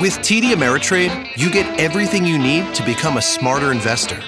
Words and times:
With 0.00 0.18
TD 0.18 0.52
Ameritrade, 0.52 1.36
you 1.36 1.50
get 1.50 1.80
everything 1.80 2.24
you 2.24 2.38
need 2.38 2.72
to 2.76 2.84
become 2.84 3.16
a 3.16 3.22
smarter 3.22 3.72
investor. 3.72 4.22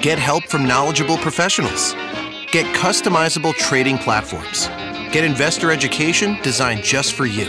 Get 0.00 0.18
help 0.18 0.44
from 0.44 0.66
knowledgeable 0.66 1.18
professionals. 1.18 1.92
Get 2.50 2.64
customizable 2.74 3.54
trading 3.54 3.98
platforms. 3.98 4.68
Get 5.12 5.24
investor 5.24 5.70
education 5.70 6.38
designed 6.42 6.82
just 6.82 7.12
for 7.12 7.26
you. 7.26 7.48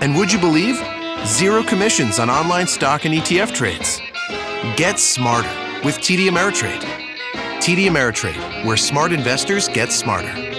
And 0.00 0.16
would 0.16 0.32
you 0.32 0.40
believe? 0.40 0.82
Zero 1.24 1.62
commissions 1.62 2.18
on 2.18 2.28
online 2.28 2.66
stock 2.66 3.04
and 3.04 3.14
ETF 3.14 3.54
trades. 3.54 4.00
Get 4.76 4.98
smarter 4.98 5.48
with 5.84 5.98
TD 5.98 6.28
Ameritrade. 6.28 6.82
TD 7.60 7.86
Ameritrade, 7.86 8.64
where 8.64 8.76
smart 8.76 9.12
investors 9.12 9.68
get 9.68 9.92
smarter. 9.92 10.49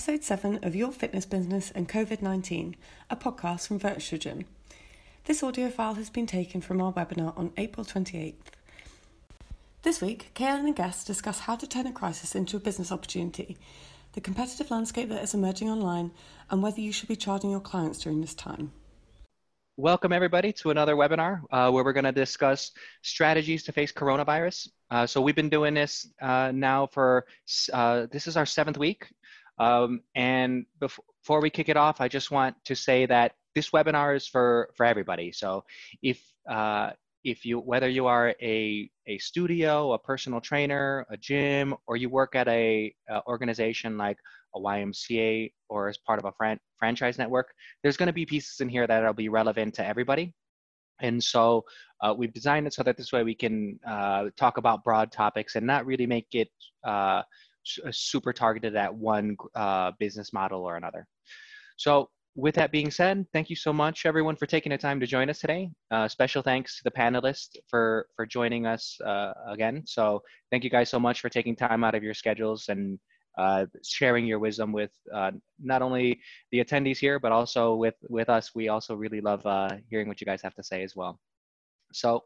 Episode 0.00 0.24
7 0.24 0.60
of 0.62 0.74
Your 0.74 0.92
Fitness 0.92 1.26
Business 1.26 1.70
and 1.72 1.86
COVID 1.86 2.22
19, 2.22 2.74
a 3.10 3.16
podcast 3.16 3.68
from 3.68 3.78
Virtuagym. 3.78 4.46
This 5.26 5.42
audio 5.42 5.68
file 5.68 5.92
has 5.92 6.08
been 6.08 6.26
taken 6.26 6.62
from 6.62 6.80
our 6.80 6.90
webinar 6.90 7.36
on 7.36 7.52
April 7.58 7.84
28th. 7.84 8.32
This 9.82 10.00
week, 10.00 10.30
Kaylin 10.34 10.64
and 10.64 10.74
guests 10.74 11.04
discuss 11.04 11.40
how 11.40 11.54
to 11.54 11.66
turn 11.66 11.86
a 11.86 11.92
crisis 11.92 12.34
into 12.34 12.56
a 12.56 12.60
business 12.60 12.90
opportunity, 12.90 13.58
the 14.14 14.22
competitive 14.22 14.70
landscape 14.70 15.10
that 15.10 15.22
is 15.22 15.34
emerging 15.34 15.68
online, 15.68 16.12
and 16.50 16.62
whether 16.62 16.80
you 16.80 16.92
should 16.94 17.08
be 17.08 17.14
charging 17.14 17.50
your 17.50 17.60
clients 17.60 17.98
during 17.98 18.22
this 18.22 18.34
time. 18.34 18.72
Welcome, 19.76 20.14
everybody, 20.14 20.50
to 20.54 20.70
another 20.70 20.94
webinar 20.96 21.42
uh, 21.50 21.70
where 21.70 21.84
we're 21.84 21.92
going 21.92 22.04
to 22.04 22.12
discuss 22.12 22.72
strategies 23.02 23.64
to 23.64 23.72
face 23.72 23.92
coronavirus. 23.92 24.68
Uh, 24.90 25.06
so, 25.06 25.20
we've 25.20 25.36
been 25.36 25.50
doing 25.50 25.74
this 25.74 26.08
uh, 26.22 26.52
now 26.54 26.86
for 26.86 27.26
uh, 27.74 28.06
this 28.10 28.26
is 28.26 28.38
our 28.38 28.46
seventh 28.46 28.78
week. 28.78 29.06
Um, 29.60 30.00
and 30.14 30.64
before 30.80 31.40
we 31.40 31.50
kick 31.50 31.68
it 31.68 31.76
off, 31.76 32.00
I 32.00 32.08
just 32.08 32.30
want 32.30 32.56
to 32.64 32.74
say 32.74 33.06
that 33.06 33.34
this 33.54 33.70
webinar 33.70 34.16
is 34.16 34.26
for, 34.26 34.70
for 34.74 34.86
everybody. 34.86 35.32
So, 35.32 35.64
if 36.02 36.20
uh, 36.48 36.90
if 37.24 37.44
you 37.44 37.58
whether 37.58 37.88
you 37.88 38.06
are 38.06 38.34
a, 38.40 38.90
a 39.06 39.18
studio 39.18 39.92
a 39.92 39.98
personal 39.98 40.40
trainer 40.40 41.06
a 41.10 41.16
gym 41.16 41.74
or 41.86 41.96
you 41.96 42.08
work 42.08 42.34
at 42.34 42.48
a, 42.48 42.94
a 43.10 43.22
organization 43.26 43.98
like 43.98 44.16
a 44.56 44.58
ymca 44.58 45.52
or 45.68 45.88
as 45.88 45.98
part 45.98 46.18
of 46.18 46.24
a 46.24 46.32
fran- 46.32 46.60
franchise 46.78 47.18
network 47.18 47.52
there's 47.82 47.96
going 47.96 48.06
to 48.06 48.12
be 48.12 48.24
pieces 48.24 48.60
in 48.60 48.68
here 48.68 48.86
that 48.86 49.04
will 49.04 49.12
be 49.12 49.28
relevant 49.28 49.74
to 49.74 49.86
everybody 49.86 50.32
and 51.02 51.22
so 51.22 51.64
uh, 52.02 52.14
we've 52.16 52.32
designed 52.32 52.66
it 52.66 52.74
so 52.74 52.82
that 52.82 52.96
this 52.96 53.12
way 53.12 53.22
we 53.22 53.34
can 53.34 53.78
uh, 53.86 54.26
talk 54.36 54.56
about 54.56 54.84
broad 54.84 55.12
topics 55.12 55.56
and 55.56 55.66
not 55.66 55.86
really 55.86 56.06
make 56.06 56.28
it 56.32 56.48
uh, 56.84 57.22
super 57.90 58.32
targeted 58.32 58.74
at 58.76 58.94
one 58.94 59.36
uh, 59.54 59.92
business 59.98 60.32
model 60.32 60.62
or 60.62 60.76
another 60.76 61.06
so 61.76 62.08
with 62.36 62.54
that 62.54 62.70
being 62.70 62.90
said, 62.90 63.26
thank 63.32 63.50
you 63.50 63.56
so 63.56 63.72
much, 63.72 64.06
everyone, 64.06 64.36
for 64.36 64.46
taking 64.46 64.70
the 64.70 64.78
time 64.78 65.00
to 65.00 65.06
join 65.06 65.28
us 65.28 65.40
today. 65.40 65.70
Uh, 65.90 66.06
special 66.06 66.42
thanks 66.42 66.76
to 66.76 66.84
the 66.84 66.90
panelists 66.90 67.56
for 67.68 68.06
for 68.14 68.24
joining 68.24 68.66
us 68.66 68.98
uh, 69.04 69.32
again. 69.48 69.82
So 69.86 70.22
thank 70.50 70.62
you 70.62 70.70
guys 70.70 70.88
so 70.88 71.00
much 71.00 71.20
for 71.20 71.28
taking 71.28 71.56
time 71.56 71.82
out 71.82 71.94
of 71.94 72.02
your 72.02 72.14
schedules 72.14 72.68
and 72.68 72.98
uh, 73.38 73.66
sharing 73.84 74.26
your 74.26 74.38
wisdom 74.38 74.72
with 74.72 74.92
uh, 75.12 75.32
not 75.60 75.82
only 75.82 76.20
the 76.52 76.62
attendees 76.62 76.98
here, 76.98 77.18
but 77.18 77.32
also 77.32 77.74
with 77.74 77.96
with 78.08 78.28
us. 78.28 78.54
We 78.54 78.68
also 78.68 78.94
really 78.94 79.20
love 79.20 79.44
uh, 79.44 79.76
hearing 79.88 80.06
what 80.06 80.20
you 80.20 80.24
guys 80.24 80.42
have 80.42 80.54
to 80.54 80.62
say 80.62 80.82
as 80.82 80.94
well. 80.94 81.18
So 81.92 82.24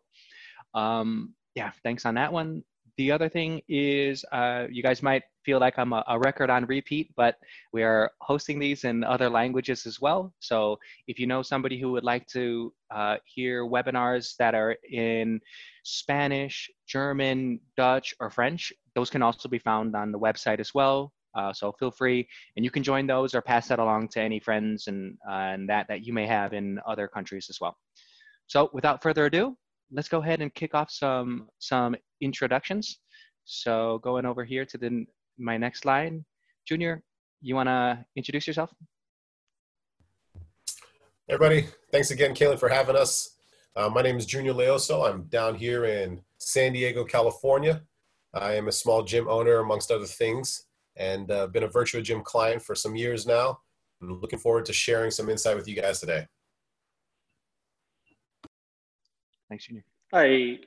um, 0.75 1.35
yeah, 1.55 1.71
thanks 1.83 2.05
on 2.05 2.15
that 2.17 2.33
one 2.33 2.63
the 2.97 3.11
other 3.11 3.29
thing 3.29 3.61
is 3.69 4.25
uh, 4.33 4.67
you 4.71 4.83
guys 4.83 5.03
might 5.03 5.23
feel 5.45 5.61
like 5.61 5.79
I'm 5.79 5.93
a, 5.93 6.05
a, 6.09 6.19
record 6.19 6.51
on 6.51 6.65
repeat, 6.67 7.11
but 7.17 7.37
we 7.73 7.83
are 7.83 8.11
hosting 8.21 8.59
these 8.59 8.85
in 8.85 9.05
other 9.05 9.29
languages 9.29 9.87
as 9.87 10.01
well. 10.01 10.33
So 10.41 10.79
if 11.07 11.19
you 11.19 11.27
know 11.27 11.43
somebody 11.43 11.79
who 11.79 11.93
would 11.93 12.05
like 12.05 12.27
to 12.29 12.73
uh, 12.91 13.17
hear 13.25 13.65
webinars 13.65 14.37
that 14.39 14.55
are 14.55 14.77
in 14.91 15.41
Spanish, 15.85 16.71
German, 16.87 17.61
Dutch, 17.77 18.15
or 18.21 18.31
French, 18.31 18.73
those 18.95 19.11
can 19.11 19.23
also 19.23 19.49
be 19.49 19.59
found 19.59 19.95
on 19.95 20.13
the 20.13 20.19
website 20.19 20.61
as 20.61 20.73
well. 20.75 21.13
Uh, 21.35 21.53
so 21.53 21.73
feel 21.73 21.91
free, 21.91 22.27
and 22.57 22.65
you 22.65 22.71
can 22.71 22.83
join 22.83 23.07
those 23.07 23.35
or 23.35 23.43
pass 23.43 23.67
that 23.69 23.81
along 23.81 24.07
to 24.07 24.21
any 24.21 24.39
friends 24.39 24.87
and, 24.87 25.17
uh, 25.29 25.53
and 25.53 25.69
that 25.69 25.87
that 25.89 26.07
you 26.07 26.13
may 26.13 26.27
have 26.27 26.53
in 26.53 26.79
other 26.87 27.09
countries 27.09 27.47
as 27.51 27.61
well. 27.61 27.77
So 28.47 28.71
without 28.73 29.03
further 29.03 29.27
ado, 29.27 29.57
let's 29.91 30.09
go 30.09 30.23
ahead 30.23 30.41
and 30.41 30.55
kick 30.55 30.75
off 30.75 30.91
some 30.91 31.49
some 31.59 31.97
introductions. 32.21 33.01
So 33.45 33.99
going 34.03 34.25
over 34.25 34.45
here 34.45 34.65
to 34.65 34.79
the 34.79 35.05
my 35.39 35.57
next 35.57 35.81
slide, 35.83 36.25
Junior, 36.67 37.03
you 37.41 37.55
want 37.55 37.69
to 37.69 38.05
introduce 38.17 38.47
yourself? 38.47 38.73
Everybody, 41.29 41.67
thanks 41.91 42.11
again, 42.11 42.35
Kaylin, 42.35 42.59
for 42.59 42.69
having 42.69 42.97
us. 42.97 43.37
Uh, 43.77 43.89
my 43.89 44.03
name 44.03 44.17
is 44.17 44.27
Junior 44.27 44.53
Leoso. 44.53 45.09
I'm 45.09 45.25
down 45.25 45.55
here 45.55 45.85
in 45.85 46.21
San 46.39 46.73
Diego, 46.73 47.05
California. 47.05 47.83
I 48.33 48.55
am 48.55 48.69
a 48.69 48.73
small 48.73 49.03
gym 49.03 49.29
owner, 49.29 49.59
amongst 49.59 49.91
other 49.91 50.07
things, 50.07 50.67
and 50.97 51.31
uh, 51.31 51.47
been 51.47 51.63
a 51.63 51.69
virtual 51.69 52.03
gym 52.03 52.23
client 52.23 52.63
for 52.63 52.75
some 52.75 52.95
years 52.95 53.27
now. 53.27 53.59
I'm 54.03 54.21
looking 54.21 54.39
forward 54.39 54.65
to 54.67 54.73
sharing 54.73 55.11
some 55.11 55.31
insight 55.31 55.57
with 55.57 55.67
you 55.67 55.81
guys 55.81 56.01
today. 56.01 56.27
Thanks, 59.49 59.67
Junior. 59.67 59.85
Hi, 60.13 60.59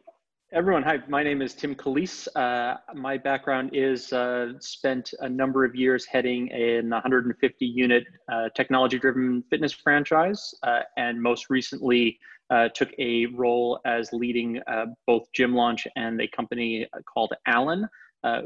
everyone. 0.54 0.82
Hi, 0.82 1.00
my 1.10 1.24
name 1.24 1.42
is 1.42 1.54
Tim 1.54 1.76
Calise. 1.76 2.26
Uh, 2.34 2.78
my 2.96 3.18
background 3.18 3.72
is 3.74 4.14
uh, 4.14 4.54
spent 4.60 5.14
a 5.20 5.28
number 5.28 5.66
of 5.66 5.76
years 5.76 6.06
heading 6.06 6.50
an 6.54 6.90
150 6.90 7.66
unit 7.66 8.06
uh, 8.32 8.48
technology 8.56 8.98
driven 8.98 9.44
fitness 9.50 9.74
franchise, 9.74 10.56
uh, 10.64 10.82
and 10.96 11.22
most 11.22 11.50
recently 11.50 12.18
uh, 12.50 12.70
took 12.70 12.90
a 12.98 13.26
role 13.28 13.82
as 13.86 14.14
leading 14.14 14.62
uh, 14.68 14.86
both 15.06 15.24
Gym 15.34 15.54
Launch 15.54 15.86
and 15.98 16.22
a 16.22 16.28
company 16.30 16.88
called 17.14 17.34
Allen. 17.46 17.86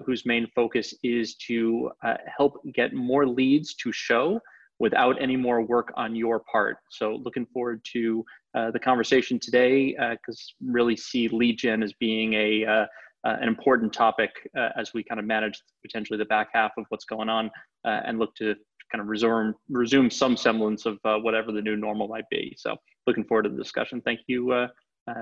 whose 0.03 0.25
main 0.25 0.47
focus 0.55 0.95
is 1.03 1.35
to 1.35 1.91
help 2.35 2.59
get 2.73 2.93
more 2.93 3.27
leads 3.27 3.75
to 3.75 3.91
show 3.91 4.39
without 4.79 5.21
any 5.21 5.37
more 5.37 5.61
work 5.61 5.93
on 5.95 6.15
your 6.15 6.39
part. 6.51 6.77
So 6.89 7.21
looking 7.23 7.45
forward 7.53 7.81
to 7.93 8.25
the 8.53 8.79
conversation 8.79 9.39
today 9.39 9.91
because 10.11 10.53
uh, 10.61 10.71
really 10.71 10.95
see 10.95 11.27
lead 11.29 11.57
gen 11.57 11.83
as 11.83 11.93
being 11.93 12.33
a 12.33 12.65
uh, 12.65 12.85
uh 13.23 13.37
an 13.39 13.47
important 13.47 13.93
topic 13.93 14.31
uh, 14.57 14.69
as 14.75 14.93
we 14.93 15.03
kind 15.03 15.19
of 15.19 15.25
manage 15.25 15.61
potentially 15.85 16.17
the 16.17 16.25
back 16.25 16.49
half 16.53 16.71
of 16.77 16.85
what's 16.89 17.05
going 17.05 17.29
on 17.29 17.49
and 17.85 18.19
look 18.19 18.33
to 18.35 18.55
kind 18.91 19.01
of 19.01 19.07
resume 19.07 19.53
resume 19.69 20.09
some 20.09 20.35
semblance 20.35 20.85
of 20.85 20.97
whatever 21.23 21.51
the 21.51 21.61
new 21.61 21.75
normal 21.75 22.07
might 22.07 22.29
be. 22.29 22.53
So 22.57 22.75
looking 23.07 23.23
forward 23.23 23.43
to 23.43 23.49
the 23.49 23.57
discussion. 23.57 24.01
Thank 24.01 24.21
you 24.27 24.67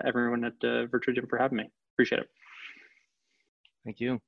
everyone 0.05 0.43
at 0.43 0.53
uh, 0.63 0.85
Virtuagym 0.87 1.29
for 1.29 1.37
having 1.37 1.57
me. 1.57 1.69
Appreciate 1.95 2.21
it. 2.21 2.29
Thank 3.85 3.99
you. 3.99 4.19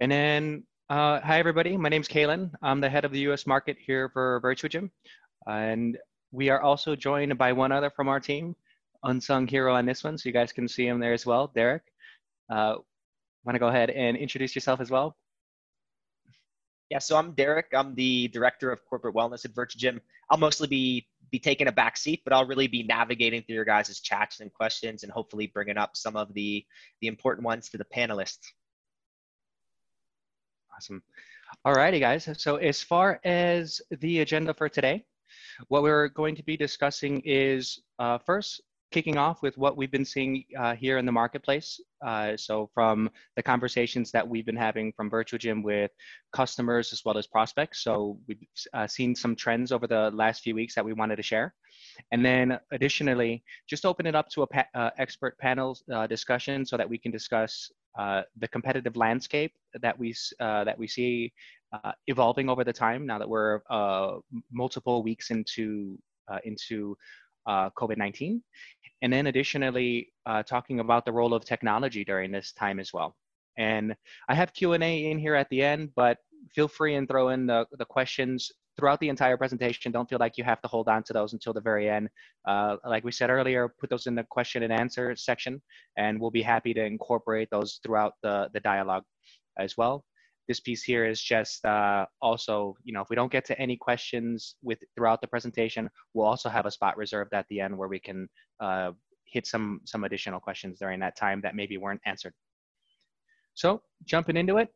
And 0.00 0.10
then 0.10 0.64
uh, 0.90 1.20
hi, 1.20 1.38
everybody. 1.38 1.76
My 1.76 1.88
name 1.88 2.00
is 2.00 2.08
Kaylin. 2.08 2.50
I'm 2.62 2.80
the 2.80 2.88
head 2.88 3.04
of 3.04 3.12
the 3.12 3.20
U.S. 3.20 3.46
market 3.46 3.76
here 3.78 4.08
for 4.08 4.40
Virtuagym. 4.42 4.90
And 5.46 5.98
we 6.30 6.50
are 6.50 6.60
also 6.60 6.94
joined 6.94 7.36
by 7.38 7.52
one 7.52 7.72
other 7.72 7.90
from 7.90 8.08
our 8.08 8.20
team, 8.20 8.54
unsung 9.02 9.46
hero 9.46 9.74
on 9.74 9.86
this 9.86 10.04
one. 10.04 10.18
So 10.18 10.28
you 10.28 10.32
guys 10.32 10.52
can 10.52 10.68
see 10.68 10.86
him 10.86 11.00
there 11.00 11.12
as 11.12 11.24
well, 11.26 11.50
Derek. 11.54 11.82
Uh, 12.50 12.76
Want 13.48 13.54
to 13.54 13.60
go 13.60 13.68
ahead 13.68 13.88
and 13.88 14.14
introduce 14.14 14.54
yourself 14.54 14.78
as 14.78 14.90
well? 14.90 15.16
Yeah, 16.90 16.98
so 16.98 17.16
I'm 17.16 17.32
Derek. 17.32 17.68
I'm 17.74 17.94
the 17.94 18.28
director 18.28 18.70
of 18.70 18.84
corporate 18.84 19.14
wellness 19.14 19.46
at 19.46 19.52
Virtuagym. 19.52 20.00
I'll 20.28 20.36
mostly 20.36 20.68
be 20.68 21.08
be 21.30 21.38
taking 21.38 21.66
a 21.66 21.72
back 21.72 21.96
seat, 21.96 22.20
but 22.24 22.34
I'll 22.34 22.46
really 22.46 22.66
be 22.66 22.82
navigating 22.82 23.42
through 23.42 23.54
your 23.54 23.64
guys' 23.64 24.00
chats 24.00 24.40
and 24.40 24.52
questions 24.52 25.02
and 25.02 25.10
hopefully 25.10 25.46
bringing 25.46 25.78
up 25.78 25.96
some 25.96 26.14
of 26.14 26.34
the 26.34 26.62
the 27.00 27.06
important 27.06 27.46
ones 27.46 27.70
to 27.70 27.78
the 27.78 27.86
panelists. 27.86 28.46
Awesome. 30.74 31.02
All 31.64 31.72
righty, 31.72 32.00
guys. 32.00 32.28
So 32.36 32.56
as 32.56 32.82
far 32.82 33.18
as 33.24 33.80
the 34.00 34.20
agenda 34.20 34.52
for 34.52 34.68
today, 34.68 35.06
what 35.68 35.82
we're 35.82 36.08
going 36.08 36.34
to 36.36 36.42
be 36.42 36.56
discussing 36.56 37.20
is 37.24 37.80
uh, 37.98 38.18
first 38.18 38.60
kicking 38.90 39.18
off 39.18 39.42
with 39.42 39.58
what 39.58 39.76
we've 39.76 39.90
been 39.90 40.04
seeing 40.04 40.44
uh, 40.58 40.74
here 40.74 40.98
in 40.98 41.06
the 41.06 41.12
marketplace. 41.12 41.80
Uh, 42.06 42.36
so 42.36 42.70
from 42.74 43.10
the 43.36 43.42
conversations 43.42 44.10
that 44.12 44.26
we've 44.26 44.46
been 44.46 44.56
having 44.56 44.92
from 44.92 45.10
Virtual 45.10 45.38
Gym 45.38 45.62
with 45.62 45.90
customers 46.32 46.92
as 46.92 47.02
well 47.04 47.18
as 47.18 47.26
prospects. 47.26 47.82
So 47.82 48.18
we've 48.26 48.42
uh, 48.72 48.86
seen 48.86 49.14
some 49.14 49.34
trends 49.34 49.72
over 49.72 49.86
the 49.86 50.10
last 50.12 50.42
few 50.42 50.54
weeks 50.54 50.74
that 50.74 50.84
we 50.84 50.92
wanted 50.92 51.16
to 51.16 51.22
share. 51.22 51.54
And 52.12 52.24
then 52.24 52.58
additionally, 52.72 53.42
just 53.68 53.84
open 53.84 54.06
it 54.06 54.14
up 54.14 54.28
to 54.30 54.42
a 54.42 54.46
pa 54.46 54.64
uh, 54.74 54.90
expert 54.98 55.36
panel 55.38 55.76
uh, 55.92 56.06
discussion 56.06 56.64
so 56.64 56.76
that 56.76 56.88
we 56.88 56.98
can 56.98 57.10
discuss 57.10 57.70
uh, 57.98 58.22
the 58.38 58.48
competitive 58.48 58.96
landscape 58.96 59.52
that 59.80 59.98
we 59.98 60.14
uh, 60.40 60.64
that 60.64 60.78
we 60.78 60.86
see 60.86 61.32
evolving 62.06 62.48
over 62.48 62.64
the 62.64 62.72
time 62.72 63.04
now 63.04 63.18
that 63.18 63.28
we're 63.28 63.60
multiple 64.50 65.02
weeks 65.02 65.30
into 65.30 65.98
uh, 66.28 66.38
into 66.44 66.96
COVID-19, 67.48 68.42
and 69.02 69.12
then 69.12 69.26
additionally 69.26 70.12
talking 70.46 70.80
about 70.80 71.04
the 71.04 71.12
role 71.12 71.34
of 71.34 71.44
technology 71.44 72.04
during 72.04 72.30
this 72.32 72.52
time 72.52 72.78
as 72.80 72.92
well. 72.92 73.16
And 73.56 73.94
I 74.28 74.34
have 74.34 74.54
Q&A 74.54 75.10
in 75.10 75.18
here 75.18 75.34
at 75.34 75.48
the 75.50 75.62
end, 75.62 75.90
but 75.96 76.18
feel 76.54 76.68
free 76.68 76.94
and 76.94 77.08
throw 77.08 77.30
in 77.30 77.46
the, 77.46 77.66
the 77.72 77.84
questions 77.84 78.52
throughout 78.78 79.00
the 79.00 79.08
entire 79.08 79.36
presentation. 79.36 79.90
Don't 79.90 80.08
feel 80.08 80.20
like 80.20 80.38
you 80.38 80.44
have 80.44 80.62
to 80.62 80.68
hold 80.68 80.88
on 80.88 81.02
to 81.04 81.12
those 81.12 81.32
until 81.32 81.52
the 81.52 81.60
very 81.60 81.90
end. 81.90 82.08
Uh, 82.46 82.76
like 82.86 83.02
we 83.02 83.10
said 83.10 83.28
earlier, 83.28 83.68
put 83.80 83.90
those 83.90 84.06
in 84.06 84.14
the 84.14 84.22
question 84.30 84.62
and 84.62 84.72
answer 84.72 85.14
section, 85.16 85.60
and 85.96 86.20
we'll 86.20 86.30
be 86.30 86.42
happy 86.42 86.72
to 86.72 86.84
incorporate 86.84 87.48
those 87.50 87.80
throughout 87.82 88.12
the, 88.22 88.48
the 88.54 88.60
dialogue 88.60 89.02
as 89.58 89.76
well. 89.76 90.04
This 90.48 90.60
piece 90.60 90.82
here 90.82 91.04
is 91.04 91.20
just 91.20 91.62
uh, 91.66 92.06
also, 92.22 92.74
you 92.82 92.94
know, 92.94 93.02
if 93.02 93.10
we 93.10 93.16
don't 93.16 93.30
get 93.30 93.44
to 93.44 93.58
any 93.60 93.76
questions 93.76 94.56
with 94.62 94.78
throughout 94.94 95.20
the 95.20 95.26
presentation, 95.26 95.90
we'll 96.14 96.26
also 96.26 96.48
have 96.48 96.64
a 96.64 96.70
spot 96.70 96.96
reserved 96.96 97.34
at 97.34 97.46
the 97.50 97.60
end 97.60 97.76
where 97.76 97.88
we 97.88 98.00
can 98.00 98.28
uh, 98.58 98.92
hit 99.26 99.46
some 99.46 99.82
some 99.84 100.04
additional 100.04 100.40
questions 100.40 100.78
during 100.78 101.00
that 101.00 101.16
time 101.16 101.42
that 101.42 101.54
maybe 101.54 101.76
weren't 101.76 102.00
answered. 102.06 102.32
So 103.52 103.82
jumping 104.06 104.38
into 104.38 104.56
it, 104.56 104.72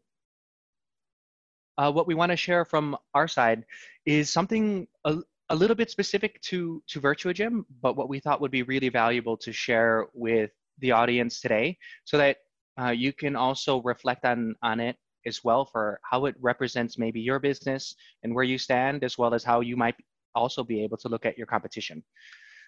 uh, 1.79 1.91
what 1.91 2.07
we 2.07 2.15
want 2.15 2.33
to 2.33 2.37
share 2.37 2.67
from 2.67 2.97
our 3.15 3.27
side 3.27 3.65
is 4.05 4.29
something 4.29 4.87
a, 5.07 5.19
a 5.49 5.55
little 5.55 5.77
bit 5.77 5.91
specific 5.91 6.39
to 6.43 6.83
to 6.89 7.01
VirtuaGym, 7.01 7.65
but 7.81 7.97
what 7.97 8.11
we 8.11 8.21
thought 8.21 8.43
would 8.43 8.51
be 8.51 8.63
really 8.63 8.91
valuable 8.91 9.39
to 9.39 9.53
share 9.53 10.09
with 10.13 10.51
the 10.81 10.93
audience 10.93 11.41
today, 11.41 11.79
so 12.05 12.19
that 12.19 12.37
uh, 12.79 12.91
you 12.91 13.15
can 13.15 13.37
also 13.37 13.81
reflect 13.81 14.27
on 14.27 14.55
on 14.63 14.79
it 14.79 14.97
as 15.27 15.45
well 15.45 15.65
for 15.65 16.01
how 16.03 16.27
it 16.27 16.35
represents 16.41 16.99
maybe 16.99 17.21
your 17.21 17.39
business 17.39 17.95
and 18.23 18.35
where 18.35 18.45
you 18.45 18.59
stand, 18.59 19.05
as 19.05 19.19
well 19.19 19.35
as 19.35 19.45
how 19.45 19.61
you 19.61 19.77
might 19.77 19.97
also 20.35 20.65
be 20.65 20.83
able 20.83 20.97
to 20.97 21.09
look 21.09 21.27
at 21.27 21.37
your 21.37 21.47
competition. 21.47 22.03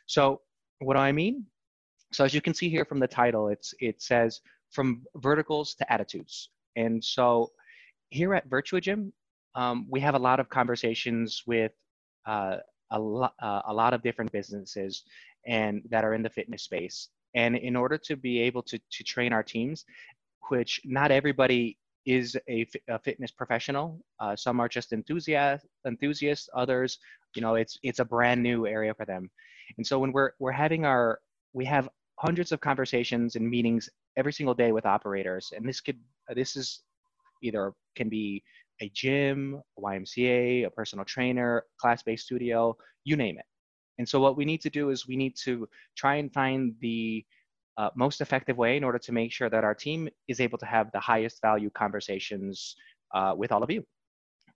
So 0.06 0.40
what 0.80 0.94
do 0.94 1.00
I 1.00 1.12
mean? 1.12 1.46
So 2.12 2.24
as 2.24 2.34
you 2.34 2.40
can 2.40 2.54
see 2.54 2.68
here 2.68 2.84
from 2.84 3.00
the 3.00 3.08
title, 3.08 3.48
it's 3.48 3.74
it 3.80 4.02
says 4.02 4.40
from 4.70 5.02
verticals 5.16 5.74
to 5.76 5.92
attitudes. 5.92 6.50
And 6.76 7.02
so 7.02 7.50
here 8.10 8.34
at 8.34 8.48
VirtuaGym, 8.48 9.12
um, 9.54 9.86
we 9.88 10.00
have 10.00 10.14
a 10.14 10.18
lot 10.18 10.40
of 10.40 10.48
conversations 10.48 11.42
with 11.46 11.72
uh, 12.26 12.56
a, 12.90 12.98
lo- 12.98 13.30
uh, 13.40 13.62
a 13.66 13.72
lot 13.72 13.94
of 13.94 14.02
different 14.02 14.32
businesses 14.32 15.04
and 15.46 15.82
that 15.90 16.04
are 16.04 16.14
in 16.14 16.22
the 16.22 16.30
fitness 16.30 16.62
space. 16.62 17.08
And 17.34 17.56
in 17.56 17.76
order 17.76 17.98
to 17.98 18.16
be 18.16 18.40
able 18.40 18.62
to, 18.62 18.78
to 18.78 19.04
train 19.04 19.32
our 19.32 19.42
teams, 19.42 19.84
which 20.48 20.80
not 20.84 21.10
everybody 21.10 21.78
is 22.06 22.36
a, 22.48 22.66
a 22.88 22.98
fitness 22.98 23.30
professional. 23.30 24.00
Uh, 24.20 24.36
some 24.36 24.60
are 24.60 24.68
just 24.68 24.92
enthusiasts, 24.92 25.66
enthusiasts. 25.86 26.48
Others, 26.54 26.98
you 27.34 27.42
know, 27.42 27.54
it's 27.54 27.78
it's 27.82 27.98
a 27.98 28.04
brand 28.04 28.42
new 28.42 28.66
area 28.66 28.94
for 28.94 29.04
them. 29.04 29.30
And 29.76 29.86
so 29.86 29.98
when 29.98 30.12
we're 30.12 30.32
we're 30.38 30.52
having 30.52 30.84
our 30.84 31.20
we 31.52 31.64
have 31.64 31.88
hundreds 32.18 32.52
of 32.52 32.60
conversations 32.60 33.36
and 33.36 33.48
meetings 33.48 33.88
every 34.16 34.32
single 34.32 34.54
day 34.54 34.72
with 34.72 34.86
operators, 34.86 35.52
and 35.56 35.66
this 35.68 35.80
could 35.80 35.98
this 36.34 36.56
is 36.56 36.82
either 37.42 37.72
can 37.96 38.08
be 38.08 38.42
a 38.80 38.88
gym, 38.90 39.60
a 39.78 39.80
YMCA, 39.80 40.66
a 40.66 40.70
personal 40.70 41.04
trainer, 41.04 41.64
class-based 41.78 42.24
studio, 42.24 42.76
you 43.04 43.16
name 43.16 43.38
it. 43.38 43.44
And 43.98 44.08
so 44.08 44.20
what 44.20 44.36
we 44.36 44.44
need 44.44 44.60
to 44.62 44.70
do 44.70 44.90
is 44.90 45.06
we 45.06 45.16
need 45.16 45.36
to 45.44 45.68
try 45.96 46.16
and 46.16 46.32
find 46.32 46.74
the 46.80 47.24
uh, 47.76 47.91
most 47.94 48.21
effective 48.21 48.56
way 48.56 48.76
in 48.76 48.85
order 48.85 48.99
to 48.99 49.12
make 49.12 49.32
sure 49.32 49.50
that 49.50 49.65
our 49.65 49.75
team 49.75 50.09
is 50.29 50.41
able 50.41 50.59
to 50.59 50.67
have 50.67 50.91
the 50.93 51.00
highest 51.00 51.41
value 51.43 51.71
conversations 51.71 52.76
uh, 53.15 53.35
with 53.37 53.53
all 53.53 53.62
of 53.62 53.71
you. 53.71 53.85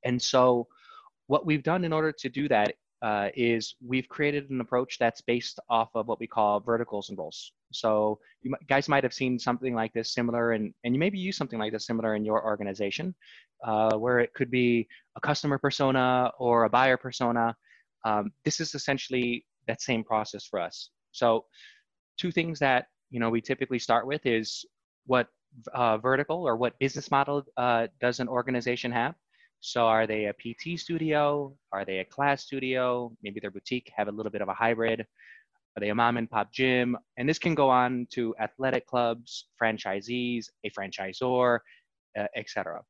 And 0.05 0.21
so 0.21 0.69
what 1.27 1.45
we've 1.47 1.63
done 1.63 1.85
in 1.85 1.93
order 1.93 2.13
to 2.13 2.29
do 2.29 2.49
that 2.49 2.75
uh, 3.03 3.29
is 3.35 3.77
we've 3.87 4.09
created 4.09 4.51
an 4.51 4.61
approach 4.61 4.99
that's 4.99 5.21
based 5.21 5.61
off 5.69 5.91
of 5.95 6.09
what 6.09 6.19
we 6.19 6.27
call 6.27 6.61
verticals 6.61 7.09
and 7.09 7.19
roles. 7.19 7.53
So 7.73 8.19
you 8.43 8.53
guys 8.67 8.89
might 8.89 9.05
have 9.05 9.15
seen 9.15 9.39
something 9.39 9.75
like 9.75 9.93
this 9.93 10.13
similar, 10.13 10.53
and, 10.53 10.73
and 10.85 10.95
you 10.95 10.99
maybe 10.99 11.19
use 11.19 11.37
something 11.37 11.59
like 11.59 11.73
this 11.73 11.87
similar 11.87 12.17
in 12.17 12.25
your 12.25 12.45
organization, 12.45 13.15
uh, 13.65 13.97
where 13.97 14.19
it 14.21 14.35
could 14.35 14.51
be 14.51 14.89
a 15.17 15.21
customer 15.21 15.59
persona 15.59 16.33
or 16.39 16.65
a 16.65 16.71
buyer 16.71 16.97
persona. 16.97 17.55
Um, 18.05 18.33
this 18.45 18.59
is 18.61 18.75
essentially 18.75 19.45
that 19.67 19.81
same 19.81 20.03
process 20.03 20.45
for 20.47 20.61
us. 20.61 20.91
So 21.13 21.45
two 22.17 22.33
things 22.33 22.59
that 22.59 22.87
you 23.11 23.21
know 23.21 23.31
we 23.31 23.41
typically 23.41 23.79
start 23.79 24.07
with 24.07 24.25
is 24.27 24.65
what 25.07 25.29
uh, 25.73 25.99
vertical 25.99 26.47
or 26.47 26.57
what 26.57 26.79
business 26.79 27.11
model 27.11 27.45
uh, 27.57 27.87
does 28.01 28.21
an 28.21 28.29
organization 28.29 28.93
have? 28.93 29.15
So 29.61 29.87
are 29.87 30.07
they 30.07 30.27
a 30.27 30.35
pt 30.35 30.79
studio? 30.79 31.55
Are 31.73 31.85
they 31.85 31.99
a 31.99 32.05
class 32.05 32.45
studio? 32.45 33.13
Maybe 33.23 33.41
their 33.41 33.51
boutique 33.51 33.91
have 33.97 34.09
a 34.09 34.13
little 34.13 34.31
bit 34.31 34.43
of 34.43 34.49
a 34.49 34.55
hybrid. 34.55 35.01
Are 35.01 35.81
they 35.81 35.89
a 35.91 35.95
mom 35.95 36.17
and 36.17 36.31
pop 36.31 36.53
gym? 36.53 36.97
And 37.17 37.29
this 37.29 37.39
can 37.39 37.55
go 37.55 37.69
on 37.71 38.07
to 38.11 38.35
athletic 38.41 38.87
clubs 38.87 39.47
franchisees 39.61 40.47
a 40.65 40.71
franchisor 40.71 41.61
uh, 42.19 42.27
etc 42.37 42.81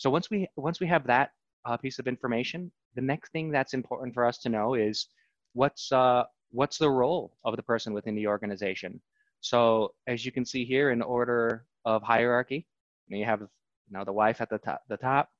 so 0.00 0.08
once 0.08 0.30
we 0.30 0.48
once 0.56 0.80
we 0.80 0.86
have 0.86 1.06
that 1.06 1.30
uh, 1.66 1.76
piece 1.76 1.98
of 1.98 2.06
information 2.06 2.72
the 2.94 3.02
next 3.02 3.32
thing 3.32 3.50
that's 3.50 3.74
important 3.74 4.14
for 4.14 4.24
us 4.24 4.38
to 4.38 4.48
know 4.48 4.74
is 4.74 5.08
what's 5.52 5.92
uh, 5.92 6.24
what's 6.52 6.78
the 6.78 6.90
role 6.90 7.36
of 7.44 7.56
the 7.56 7.62
person 7.62 7.92
within 7.92 8.14
the 8.14 8.26
organization 8.26 9.00
so 9.40 9.94
as 10.06 10.24
you 10.24 10.32
can 10.32 10.44
see 10.44 10.64
here 10.64 10.90
in 10.90 11.02
order 11.02 11.64
of 11.84 12.02
hierarchy, 12.02 12.66
you 13.08 13.24
have 13.24 13.42
now 13.90 14.04
the 14.04 14.12
wife 14.12 14.40
at 14.40 14.50
the 14.50 14.58
top, 14.58 14.82
the 14.88 14.96
top, 14.96 15.30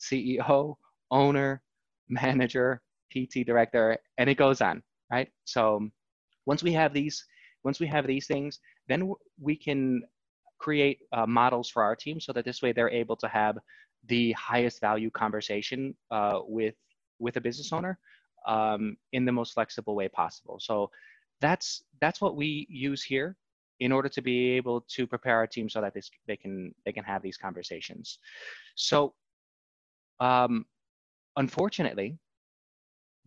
CEO, 0.00 0.76
owner, 1.10 1.62
manager, 2.08 2.80
PT 3.12 3.46
director, 3.46 3.96
and 4.18 4.28
it 4.28 4.36
goes 4.36 4.60
on, 4.60 4.82
right? 5.10 5.28
So 5.44 5.88
once 6.46 6.62
we 6.62 6.72
have 6.72 6.92
these, 6.92 7.24
once 7.62 7.78
we 7.80 7.86
have 7.86 8.06
these 8.06 8.26
things, 8.26 8.58
then 8.88 9.12
we 9.38 9.56
can 9.56 10.02
create 10.58 11.00
uh, 11.12 11.26
models 11.26 11.70
for 11.70 11.82
our 11.82 11.96
team 11.96 12.20
so 12.20 12.32
that 12.32 12.44
this 12.44 12.62
way 12.62 12.72
they're 12.72 12.90
able 12.90 13.16
to 13.16 13.28
have 13.28 13.58
the 14.06 14.32
highest 14.32 14.80
value 14.80 15.10
conversation 15.10 15.94
uh, 16.10 16.40
with 16.46 16.74
with 17.18 17.36
a 17.36 17.40
business 17.40 17.70
owner 17.72 17.98
um, 18.46 18.96
in 19.12 19.26
the 19.26 19.32
most 19.32 19.52
flexible 19.52 19.94
way 19.94 20.08
possible. 20.08 20.58
So 20.58 20.90
that's 21.40 21.82
that's 22.00 22.20
what 22.20 22.36
we 22.36 22.66
use 22.70 23.02
here 23.02 23.36
in 23.80 23.92
order 23.92 24.08
to 24.10 24.22
be 24.22 24.50
able 24.50 24.82
to 24.82 25.06
prepare 25.06 25.36
our 25.36 25.46
team 25.46 25.68
so 25.68 25.80
that 25.80 25.94
this, 25.94 26.10
they 26.26 26.36
can 26.36 26.74
they 26.84 26.92
can 26.92 27.04
have 27.04 27.22
these 27.22 27.36
conversations. 27.36 28.18
So, 28.74 29.14
um, 30.20 30.66
unfortunately, 31.36 32.18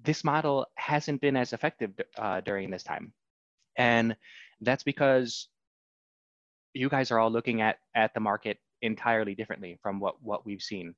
this 0.03 0.23
model 0.23 0.67
hasn't 0.75 1.21
been 1.21 1.35
as 1.35 1.53
effective 1.53 1.91
uh, 2.17 2.41
during 2.41 2.69
this 2.69 2.83
time, 2.83 3.13
and 3.77 4.15
that's 4.61 4.83
because 4.83 5.49
you 6.73 6.89
guys 6.89 7.11
are 7.11 7.19
all 7.19 7.31
looking 7.31 7.61
at 7.61 7.77
at 7.95 8.13
the 8.13 8.19
market 8.19 8.57
entirely 8.81 9.35
differently 9.35 9.79
from 9.81 9.99
what 9.99 10.21
what 10.21 10.45
we've 10.45 10.61
seen. 10.61 10.95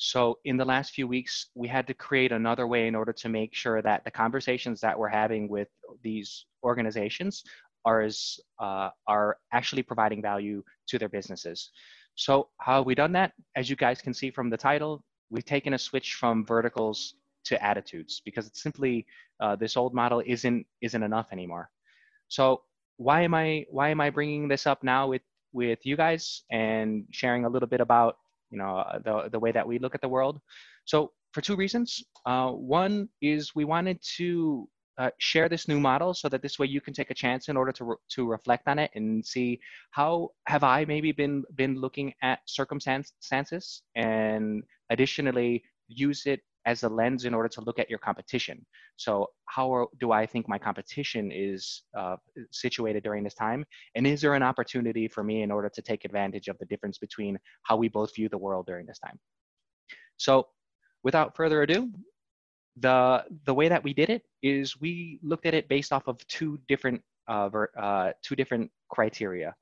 So 0.00 0.38
in 0.44 0.56
the 0.56 0.64
last 0.64 0.92
few 0.92 1.08
weeks, 1.08 1.46
we 1.56 1.66
had 1.66 1.88
to 1.88 1.94
create 1.94 2.30
another 2.30 2.68
way 2.68 2.86
in 2.86 2.94
order 2.94 3.12
to 3.14 3.28
make 3.28 3.52
sure 3.52 3.82
that 3.82 4.04
the 4.04 4.12
conversations 4.12 4.80
that 4.80 4.96
we're 4.96 5.08
having 5.08 5.48
with 5.48 5.66
these 6.02 6.46
organizations 6.62 7.42
are, 7.84 8.02
is, 8.02 8.40
uh, 8.60 8.90
are 9.06 9.38
actually 9.52 9.82
providing 9.82 10.22
value 10.22 10.62
to 10.88 10.98
their 10.98 11.08
businesses. 11.08 11.70
So 12.14 12.48
how 12.58 12.78
have 12.78 12.86
we 12.86 12.94
done 12.94 13.12
that? 13.12 13.32
As 13.56 13.70
you 13.70 13.76
guys 13.76 14.00
can 14.00 14.12
see 14.12 14.30
from 14.30 14.50
the 14.50 14.56
title, 14.56 15.04
we've 15.30 15.44
taken 15.44 15.74
a 15.74 15.78
switch 15.78 16.14
from 16.14 16.44
verticals 16.44 17.14
to 17.44 17.62
attitudes 17.64 18.20
because 18.24 18.46
it's 18.46 18.62
simply 18.62 19.06
uh, 19.40 19.56
this 19.56 19.76
old 19.76 19.94
model 19.94 20.22
isn't 20.26 20.66
isn't 20.82 21.02
enough 21.02 21.28
anymore. 21.32 21.70
So 22.26 22.62
why 22.96 23.22
am 23.22 23.34
I 23.34 23.64
why 23.70 23.90
am 23.90 24.00
I 24.00 24.10
bringing 24.10 24.48
this 24.48 24.66
up 24.66 24.82
now 24.82 25.06
with 25.08 25.22
with 25.52 25.78
you 25.86 25.96
guys 25.96 26.42
and 26.50 27.04
sharing 27.12 27.44
a 27.44 27.48
little 27.48 27.68
bit 27.68 27.80
about 27.80 28.18
you 28.50 28.58
know 28.58 28.84
the 29.04 29.28
the 29.30 29.38
way 29.38 29.52
that 29.52 29.66
we 29.66 29.78
look 29.78 29.94
at 29.94 30.00
the 30.00 30.08
world? 30.08 30.40
So 30.84 31.12
for 31.32 31.40
two 31.40 31.56
reasons. 31.56 32.02
Uh, 32.26 32.50
one 32.50 33.08
is 33.20 33.54
we 33.54 33.64
wanted 33.64 34.00
to 34.16 34.68
uh, 34.98 35.10
share 35.18 35.48
this 35.48 35.68
new 35.68 35.78
model 35.78 36.12
so 36.12 36.28
that 36.28 36.42
this 36.42 36.58
way 36.58 36.66
you 36.66 36.80
can 36.80 36.92
take 36.92 37.10
a 37.10 37.14
chance 37.14 37.48
in 37.48 37.56
order 37.56 37.72
to, 37.72 37.84
re- 37.84 37.96
to 38.10 38.26
reflect 38.26 38.66
on 38.66 38.78
it 38.78 38.90
and 38.94 39.24
see 39.24 39.60
how 39.90 40.30
have 40.46 40.64
I 40.64 40.84
maybe 40.84 41.12
been 41.12 41.44
been 41.54 41.76
looking 41.76 42.12
at 42.22 42.40
circumstances 42.46 43.82
and 43.94 44.62
additionally 44.90 45.62
use 45.88 46.26
it 46.26 46.40
as 46.66 46.82
a 46.82 46.88
lens 46.88 47.24
in 47.24 47.32
order 47.32 47.48
to 47.48 47.60
look 47.62 47.78
at 47.78 47.88
your 47.88 47.98
competition. 47.98 48.64
So 48.96 49.28
how 49.46 49.72
are, 49.72 49.86
do 50.00 50.12
I 50.12 50.26
think 50.26 50.48
my 50.48 50.58
competition 50.58 51.30
is 51.32 51.82
uh, 51.96 52.16
situated 52.50 53.02
during 53.02 53.24
this 53.24 53.34
time? 53.34 53.64
And 53.94 54.06
is 54.06 54.20
there 54.20 54.34
an 54.34 54.42
opportunity 54.42 55.08
for 55.08 55.24
me 55.24 55.42
in 55.42 55.50
order 55.50 55.70
to 55.70 55.80
take 55.80 56.04
advantage 56.04 56.48
of 56.48 56.58
the 56.58 56.66
difference 56.66 56.98
between 56.98 57.38
how 57.62 57.76
we 57.76 57.88
both 57.88 58.14
view 58.14 58.28
the 58.28 58.36
world 58.36 58.66
during 58.66 58.84
this 58.84 58.98
time? 58.98 59.18
So 60.18 60.48
without 61.04 61.36
further 61.36 61.62
ado, 61.62 61.90
the 62.80 63.24
the 63.44 63.54
way 63.54 63.68
that 63.68 63.82
we 63.82 63.92
did 63.94 64.10
it 64.10 64.22
is 64.42 64.80
we 64.80 65.18
looked 65.22 65.46
at 65.46 65.54
it 65.54 65.68
based 65.68 65.92
off 65.92 66.06
of 66.06 66.24
two 66.26 66.58
different 66.68 67.02
uh, 67.26 67.48
ver, 67.48 67.70
uh, 67.76 68.12
two 68.22 68.36
different 68.36 68.70
criteria. 68.88 69.54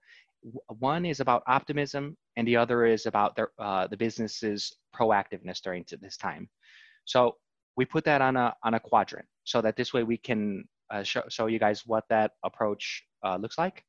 One 0.79 1.05
is 1.05 1.21
about 1.21 1.43
optimism, 1.47 2.17
and 2.37 2.47
the 2.47 2.57
other 2.57 2.87
is 2.87 3.07
about 3.07 3.35
their, 3.35 3.51
uh, 3.59 3.87
the 3.89 3.97
business's 3.97 4.77
proactiveness 4.95 5.61
during 5.61 5.85
this 6.01 6.17
time. 6.17 6.49
So 7.05 7.37
we 7.77 7.85
put 7.85 8.05
that 8.05 8.21
on 8.21 8.37
a 8.37 8.55
on 8.63 8.75
a 8.75 8.81
quadrant, 8.81 9.27
so 9.45 9.61
that 9.63 9.77
this 9.77 9.93
way 9.93 10.03
we 10.03 10.19
can 10.19 10.65
uh, 10.91 11.03
show 11.03 11.23
show 11.29 11.47
you 11.47 11.59
guys 11.59 11.83
what 11.87 12.05
that 12.09 12.33
approach 12.45 13.03
uh, 13.25 13.37
looks 13.37 13.59
like. 13.59 13.83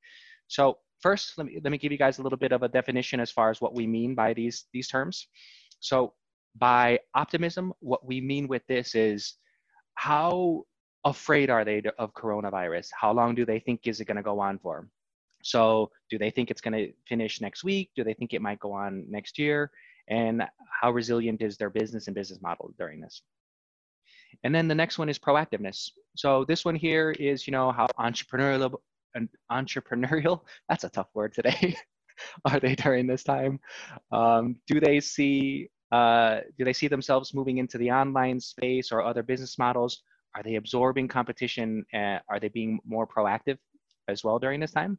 So 0.47 0.79
first, 1.01 1.37
let 1.37 1.47
me, 1.47 1.59
let 1.63 1.71
me 1.71 1.77
give 1.77 1.91
you 1.91 1.97
guys 1.97 2.19
a 2.19 2.23
little 2.23 2.37
bit 2.37 2.51
of 2.51 2.63
a 2.63 2.67
definition 2.67 3.19
as 3.19 3.31
far 3.31 3.49
as 3.49 3.61
what 3.61 3.75
we 3.75 3.85
mean 3.85 4.15
by 4.15 4.33
these, 4.33 4.65
these 4.73 4.87
terms. 4.87 5.27
So 5.79 6.13
by 6.55 6.99
optimism, 7.13 7.73
what 7.79 8.05
we 8.05 8.21
mean 8.21 8.47
with 8.47 8.65
this 8.67 8.95
is 8.95 9.35
how 9.95 10.63
afraid 11.05 11.49
are 11.49 11.63
they 11.63 11.81
of 11.97 12.13
coronavirus? 12.13 12.89
How 12.99 13.11
long 13.11 13.35
do 13.35 13.45
they 13.45 13.59
think 13.59 13.81
is 13.85 13.99
it 13.99 14.05
going 14.05 14.17
to 14.17 14.23
go 14.23 14.39
on 14.39 14.59
for? 14.59 14.87
So 15.43 15.91
do 16.09 16.17
they 16.17 16.29
think 16.29 16.51
it's 16.51 16.61
going 16.61 16.73
to 16.73 16.93
finish 17.07 17.41
next 17.41 17.63
week? 17.63 17.91
Do 17.95 18.03
they 18.03 18.13
think 18.13 18.33
it 18.33 18.41
might 18.41 18.59
go 18.59 18.71
on 18.71 19.05
next 19.09 19.37
year? 19.37 19.71
And 20.09 20.43
how 20.81 20.91
resilient 20.91 21.41
is 21.41 21.57
their 21.57 21.69
business 21.69 22.07
and 22.07 22.15
business 22.15 22.41
model 22.41 22.73
during 22.77 22.99
this? 22.99 23.21
And 24.43 24.53
then 24.53 24.67
the 24.67 24.75
next 24.75 24.97
one 24.97 25.09
is 25.09 25.19
proactiveness. 25.19 25.91
So 26.15 26.45
this 26.45 26.65
one 26.65 26.75
here 26.75 27.11
is, 27.11 27.47
you 27.47 27.51
know, 27.51 27.71
how 27.71 27.87
entrepreneurial, 27.99 28.75
entrepreneurial, 29.51 30.41
that's 30.69 30.83
a 30.83 30.89
tough 30.89 31.07
word 31.13 31.33
today, 31.33 31.75
are 32.45 32.59
they 32.59 32.75
during 32.75 33.07
this 33.07 33.23
time? 33.23 33.59
Um, 34.11 34.57
do 34.67 34.79
they 34.79 34.99
see, 34.99 35.69
uh, 35.91 36.41
do 36.57 36.65
they 36.65 36.73
see 36.73 36.87
themselves 36.87 37.33
moving 37.33 37.57
into 37.57 37.77
the 37.77 37.91
online 37.91 38.39
space 38.39 38.91
or 38.91 39.01
other 39.01 39.23
business 39.23 39.57
models? 39.57 40.01
Are 40.35 40.43
they 40.43 40.55
absorbing 40.55 41.07
competition? 41.07 41.85
Are 41.93 42.39
they 42.39 42.49
being 42.49 42.79
more 42.85 43.07
proactive 43.07 43.57
as 44.07 44.23
well 44.23 44.39
during 44.39 44.59
this 44.59 44.71
time? 44.71 44.97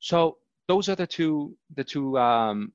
So 0.00 0.38
those 0.68 0.88
are 0.88 0.94
the 0.94 1.06
two, 1.06 1.56
the 1.74 1.84
two 1.84 2.18
um, 2.18 2.72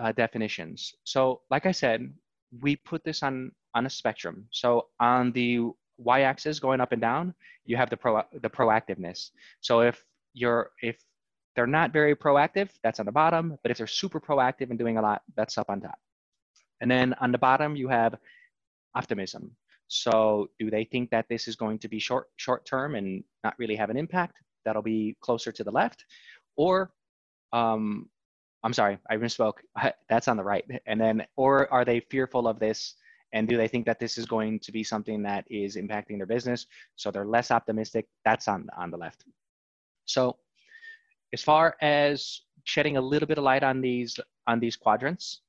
uh, 0.00 0.12
definitions. 0.12 0.94
So 1.04 1.42
like 1.50 1.66
I 1.66 1.72
said, 1.72 2.12
we 2.60 2.76
put 2.76 3.04
this 3.04 3.22
on 3.22 3.52
on 3.74 3.86
a 3.86 3.90
spectrum. 3.90 4.46
So 4.50 4.86
on 5.00 5.32
the 5.32 5.60
y-axis 5.98 6.60
going 6.60 6.80
up 6.80 6.92
and 6.92 7.00
down, 7.00 7.34
you 7.64 7.76
have 7.76 7.90
the 7.90 7.96
pro 7.96 8.22
the 8.40 8.48
proactiveness. 8.48 9.30
So 9.60 9.80
if 9.80 10.02
you're 10.32 10.70
if 10.82 10.96
they're 11.54 11.66
not 11.66 11.92
very 11.92 12.14
proactive, 12.14 12.70
that's 12.82 13.00
on 13.00 13.06
the 13.06 13.12
bottom. 13.12 13.58
But 13.62 13.70
if 13.70 13.78
they're 13.78 13.86
super 13.86 14.20
proactive 14.20 14.70
and 14.70 14.78
doing 14.78 14.98
a 14.98 15.02
lot, 15.02 15.22
that's 15.36 15.58
up 15.58 15.70
on 15.70 15.80
top. 15.80 15.98
And 16.80 16.90
then 16.90 17.14
on 17.20 17.32
the 17.32 17.38
bottom, 17.38 17.76
you 17.76 17.88
have 17.88 18.14
optimism. 18.94 19.50
So 19.88 20.50
do 20.58 20.70
they 20.70 20.84
think 20.84 21.10
that 21.10 21.26
this 21.28 21.46
is 21.46 21.56
going 21.56 21.78
to 21.80 21.88
be 21.88 21.98
short 21.98 22.28
short 22.36 22.64
term 22.66 22.94
and 22.96 23.22
not 23.44 23.54
really 23.58 23.76
have 23.76 23.90
an 23.90 23.96
impact? 23.96 24.38
That'll 24.64 24.82
be 24.82 25.16
closer 25.20 25.52
to 25.52 25.64
the 25.64 25.70
left. 25.70 26.04
Or 26.56 26.92
um, 27.52 28.08
I'm 28.64 28.72
sorry, 28.72 28.98
I 29.08 29.16
misspoke. 29.16 29.58
That's 30.08 30.28
on 30.28 30.36
the 30.36 30.42
right. 30.42 30.64
And 30.86 31.00
then, 31.00 31.24
or 31.36 31.72
are 31.72 31.84
they 31.84 32.00
fearful 32.00 32.48
of 32.48 32.58
this? 32.58 32.94
And 33.32 33.48
do 33.48 33.56
they 33.56 33.68
think 33.68 33.86
that 33.86 34.00
this 34.00 34.18
is 34.18 34.26
going 34.26 34.60
to 34.60 34.72
be 34.72 34.82
something 34.82 35.22
that 35.22 35.44
is 35.50 35.76
impacting 35.76 36.16
their 36.16 36.26
business? 36.26 36.66
So 36.96 37.10
they're 37.10 37.26
less 37.26 37.50
optimistic. 37.50 38.06
That's 38.24 38.48
on, 38.48 38.68
on 38.76 38.90
the 38.90 38.96
left. 38.96 39.24
So 40.04 40.36
as 41.32 41.42
far 41.42 41.76
as 41.80 42.40
shedding 42.64 42.96
a 42.96 43.00
little 43.00 43.26
bit 43.26 43.38
of 43.38 43.44
light 43.44 43.62
on 43.62 43.80
these 43.80 44.18
on 44.46 44.60
these 44.60 44.76
quadrants. 44.76 45.40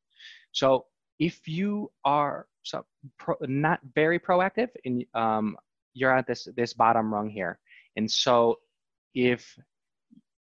So 0.52 0.86
if 1.20 1.48
you 1.48 1.92
are 2.06 2.48
so 2.64 2.86
pro, 3.18 3.36
not 3.42 3.80
very 3.96 4.20
proactive, 4.20 4.70
and 4.86 5.06
um, 5.14 5.58
you're 5.94 6.16
at 6.16 6.28
this 6.28 6.48
this 6.56 6.74
bottom 6.74 7.14
rung 7.14 7.30
here, 7.30 7.60
and 7.96 8.10
so 8.10 8.60
if 9.14 9.58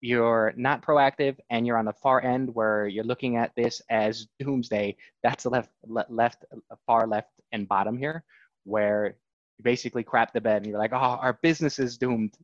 you're 0.05 0.53
not 0.57 0.83
proactive 0.83 1.39
and 1.49 1.67
you're 1.67 1.79
on 1.79 1.87
the 1.87 1.93
far 1.93 2.23
end 2.23 2.55
where 2.55 2.87
you're 2.87 3.05
looking 3.05 3.37
at 3.37 3.53
this 3.57 3.81
as 3.89 4.27
doomsday 4.39 4.95
that's 5.23 5.45
the 5.45 5.49
left 5.49 5.71
left 6.11 6.45
far 6.87 7.07
left 7.07 7.31
and 7.53 7.67
bottom 7.67 7.97
here 7.97 8.23
where 8.65 9.17
you 9.57 9.65
basically 9.65 10.03
crap 10.05 10.31
the 10.35 10.41
bed 10.43 10.59
and 10.59 10.67
you're 10.67 10.79
like 10.79 10.93
oh 10.93 10.97
our 10.97 11.39
business 11.43 11.79
is 11.79 11.97
doomed. 11.97 12.37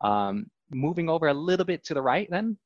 Um, 0.00 0.50
moving 0.72 1.08
over 1.08 1.28
a 1.28 1.34
little 1.34 1.64
bit 1.64 1.84
to 1.84 1.94
the 1.94 2.02
right 2.02 2.28
then 2.28 2.56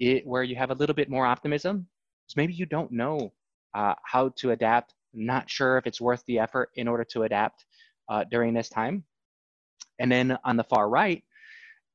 it, 0.00 0.26
where 0.26 0.42
you 0.42 0.56
have 0.56 0.70
a 0.70 0.74
little 0.74 0.94
bit 0.94 1.10
more 1.10 1.26
optimism 1.26 1.86
is 2.26 2.36
maybe 2.36 2.54
you 2.54 2.64
don't 2.64 2.90
know 2.90 3.34
uh, 3.74 3.94
how 4.04 4.28
to 4.36 4.50
adapt 4.52 4.94
not 5.12 5.48
sure 5.48 5.78
if 5.78 5.86
it's 5.86 6.00
worth 6.00 6.24
the 6.26 6.38
effort 6.38 6.70
in 6.74 6.88
order 6.88 7.04
to 7.04 7.22
adapt 7.22 7.64
uh, 8.08 8.24
during 8.30 8.52
this 8.54 8.68
time 8.68 9.04
and 9.98 10.10
then 10.10 10.36
on 10.44 10.56
the 10.56 10.64
far 10.64 10.88
right 10.88 11.22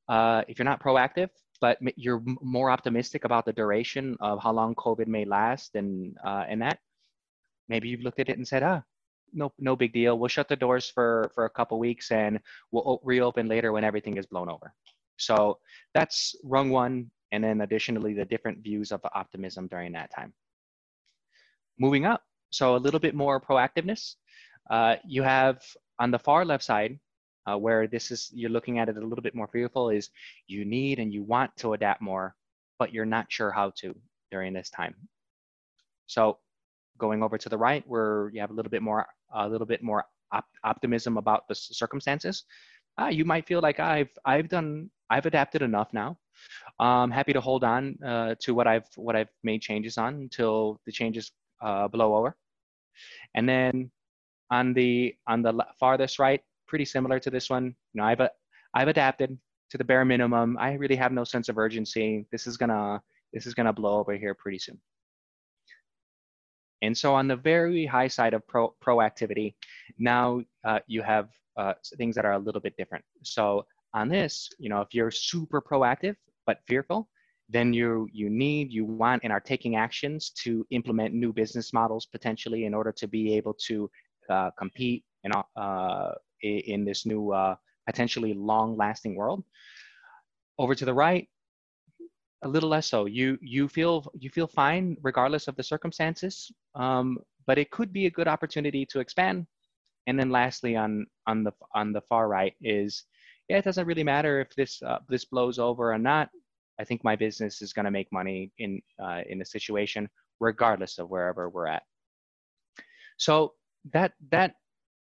uh, 0.08 0.42
if 0.48 0.58
you're 0.58 0.64
not 0.64 0.82
proactive 0.82 1.30
but 1.60 1.78
you're 1.96 2.22
more 2.40 2.70
optimistic 2.70 3.24
about 3.24 3.44
the 3.44 3.52
duration 3.52 4.16
of 4.20 4.42
how 4.42 4.52
long 4.52 4.74
COVID 4.74 5.06
may 5.06 5.24
last 5.24 5.74
and 5.74 6.16
uh, 6.24 6.44
and 6.48 6.62
that 6.62 6.78
maybe 7.68 7.88
you've 7.88 8.02
looked 8.02 8.18
at 8.18 8.28
it 8.28 8.36
and 8.36 8.48
said, 8.48 8.62
ah, 8.62 8.82
no 9.32 9.52
no 9.58 9.76
big 9.76 9.92
deal. 9.92 10.18
We'll 10.18 10.28
shut 10.28 10.48
the 10.48 10.56
doors 10.56 10.90
for 10.90 11.30
for 11.34 11.44
a 11.44 11.50
couple 11.50 11.78
weeks 11.78 12.10
and 12.10 12.40
we'll 12.72 13.00
reopen 13.04 13.46
later 13.46 13.72
when 13.72 13.84
everything 13.84 14.16
is 14.16 14.26
blown 14.26 14.48
over. 14.48 14.74
So 15.18 15.58
that's 15.94 16.34
rung 16.42 16.70
one, 16.70 17.10
and 17.30 17.44
then 17.44 17.60
additionally 17.60 18.14
the 18.14 18.24
different 18.24 18.58
views 18.58 18.90
of 18.90 19.00
optimism 19.14 19.68
during 19.68 19.92
that 19.92 20.10
time. 20.10 20.32
Moving 21.80 22.04
up, 22.04 22.22
so 22.50 22.76
a 22.76 22.78
little 22.84 23.00
bit 23.00 23.14
more 23.14 23.40
proactiveness. 23.40 24.14
Uh, 24.70 24.96
you 25.04 25.22
have 25.22 25.62
on 25.98 26.10
the 26.10 26.18
far 26.18 26.44
left 26.44 26.62
side 26.62 27.00
uh, 27.46 27.56
where 27.56 27.86
this 27.88 28.10
is 28.10 28.30
you're 28.32 28.50
looking 28.50 28.78
at 28.78 28.88
it 28.88 28.96
a 28.96 29.00
little 29.00 29.22
bit 29.22 29.34
more 29.34 29.48
fearful 29.48 29.90
is 29.90 30.10
you 30.46 30.64
need 30.64 30.98
and 30.98 31.12
you 31.12 31.22
want 31.22 31.50
to 31.56 31.72
adapt 31.72 32.02
more 32.02 32.36
but 32.78 32.92
you're 32.92 33.06
not 33.06 33.26
sure 33.30 33.50
how 33.50 33.72
to 33.76 33.94
during 34.30 34.52
this 34.52 34.70
time. 34.70 34.94
So 36.06 36.38
going 36.98 37.22
over 37.22 37.38
to 37.38 37.48
the 37.48 37.58
right 37.58 37.82
where 37.86 38.30
you 38.32 38.40
have 38.40 38.50
a 38.50 38.54
little 38.54 38.70
bit 38.70 38.82
more 38.82 39.06
a 39.34 39.48
little 39.48 39.66
bit 39.66 39.82
more 39.82 40.04
op 40.32 40.44
optimism 40.64 41.16
about 41.16 41.48
the 41.48 41.54
circumstances 41.54 42.44
uh, 43.00 43.06
you 43.06 43.24
might 43.24 43.46
feel 43.46 43.60
like 43.60 43.80
i've 43.80 44.10
i've 44.24 44.48
done 44.48 44.90
i've 45.08 45.26
adapted 45.26 45.62
enough 45.62 45.88
now. 45.92 46.16
I'm 46.78 47.10
happy 47.10 47.32
to 47.32 47.40
hold 47.40 47.64
on 47.64 47.96
uh, 48.04 48.34
to 48.40 48.54
what 48.54 48.66
i've 48.66 48.88
what 48.96 49.16
i've 49.16 49.32
made 49.42 49.62
changes 49.62 49.98
on 49.98 50.14
until 50.14 50.78
the 50.86 50.92
changes 50.92 51.32
uh, 51.60 51.88
blow 51.88 52.14
over 52.14 52.36
and 53.34 53.48
then 53.48 53.90
on 54.50 54.72
the 54.72 55.14
on 55.26 55.42
the 55.42 55.52
farthest 55.78 56.18
right 56.18 56.42
pretty 56.66 56.84
similar 56.84 57.18
to 57.18 57.30
this 57.30 57.50
one. 57.50 57.74
You 57.92 58.00
know, 58.00 58.04
I've 58.04 58.20
I've 58.74 58.88
adapted 58.88 59.36
to 59.70 59.78
the 59.78 59.84
bare 59.84 60.04
minimum. 60.04 60.56
I 60.58 60.74
really 60.74 60.96
have 60.96 61.12
no 61.12 61.24
sense 61.24 61.48
of 61.48 61.58
urgency. 61.58 62.26
This 62.30 62.46
is 62.46 62.56
gonna 62.56 63.02
this 63.32 63.46
is 63.46 63.54
gonna 63.54 63.72
blow 63.72 63.98
over 63.98 64.14
here 64.16 64.34
pretty 64.34 64.58
soon. 64.58 64.80
And 66.82 66.96
so 66.96 67.14
on 67.14 67.28
the 67.28 67.36
very 67.36 67.84
high 67.84 68.08
side 68.08 68.32
of 68.32 68.46
pro 68.46 68.74
proactivity, 68.82 69.54
now 69.98 70.42
uh, 70.64 70.80
you 70.86 71.02
have 71.02 71.28
uh, 71.56 71.74
things 71.98 72.14
that 72.14 72.24
are 72.24 72.32
a 72.32 72.38
little 72.38 72.60
bit 72.60 72.74
different. 72.78 73.04
So 73.22 73.66
on 73.92 74.08
this, 74.08 74.48
you 74.58 74.70
know, 74.70 74.80
if 74.80 74.94
you're 74.94 75.10
super 75.10 75.60
proactive 75.60 76.16
but 76.46 76.60
fearful, 76.66 77.08
then 77.50 77.72
you 77.72 78.08
you 78.12 78.30
need, 78.30 78.72
you 78.72 78.84
want, 78.84 79.22
and 79.24 79.32
are 79.32 79.40
taking 79.40 79.76
actions 79.76 80.30
to 80.42 80.66
implement 80.70 81.14
new 81.14 81.32
business 81.32 81.72
models 81.72 82.06
potentially 82.06 82.64
in 82.64 82.74
order 82.74 82.92
to 82.92 83.06
be 83.08 83.34
able 83.34 83.54
to 83.68 83.90
uh, 84.28 84.50
compete 84.56 85.04
and 85.24 85.34
uh, 85.56 86.12
in 86.42 86.84
this 86.84 87.04
new 87.04 87.32
uh, 87.32 87.54
potentially 87.86 88.34
long-lasting 88.34 89.16
world. 89.16 89.42
Over 90.58 90.74
to 90.74 90.84
the 90.84 90.94
right, 90.94 91.28
a 92.42 92.48
little 92.48 92.68
less 92.68 92.86
so. 92.86 93.06
You 93.06 93.38
you 93.42 93.68
feel 93.68 94.10
you 94.18 94.30
feel 94.30 94.46
fine 94.46 94.96
regardless 95.02 95.48
of 95.48 95.56
the 95.56 95.62
circumstances, 95.62 96.50
um, 96.74 97.18
but 97.46 97.58
it 97.58 97.70
could 97.70 97.92
be 97.92 98.06
a 98.06 98.10
good 98.10 98.28
opportunity 98.28 98.86
to 98.86 99.00
expand. 99.00 99.46
And 100.06 100.18
then 100.18 100.30
lastly, 100.30 100.76
on 100.76 101.06
on 101.26 101.44
the 101.44 101.52
on 101.74 101.92
the 101.92 102.02
far 102.02 102.28
right 102.28 102.54
is 102.60 103.04
yeah, 103.48 103.58
it 103.58 103.64
doesn't 103.64 103.86
really 103.86 104.04
matter 104.04 104.40
if 104.40 104.54
this 104.54 104.80
uh, 104.82 104.98
this 105.08 105.24
blows 105.24 105.58
over 105.58 105.92
or 105.92 105.98
not. 105.98 106.30
I 106.80 106.84
think 106.84 107.04
my 107.04 107.14
business 107.14 107.60
is 107.60 107.72
going 107.72 107.84
to 107.84 107.90
make 107.90 108.10
money 108.10 108.50
in 108.58 108.80
uh, 109.02 109.20
in 109.28 109.42
a 109.42 109.44
situation 109.44 110.08
regardless 110.40 110.98
of 110.98 111.10
wherever 111.10 111.50
we're 111.50 111.66
at. 111.66 111.82
So 113.18 113.52
that 113.92 114.12
that 114.30 114.54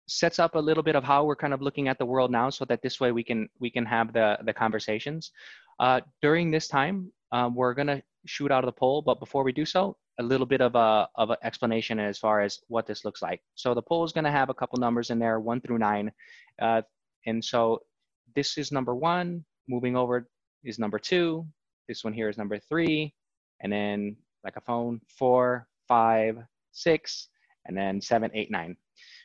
sets 0.07 0.39
up 0.39 0.55
a 0.55 0.59
little 0.59 0.81
bit 0.81 0.95
of 0.95 1.03
how 1.03 1.23
we're 1.23 1.35
kind 1.35 1.53
of 1.53 1.61
looking 1.61 1.87
at 1.87 1.99
the 1.99 2.05
world 2.05 2.31
now 2.31 2.49
so 2.49 2.65
that 2.65 2.81
this 2.81 2.99
way 2.99 3.11
we 3.11 3.23
can 3.23 3.47
we 3.59 3.69
can 3.69 3.85
have 3.85 4.11
the 4.13 4.37
the 4.45 4.53
conversations. 4.53 5.31
Uh, 5.79 6.01
during 6.21 6.51
this 6.51 6.67
time 6.67 7.11
um, 7.31 7.55
we're 7.55 7.75
going 7.75 7.87
to 7.87 8.01
shoot 8.25 8.51
out 8.51 8.63
of 8.63 8.67
the 8.67 8.79
poll 8.79 9.01
but 9.01 9.19
before 9.19 9.43
we 9.43 9.53
do 9.53 9.65
so 9.65 9.95
a 10.19 10.23
little 10.23 10.45
bit 10.45 10.59
of 10.59 10.75
a 10.75 11.07
of 11.15 11.29
an 11.29 11.37
explanation 11.43 11.99
as 11.99 12.17
far 12.17 12.41
as 12.41 12.59
what 12.67 12.85
this 12.85 13.05
looks 13.05 13.21
like. 13.21 13.41
So 13.55 13.73
the 13.73 13.81
poll 13.81 14.03
is 14.03 14.11
going 14.11 14.25
to 14.25 14.31
have 14.39 14.49
a 14.49 14.53
couple 14.53 14.79
numbers 14.79 15.09
in 15.11 15.19
there 15.19 15.39
one 15.39 15.61
through 15.61 15.77
nine. 15.77 16.11
Uh, 16.61 16.81
and 17.25 17.43
so 17.43 17.79
this 18.35 18.57
is 18.57 18.71
number 18.71 18.95
one 18.95 19.45
moving 19.67 19.95
over 19.95 20.27
is 20.63 20.79
number 20.79 20.99
two 20.99 21.45
this 21.89 22.05
one 22.05 22.13
here 22.13 22.29
is 22.29 22.37
number 22.37 22.57
three 22.57 23.13
and 23.61 23.73
then 23.73 24.15
like 24.45 24.55
a 24.55 24.61
phone 24.61 25.01
four 25.17 25.67
five 25.87 26.37
six 26.71 27.27
and 27.65 27.75
then 27.75 27.99
seven 27.99 28.31
eight 28.33 28.49
nine 28.49 28.77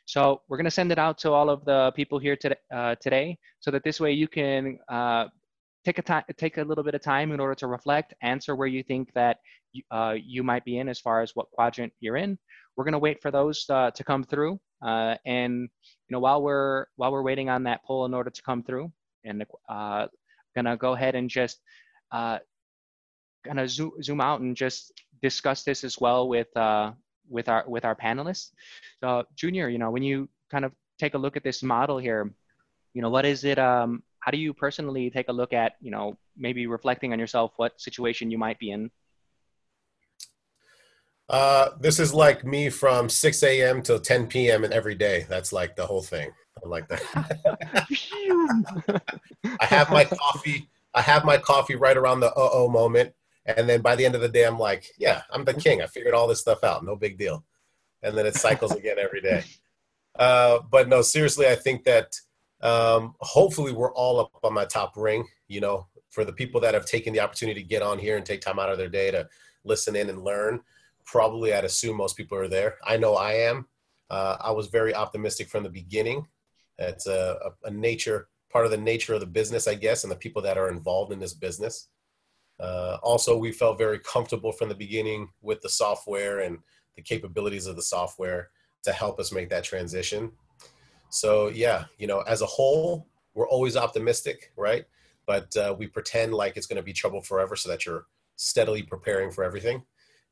so 0.05 0.41
we're 0.47 0.57
to 0.65 0.71
send 0.71 0.91
it 0.91 0.99
out 0.99 1.17
to 1.19 1.31
all 1.31 1.49
of 1.49 1.65
the 1.65 1.91
people 1.95 2.19
here 2.19 2.35
today, 2.35 2.55
uh, 2.73 2.95
today 3.01 3.37
so 3.59 3.71
that 3.71 3.83
this 3.83 3.99
way 3.99 4.11
you 4.11 4.27
can 4.27 4.77
uh, 4.89 5.25
take 5.83 5.97
a 5.97 6.01
time, 6.01 6.23
take 6.37 6.57
a 6.57 6.63
little 6.63 6.83
bit 6.83 6.95
of 6.95 7.01
time 7.01 7.31
in 7.31 7.39
order 7.39 7.55
to 7.55 7.67
reflect, 7.67 8.13
answer 8.21 8.55
where 8.55 8.67
you 8.67 8.83
think 8.83 9.11
that 9.13 9.37
you, 9.73 9.83
uh, 9.91 10.15
you 10.15 10.43
might 10.43 10.63
be 10.63 10.77
in 10.77 10.89
as 10.89 10.99
far 10.99 11.21
as 11.21 11.35
what 11.35 11.49
quadrant 11.51 11.91
you're 11.99 12.17
in. 12.17 12.37
We're 12.75 12.83
to 12.93 12.99
wait 12.99 13.21
for 13.21 13.31
those 13.31 13.65
uh, 13.69 13.91
to 13.91 14.03
come 14.03 14.23
through, 14.23 14.59
uh, 14.85 15.15
and 15.25 15.61
you 15.61 16.11
know 16.11 16.19
while 16.19 16.41
we're 16.41 16.87
while 16.97 17.11
we're 17.11 17.23
waiting 17.23 17.49
on 17.49 17.63
that 17.63 17.83
poll 17.85 18.05
in 18.05 18.13
order 18.13 18.29
to 18.29 18.41
come 18.41 18.63
through, 18.63 18.91
and 19.23 19.45
uh, 19.69 20.07
gonna 20.55 20.75
go 20.75 20.93
ahead 20.93 21.15
and 21.15 21.29
just 21.29 21.61
kind 23.45 23.59
of 23.59 23.69
zoom, 23.69 23.91
zoom 24.01 24.21
out 24.21 24.41
and 24.41 24.55
just 24.55 24.91
discuss 25.21 25.63
this 25.63 25.83
as 25.83 25.99
well 25.99 26.27
with 26.27 26.55
uh, 26.57 26.91
with 27.29 27.49
our 27.49 27.63
with 27.67 27.85
our 27.85 27.95
panelists. 27.95 28.51
So, 29.01 29.23
Junior, 29.35 29.69
you 29.69 29.77
know, 29.77 29.91
when 29.91 30.03
you 30.03 30.29
kind 30.51 30.65
of 30.65 30.71
take 30.99 31.13
a 31.13 31.17
look 31.17 31.37
at 31.37 31.43
this 31.43 31.63
model 31.63 31.97
here, 31.97 32.31
you 32.93 33.01
know, 33.01 33.09
what 33.09 33.25
is 33.25 33.43
it? 33.43 33.59
Um, 33.59 34.03
how 34.19 34.31
do 34.31 34.37
you 34.37 34.53
personally 34.53 35.09
take 35.09 35.29
a 35.29 35.33
look 35.33 35.53
at, 35.53 35.73
you 35.81 35.91
know, 35.91 36.17
maybe 36.35 36.65
reflecting 36.65 37.13
on 37.13 37.19
yourself, 37.19 37.53
what 37.57 37.79
situation 37.79 38.31
you 38.31 38.37
might 38.37 38.57
be 38.57 38.71
in? 38.71 38.89
Uh, 41.27 41.69
this 41.79 41.99
is 41.99 42.13
like 42.13 42.43
me 42.43 42.69
from 42.69 43.09
6 43.09 43.43
a.m. 43.43 43.81
till 43.81 43.99
10 43.99 44.27
p.m. 44.27 44.63
and 44.63 44.73
every 44.73 44.95
day. 44.95 45.25
That's 45.27 45.51
like 45.51 45.75
the 45.75 45.85
whole 45.85 46.01
thing. 46.01 46.31
I 46.63 46.67
like 46.67 46.87
that. 46.87 47.03
I 49.59 49.65
have 49.65 49.91
my 49.91 50.05
coffee. 50.05 50.69
I 50.93 51.01
have 51.01 51.25
my 51.25 51.37
coffee 51.37 51.75
right 51.75 51.97
around 51.97 52.21
the 52.21 52.27
uh 52.27 52.49
oh 52.53 52.69
moment. 52.69 53.13
And 53.45 53.69
then 53.69 53.81
by 53.81 53.95
the 53.95 54.05
end 54.05 54.15
of 54.15 54.21
the 54.21 54.29
day, 54.29 54.43
I'm 54.45 54.59
like, 54.59 54.87
yeah, 54.97 55.21
I'm 55.31 55.45
the 55.45 55.53
king. 55.53 55.81
I 55.81 55.87
figured 55.87 56.13
all 56.13 56.27
this 56.27 56.41
stuff 56.41 56.63
out. 56.63 56.83
No 56.83 56.95
big 56.95 57.17
deal. 57.17 57.43
And 58.01 58.17
then 58.17 58.25
it 58.25 58.35
cycles 58.35 58.71
again 58.71 58.97
every 58.99 59.21
day. 59.21 59.43
Uh, 60.17 60.59
but 60.69 60.87
no, 60.87 61.01
seriously, 61.01 61.47
I 61.47 61.55
think 61.55 61.83
that 61.83 62.15
um, 62.61 63.15
hopefully 63.19 63.71
we're 63.71 63.93
all 63.93 64.19
up 64.19 64.31
on 64.43 64.53
my 64.53 64.65
top 64.65 64.97
ring. 64.97 65.27
You 65.47 65.61
know, 65.61 65.87
for 66.09 66.25
the 66.25 66.33
people 66.33 66.61
that 66.61 66.73
have 66.73 66.85
taken 66.85 67.13
the 67.13 67.19
opportunity 67.19 67.61
to 67.61 67.67
get 67.67 67.81
on 67.81 67.99
here 67.99 68.17
and 68.17 68.25
take 68.25 68.41
time 68.41 68.57
out 68.57 68.71
of 68.71 68.77
their 68.77 68.89
day 68.89 69.11
to 69.11 69.27
listen 69.63 69.95
in 69.95 70.09
and 70.09 70.23
learn, 70.23 70.61
probably 71.05 71.53
I'd 71.53 71.65
assume 71.65 71.97
most 71.97 72.17
people 72.17 72.37
are 72.37 72.47
there. 72.47 72.77
I 72.85 72.97
know 72.97 73.15
I 73.15 73.33
am. 73.33 73.67
Uh, 74.09 74.37
I 74.39 74.51
was 74.51 74.67
very 74.67 74.93
optimistic 74.95 75.49
from 75.49 75.63
the 75.63 75.69
beginning. 75.69 76.27
It's 76.77 77.07
a, 77.07 77.37
a, 77.45 77.67
a, 77.67 77.71
nature, 77.71 78.27
part 78.51 78.65
of 78.65 78.71
the 78.71 78.77
nature 78.77 79.13
of 79.13 79.19
the 79.19 79.25
business, 79.25 79.67
I 79.67 79.75
guess, 79.75 80.03
and 80.03 80.11
the 80.11 80.17
people 80.17 80.41
that 80.43 80.57
are 80.57 80.69
involved 80.69 81.11
in 81.11 81.19
this 81.19 81.33
business. 81.33 81.87
Uh, 82.59 82.97
also, 83.03 83.37
we 83.37 83.51
felt 83.51 83.77
very 83.77 83.99
comfortable 83.99 84.51
from 84.51 84.69
the 84.69 84.75
beginning 84.75 85.29
with 85.41 85.61
the 85.61 85.69
software 85.69 86.39
and 86.39 86.59
the 86.95 87.01
capabilities 87.01 87.67
of 87.67 87.75
the 87.75 87.81
software 87.81 88.49
to 88.83 88.91
help 88.91 89.19
us 89.19 89.31
make 89.31 89.49
that 89.49 89.63
transition. 89.63 90.31
So 91.09 91.47
yeah, 91.47 91.85
you 91.97 92.07
know, 92.07 92.21
as 92.21 92.41
a 92.41 92.45
whole, 92.45 93.07
we're 93.33 93.47
always 93.49 93.75
optimistic, 93.75 94.51
right? 94.57 94.85
But 95.25 95.55
uh, 95.57 95.75
we 95.77 95.87
pretend 95.87 96.33
like 96.33 96.55
it's 96.55 96.67
going 96.67 96.77
to 96.77 96.83
be 96.83 96.93
trouble 96.93 97.21
forever, 97.21 97.55
so 97.55 97.69
that 97.69 97.85
you're 97.85 98.05
steadily 98.35 98.83
preparing 98.83 99.31
for 99.31 99.43
everything. 99.43 99.83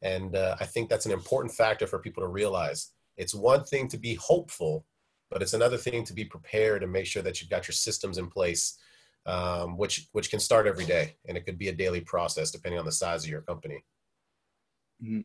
And 0.02 0.36
uh, 0.36 0.56
I 0.60 0.66
think 0.66 0.90
that's 0.90 1.06
an 1.06 1.12
important 1.12 1.54
factor 1.54 1.88
for 1.88 2.00
people 2.00 2.24
to 2.24 2.30
realize. 2.30 2.92
It's 3.18 3.34
one 3.34 3.64
thing 3.64 3.88
to 3.90 3.98
be 3.98 4.16
hopeful, 4.16 4.86
but 5.30 5.42
it's 5.42 5.54
another 5.54 5.78
thing 5.78 6.04
to 6.06 6.14
be 6.14 6.26
prepared 6.26 6.84
and 6.84 6.92
make 6.92 7.06
sure 7.06 7.24
that 7.24 7.40
you've 7.40 7.50
got 7.50 7.68
your 7.68 7.74
systems 7.74 8.18
in 8.18 8.28
place, 8.28 8.78
um, 9.26 9.78
which 9.78 10.08
which 10.12 10.30
can 10.30 10.40
start 10.40 10.68
every 10.68 10.86
day, 10.86 11.16
and 11.28 11.38
it 11.38 11.46
could 11.46 11.58
be 11.58 11.70
a 11.70 11.74
daily 11.74 12.02
process 12.02 12.52
depending 12.52 12.80
on 12.80 12.86
the 12.86 12.92
size 12.92 13.24
of 13.24 13.30
your 13.30 13.42
company. 13.42 13.84
Mm-hmm. 15.04 15.22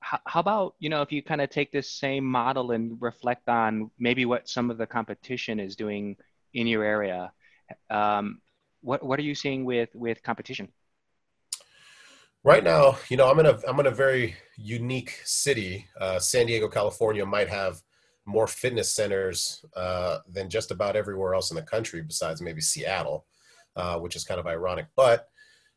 How, 0.00 0.20
how 0.26 0.40
about 0.40 0.74
you 0.78 0.88
know 0.88 1.02
if 1.02 1.12
you 1.12 1.22
kind 1.22 1.40
of 1.40 1.50
take 1.50 1.72
this 1.72 1.90
same 1.90 2.24
model 2.24 2.72
and 2.72 2.96
reflect 3.00 3.48
on 3.48 3.90
maybe 3.98 4.24
what 4.24 4.48
some 4.48 4.70
of 4.70 4.78
the 4.78 4.86
competition 4.86 5.60
is 5.60 5.76
doing 5.76 6.16
in 6.54 6.66
your 6.66 6.84
area 6.84 7.32
um, 7.90 8.40
what 8.80 9.02
what 9.02 9.18
are 9.18 9.22
you 9.22 9.34
seeing 9.34 9.64
with 9.64 9.90
with 9.94 10.22
competition? 10.22 10.68
Right 12.44 12.64
now 12.64 12.98
you 13.08 13.16
know 13.16 13.30
i'm 13.30 13.38
in 13.38 13.46
a 13.46 13.58
i'm 13.68 13.78
in 13.78 13.86
a 13.86 13.90
very 13.90 14.36
unique 14.56 15.20
city. 15.24 15.86
Uh, 16.00 16.18
san 16.18 16.46
diego 16.46 16.68
california 16.68 17.24
might 17.24 17.48
have 17.48 17.80
more 18.24 18.46
fitness 18.46 18.94
centers 18.94 19.64
uh, 19.76 20.18
than 20.28 20.48
just 20.48 20.70
about 20.70 20.96
everywhere 20.96 21.34
else 21.34 21.50
in 21.50 21.56
the 21.56 21.62
country 21.62 22.02
besides 22.02 22.40
maybe 22.40 22.60
seattle 22.60 23.26
uh, 23.76 23.98
which 23.98 24.16
is 24.16 24.24
kind 24.24 24.40
of 24.40 24.46
ironic 24.46 24.86
but 24.96 25.28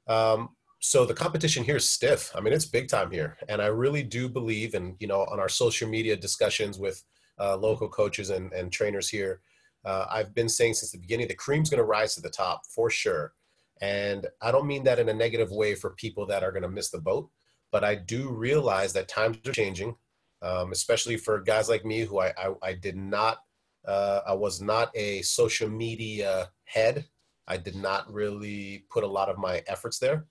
um, 0.07 0.49
so 0.79 1.03
the 1.03 1.15
competition 1.15 1.63
here 1.63 1.77
is 1.77 1.89
stiff. 1.89 2.31
I 2.35 2.41
mean, 2.41 2.53
it's 2.53 2.65
big 2.65 2.87
time 2.87 3.09
here, 3.09 3.37
and 3.49 3.59
I 3.59 3.67
really 3.67 4.03
do 4.03 4.29
believe, 4.29 4.75
and 4.75 4.95
you 4.99 5.07
know, 5.07 5.21
on 5.21 5.39
our 5.39 5.49
social 5.49 5.89
media 5.89 6.15
discussions 6.15 6.77
with 6.77 7.03
uh, 7.39 7.57
local 7.57 7.89
coaches 7.89 8.29
and, 8.29 8.53
and 8.53 8.71
trainers 8.71 9.09
here, 9.09 9.41
uh, 9.83 10.05
I've 10.11 10.33
been 10.33 10.49
saying 10.49 10.75
since 10.75 10.91
the 10.91 10.99
beginning 10.99 11.27
the 11.27 11.35
cream's 11.35 11.69
going 11.69 11.79
to 11.79 11.85
rise 11.85 12.15
to 12.15 12.21
the 12.21 12.29
top 12.29 12.61
for 12.67 12.89
sure. 12.89 13.33
And 13.81 14.27
I 14.41 14.51
don't 14.51 14.67
mean 14.67 14.83
that 14.85 14.99
in 14.99 15.09
a 15.09 15.13
negative 15.13 15.51
way 15.51 15.75
for 15.75 15.91
people 15.91 16.25
that 16.27 16.43
are 16.43 16.51
going 16.51 16.63
to 16.63 16.69
miss 16.69 16.91
the 16.91 17.01
boat, 17.01 17.29
but 17.71 17.83
I 17.83 17.95
do 17.95 18.29
realize 18.29 18.93
that 18.93 19.07
times 19.07 19.37
are 19.45 19.51
changing, 19.51 19.95
um, 20.41 20.71
especially 20.71 21.17
for 21.17 21.39
guys 21.41 21.69
like 21.69 21.85
me 21.85 22.01
who 22.01 22.19
I, 22.19 22.33
I, 22.37 22.53
I 22.61 22.73
did 22.73 22.95
not, 22.95 23.39
uh, 23.87 24.21
I 24.27 24.33
was 24.33 24.61
not 24.61 24.89
a 24.95 25.21
social 25.21 25.69
media 25.69 26.49
head. 26.65 27.05
I 27.47 27.57
did 27.57 27.75
not 27.75 28.11
really 28.11 28.85
put 28.89 29.03
a 29.03 29.07
lot 29.07 29.29
of 29.29 29.37
my 29.37 29.63
efforts 29.67 29.99
there. 29.99 30.25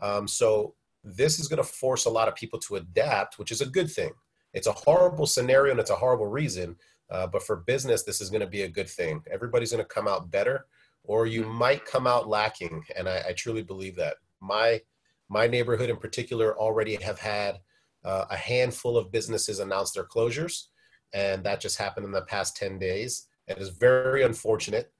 Um, 0.00 0.28
so 0.28 0.74
this 1.02 1.38
is 1.38 1.48
going 1.48 1.62
to 1.62 1.68
force 1.68 2.04
a 2.04 2.10
lot 2.10 2.28
of 2.28 2.34
people 2.34 2.58
to 2.60 2.76
adapt, 2.76 3.38
which 3.38 3.50
is 3.50 3.60
a 3.60 3.66
good 3.66 3.90
thing. 3.90 4.12
It's 4.52 4.66
a 4.66 4.72
horrible 4.72 5.26
scenario 5.26 5.72
and 5.72 5.80
it's 5.80 5.90
a 5.90 5.96
horrible 5.96 6.26
reason, 6.26 6.76
uh, 7.10 7.26
but 7.26 7.42
for 7.42 7.56
business, 7.56 8.02
this 8.02 8.20
is 8.20 8.30
going 8.30 8.40
to 8.40 8.46
be 8.46 8.62
a 8.62 8.68
good 8.68 8.88
thing. 8.88 9.22
Everybody's 9.30 9.72
going 9.72 9.82
to 9.82 9.88
come 9.88 10.08
out 10.08 10.30
better, 10.30 10.66
or 11.04 11.26
you 11.26 11.42
mm-hmm. 11.42 11.52
might 11.52 11.84
come 11.84 12.06
out 12.06 12.28
lacking, 12.28 12.84
and 12.96 13.08
I, 13.08 13.22
I 13.28 13.32
truly 13.32 13.62
believe 13.62 13.96
that. 13.96 14.16
My 14.40 14.80
my 15.28 15.46
neighborhood 15.46 15.90
in 15.90 15.96
particular 15.96 16.58
already 16.58 16.96
have 16.96 17.18
had 17.18 17.60
uh, 18.04 18.24
a 18.30 18.36
handful 18.36 18.96
of 18.96 19.12
businesses 19.12 19.58
announced 19.58 19.94
their 19.94 20.04
closures, 20.04 20.66
and 21.12 21.44
that 21.44 21.60
just 21.60 21.78
happened 21.78 22.06
in 22.06 22.12
the 22.12 22.22
past 22.22 22.56
ten 22.56 22.78
days. 22.78 23.26
It 23.46 23.58
is 23.58 23.70
very 23.70 24.22
unfortunate. 24.22 24.92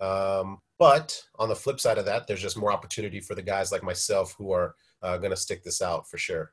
Um, 0.00 0.58
but 0.78 1.20
on 1.38 1.48
the 1.48 1.56
flip 1.56 1.80
side 1.80 1.98
of 1.98 2.04
that, 2.06 2.26
there's 2.26 2.40
just 2.40 2.56
more 2.56 2.72
opportunity 2.72 3.20
for 3.20 3.34
the 3.34 3.42
guys 3.42 3.72
like 3.72 3.82
myself 3.82 4.34
who 4.38 4.52
are 4.52 4.76
uh, 5.02 5.18
going 5.18 5.30
to 5.32 5.36
stick 5.36 5.64
this 5.64 5.82
out 5.82 6.08
for 6.08 6.18
sure. 6.18 6.52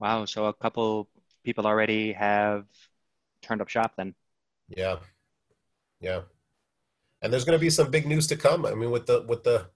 Wow. 0.00 0.24
So 0.24 0.46
a 0.46 0.52
couple 0.52 1.08
people 1.44 1.66
already 1.66 2.12
have 2.12 2.66
turned 3.42 3.60
up 3.60 3.68
shop 3.68 3.92
then. 3.96 4.14
Yeah. 4.68 4.96
Yeah. 6.00 6.22
And 7.22 7.32
there's 7.32 7.44
going 7.44 7.58
to 7.58 7.64
be 7.64 7.70
some 7.70 7.90
big 7.90 8.06
news 8.06 8.26
to 8.26 8.36
come. 8.36 8.66
I 8.66 8.74
mean, 8.74 8.90
with 8.90 9.06
the, 9.06 9.24
with 9.28 9.44
the, 9.44 9.66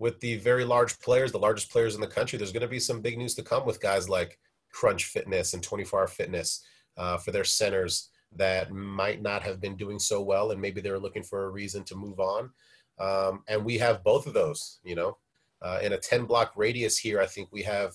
with 0.00 0.18
the 0.18 0.38
very 0.38 0.64
large 0.64 0.98
players, 0.98 1.30
the 1.30 1.38
largest 1.38 1.70
players 1.70 1.94
in 1.94 2.00
the 2.00 2.06
country, 2.06 2.36
there's 2.36 2.52
going 2.52 2.62
to 2.62 2.68
be 2.68 2.80
some 2.80 3.00
big 3.00 3.16
news 3.16 3.34
to 3.34 3.42
come 3.42 3.64
with 3.64 3.80
guys 3.80 4.08
like 4.08 4.38
Crunch 4.72 5.04
Fitness 5.04 5.54
and 5.54 5.62
24 5.62 6.00
Hour 6.00 6.06
Fitness 6.08 6.64
uh, 6.96 7.18
for 7.18 7.30
their 7.30 7.44
centers 7.44 8.08
that 8.34 8.72
might 8.72 9.20
not 9.20 9.42
have 9.42 9.60
been 9.60 9.76
doing 9.76 9.98
so 9.98 10.22
well 10.22 10.50
and 10.50 10.60
maybe 10.60 10.80
they 10.80 10.90
were 10.90 10.98
looking 10.98 11.22
for 11.22 11.44
a 11.44 11.50
reason 11.50 11.84
to 11.84 11.94
move 11.94 12.18
on. 12.18 12.50
Um, 12.98 13.44
and 13.46 13.64
we 13.64 13.78
have 13.78 14.02
both 14.02 14.26
of 14.26 14.34
those 14.34 14.80
you 14.82 14.96
know? 14.96 15.16
Uh, 15.62 15.78
in 15.82 15.92
a 15.92 15.98
10 15.98 16.24
block 16.24 16.52
radius 16.56 16.96
here 16.96 17.20
i 17.20 17.26
think 17.26 17.46
we 17.52 17.62
have 17.62 17.92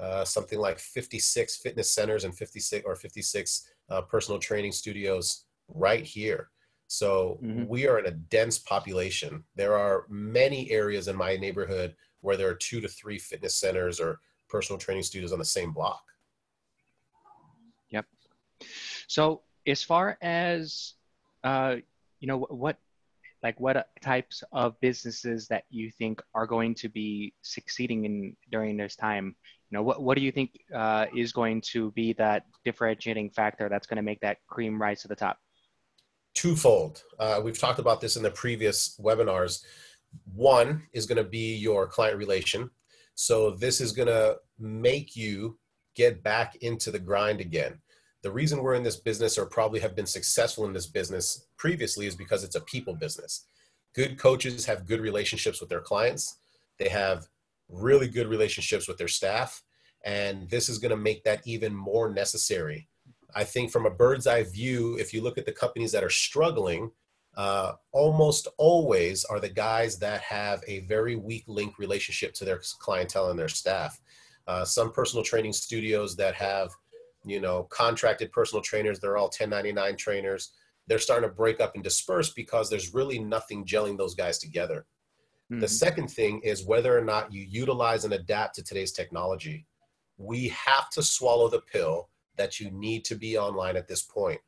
uh, 0.00 0.24
something 0.24 0.58
like 0.58 0.78
56 0.78 1.56
fitness 1.58 1.94
centers 1.94 2.24
and 2.24 2.34
56 2.34 2.82
or 2.86 2.96
56 2.96 3.68
uh, 3.90 4.00
personal 4.00 4.40
training 4.40 4.72
studios 4.72 5.44
right 5.68 6.02
here 6.02 6.48
so 6.86 7.38
mm-hmm. 7.42 7.66
we 7.66 7.86
are 7.86 7.98
in 7.98 8.06
a 8.06 8.10
dense 8.12 8.58
population. 8.58 9.44
There 9.56 9.76
are 9.76 10.06
many 10.08 10.70
areas 10.70 11.08
in 11.08 11.16
my 11.16 11.36
neighborhood 11.36 11.94
where 12.20 12.36
there 12.36 12.48
are 12.48 12.54
two 12.54 12.80
to 12.80 12.88
three 12.88 13.18
fitness 13.18 13.56
centers 13.56 14.00
or 14.00 14.20
personal 14.48 14.78
training 14.78 15.02
studios 15.02 15.32
on 15.32 15.38
the 15.38 15.44
same 15.44 15.72
block. 15.72 16.02
Yep. 17.90 18.06
So 19.08 19.42
as 19.66 19.82
far 19.82 20.18
as 20.22 20.94
uh, 21.42 21.76
you 22.20 22.28
know 22.28 22.38
what 22.38 22.78
like 23.42 23.60
what 23.60 23.88
types 24.00 24.42
of 24.52 24.80
businesses 24.80 25.46
that 25.48 25.64
you 25.68 25.90
think 25.90 26.22
are 26.34 26.46
going 26.46 26.74
to 26.74 26.88
be 26.88 27.34
succeeding 27.42 28.04
in 28.06 28.36
during 28.50 28.76
this 28.76 28.96
time 28.96 29.36
you 29.70 29.76
know 29.76 29.82
what, 29.82 30.02
what 30.02 30.16
do 30.16 30.24
you 30.24 30.32
think 30.32 30.58
uh, 30.74 31.04
is 31.14 31.32
going 31.32 31.60
to 31.60 31.90
be 31.92 32.14
that 32.14 32.46
differentiating 32.64 33.28
factor 33.28 33.68
that's 33.68 33.86
going 33.86 33.96
to 33.96 34.02
make 34.02 34.20
that 34.20 34.38
cream 34.46 34.80
rise 34.80 35.02
to 35.02 35.08
the 35.08 35.14
top 35.14 35.38
twofold 36.34 37.02
uh, 37.18 37.40
we've 37.42 37.58
talked 37.58 37.78
about 37.78 38.00
this 38.00 38.16
in 38.16 38.22
the 38.22 38.30
previous 38.30 38.98
webinars 39.02 39.62
one 40.34 40.82
is 40.92 41.06
going 41.06 41.22
to 41.22 41.28
be 41.28 41.56
your 41.56 41.86
client 41.86 42.16
relation 42.16 42.70
so 43.14 43.50
this 43.50 43.80
is 43.80 43.92
going 43.92 44.08
to 44.08 44.36
make 44.58 45.16
you 45.16 45.58
get 45.94 46.22
back 46.22 46.56
into 46.56 46.90
the 46.90 46.98
grind 46.98 47.40
again 47.40 47.78
the 48.24 48.32
reason 48.32 48.62
we're 48.62 48.74
in 48.74 48.82
this 48.82 48.96
business 48.96 49.36
or 49.36 49.44
probably 49.44 49.80
have 49.80 49.94
been 49.94 50.06
successful 50.06 50.64
in 50.64 50.72
this 50.72 50.86
business 50.86 51.46
previously 51.58 52.06
is 52.06 52.16
because 52.16 52.42
it's 52.42 52.56
a 52.56 52.62
people 52.62 52.94
business. 52.94 53.44
Good 53.94 54.18
coaches 54.18 54.64
have 54.64 54.86
good 54.86 55.02
relationships 55.02 55.60
with 55.60 55.68
their 55.68 55.82
clients. 55.82 56.40
They 56.78 56.88
have 56.88 57.26
really 57.68 58.08
good 58.08 58.26
relationships 58.26 58.88
with 58.88 58.96
their 58.96 59.08
staff. 59.08 59.62
And 60.06 60.48
this 60.48 60.70
is 60.70 60.78
going 60.78 60.90
to 60.90 60.96
make 60.96 61.22
that 61.24 61.42
even 61.44 61.74
more 61.74 62.10
necessary. 62.10 62.88
I 63.34 63.44
think 63.44 63.70
from 63.70 63.86
a 63.86 63.90
bird's 63.90 64.26
eye 64.26 64.44
view, 64.44 64.96
if 64.98 65.12
you 65.12 65.22
look 65.22 65.38
at 65.38 65.46
the 65.46 65.52
companies 65.52 65.92
that 65.92 66.04
are 66.04 66.10
struggling, 66.10 66.90
uh, 67.36 67.72
almost 67.92 68.46
always 68.58 69.24
are 69.24 69.40
the 69.40 69.48
guys 69.48 69.98
that 69.98 70.20
have 70.20 70.62
a 70.68 70.80
very 70.80 71.16
weak 71.16 71.44
link 71.48 71.78
relationship 71.78 72.32
to 72.34 72.44
their 72.44 72.60
clientele 72.78 73.30
and 73.30 73.38
their 73.38 73.48
staff. 73.48 74.00
Uh, 74.46 74.64
some 74.64 74.92
personal 74.92 75.24
training 75.24 75.52
studios 75.52 76.14
that 76.16 76.34
have 76.34 76.70
you 77.24 77.40
know, 77.40 77.64
contracted 77.64 78.30
personal 78.32 78.62
trainers. 78.62 79.00
They're 79.00 79.16
all 79.16 79.24
1099 79.24 79.96
trainers. 79.96 80.52
They're 80.86 80.98
starting 80.98 81.28
to 81.28 81.34
break 81.34 81.60
up 81.60 81.74
and 81.74 81.82
disperse 81.82 82.30
because 82.30 82.68
there's 82.68 82.92
really 82.92 83.18
nothing 83.18 83.64
gelling 83.64 83.96
those 83.96 84.14
guys 84.14 84.38
together. 84.38 84.86
Mm-hmm. 85.50 85.60
The 85.60 85.68
second 85.68 86.08
thing 86.08 86.40
is 86.44 86.66
whether 86.66 86.96
or 86.96 87.04
not 87.04 87.32
you 87.32 87.42
utilize 87.48 88.04
and 88.04 88.12
adapt 88.12 88.56
to 88.56 88.62
today's 88.62 88.92
technology. 88.92 89.66
We 90.18 90.48
have 90.48 90.90
to 90.90 91.02
swallow 91.02 91.48
the 91.48 91.60
pill 91.60 92.10
that 92.36 92.60
you 92.60 92.70
need 92.70 93.04
to 93.06 93.14
be 93.14 93.38
online 93.38 93.76
at 93.76 93.88
this 93.88 94.02
point. 94.02 94.40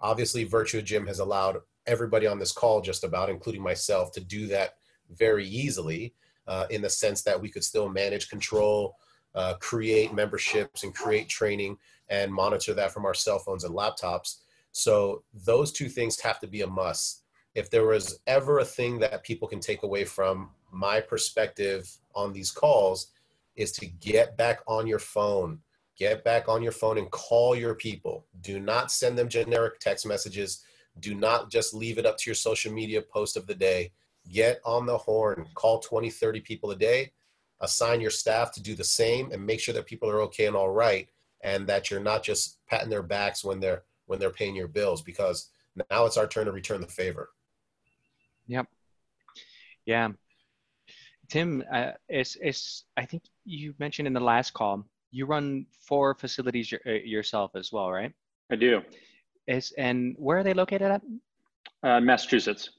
Obviously, 0.00 0.46
Virtua 0.46 0.84
Gym 0.84 1.06
has 1.06 1.18
allowed 1.18 1.58
everybody 1.86 2.26
on 2.26 2.38
this 2.38 2.52
call, 2.52 2.80
just 2.80 3.04
about, 3.04 3.30
including 3.30 3.62
myself, 3.62 4.12
to 4.12 4.20
do 4.20 4.46
that 4.46 4.74
very 5.10 5.46
easily 5.46 6.14
uh, 6.46 6.66
in 6.70 6.82
the 6.82 6.90
sense 6.90 7.22
that 7.22 7.40
we 7.40 7.48
could 7.48 7.64
still 7.64 7.88
manage, 7.88 8.28
control, 8.28 8.96
uh, 9.34 9.54
create 9.60 10.12
memberships, 10.12 10.84
and 10.84 10.94
create 10.94 11.28
training 11.28 11.76
and 12.08 12.32
monitor 12.32 12.74
that 12.74 12.92
from 12.92 13.04
our 13.04 13.14
cell 13.14 13.38
phones 13.38 13.64
and 13.64 13.74
laptops. 13.74 14.38
So, 14.72 15.24
those 15.32 15.72
two 15.72 15.88
things 15.88 16.20
have 16.20 16.40
to 16.40 16.46
be 16.46 16.62
a 16.62 16.66
must. 16.66 17.24
If 17.54 17.70
there 17.70 17.86
was 17.86 18.20
ever 18.26 18.60
a 18.60 18.64
thing 18.64 18.98
that 19.00 19.24
people 19.24 19.48
can 19.48 19.60
take 19.60 19.82
away 19.82 20.04
from 20.04 20.50
my 20.70 21.00
perspective 21.00 21.90
on 22.14 22.32
these 22.32 22.50
calls, 22.50 23.08
is 23.56 23.72
to 23.72 23.86
get 23.86 24.36
back 24.36 24.60
on 24.66 24.86
your 24.86 25.00
phone 25.00 25.58
Get 25.98 26.22
back 26.22 26.48
on 26.48 26.62
your 26.62 26.72
phone 26.72 26.96
and 26.96 27.10
call 27.10 27.56
your 27.56 27.74
people. 27.74 28.26
Do 28.40 28.60
not 28.60 28.92
send 28.92 29.18
them 29.18 29.28
generic 29.28 29.80
text 29.80 30.06
messages. 30.06 30.64
Do 31.00 31.14
not 31.14 31.50
just 31.50 31.74
leave 31.74 31.98
it 31.98 32.06
up 32.06 32.16
to 32.18 32.30
your 32.30 32.36
social 32.36 32.72
media 32.72 33.02
post 33.02 33.36
of 33.36 33.48
the 33.48 33.54
day. 33.54 33.90
Get 34.32 34.60
on 34.64 34.86
the 34.86 34.96
horn. 34.96 35.46
Call 35.54 35.80
20, 35.80 36.08
30 36.08 36.40
people 36.40 36.70
a 36.70 36.76
day. 36.76 37.12
Assign 37.60 38.00
your 38.00 38.12
staff 38.12 38.52
to 38.52 38.62
do 38.62 38.76
the 38.76 38.84
same 38.84 39.32
and 39.32 39.44
make 39.44 39.58
sure 39.58 39.74
that 39.74 39.86
people 39.86 40.08
are 40.08 40.20
okay 40.22 40.46
and 40.46 40.54
all 40.54 40.70
right 40.70 41.08
and 41.40 41.66
that 41.66 41.90
you're 41.90 42.00
not 42.00 42.22
just 42.22 42.64
patting 42.66 42.90
their 42.90 43.02
backs 43.02 43.44
when 43.44 43.58
they're 43.58 43.82
when 44.06 44.18
they're 44.18 44.30
paying 44.30 44.56
your 44.56 44.68
bills 44.68 45.02
because 45.02 45.50
now 45.90 46.06
it's 46.06 46.16
our 46.16 46.26
turn 46.26 46.46
to 46.46 46.52
return 46.52 46.80
the 46.80 46.86
favor. 46.86 47.30
Yep. 48.46 48.66
Yeah. 49.84 50.08
Tim, 51.28 51.62
uh, 51.70 51.92
is 52.08 52.36
is 52.36 52.84
I 52.96 53.04
think 53.04 53.24
you 53.44 53.74
mentioned 53.78 54.06
in 54.06 54.14
the 54.14 54.20
last 54.20 54.54
call 54.54 54.84
you 55.10 55.26
run 55.26 55.66
four 55.70 56.14
facilities 56.14 56.70
your, 56.72 56.80
uh, 56.86 56.92
yourself 57.04 57.52
as 57.54 57.72
well, 57.72 57.90
right? 57.90 58.12
I 58.50 58.56
do. 58.56 58.82
Is 59.46 59.72
and 59.78 60.14
where 60.18 60.38
are 60.38 60.44
they 60.44 60.54
located 60.54 60.90
at? 60.90 61.02
Uh, 61.82 62.00
Massachusetts. 62.00 62.70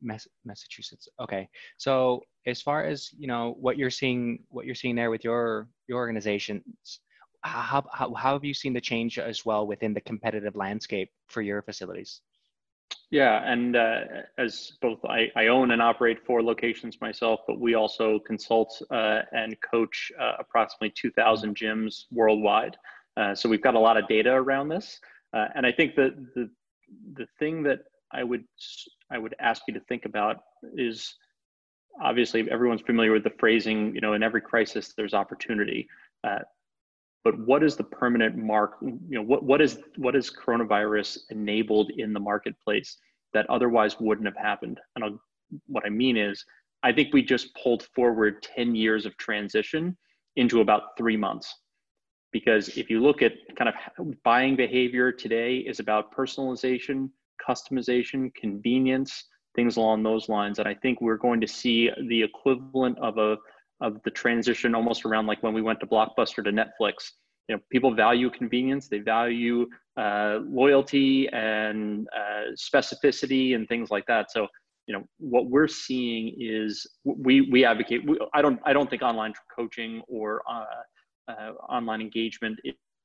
Mass- 0.00 0.28
Massachusetts. 0.44 1.08
Okay. 1.20 1.48
So 1.76 2.22
as 2.46 2.62
far 2.62 2.84
as 2.84 3.10
you 3.18 3.26
know, 3.26 3.56
what 3.60 3.76
you're 3.76 3.90
seeing, 3.90 4.40
what 4.48 4.64
you're 4.66 4.74
seeing 4.74 4.96
there 4.96 5.10
with 5.10 5.24
your 5.24 5.68
your 5.88 5.98
organizations, 5.98 7.00
how 7.42 7.84
how, 7.92 8.14
how 8.14 8.32
have 8.32 8.44
you 8.44 8.54
seen 8.54 8.72
the 8.72 8.80
change 8.80 9.18
as 9.18 9.44
well 9.44 9.66
within 9.66 9.94
the 9.94 10.00
competitive 10.00 10.56
landscape 10.56 11.10
for 11.28 11.42
your 11.42 11.62
facilities? 11.62 12.20
Yeah, 13.10 13.40
and 13.50 13.74
uh, 13.74 14.00
as 14.36 14.72
both 14.82 15.02
I, 15.06 15.30
I, 15.34 15.46
own 15.46 15.70
and 15.70 15.80
operate 15.80 16.18
four 16.26 16.42
locations 16.42 17.00
myself, 17.00 17.40
but 17.46 17.58
we 17.58 17.74
also 17.74 18.18
consult 18.18 18.82
uh, 18.90 19.20
and 19.32 19.56
coach 19.62 20.12
uh, 20.20 20.32
approximately 20.38 20.90
2,000 20.90 21.56
gyms 21.56 22.04
worldwide. 22.12 22.76
Uh, 23.16 23.34
so 23.34 23.48
we've 23.48 23.62
got 23.62 23.74
a 23.74 23.78
lot 23.78 23.96
of 23.96 24.06
data 24.08 24.30
around 24.30 24.68
this, 24.68 25.00
uh, 25.32 25.46
and 25.54 25.64
I 25.64 25.72
think 25.72 25.96
that 25.96 26.14
the 26.34 26.50
the 27.14 27.26
thing 27.38 27.62
that 27.64 27.80
I 28.12 28.24
would 28.24 28.44
I 29.10 29.18
would 29.18 29.34
ask 29.40 29.62
you 29.66 29.74
to 29.74 29.80
think 29.80 30.04
about 30.04 30.42
is 30.74 31.14
obviously 32.00 32.48
everyone's 32.50 32.82
familiar 32.82 33.12
with 33.12 33.24
the 33.24 33.32
phrasing. 33.38 33.94
You 33.94 34.02
know, 34.02 34.12
in 34.12 34.22
every 34.22 34.42
crisis, 34.42 34.92
there's 34.96 35.14
opportunity. 35.14 35.88
But 37.24 37.38
what 37.40 37.62
is 37.62 37.76
the 37.76 37.84
permanent 37.84 38.36
mark 38.36 38.76
you 38.80 39.00
know 39.10 39.22
what, 39.22 39.42
what 39.42 39.60
is 39.60 39.78
what 39.96 40.16
is 40.16 40.30
coronavirus 40.30 41.18
enabled 41.30 41.90
in 41.96 42.12
the 42.12 42.20
marketplace 42.20 42.96
that 43.34 43.48
otherwise 43.50 44.00
wouldn't 44.00 44.26
have 44.26 44.36
happened? 44.36 44.80
And 44.94 45.04
I'll, 45.04 45.20
what 45.66 45.84
i 45.84 45.88
mean 45.88 46.16
is 46.16 46.44
i 46.82 46.92
think 46.92 47.12
we 47.12 47.22
just 47.22 47.54
pulled 47.54 47.84
forward 47.94 48.42
10 48.42 48.74
years 48.74 49.06
of 49.06 49.16
transition 49.16 49.96
into 50.36 50.60
about 50.60 50.96
three 50.96 51.16
months. 51.16 51.52
Because 52.30 52.68
if 52.76 52.90
you 52.90 53.00
look 53.00 53.22
at 53.22 53.32
kind 53.56 53.72
of 53.98 54.22
buying 54.22 54.54
behavior 54.54 55.10
today 55.10 55.56
is 55.56 55.80
about 55.80 56.14
personalization 56.14 57.10
customization 57.46 58.34
convenience 58.34 59.24
things 59.56 59.76
along 59.76 60.02
those 60.02 60.28
lines. 60.28 60.58
And 60.58 60.68
i 60.68 60.74
think 60.74 61.00
we're 61.00 61.16
going 61.16 61.40
to 61.40 61.48
see 61.48 61.90
the 62.08 62.22
equivalent 62.22 62.98
of 62.98 63.18
a 63.18 63.36
of 63.80 64.00
the 64.04 64.10
transition 64.10 64.74
almost 64.74 65.04
around 65.04 65.26
like 65.26 65.42
when 65.42 65.54
we 65.54 65.62
went 65.62 65.80
to 65.80 65.86
Blockbuster 65.86 66.44
to 66.44 66.50
Netflix. 66.50 67.10
You 67.48 67.56
know, 67.56 67.62
people 67.72 67.94
value 67.94 68.28
convenience, 68.30 68.88
they 68.88 68.98
value 68.98 69.66
uh, 69.96 70.40
loyalty 70.44 71.28
and 71.28 72.06
uh, 72.14 72.52
specificity 72.54 73.54
and 73.54 73.66
things 73.68 73.90
like 73.90 74.04
that. 74.06 74.30
So, 74.30 74.46
you 74.86 74.94
know, 74.94 75.04
what 75.18 75.48
we're 75.48 75.68
seeing 75.68 76.34
is 76.38 76.86
we 77.04 77.42
we 77.50 77.64
advocate. 77.64 78.06
We, 78.06 78.18
I 78.34 78.42
don't 78.42 78.60
I 78.64 78.72
don't 78.72 78.90
think 78.90 79.02
online 79.02 79.32
coaching 79.54 80.02
or 80.08 80.42
uh, 80.50 80.64
uh 81.30 81.52
online 81.68 82.00
engagement 82.00 82.58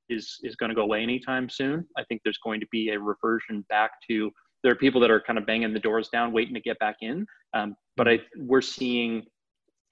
is 0.10 0.40
is 0.44 0.56
going 0.56 0.70
to 0.70 0.76
go 0.76 0.82
away 0.82 1.02
anytime 1.02 1.50
soon. 1.50 1.86
I 1.98 2.04
think 2.06 2.22
there's 2.24 2.40
going 2.44 2.60
to 2.60 2.68
be 2.72 2.90
a 2.90 3.00
reversion 3.00 3.66
back 3.70 3.92
to 4.10 4.32
there 4.64 4.72
are 4.72 4.76
people 4.76 5.02
that 5.02 5.12
are 5.12 5.22
kind 5.22 5.38
of 5.38 5.46
banging 5.46 5.74
the 5.74 5.80
doors 5.80 6.10
down, 6.10 6.32
waiting 6.32 6.54
to 6.54 6.62
get 6.62 6.80
back 6.80 6.98
in. 7.02 7.26
Um, 7.54 7.76
but 7.98 8.08
I 8.08 8.20
we're 8.38 8.62
seeing 8.62 9.24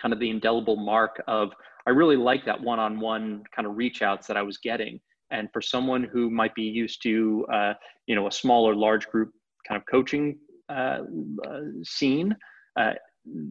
kind 0.01 0.13
of 0.13 0.19
the 0.19 0.29
indelible 0.29 0.75
mark 0.75 1.21
of 1.27 1.51
I 1.87 1.91
really 1.91 2.17
like 2.17 2.45
that 2.45 2.61
one-on-one 2.61 3.43
kind 3.55 3.67
of 3.67 3.75
reach 3.75 4.01
outs 4.01 4.27
that 4.27 4.37
I 4.37 4.41
was 4.41 4.57
getting. 4.57 4.99
And 5.31 5.49
for 5.53 5.61
someone 5.61 6.03
who 6.03 6.29
might 6.29 6.53
be 6.55 6.63
used 6.63 7.01
to, 7.03 7.45
uh, 7.51 7.73
you 8.05 8.15
know, 8.15 8.27
a 8.27 8.31
small 8.31 8.67
or 8.67 8.75
large 8.75 9.07
group 9.07 9.31
kind 9.67 9.79
of 9.79 9.85
coaching 9.89 10.37
uh, 10.69 10.99
uh, 11.47 11.61
scene, 11.83 12.35
uh, 12.79 12.93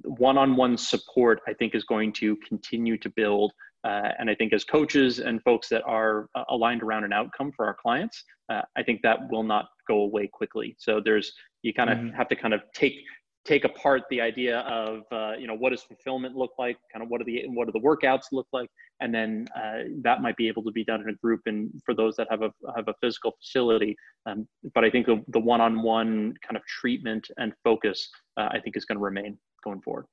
one-on-one 0.05 0.77
support 0.77 1.41
I 1.47 1.55
think 1.55 1.75
is 1.75 1.85
going 1.85 2.13
to 2.15 2.37
continue 2.49 2.99
to 2.99 3.11
build. 3.11 3.53
Uh, 3.83 4.11
and 4.19 4.29
I 4.29 4.35
think 4.35 4.53
as 4.53 4.63
coaches 4.63 5.21
and 5.21 5.43
folks 5.43 5.69
that 5.71 5.83
are 5.87 6.29
uh, 6.35 6.45
aligned 6.51 6.83
around 6.83 7.05
an 7.05 7.13
outcome 7.13 7.51
for 7.57 7.67
our 7.67 7.77
clients, 7.81 8.23
I 8.77 8.83
think 8.83 9.01
that 9.03 9.31
will 9.31 9.45
not 9.45 9.67
go 9.87 10.01
away 10.01 10.27
quickly. 10.27 10.75
So 10.77 11.01
there's 11.05 11.33
you 11.63 11.73
kind 11.73 11.89
of 11.89 11.99
mm-hmm. 11.99 12.17
have 12.17 12.29
to 12.31 12.37
kind 12.37 12.53
of 12.53 12.63
take 12.75 12.97
take 13.45 13.65
apart 13.65 14.03
the 14.11 14.21
idea 14.21 14.59
of 14.61 15.03
uh, 15.13 15.33
you 15.39 15.47
know 15.47 15.55
what 15.55 15.71
does 15.71 15.83
fulfillment 15.83 16.37
look 16.37 16.53
like? 16.59 16.77
Kind 16.93 17.03
of 17.03 17.09
what 17.09 17.21
are 17.21 17.25
the 17.25 17.45
what 17.49 17.67
do 17.67 17.73
the 17.73 17.81
workouts 17.81 18.27
look 18.33 18.47
like? 18.53 18.69
And 19.01 19.15
then 19.15 19.47
uh, 19.57 19.85
that 20.03 20.21
might 20.21 20.37
be 20.37 20.49
able 20.49 20.63
to 20.65 20.73
be 20.73 20.85
done 20.85 21.01
in 21.01 21.09
a 21.09 21.15
group 21.15 21.41
and 21.47 21.71
for 21.85 21.95
those 21.95 22.17
that 22.17 22.29
have 22.31 22.43
a 22.43 22.51
have 22.77 22.89
a 22.89 22.95
physical 23.01 23.33
facility. 23.41 23.97
Um, 24.27 24.47
but 24.75 24.85
i 24.85 24.91
think 24.91 25.07
the, 25.07 25.25
the 25.29 25.41
one-on-one 25.41 26.35
kind 26.47 26.57
of 26.57 26.63
treatment 26.67 27.27
and 27.39 27.55
focus 27.65 28.09
uh, 28.37 28.49
i 28.53 28.61
think 28.61 28.77
is 28.77 28.85
going 28.85 28.99
to 28.99 29.03
remain 29.03 29.39
going 29.65 29.81
forward. 29.81 30.07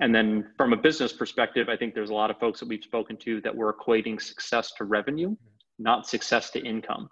And 0.00 0.14
then 0.14 0.52
from 0.56 0.72
a 0.72 0.76
business 0.76 1.12
perspective 1.12 1.68
i 1.68 1.76
think 1.76 1.94
there's 1.94 2.10
a 2.10 2.14
lot 2.14 2.30
of 2.30 2.38
folks 2.38 2.58
that 2.60 2.68
we've 2.68 2.82
spoken 2.82 3.16
to 3.18 3.40
that 3.42 3.54
were 3.54 3.72
equating 3.72 4.20
success 4.20 4.72
to 4.78 4.84
revenue 4.84 5.36
not 5.78 6.06
success 6.06 6.50
to 6.50 6.60
income. 6.60 7.08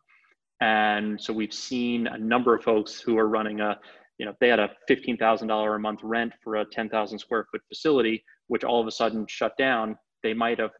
And 0.60 1.20
so 1.20 1.32
we've 1.32 1.52
seen 1.52 2.06
a 2.06 2.18
number 2.18 2.54
of 2.54 2.62
folks 2.62 3.00
who 3.00 3.18
are 3.18 3.28
running 3.28 3.60
a 3.60 3.78
you 4.18 4.24
know, 4.24 4.32
if 4.32 4.38
they 4.38 4.48
had 4.48 4.60
a 4.60 4.70
$15,000 4.88 5.76
a 5.76 5.78
month 5.78 6.00
rent 6.02 6.32
for 6.42 6.56
a 6.56 6.64
10,000 6.64 7.18
square 7.18 7.46
foot 7.50 7.60
facility, 7.68 8.24
which 8.48 8.64
all 8.64 8.80
of 8.80 8.86
a 8.86 8.90
sudden 8.90 9.26
shut 9.28 9.56
down, 9.58 9.96
they 10.22 10.32
might 10.32 10.58
have 10.58 10.70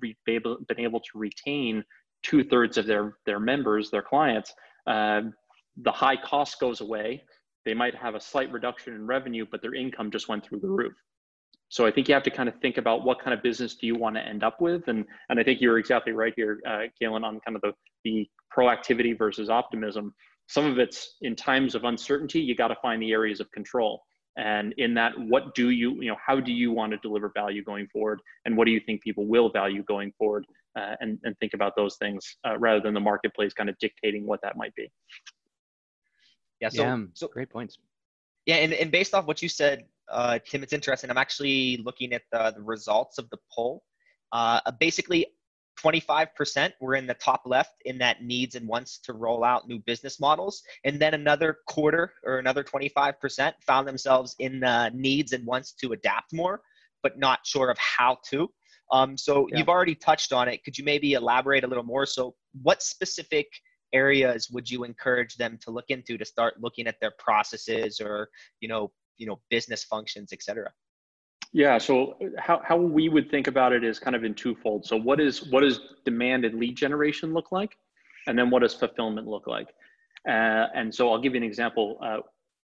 re- 0.00 0.16
been 0.26 0.78
able 0.78 1.00
to 1.00 1.10
retain 1.14 1.84
two 2.22 2.44
thirds 2.44 2.78
of 2.78 2.86
their, 2.86 3.16
their 3.26 3.40
members, 3.40 3.90
their 3.90 4.02
clients. 4.02 4.52
Uh, 4.86 5.22
the 5.82 5.92
high 5.92 6.16
cost 6.16 6.58
goes 6.60 6.80
away. 6.80 7.22
They 7.64 7.74
might 7.74 7.94
have 7.94 8.14
a 8.14 8.20
slight 8.20 8.50
reduction 8.52 8.94
in 8.94 9.06
revenue, 9.06 9.46
but 9.50 9.62
their 9.62 9.74
income 9.74 10.10
just 10.10 10.28
went 10.28 10.44
through 10.44 10.60
the 10.60 10.68
roof. 10.68 10.92
So 11.68 11.86
I 11.86 11.92
think 11.92 12.08
you 12.08 12.14
have 12.14 12.24
to 12.24 12.30
kind 12.30 12.48
of 12.48 12.56
think 12.60 12.78
about 12.78 13.04
what 13.04 13.20
kind 13.20 13.32
of 13.32 13.44
business 13.44 13.76
do 13.76 13.86
you 13.86 13.94
want 13.94 14.16
to 14.16 14.22
end 14.22 14.42
up 14.42 14.60
with, 14.60 14.88
and 14.88 15.04
and 15.28 15.38
I 15.38 15.44
think 15.44 15.60
you're 15.60 15.78
exactly 15.78 16.12
right 16.12 16.32
here, 16.34 16.60
uh, 16.66 16.86
Kaylin, 17.00 17.22
on 17.22 17.38
kind 17.46 17.54
of 17.54 17.62
the 17.62 17.72
the 18.04 18.28
proactivity 18.52 19.16
versus 19.16 19.48
optimism 19.48 20.12
some 20.50 20.66
of 20.66 20.80
it's 20.80 21.14
in 21.22 21.36
times 21.36 21.76
of 21.76 21.84
uncertainty 21.84 22.40
you 22.40 22.56
got 22.56 22.68
to 22.68 22.76
find 22.82 23.00
the 23.00 23.12
areas 23.12 23.38
of 23.38 23.48
control. 23.52 24.02
And 24.36 24.74
in 24.78 24.94
that 24.94 25.12
what 25.16 25.54
do 25.54 25.70
you 25.70 25.92
you 26.02 26.08
know 26.10 26.16
how 26.24 26.40
do 26.40 26.52
you 26.52 26.72
want 26.72 26.90
to 26.90 26.98
deliver 26.98 27.30
value 27.34 27.62
going 27.62 27.86
forward? 27.86 28.20
And 28.44 28.56
what 28.56 28.64
do 28.64 28.72
you 28.72 28.80
think 28.80 29.00
people 29.00 29.26
will 29.26 29.48
value 29.50 29.84
going 29.84 30.12
forward? 30.18 30.44
Uh, 30.76 30.94
and, 31.00 31.18
and 31.24 31.36
think 31.38 31.54
about 31.54 31.74
those 31.76 31.96
things 31.96 32.36
uh, 32.46 32.58
rather 32.58 32.80
than 32.80 32.94
the 32.94 33.00
marketplace 33.00 33.52
kind 33.52 33.68
of 33.68 33.78
dictating 33.78 34.26
what 34.26 34.40
that 34.42 34.56
might 34.56 34.74
be. 34.74 34.90
Yeah 36.60 36.68
so, 36.68 36.82
yeah, 36.82 36.98
so 37.14 37.28
great 37.28 37.50
points. 37.50 37.78
Yeah 38.44 38.56
and, 38.56 38.72
and 38.72 38.90
based 38.90 39.14
off 39.14 39.26
what 39.26 39.42
you 39.42 39.48
said 39.48 39.84
uh, 40.08 40.40
tim 40.44 40.64
it's 40.64 40.72
interesting. 40.72 41.10
I'm 41.10 41.18
actually 41.18 41.76
looking 41.84 42.12
at 42.12 42.22
the, 42.32 42.52
the 42.56 42.62
results 42.62 43.18
of 43.18 43.30
the 43.30 43.38
poll. 43.54 43.84
Uh, 44.32 44.60
basically 44.80 45.26
25% 45.82 46.72
were 46.80 46.94
in 46.94 47.06
the 47.06 47.14
top 47.14 47.42
left 47.46 47.74
in 47.84 47.98
that 47.98 48.22
needs 48.22 48.54
and 48.54 48.66
wants 48.66 48.98
to 48.98 49.12
roll 49.12 49.44
out 49.44 49.68
new 49.68 49.78
business 49.80 50.20
models. 50.20 50.62
And 50.84 51.00
then 51.00 51.14
another 51.14 51.58
quarter 51.66 52.12
or 52.24 52.38
another 52.38 52.64
25% 52.64 53.52
found 53.66 53.88
themselves 53.88 54.34
in 54.38 54.60
the 54.60 54.90
needs 54.94 55.32
and 55.32 55.46
wants 55.46 55.72
to 55.74 55.92
adapt 55.92 56.32
more, 56.32 56.60
but 57.02 57.18
not 57.18 57.40
sure 57.44 57.70
of 57.70 57.78
how 57.78 58.18
to. 58.30 58.48
Um, 58.92 59.16
so 59.16 59.46
yeah. 59.48 59.58
you've 59.58 59.68
already 59.68 59.94
touched 59.94 60.32
on 60.32 60.48
it. 60.48 60.64
Could 60.64 60.76
you 60.76 60.84
maybe 60.84 61.12
elaborate 61.12 61.64
a 61.64 61.66
little 61.66 61.84
more? 61.84 62.06
So, 62.06 62.34
what 62.62 62.82
specific 62.82 63.46
areas 63.92 64.50
would 64.50 64.70
you 64.70 64.84
encourage 64.84 65.36
them 65.36 65.58
to 65.62 65.70
look 65.70 65.86
into 65.88 66.18
to 66.18 66.24
start 66.24 66.60
looking 66.60 66.86
at 66.86 66.96
their 67.00 67.12
processes 67.18 68.00
or 68.00 68.28
you 68.60 68.68
know 68.68 68.90
you 69.16 69.26
know 69.26 69.40
business 69.48 69.84
functions, 69.84 70.32
et 70.32 70.42
cetera? 70.42 70.70
Yeah. 71.52 71.78
So 71.78 72.16
how, 72.38 72.62
how 72.64 72.76
we 72.76 73.08
would 73.08 73.30
think 73.30 73.48
about 73.48 73.72
it 73.72 73.82
is 73.82 73.98
kind 73.98 74.14
of 74.14 74.22
in 74.22 74.34
twofold. 74.34 74.86
So 74.86 74.96
what 74.96 75.20
is 75.20 75.50
what 75.50 75.62
does 75.62 75.80
demand 76.04 76.44
and 76.44 76.60
lead 76.60 76.76
generation 76.76 77.32
look 77.32 77.50
like, 77.50 77.76
and 78.26 78.38
then 78.38 78.50
what 78.50 78.60
does 78.60 78.74
fulfillment 78.74 79.26
look 79.26 79.46
like? 79.46 79.68
Uh, 80.28 80.66
and 80.74 80.94
so 80.94 81.10
I'll 81.10 81.20
give 81.20 81.34
you 81.34 81.38
an 81.38 81.46
example. 81.46 81.98
Uh, 82.02 82.18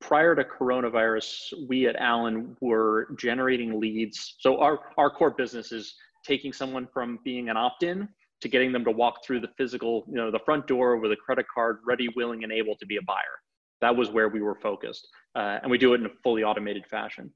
prior 0.01 0.37
to 0.37 0.45
coronavirus, 0.45 1.67
we 1.67 1.89
at 1.89 1.97
Allen 1.97 2.57
were 2.61 3.09
generating 3.19 3.81
leads. 3.81 4.37
So 4.39 4.61
our 4.61 4.81
our 4.97 5.11
core 5.11 5.31
business 5.31 5.73
is 5.73 5.97
taking 6.25 6.53
someone 6.53 6.87
from 6.93 7.19
being 7.25 7.49
an 7.49 7.57
opt-in 7.57 8.09
to 8.41 8.49
getting 8.49 8.71
them 8.71 8.85
to 8.85 8.93
walk 8.93 9.25
through 9.25 9.41
the 9.41 9.49
physical, 9.57 10.05
you 10.09 10.15
know, 10.15 10.31
the 10.31 10.39
front 10.45 10.69
door 10.69 10.99
with 10.99 11.11
a 11.11 11.17
credit 11.17 11.47
card, 11.53 11.79
ready, 11.85 12.09
willing, 12.15 12.45
and 12.45 12.53
able 12.53 12.77
to 12.77 12.87
be 12.87 12.97
a 12.97 13.03
buyer. 13.03 13.43
That 13.81 13.97
was 13.97 14.11
where 14.11 14.29
we 14.29 14.41
were 14.41 14.55
focused, 14.55 15.09
uh, 15.35 15.59
and 15.63 15.71
we 15.71 15.79
do 15.79 15.95
it 15.95 16.01
in 16.01 16.07
a 16.07 16.11
fully 16.23 16.45
automated 16.45 16.87
fashion. 16.87 17.33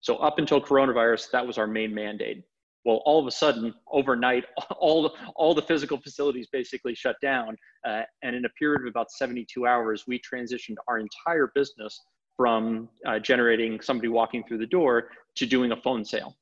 So 0.00 0.16
up 0.16 0.38
until 0.38 0.60
coronavirus, 0.60 1.30
that 1.32 1.46
was 1.46 1.58
our 1.58 1.66
main 1.66 1.94
mandate. 1.94 2.42
Well, 2.84 3.02
all 3.04 3.20
of 3.20 3.26
a 3.26 3.30
sudden, 3.30 3.74
overnight, 3.92 4.44
all 4.78 5.14
all 5.36 5.54
the 5.54 5.62
physical 5.62 5.98
facilities 5.98 6.48
basically 6.50 6.94
shut 6.94 7.16
down, 7.20 7.56
uh, 7.86 8.02
and 8.22 8.34
in 8.34 8.44
a 8.44 8.48
period 8.50 8.82
of 8.82 8.88
about 8.88 9.10
72 9.10 9.66
hours, 9.66 10.04
we 10.06 10.20
transitioned 10.20 10.76
our 10.88 10.98
entire 10.98 11.52
business 11.54 12.00
from 12.36 12.88
uh, 13.06 13.18
generating 13.18 13.80
somebody 13.82 14.08
walking 14.08 14.42
through 14.48 14.56
the 14.56 14.66
door 14.66 15.10
to 15.36 15.44
doing 15.44 15.72
a 15.72 15.76
phone 15.76 16.04
sale. 16.04 16.34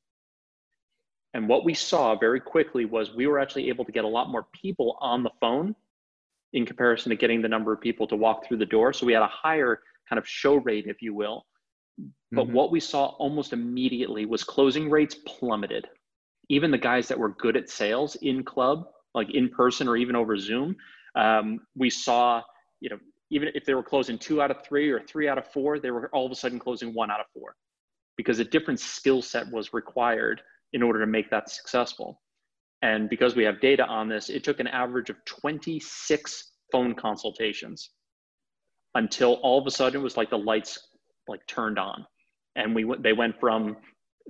And 1.33 1.47
what 1.47 1.65
we 1.65 1.73
saw 1.73 2.17
very 2.17 2.39
quickly 2.39 2.85
was 2.85 3.13
we 3.13 3.27
were 3.27 3.37
actually 3.37 3.67
able 3.67 3.85
to 3.85 3.91
get 3.91 4.05
a 4.05 4.07
lot 4.07 4.29
more 4.29 4.47
people 4.61 4.97
on 5.01 5.23
the 5.23 5.29
phone 5.41 5.75
in 6.53 6.65
comparison 6.65 7.09
to 7.09 7.15
getting 7.15 7.41
the 7.41 7.49
number 7.49 7.73
of 7.73 7.81
people 7.81 8.07
to 8.07 8.15
walk 8.15 8.47
through 8.47 8.57
the 8.57 8.65
door. 8.65 8.93
So 8.93 9.05
we 9.05 9.13
had 9.13 9.21
a 9.21 9.27
higher 9.27 9.81
kind 10.07 10.17
of 10.17 10.27
show 10.27 10.55
rate, 10.55 10.85
if 10.87 11.01
you 11.01 11.13
will. 11.13 11.45
But 12.31 12.45
mm-hmm. 12.45 12.53
what 12.53 12.71
we 12.71 12.79
saw 12.79 13.07
almost 13.17 13.53
immediately 13.53 14.25
was 14.25 14.43
closing 14.43 14.89
rates 14.89 15.15
plummeted. 15.25 15.87
Even 16.49 16.71
the 16.71 16.77
guys 16.77 17.07
that 17.07 17.17
were 17.17 17.29
good 17.29 17.57
at 17.57 17.69
sales 17.69 18.15
in 18.21 18.43
club, 18.43 18.85
like 19.13 19.33
in 19.33 19.49
person 19.49 19.87
or 19.87 19.97
even 19.97 20.15
over 20.15 20.37
Zoom, 20.37 20.75
um, 21.15 21.59
we 21.75 21.89
saw, 21.89 22.41
you 22.79 22.89
know, 22.89 22.99
even 23.31 23.49
if 23.53 23.65
they 23.65 23.73
were 23.73 23.83
closing 23.83 24.17
two 24.17 24.41
out 24.41 24.51
of 24.51 24.63
three 24.63 24.89
or 24.89 24.99
three 24.99 25.27
out 25.27 25.37
of 25.37 25.47
four, 25.51 25.79
they 25.79 25.91
were 25.91 26.09
all 26.13 26.25
of 26.25 26.31
a 26.31 26.35
sudden 26.35 26.59
closing 26.59 26.93
one 26.93 27.11
out 27.11 27.19
of 27.19 27.25
four 27.33 27.55
because 28.17 28.39
a 28.39 28.43
different 28.43 28.79
skill 28.79 29.21
set 29.21 29.49
was 29.51 29.73
required 29.73 30.41
in 30.73 30.83
order 30.83 30.99
to 30.99 31.07
make 31.07 31.29
that 31.29 31.49
successful. 31.49 32.21
And 32.81 33.09
because 33.09 33.35
we 33.35 33.43
have 33.43 33.59
data 33.59 33.85
on 33.85 34.07
this, 34.07 34.29
it 34.29 34.43
took 34.43 34.59
an 34.59 34.67
average 34.67 35.09
of 35.09 35.17
26 35.25 36.51
phone 36.71 36.95
consultations 36.95 37.91
until 38.95 39.33
all 39.35 39.59
of 39.59 39.67
a 39.67 39.71
sudden 39.71 40.01
it 40.01 40.03
was 40.03 40.17
like 40.17 40.29
the 40.29 40.37
lights 40.37 40.88
like 41.29 41.45
turned 41.47 41.79
on. 41.79 42.05
And 42.55 42.75
we 42.75 42.85
they 42.99 43.13
went 43.13 43.39
from 43.39 43.77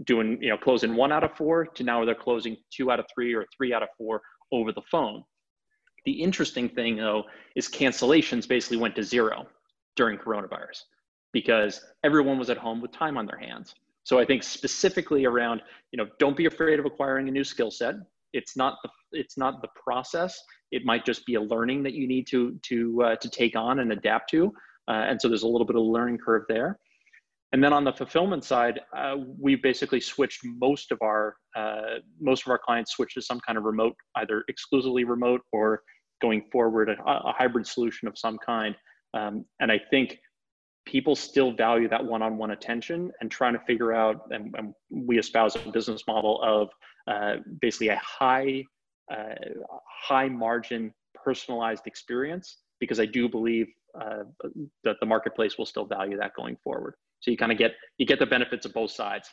doing, 0.06 0.38
you 0.42 0.50
know, 0.50 0.58
closing 0.58 0.96
one 0.96 1.12
out 1.12 1.24
of 1.24 1.36
four 1.36 1.66
to 1.66 1.84
now 1.84 2.06
they're 2.06 2.16
closing 2.16 2.58
two 2.72 2.92
out 2.92 3.00
of 3.00 3.06
three 3.14 3.34
or 3.34 3.46
three 3.56 3.74
out 3.74 3.84
of 3.84 3.90
four 3.98 4.22
over 4.52 4.72
the 4.72 4.82
phone. 4.92 5.24
The 6.06 6.12
interesting 6.12 6.70
thing 6.70 6.98
though 6.98 7.24
is 7.56 7.68
cancellations 7.68 8.48
basically 8.48 8.78
went 8.78 8.96
to 8.96 9.04
zero 9.04 9.48
during 9.96 10.18
coronavirus 10.18 10.84
because 11.34 11.82
everyone 12.04 12.40
was 12.40 12.50
at 12.50 12.58
home 12.58 12.82
with 12.82 12.92
time 12.92 13.18
on 13.18 13.26
their 13.26 13.38
hands. 13.38 13.76
So 14.04 14.18
I 14.18 14.26
think 14.26 14.44
specifically 14.44 15.26
around, 15.26 15.62
you 15.92 15.98
know, 15.98 16.08
don't 16.18 16.36
be 16.36 16.46
afraid 16.46 16.80
of 16.80 16.86
acquiring 16.86 17.28
a 17.28 17.32
new 17.32 17.44
skill 17.44 17.70
set. 17.70 17.96
It's 18.34 18.56
not 18.56 18.78
the 18.84 18.90
it's 19.12 19.38
not 19.38 19.62
the 19.62 19.70
process. 19.76 20.42
It 20.72 20.86
might 20.86 21.06
just 21.06 21.26
be 21.26 21.36
a 21.36 21.42
learning 21.42 21.84
that 21.84 21.94
you 21.94 22.08
need 22.08 22.28
to 22.28 22.58
to 22.64 23.04
uh, 23.04 23.16
to 23.18 23.30
take 23.30 23.56
on 23.56 23.80
and 23.80 23.92
adapt 23.92 24.30
to. 24.32 24.54
Uh, 24.88 25.06
and 25.10 25.22
so 25.22 25.28
there's 25.28 25.44
a 25.44 25.48
little 25.48 25.66
bit 25.66 25.76
of 25.76 25.82
a 25.82 25.86
learning 25.86 26.18
curve 26.18 26.44
there. 26.48 26.80
And 27.52 27.64
then 27.64 27.74
on 27.74 27.84
the 27.84 27.92
fulfillment 27.92 28.44
side, 28.44 28.80
uh, 28.96 29.16
we 29.40 29.56
basically 29.56 30.00
switched 30.00 30.42
most 30.44 30.92
of 30.92 31.00
our 31.02 31.36
uh, 31.56 31.98
most 32.20 32.46
of 32.46 32.52
our 32.52 32.60
clients 32.60 32.92
switched 32.92 33.16
to 33.16 33.22
some 33.22 33.40
kind 33.40 33.58
of 33.58 33.64
remote, 33.64 33.96
either 34.18 34.44
exclusively 34.48 35.04
remote 35.04 35.42
or 35.52 35.82
going 36.22 36.44
forward 36.52 36.90
a, 36.90 36.96
a 37.08 37.34
hybrid 37.36 37.66
solution 37.66 38.08
of 38.08 38.18
some 38.18 38.38
kind. 38.46 38.76
Um, 39.16 39.46
and 39.60 39.72
I 39.72 39.80
think 39.90 40.20
people 40.86 41.16
still 41.16 41.52
value 41.52 41.88
that 41.88 42.04
one-on-one 42.04 42.52
attention 42.52 43.12
and 43.22 43.30
trying 43.30 43.54
to 43.54 43.60
figure 43.66 43.94
out 43.94 44.28
and, 44.32 44.54
and 44.58 44.74
we 44.90 45.20
espouse 45.20 45.56
a 45.56 45.72
business 45.72 46.04
model 46.08 46.42
of 46.42 46.70
uh, 47.08 47.42
basically 47.62 47.90
a 47.90 48.02
high 48.04 48.64
uh, 49.12 49.34
high 49.88 50.28
margin 50.28 50.94
personalized 51.14 51.86
experience 51.86 52.58
because 52.80 53.00
i 53.00 53.06
do 53.06 53.28
believe 53.28 53.68
uh, 54.00 54.24
that 54.84 54.96
the 55.00 55.06
marketplace 55.06 55.58
will 55.58 55.66
still 55.66 55.86
value 55.86 56.18
that 56.18 56.32
going 56.36 56.56
forward 56.64 56.96
so 57.20 57.32
you 57.32 57.38
kind 57.38 57.52
of 57.52 57.58
get 57.58 57.74
you 57.98 58.06
get 58.06 58.20
the 58.20 58.26
benefits 58.26 58.66
of 58.66 58.74
both 58.74 58.92
sides 58.92 59.30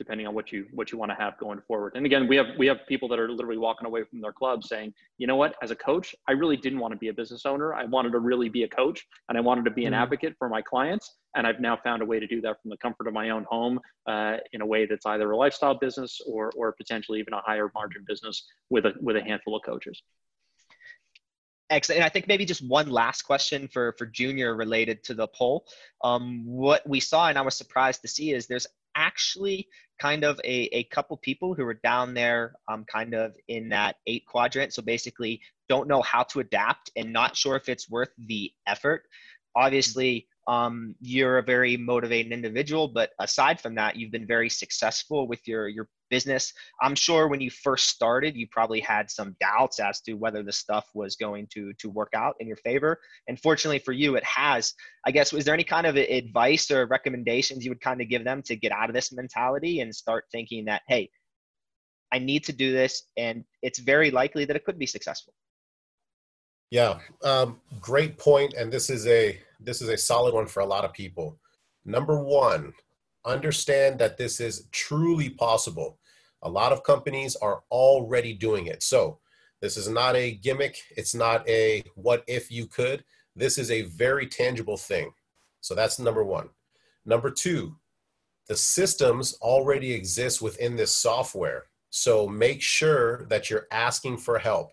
depending 0.00 0.26
on 0.26 0.34
what 0.34 0.50
you 0.50 0.64
what 0.72 0.90
you 0.90 0.96
want 0.96 1.10
to 1.10 1.14
have 1.14 1.36
going 1.36 1.60
forward. 1.68 1.92
And 1.94 2.06
again, 2.06 2.26
we 2.26 2.34
have 2.34 2.46
we 2.58 2.66
have 2.66 2.78
people 2.88 3.06
that 3.08 3.18
are 3.18 3.30
literally 3.30 3.58
walking 3.58 3.86
away 3.86 4.02
from 4.02 4.22
their 4.22 4.32
club 4.32 4.64
saying, 4.64 4.94
you 5.18 5.26
know 5.26 5.36
what, 5.36 5.54
as 5.62 5.70
a 5.70 5.76
coach, 5.76 6.14
I 6.26 6.32
really 6.32 6.56
didn't 6.56 6.78
want 6.78 6.92
to 6.92 6.98
be 6.98 7.08
a 7.08 7.12
business 7.12 7.44
owner. 7.44 7.74
I 7.74 7.84
wanted 7.84 8.12
to 8.12 8.18
really 8.18 8.48
be 8.48 8.62
a 8.62 8.68
coach 8.68 9.06
and 9.28 9.36
I 9.36 9.42
wanted 9.42 9.66
to 9.66 9.70
be 9.70 9.84
an 9.84 9.92
mm-hmm. 9.92 10.02
advocate 10.02 10.34
for 10.38 10.48
my 10.48 10.62
clients. 10.62 11.18
And 11.36 11.46
I've 11.46 11.60
now 11.60 11.78
found 11.84 12.00
a 12.00 12.06
way 12.06 12.18
to 12.18 12.26
do 12.26 12.40
that 12.40 12.56
from 12.62 12.70
the 12.70 12.78
comfort 12.78 13.08
of 13.08 13.12
my 13.12 13.28
own 13.28 13.44
home 13.44 13.78
uh, 14.06 14.38
in 14.54 14.62
a 14.62 14.66
way 14.66 14.86
that's 14.86 15.04
either 15.04 15.30
a 15.30 15.36
lifestyle 15.36 15.78
business 15.78 16.18
or 16.26 16.50
or 16.56 16.72
potentially 16.72 17.20
even 17.20 17.34
a 17.34 17.42
higher 17.42 17.70
margin 17.74 18.02
business 18.08 18.42
with 18.70 18.86
a 18.86 18.94
with 19.02 19.16
a 19.16 19.22
handful 19.22 19.54
of 19.54 19.62
coaches. 19.66 20.02
Excellent. 21.70 21.98
And 21.98 22.04
I 22.04 22.08
think 22.08 22.26
maybe 22.26 22.44
just 22.44 22.66
one 22.66 22.90
last 22.90 23.22
question 23.22 23.68
for 23.68 23.94
for 23.96 24.04
Junior 24.04 24.56
related 24.56 25.04
to 25.04 25.14
the 25.14 25.28
poll. 25.28 25.66
Um, 26.02 26.44
what 26.44 26.86
we 26.86 26.98
saw, 26.98 27.28
and 27.28 27.38
I 27.38 27.42
was 27.42 27.56
surprised 27.56 28.02
to 28.02 28.08
see, 28.08 28.32
is 28.32 28.48
there's 28.48 28.66
actually 28.96 29.68
kind 30.00 30.24
of 30.24 30.40
a, 30.44 30.68
a 30.76 30.84
couple 30.84 31.16
people 31.16 31.54
who 31.54 31.64
were 31.64 31.78
down 31.84 32.12
there 32.12 32.54
um, 32.68 32.84
kind 32.84 33.14
of 33.14 33.36
in 33.46 33.68
that 33.68 33.96
eight 34.08 34.26
quadrant. 34.26 34.72
So 34.72 34.82
basically 34.82 35.40
don't 35.68 35.86
know 35.86 36.02
how 36.02 36.24
to 36.24 36.40
adapt 36.40 36.90
and 36.96 37.12
not 37.12 37.36
sure 37.36 37.54
if 37.54 37.68
it's 37.68 37.88
worth 37.88 38.10
the 38.18 38.52
effort. 38.66 39.04
Obviously, 39.54 40.26
um, 40.46 40.94
you're 41.00 41.38
a 41.38 41.42
very 41.42 41.76
motivated 41.76 42.32
individual, 42.32 42.88
but 42.88 43.10
aside 43.20 43.60
from 43.60 43.74
that, 43.76 43.96
you've 43.96 44.10
been 44.10 44.26
very 44.26 44.48
successful 44.48 45.28
with 45.28 45.46
your 45.46 45.68
your 45.68 45.88
business. 46.08 46.52
I'm 46.82 46.94
sure 46.94 47.28
when 47.28 47.40
you 47.40 47.50
first 47.50 47.88
started, 47.88 48.34
you 48.36 48.48
probably 48.50 48.80
had 48.80 49.10
some 49.10 49.36
doubts 49.40 49.78
as 49.78 50.00
to 50.02 50.14
whether 50.14 50.42
the 50.42 50.52
stuff 50.52 50.88
was 50.94 51.16
going 51.16 51.46
to 51.52 51.72
to 51.74 51.90
work 51.90 52.12
out 52.14 52.34
in 52.40 52.48
your 52.48 52.56
favor. 52.56 52.98
And 53.28 53.38
fortunately 53.38 53.78
for 53.78 53.92
you, 53.92 54.16
it 54.16 54.24
has. 54.24 54.74
I 55.06 55.10
guess 55.10 55.32
was 55.32 55.44
there 55.44 55.54
any 55.54 55.64
kind 55.64 55.86
of 55.86 55.96
advice 55.96 56.70
or 56.70 56.86
recommendations 56.86 57.64
you 57.64 57.70
would 57.70 57.80
kind 57.80 58.00
of 58.00 58.08
give 58.08 58.24
them 58.24 58.42
to 58.42 58.56
get 58.56 58.72
out 58.72 58.90
of 58.90 58.94
this 58.94 59.12
mentality 59.12 59.80
and 59.80 59.94
start 59.94 60.24
thinking 60.32 60.64
that 60.66 60.82
hey, 60.88 61.10
I 62.12 62.18
need 62.18 62.44
to 62.44 62.52
do 62.52 62.72
this, 62.72 63.04
and 63.16 63.44
it's 63.62 63.78
very 63.78 64.10
likely 64.10 64.44
that 64.46 64.56
it 64.56 64.64
could 64.64 64.78
be 64.78 64.86
successful. 64.86 65.32
Yeah, 66.70 66.98
um, 67.22 67.60
great 67.80 68.18
point, 68.18 68.54
and 68.54 68.72
this 68.72 68.90
is 68.90 69.06
a 69.06 69.38
this 69.62 69.82
is 69.82 69.88
a 69.88 69.96
solid 69.96 70.34
one 70.34 70.46
for 70.46 70.60
a 70.60 70.66
lot 70.66 70.84
of 70.84 70.92
people. 70.92 71.38
Number 71.84 72.22
one, 72.22 72.72
understand 73.24 73.98
that 73.98 74.16
this 74.16 74.40
is 74.40 74.66
truly 74.72 75.30
possible. 75.30 75.98
A 76.42 76.48
lot 76.48 76.72
of 76.72 76.84
companies 76.84 77.36
are 77.36 77.62
already 77.70 78.32
doing 78.32 78.66
it. 78.66 78.82
So 78.82 79.18
this 79.60 79.76
is 79.76 79.88
not 79.88 80.16
a 80.16 80.32
gimmick. 80.32 80.78
It's 80.96 81.14
not 81.14 81.46
a 81.48 81.82
what 81.94 82.24
if 82.26 82.50
you 82.50 82.66
could. 82.66 83.04
This 83.36 83.58
is 83.58 83.70
a 83.70 83.82
very 83.82 84.26
tangible 84.26 84.76
thing. 84.76 85.12
So 85.60 85.74
that's 85.74 85.98
number 85.98 86.24
one. 86.24 86.48
Number 87.04 87.30
two, 87.30 87.76
the 88.48 88.56
systems 88.56 89.34
already 89.42 89.92
exist 89.92 90.40
within 90.40 90.76
this 90.76 90.94
software. 90.94 91.66
So 91.90 92.26
make 92.26 92.62
sure 92.62 93.26
that 93.26 93.50
you're 93.50 93.66
asking 93.70 94.18
for 94.18 94.38
help. 94.38 94.72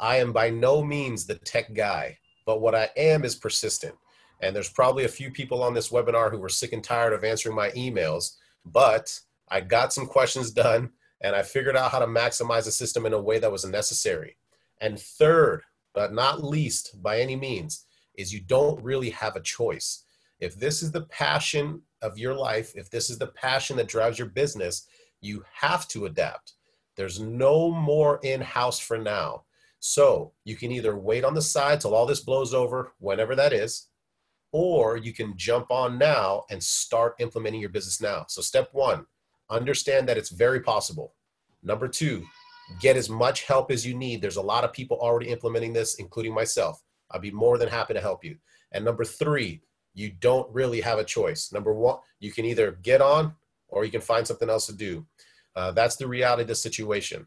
I 0.00 0.16
am 0.16 0.32
by 0.32 0.50
no 0.50 0.84
means 0.84 1.26
the 1.26 1.34
tech 1.34 1.74
guy, 1.74 2.18
but 2.46 2.60
what 2.60 2.74
I 2.74 2.90
am 2.96 3.24
is 3.24 3.34
persistent. 3.34 3.94
And 4.40 4.54
there's 4.54 4.70
probably 4.70 5.04
a 5.04 5.08
few 5.08 5.30
people 5.30 5.62
on 5.62 5.74
this 5.74 5.90
webinar 5.90 6.30
who 6.30 6.38
were 6.38 6.48
sick 6.48 6.72
and 6.72 6.82
tired 6.82 7.12
of 7.12 7.24
answering 7.24 7.56
my 7.56 7.70
emails, 7.70 8.36
but 8.64 9.18
I 9.48 9.60
got 9.60 9.92
some 9.92 10.06
questions 10.06 10.50
done 10.50 10.90
and 11.20 11.34
I 11.34 11.42
figured 11.42 11.76
out 11.76 11.90
how 11.90 11.98
to 11.98 12.06
maximize 12.06 12.64
the 12.64 12.70
system 12.70 13.04
in 13.06 13.12
a 13.12 13.20
way 13.20 13.38
that 13.38 13.50
was 13.50 13.64
necessary. 13.64 14.36
And 14.80 15.00
third, 15.00 15.62
but 15.94 16.12
not 16.12 16.44
least 16.44 17.02
by 17.02 17.20
any 17.20 17.34
means, 17.34 17.86
is 18.14 18.32
you 18.32 18.40
don't 18.40 18.82
really 18.82 19.10
have 19.10 19.34
a 19.34 19.40
choice. 19.40 20.04
If 20.38 20.54
this 20.54 20.82
is 20.82 20.92
the 20.92 21.02
passion 21.02 21.82
of 22.02 22.18
your 22.18 22.34
life, 22.34 22.72
if 22.76 22.90
this 22.90 23.10
is 23.10 23.18
the 23.18 23.28
passion 23.28 23.76
that 23.78 23.88
drives 23.88 24.18
your 24.18 24.28
business, 24.28 24.86
you 25.20 25.42
have 25.52 25.88
to 25.88 26.06
adapt. 26.06 26.54
There's 26.96 27.18
no 27.18 27.70
more 27.70 28.20
in 28.22 28.40
house 28.40 28.78
for 28.78 28.98
now. 28.98 29.44
So 29.80 30.32
you 30.44 30.56
can 30.56 30.72
either 30.72 30.96
wait 30.96 31.24
on 31.24 31.34
the 31.34 31.42
side 31.42 31.80
till 31.80 31.94
all 31.94 32.06
this 32.06 32.20
blows 32.20 32.54
over, 32.54 32.92
whenever 32.98 33.34
that 33.36 33.52
is, 33.52 33.87
or 34.52 34.96
you 34.96 35.12
can 35.12 35.36
jump 35.36 35.70
on 35.70 35.98
now 35.98 36.44
and 36.50 36.62
start 36.62 37.14
implementing 37.18 37.60
your 37.60 37.70
business 37.70 38.00
now. 38.00 38.24
So, 38.28 38.40
step 38.40 38.68
one, 38.72 39.06
understand 39.50 40.08
that 40.08 40.16
it's 40.16 40.30
very 40.30 40.60
possible. 40.60 41.14
Number 41.62 41.88
two, 41.88 42.24
get 42.80 42.96
as 42.96 43.08
much 43.08 43.44
help 43.44 43.70
as 43.70 43.86
you 43.86 43.94
need. 43.94 44.20
There's 44.20 44.36
a 44.36 44.42
lot 44.42 44.64
of 44.64 44.72
people 44.72 44.98
already 44.98 45.28
implementing 45.30 45.72
this, 45.72 45.96
including 45.96 46.34
myself. 46.34 46.82
I'd 47.10 47.22
be 47.22 47.30
more 47.30 47.58
than 47.58 47.68
happy 47.68 47.94
to 47.94 48.00
help 48.00 48.24
you. 48.24 48.36
And 48.72 48.84
number 48.84 49.04
three, 49.04 49.62
you 49.94 50.12
don't 50.20 50.52
really 50.54 50.80
have 50.80 50.98
a 50.98 51.04
choice. 51.04 51.52
Number 51.52 51.72
one, 51.72 51.98
you 52.20 52.32
can 52.32 52.44
either 52.44 52.72
get 52.82 53.00
on 53.00 53.34
or 53.68 53.84
you 53.84 53.90
can 53.90 54.00
find 54.00 54.26
something 54.26 54.50
else 54.50 54.66
to 54.66 54.74
do. 54.74 55.06
Uh, 55.56 55.72
that's 55.72 55.96
the 55.96 56.06
reality 56.06 56.42
of 56.42 56.48
the 56.48 56.54
situation. 56.54 57.26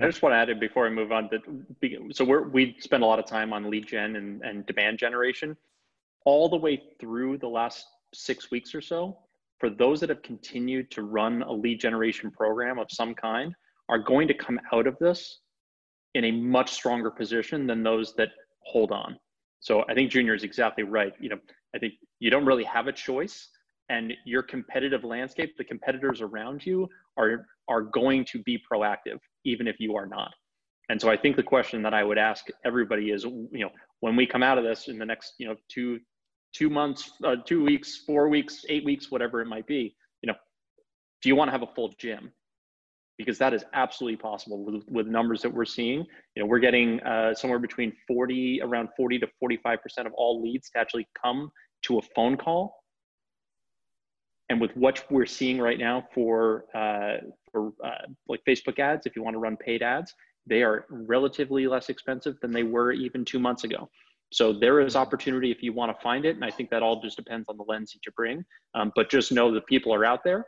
I 0.00 0.06
just 0.06 0.22
want 0.22 0.32
to 0.32 0.36
add 0.36 0.48
it 0.48 0.58
before 0.60 0.86
I 0.86 0.90
move 0.90 1.12
on 1.12 1.28
that 1.30 1.42
so 2.14 2.24
we're 2.24 2.48
we 2.48 2.76
spend 2.80 3.02
a 3.02 3.06
lot 3.06 3.18
of 3.18 3.26
time 3.26 3.52
on 3.52 3.70
lead 3.70 3.86
gen 3.86 4.16
and, 4.16 4.42
and 4.42 4.64
demand 4.66 4.98
generation 4.98 5.56
all 6.24 6.48
the 6.48 6.56
way 6.56 6.82
through 6.98 7.38
the 7.38 7.48
last 7.48 7.86
six 8.14 8.50
weeks 8.50 8.74
or 8.74 8.80
so. 8.80 9.18
For 9.58 9.68
those 9.68 10.00
that 10.00 10.08
have 10.08 10.22
continued 10.22 10.90
to 10.92 11.02
run 11.02 11.42
a 11.42 11.52
lead 11.52 11.80
generation 11.80 12.30
program 12.30 12.78
of 12.78 12.86
some 12.90 13.14
kind, 13.14 13.54
are 13.90 13.98
going 13.98 14.28
to 14.28 14.34
come 14.34 14.58
out 14.72 14.86
of 14.86 14.96
this 14.98 15.40
in 16.14 16.24
a 16.24 16.30
much 16.30 16.70
stronger 16.70 17.10
position 17.10 17.66
than 17.66 17.82
those 17.82 18.14
that 18.14 18.30
hold 18.60 18.92
on. 18.92 19.18
So 19.60 19.84
I 19.88 19.94
think 19.94 20.10
Junior 20.10 20.34
is 20.34 20.44
exactly 20.44 20.84
right. 20.84 21.12
You 21.20 21.30
know, 21.30 21.38
I 21.74 21.78
think 21.78 21.94
you 22.20 22.30
don't 22.30 22.46
really 22.46 22.64
have 22.64 22.86
a 22.86 22.92
choice, 22.92 23.48
and 23.90 24.14
your 24.24 24.42
competitive 24.42 25.04
landscape, 25.04 25.56
the 25.58 25.64
competitors 25.64 26.22
around 26.22 26.64
you, 26.64 26.88
are 27.18 27.46
are 27.68 27.82
going 27.82 28.24
to 28.24 28.42
be 28.44 28.58
proactive, 28.72 29.18
even 29.44 29.68
if 29.68 29.76
you 29.78 29.96
are 29.96 30.06
not. 30.06 30.32
And 30.88 31.00
so 31.00 31.10
I 31.10 31.16
think 31.16 31.36
the 31.36 31.42
question 31.42 31.82
that 31.82 31.92
I 31.92 32.02
would 32.02 32.18
ask 32.18 32.46
everybody 32.64 33.10
is, 33.10 33.24
you 33.24 33.48
know, 33.52 33.70
when 34.00 34.16
we 34.16 34.26
come 34.26 34.42
out 34.42 34.58
of 34.58 34.64
this 34.64 34.88
in 34.88 34.98
the 34.98 35.04
next, 35.04 35.34
you 35.38 35.46
know, 35.46 35.56
two 35.68 36.00
two 36.52 36.70
months, 36.70 37.12
uh, 37.24 37.36
two 37.44 37.62
weeks, 37.62 37.98
four 38.06 38.28
weeks, 38.28 38.64
eight 38.68 38.84
weeks, 38.84 39.10
whatever 39.10 39.40
it 39.40 39.46
might 39.46 39.66
be, 39.66 39.94
you 40.22 40.26
know, 40.26 40.34
do 41.22 41.28
you 41.28 41.36
want 41.36 41.48
to 41.48 41.52
have 41.52 41.62
a 41.62 41.72
full 41.74 41.94
gym? 41.98 42.32
Because 43.18 43.38
that 43.38 43.52
is 43.52 43.64
absolutely 43.74 44.16
possible 44.16 44.64
with, 44.64 44.82
with 44.88 45.06
numbers 45.06 45.42
that 45.42 45.52
we're 45.52 45.64
seeing. 45.64 46.06
You 46.34 46.42
know, 46.42 46.46
we're 46.46 46.58
getting 46.58 47.00
uh, 47.02 47.34
somewhere 47.34 47.58
between 47.58 47.92
40, 48.08 48.62
around 48.62 48.88
40 48.96 49.18
to 49.20 49.28
45% 49.42 49.78
of 50.06 50.12
all 50.14 50.42
leads 50.42 50.70
to 50.70 50.78
actually 50.78 51.06
come 51.22 51.50
to 51.82 51.98
a 51.98 52.02
phone 52.16 52.36
call. 52.36 52.79
And 54.50 54.60
with 54.60 54.76
what 54.76 55.04
we're 55.10 55.26
seeing 55.26 55.58
right 55.60 55.78
now 55.78 56.06
for, 56.12 56.64
uh, 56.74 57.18
for 57.50 57.72
uh, 57.84 58.06
like 58.28 58.40
Facebook 58.46 58.80
ads, 58.80 59.06
if 59.06 59.14
you 59.14 59.22
want 59.22 59.34
to 59.34 59.38
run 59.38 59.56
paid 59.56 59.80
ads, 59.80 60.12
they 60.44 60.62
are 60.62 60.86
relatively 60.90 61.68
less 61.68 61.88
expensive 61.88 62.34
than 62.42 62.52
they 62.52 62.64
were 62.64 62.90
even 62.90 63.24
two 63.24 63.38
months 63.38 63.62
ago. 63.62 63.88
So 64.32 64.52
there 64.52 64.80
is 64.80 64.96
opportunity 64.96 65.52
if 65.52 65.62
you 65.62 65.72
want 65.72 65.96
to 65.96 66.02
find 66.02 66.24
it. 66.24 66.34
And 66.34 66.44
I 66.44 66.50
think 66.50 66.68
that 66.70 66.82
all 66.82 67.00
just 67.00 67.16
depends 67.16 67.48
on 67.48 67.56
the 67.56 67.64
lens 67.68 67.92
that 67.92 68.00
you 68.04 68.12
bring. 68.16 68.44
Um, 68.74 68.92
but 68.96 69.08
just 69.08 69.30
know 69.30 69.54
that 69.54 69.66
people 69.66 69.94
are 69.94 70.04
out 70.04 70.24
there 70.24 70.44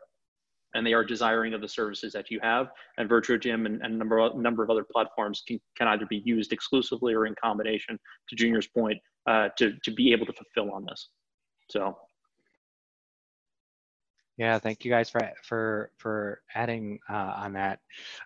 and 0.74 0.84
they 0.84 0.94
are 0.94 1.04
desiring 1.04 1.54
of 1.54 1.60
the 1.60 1.68
services 1.68 2.12
that 2.12 2.28
you 2.28 2.40
have. 2.42 2.70
And 2.98 3.08
Virtuagym 3.08 3.66
and, 3.66 3.82
and 3.82 3.94
a 3.94 3.96
number 3.96 4.18
of, 4.18 4.36
number 4.36 4.64
of 4.64 4.70
other 4.70 4.84
platforms 4.90 5.44
can, 5.46 5.60
can 5.76 5.86
either 5.86 6.06
be 6.06 6.22
used 6.24 6.52
exclusively 6.52 7.14
or 7.14 7.26
in 7.26 7.36
combination, 7.40 8.00
to 8.28 8.34
Junior's 8.34 8.66
point, 8.66 8.98
uh, 9.28 9.50
to, 9.58 9.74
to 9.84 9.90
be 9.92 10.12
able 10.12 10.26
to 10.26 10.32
fulfill 10.32 10.74
on 10.74 10.84
this. 10.86 11.10
So. 11.70 11.96
Yeah, 14.38 14.58
thank 14.58 14.84
you 14.84 14.90
guys 14.90 15.10
for 15.10 15.20
for 15.42 15.90
for 15.98 16.42
adding 16.54 16.98
uh, 17.08 17.34
on 17.36 17.52
that. 17.54 17.80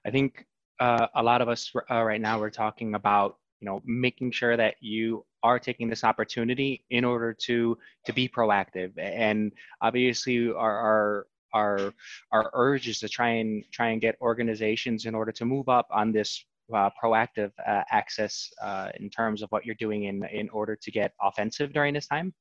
I 0.06 0.10
think 0.10 0.46
uh, 0.78 1.08
a 1.14 1.22
lot 1.22 1.42
of 1.42 1.48
us 1.48 1.72
uh, 1.90 2.02
right 2.02 2.20
now 2.20 2.38
we're 2.38 2.50
talking 2.50 2.94
about 2.94 3.38
you 3.60 3.66
know 3.66 3.82
making 3.84 4.30
sure 4.30 4.56
that 4.56 4.74
you 4.80 5.24
are 5.42 5.58
taking 5.58 5.88
this 5.88 6.04
opportunity 6.04 6.84
in 6.90 7.04
order 7.04 7.32
to 7.32 7.76
to 8.04 8.12
be 8.12 8.28
proactive 8.28 8.92
and 8.98 9.52
obviously 9.80 10.50
our 10.52 10.78
our 10.78 11.26
our, 11.54 11.94
our 12.32 12.50
urge 12.52 12.86
is 12.88 12.98
to 12.98 13.08
try 13.08 13.28
and 13.28 13.64
try 13.72 13.88
and 13.88 14.00
get 14.02 14.16
organizations 14.20 15.06
in 15.06 15.14
order 15.14 15.32
to 15.32 15.46
move 15.46 15.68
up 15.70 15.86
on 15.90 16.12
this 16.12 16.44
uh, 16.74 16.90
proactive 17.02 17.50
uh, 17.66 17.82
access 17.90 18.50
uh, 18.62 18.90
in 19.00 19.08
terms 19.08 19.40
of 19.42 19.48
what 19.50 19.64
you're 19.64 19.76
doing 19.76 20.04
in 20.04 20.24
in 20.26 20.48
order 20.50 20.76
to 20.76 20.90
get 20.90 21.12
offensive 21.22 21.72
during 21.72 21.94
this 21.94 22.06
time 22.06 22.34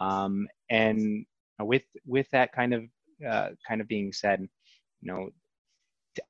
um, 0.00 0.48
and 0.70 1.24
with 1.60 1.82
with 2.06 2.28
that 2.30 2.52
kind 2.52 2.74
of 2.74 2.82
uh, 3.26 3.50
kind 3.66 3.80
of 3.80 3.88
being 3.88 4.12
said 4.12 4.40
you 5.00 5.12
know 5.12 5.30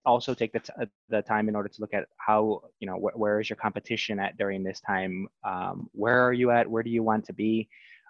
also 0.04 0.34
take 0.34 0.52
the, 0.52 0.60
t- 0.60 0.72
uh, 0.80 0.86
the 1.08 1.22
time 1.22 1.48
in 1.48 1.56
order 1.56 1.68
to 1.68 1.80
look 1.80 1.94
at 1.94 2.06
how 2.16 2.62
you 2.80 2.86
know 2.86 2.96
wh- 2.96 3.18
where 3.18 3.40
is 3.40 3.48
your 3.48 3.56
competition 3.56 4.18
at 4.18 4.36
during 4.36 4.62
this 4.62 4.80
time? 4.80 5.26
Um, 5.44 5.88
where 5.92 6.26
are 6.26 6.32
you 6.32 6.50
at? 6.50 6.68
Where 6.68 6.82
do 6.82 6.90
you 6.90 7.02
want 7.02 7.24
to 7.26 7.32
be? 7.32 7.68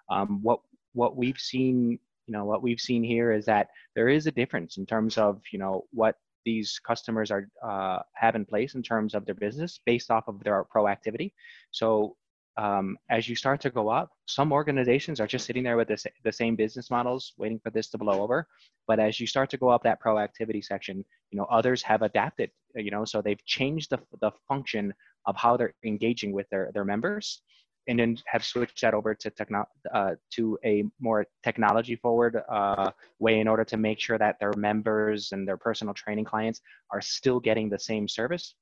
Um, 0.09 0.39
what 0.41 0.59
what 0.93 1.15
we've 1.15 1.37
seen 1.37 1.99
you 2.27 2.33
know 2.33 2.45
what 2.45 2.61
we've 2.61 2.79
seen 2.79 3.03
here 3.03 3.31
is 3.31 3.45
that 3.45 3.67
there 3.95 4.09
is 4.09 4.27
a 4.27 4.31
difference 4.31 4.77
in 4.77 4.85
terms 4.85 5.17
of 5.17 5.41
you 5.51 5.59
know 5.59 5.85
what 5.91 6.15
these 6.45 6.79
customers 6.85 7.31
are 7.31 7.49
uh, 7.63 7.99
have 8.13 8.35
in 8.35 8.45
place 8.45 8.75
in 8.75 8.83
terms 8.83 9.13
of 9.13 9.25
their 9.25 9.35
business 9.35 9.79
based 9.85 10.09
off 10.09 10.27
of 10.27 10.43
their 10.43 10.65
proactivity 10.73 11.33
so 11.71 12.15
um, 12.59 12.97
as 13.09 13.29
you 13.29 13.37
start 13.37 13.61
to 13.61 13.69
go 13.69 13.87
up, 13.87 14.11
some 14.25 14.51
organizations 14.51 15.21
are 15.21 15.27
just 15.27 15.45
sitting 15.45 15.63
there 15.63 15.77
with 15.77 15.87
this, 15.87 16.05
the 16.25 16.31
same 16.31 16.57
business 16.57 16.91
models, 16.91 17.33
waiting 17.37 17.59
for 17.63 17.69
this 17.69 17.87
to 17.91 17.97
blow 17.97 18.21
over. 18.21 18.47
But 18.85 18.99
as 18.99 19.17
you 19.17 19.27
start 19.27 19.49
to 19.51 19.57
go 19.57 19.69
up 19.69 19.81
that 19.83 20.01
proactivity 20.01 20.61
section, 20.63 21.05
you 21.31 21.37
know, 21.37 21.45
others 21.45 21.81
have 21.83 22.01
adapted, 22.01 22.51
you 22.75 22.91
know, 22.91 23.05
so 23.05 23.21
they've 23.21 23.43
changed 23.45 23.91
the, 23.91 23.99
the 24.19 24.31
function 24.45 24.93
of 25.25 25.37
how 25.37 25.55
they're 25.55 25.73
engaging 25.85 26.33
with 26.33 26.49
their, 26.49 26.69
their 26.73 26.83
members 26.83 27.41
and 27.87 27.97
then 27.97 28.17
have 28.25 28.43
switched 28.43 28.81
that 28.81 28.93
over 28.93 29.15
to 29.15 29.29
techno- 29.29 29.69
uh, 29.93 30.11
to 30.31 30.59
a 30.65 30.83
more 30.99 31.25
technology 31.45 31.95
forward 31.95 32.41
uh, 32.49 32.91
way 33.19 33.39
in 33.39 33.47
order 33.47 33.63
to 33.63 33.77
make 33.77 34.01
sure 34.01 34.17
that 34.17 34.37
their 34.41 34.53
members 34.57 35.31
and 35.31 35.47
their 35.47 35.57
personal 35.57 35.93
training 35.93 36.25
clients 36.25 36.59
are 36.91 37.01
still 37.01 37.39
getting 37.39 37.69
the 37.69 37.79
same 37.79 38.05
service 38.07 38.53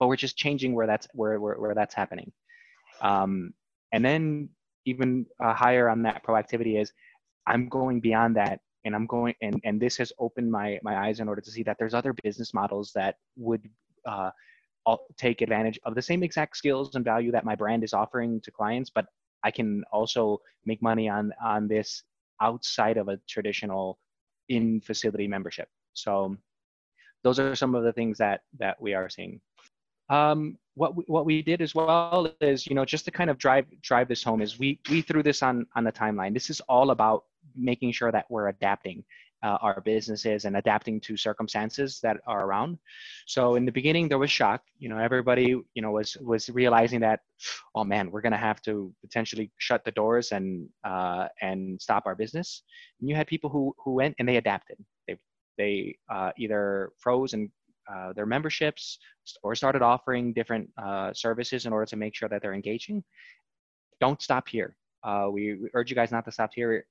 but 0.00 0.08
we're 0.08 0.16
just 0.16 0.36
changing 0.36 0.74
where 0.74 0.88
that's 0.88 1.06
where, 1.14 1.40
where, 1.40 1.54
where 1.54 1.74
that's 1.74 1.94
happening 1.94 2.32
um, 3.00 3.52
and 3.92 4.04
then 4.04 4.48
even 4.86 5.26
uh, 5.42 5.54
higher 5.54 5.88
on 5.88 6.02
that 6.02 6.24
proactivity 6.24 6.80
is 6.80 6.92
I'm 7.46 7.68
going 7.68 8.00
beyond 8.00 8.36
that 8.36 8.60
and 8.84 8.94
I'm 8.94 9.06
going 9.06 9.34
and, 9.40 9.60
and 9.64 9.80
this 9.80 9.96
has 9.96 10.12
opened 10.18 10.50
my 10.50 10.78
my 10.82 11.06
eyes 11.06 11.20
in 11.20 11.28
order 11.28 11.40
to 11.40 11.50
see 11.50 11.62
that 11.62 11.76
there's 11.78 11.94
other 11.94 12.14
business 12.22 12.52
models 12.52 12.92
that 12.94 13.16
would 13.36 13.68
uh, 14.06 14.30
take 15.16 15.40
advantage 15.40 15.78
of 15.84 15.94
the 15.94 16.02
same 16.02 16.22
exact 16.22 16.56
skills 16.56 16.94
and 16.94 17.04
value 17.04 17.32
that 17.32 17.44
my 17.44 17.54
brand 17.54 17.82
is 17.82 17.94
offering 17.94 18.40
to 18.42 18.50
clients, 18.50 18.90
but 18.90 19.06
I 19.42 19.50
can 19.50 19.84
also 19.92 20.40
make 20.64 20.82
money 20.82 21.08
on 21.08 21.32
on 21.42 21.68
this 21.68 22.02
outside 22.40 22.96
of 22.96 23.08
a 23.08 23.18
traditional 23.28 23.98
in 24.48 24.80
facility 24.80 25.26
membership. 25.26 25.68
So 25.94 26.36
those 27.22 27.38
are 27.38 27.54
some 27.54 27.74
of 27.74 27.84
the 27.84 27.92
things 27.92 28.18
that 28.18 28.42
that 28.58 28.80
we 28.80 28.94
are 28.94 29.08
seeing. 29.08 29.40
Um, 30.10 30.58
what 30.74 30.96
we, 30.96 31.04
what 31.06 31.24
we 31.24 31.42
did 31.42 31.62
as 31.62 31.74
well 31.74 32.28
is 32.40 32.66
you 32.66 32.74
know 32.74 32.84
just 32.84 33.04
to 33.04 33.10
kind 33.10 33.30
of 33.30 33.38
drive 33.38 33.66
drive 33.80 34.08
this 34.08 34.22
home 34.22 34.42
is 34.42 34.58
we 34.58 34.80
we 34.90 35.02
threw 35.02 35.22
this 35.22 35.42
on 35.42 35.66
on 35.76 35.84
the 35.84 35.92
timeline. 35.92 36.34
This 36.34 36.50
is 36.50 36.60
all 36.62 36.90
about 36.90 37.24
making 37.56 37.92
sure 37.92 38.10
that 38.10 38.26
we're 38.28 38.48
adapting 38.48 39.04
uh, 39.44 39.58
our 39.60 39.80
businesses 39.82 40.46
and 40.46 40.56
adapting 40.56 40.98
to 40.98 41.16
circumstances 41.16 42.00
that 42.02 42.16
are 42.26 42.46
around. 42.46 42.78
So 43.26 43.56
in 43.56 43.64
the 43.66 43.72
beginning 43.72 44.08
there 44.08 44.18
was 44.18 44.30
shock. 44.30 44.62
You 44.78 44.88
know 44.88 44.98
everybody 44.98 45.54
you 45.74 45.82
know 45.82 45.92
was 45.92 46.16
was 46.20 46.50
realizing 46.50 47.00
that 47.00 47.20
oh 47.74 47.84
man 47.84 48.10
we're 48.10 48.22
to 48.22 48.36
have 48.36 48.60
to 48.62 48.92
potentially 49.00 49.52
shut 49.58 49.84
the 49.84 49.92
doors 49.92 50.32
and 50.32 50.68
uh, 50.82 51.28
and 51.40 51.80
stop 51.80 52.04
our 52.06 52.16
business. 52.16 52.62
And 53.00 53.08
you 53.08 53.14
had 53.14 53.26
people 53.26 53.50
who 53.50 53.74
who 53.84 53.92
went 53.92 54.16
and 54.18 54.28
they 54.28 54.36
adapted. 54.36 54.78
They 55.06 55.18
they 55.56 55.98
uh, 56.10 56.32
either 56.36 56.90
froze 56.98 57.32
and 57.32 57.50
uh, 57.92 58.12
their 58.12 58.26
memberships 58.26 58.98
or 59.42 59.54
started 59.54 59.82
offering 59.82 60.32
different 60.32 60.68
uh, 60.82 61.12
services 61.12 61.66
in 61.66 61.72
order 61.72 61.86
to 61.86 61.96
make 61.96 62.14
sure 62.14 62.28
that 62.28 62.42
they're 62.42 62.54
engaging. 62.54 63.02
Don't 64.00 64.20
stop 64.20 64.48
here. 64.48 64.76
Uh, 65.02 65.28
we, 65.30 65.54
we, 65.54 65.68
urge 65.74 65.90
you 65.90 65.96
guys 65.96 66.10
not 66.10 66.24
to 66.24 66.32
stop 66.32 66.50
here. 66.54 66.86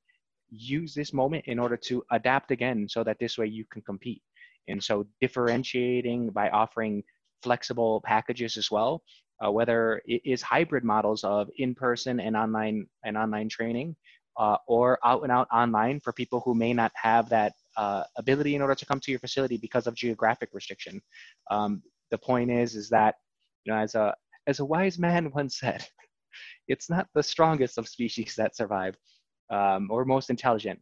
Use 0.50 0.94
this 0.94 1.14
moment 1.14 1.46
in 1.48 1.58
order 1.60 1.78
to 1.78 2.04
adapt 2.12 2.52
again 2.52 2.88
so 2.88 3.04
that 3.04 3.18
this 3.20 3.38
way 3.38 3.48
you 3.48 3.66
can 3.72 3.82
compete. 3.82 4.22
And 4.68 4.82
so 4.84 5.06
differentiating 5.20 6.30
by 6.30 6.50
offering 6.50 7.04
flexible 7.42 8.02
packages 8.06 8.56
as 8.56 8.72
well, 8.72 9.04
uh, 9.44 9.52
whether 9.52 10.02
it 10.06 10.22
is 10.24 10.42
hybrid 10.42 10.84
models 10.84 11.24
of 11.24 11.50
in-person 11.58 12.20
and 12.20 12.38
online 12.38 12.86
and 13.04 13.18
online 13.18 13.50
training, 13.50 13.96
uh, 14.38 14.58
or 14.68 15.00
out 15.04 15.24
and 15.24 15.32
out 15.32 15.48
online 15.52 16.00
for 16.00 16.14
people 16.14 16.42
who 16.46 16.56
may 16.56 16.74
not 16.74 16.92
have 16.96 17.30
that 17.30 17.54
uh, 17.78 18.04
ability 18.18 18.56
in 18.56 18.62
order 18.62 18.76
to 18.76 18.86
come 18.86 19.00
to 19.00 19.12
your 19.12 19.20
facility 19.20 19.58
because 19.58 19.88
of 19.88 19.96
geographic 19.96 20.50
restriction. 20.54 21.02
Um, 21.50 21.82
the 22.12 22.18
point 22.18 22.52
is, 22.52 22.76
is 22.76 22.90
that 22.90 23.16
you 23.64 23.74
know, 23.74 23.80
as 23.80 23.96
a 23.96 24.16
as 24.48 24.60
a 24.60 24.66
wise 24.66 25.00
man 25.00 25.32
once 25.36 25.60
said, 25.60 25.86
it's 26.68 26.90
not 26.90 27.08
the 27.14 27.24
strongest 27.24 27.78
of 27.78 27.88
species 27.88 28.36
that 28.36 28.56
survive 28.56 28.96
um, 29.50 29.88
or 29.90 30.06
most 30.06 30.30
intelligent, 30.30 30.80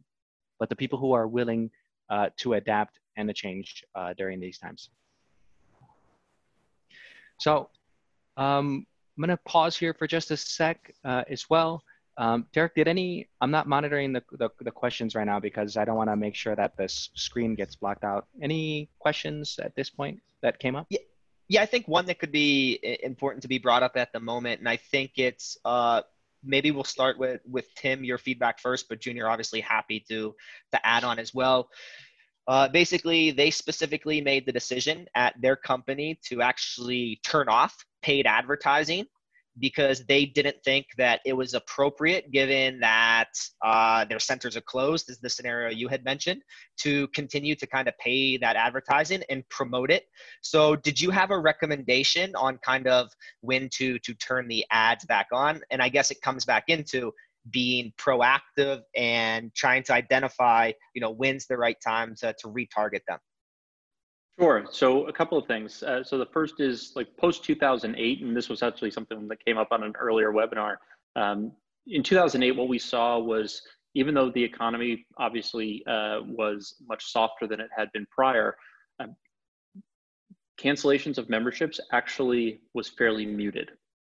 but 0.58 0.68
the 0.68 0.76
people 0.76 0.98
who 0.98 1.12
are 1.12 1.26
willing 1.26 1.70
uh, 2.10 2.28
to 2.38 2.54
adapt 2.54 2.98
and 3.16 3.28
to 3.28 3.34
change 3.34 3.84
uh, 3.94 4.12
during 4.14 4.40
these 4.40 4.58
times. 4.58 4.90
So 7.38 7.70
um, 8.36 8.86
I'm 9.16 9.24
going 9.24 9.36
to 9.36 9.42
pause 9.44 9.76
here 9.76 9.94
for 9.94 10.06
just 10.06 10.30
a 10.30 10.36
sec 10.36 10.94
uh, 11.04 11.24
as 11.28 11.50
well. 11.50 11.82
Um, 12.18 12.46
Derek, 12.52 12.74
did 12.74 12.88
any, 12.88 13.28
I'm 13.40 13.50
not 13.50 13.66
monitoring 13.66 14.12
the, 14.12 14.22
the, 14.32 14.50
the 14.60 14.70
questions 14.70 15.14
right 15.14 15.26
now 15.26 15.40
because 15.40 15.76
I 15.76 15.84
don't 15.84 15.96
want 15.96 16.10
to 16.10 16.16
make 16.16 16.34
sure 16.34 16.54
that 16.54 16.76
the 16.76 16.88
screen 16.88 17.54
gets 17.54 17.76
blocked 17.76 18.04
out. 18.04 18.26
Any 18.40 18.90
questions 18.98 19.58
at 19.62 19.74
this 19.74 19.88
point 19.88 20.20
that 20.42 20.58
came 20.58 20.76
up? 20.76 20.86
Yeah. 20.90 20.98
Yeah, 21.48 21.60
I 21.60 21.66
think 21.66 21.86
one 21.86 22.06
that 22.06 22.18
could 22.18 22.32
be 22.32 22.78
important 23.02 23.42
to 23.42 23.48
be 23.48 23.58
brought 23.58 23.82
up 23.82 23.96
at 23.96 24.10
the 24.14 24.20
moment, 24.20 24.60
and 24.60 24.68
I 24.68 24.76
think 24.76 25.12
it's 25.16 25.58
uh, 25.66 26.00
maybe 26.42 26.70
we'll 26.70 26.84
start 26.84 27.18
with 27.18 27.42
with 27.46 27.66
Tim, 27.74 28.04
your 28.04 28.16
feedback 28.16 28.58
first, 28.58 28.88
but 28.88 29.00
Junior 29.00 29.28
obviously 29.28 29.60
happy 29.60 30.02
to 30.08 30.34
to 30.72 30.86
add 30.86 31.04
on 31.04 31.18
as 31.18 31.34
well. 31.34 31.68
Uh, 32.48 32.68
basically, 32.68 33.32
they 33.32 33.50
specifically 33.50 34.22
made 34.22 34.46
the 34.46 34.52
decision 34.52 35.06
at 35.14 35.34
their 35.42 35.56
company 35.56 36.18
to 36.28 36.40
actually 36.40 37.20
turn 37.22 37.48
off 37.50 37.76
paid 38.00 38.26
advertising 38.26 39.04
because 39.58 40.04
they 40.06 40.24
didn't 40.24 40.56
think 40.64 40.86
that 40.96 41.20
it 41.26 41.34
was 41.34 41.54
appropriate, 41.54 42.30
given 42.32 42.80
that 42.80 43.28
uh, 43.64 44.04
their 44.06 44.18
centers 44.18 44.56
are 44.56 44.62
closed, 44.62 45.10
is 45.10 45.18
the 45.18 45.28
scenario 45.28 45.70
you 45.70 45.88
had 45.88 46.04
mentioned, 46.04 46.42
to 46.78 47.06
continue 47.08 47.54
to 47.54 47.66
kind 47.66 47.88
of 47.88 47.96
pay 47.98 48.36
that 48.38 48.56
advertising 48.56 49.22
and 49.28 49.46
promote 49.48 49.90
it. 49.90 50.04
So, 50.40 50.76
did 50.76 51.00
you 51.00 51.10
have 51.10 51.30
a 51.30 51.38
recommendation 51.38 52.34
on 52.34 52.58
kind 52.58 52.86
of 52.86 53.10
when 53.40 53.68
to 53.74 53.98
to 53.98 54.14
turn 54.14 54.48
the 54.48 54.64
ads 54.70 55.04
back 55.04 55.28
on? 55.32 55.60
And 55.70 55.82
I 55.82 55.88
guess 55.88 56.10
it 56.10 56.22
comes 56.22 56.44
back 56.44 56.64
into 56.68 57.12
being 57.50 57.92
proactive 57.98 58.82
and 58.96 59.54
trying 59.54 59.82
to 59.84 59.92
identify, 59.92 60.72
you 60.94 61.00
know, 61.00 61.10
when's 61.10 61.46
the 61.46 61.56
right 61.56 61.76
time 61.84 62.14
to, 62.20 62.32
to 62.38 62.48
retarget 62.48 63.04
them. 63.08 63.18
Sure. 64.40 64.66
So 64.70 65.06
a 65.06 65.12
couple 65.12 65.38
of 65.38 65.46
things. 65.46 65.82
Uh, 65.82 66.02
so 66.02 66.18
the 66.18 66.26
first 66.26 66.58
is 66.60 66.92
like 66.96 67.14
post 67.16 67.44
2008, 67.44 68.22
and 68.22 68.36
this 68.36 68.48
was 68.48 68.62
actually 68.62 68.90
something 68.90 69.28
that 69.28 69.44
came 69.44 69.58
up 69.58 69.68
on 69.72 69.82
an 69.82 69.92
earlier 69.98 70.32
webinar. 70.32 70.76
Um, 71.16 71.52
in 71.86 72.02
2008, 72.02 72.52
what 72.56 72.68
we 72.68 72.78
saw 72.78 73.18
was 73.18 73.62
even 73.94 74.14
though 74.14 74.30
the 74.30 74.42
economy 74.42 75.04
obviously 75.18 75.84
uh, 75.86 76.20
was 76.24 76.76
much 76.88 77.12
softer 77.12 77.46
than 77.46 77.60
it 77.60 77.68
had 77.76 77.92
been 77.92 78.06
prior, 78.10 78.56
um, 79.00 79.14
cancellations 80.58 81.18
of 81.18 81.28
memberships 81.28 81.78
actually 81.92 82.60
was 82.74 82.88
fairly 82.88 83.26
muted. 83.26 83.70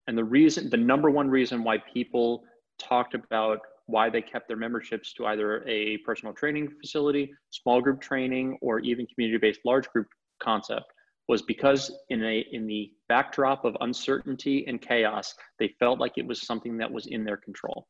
And 0.07 0.17
the 0.17 0.23
reason, 0.23 0.69
the 0.69 0.77
number 0.77 1.09
one 1.09 1.29
reason 1.29 1.63
why 1.63 1.77
people 1.77 2.43
talked 2.79 3.15
about 3.15 3.59
why 3.87 4.09
they 4.09 4.21
kept 4.21 4.47
their 4.47 4.57
memberships 4.57 5.13
to 5.13 5.27
either 5.27 5.63
a 5.67 5.97
personal 5.99 6.33
training 6.33 6.69
facility, 6.81 7.31
small 7.51 7.81
group 7.81 8.01
training, 8.01 8.57
or 8.61 8.79
even 8.79 9.05
community-based 9.07 9.61
large 9.65 9.87
group 9.89 10.07
concept 10.41 10.85
was 11.27 11.41
because 11.41 11.91
in 12.09 12.23
a 12.23 12.45
in 12.51 12.67
the 12.67 12.91
backdrop 13.09 13.65
of 13.65 13.75
uncertainty 13.81 14.65
and 14.67 14.81
chaos, 14.81 15.33
they 15.59 15.69
felt 15.79 15.99
like 15.99 16.13
it 16.17 16.25
was 16.25 16.45
something 16.45 16.77
that 16.77 16.91
was 16.91 17.07
in 17.07 17.23
their 17.23 17.37
control. 17.37 17.87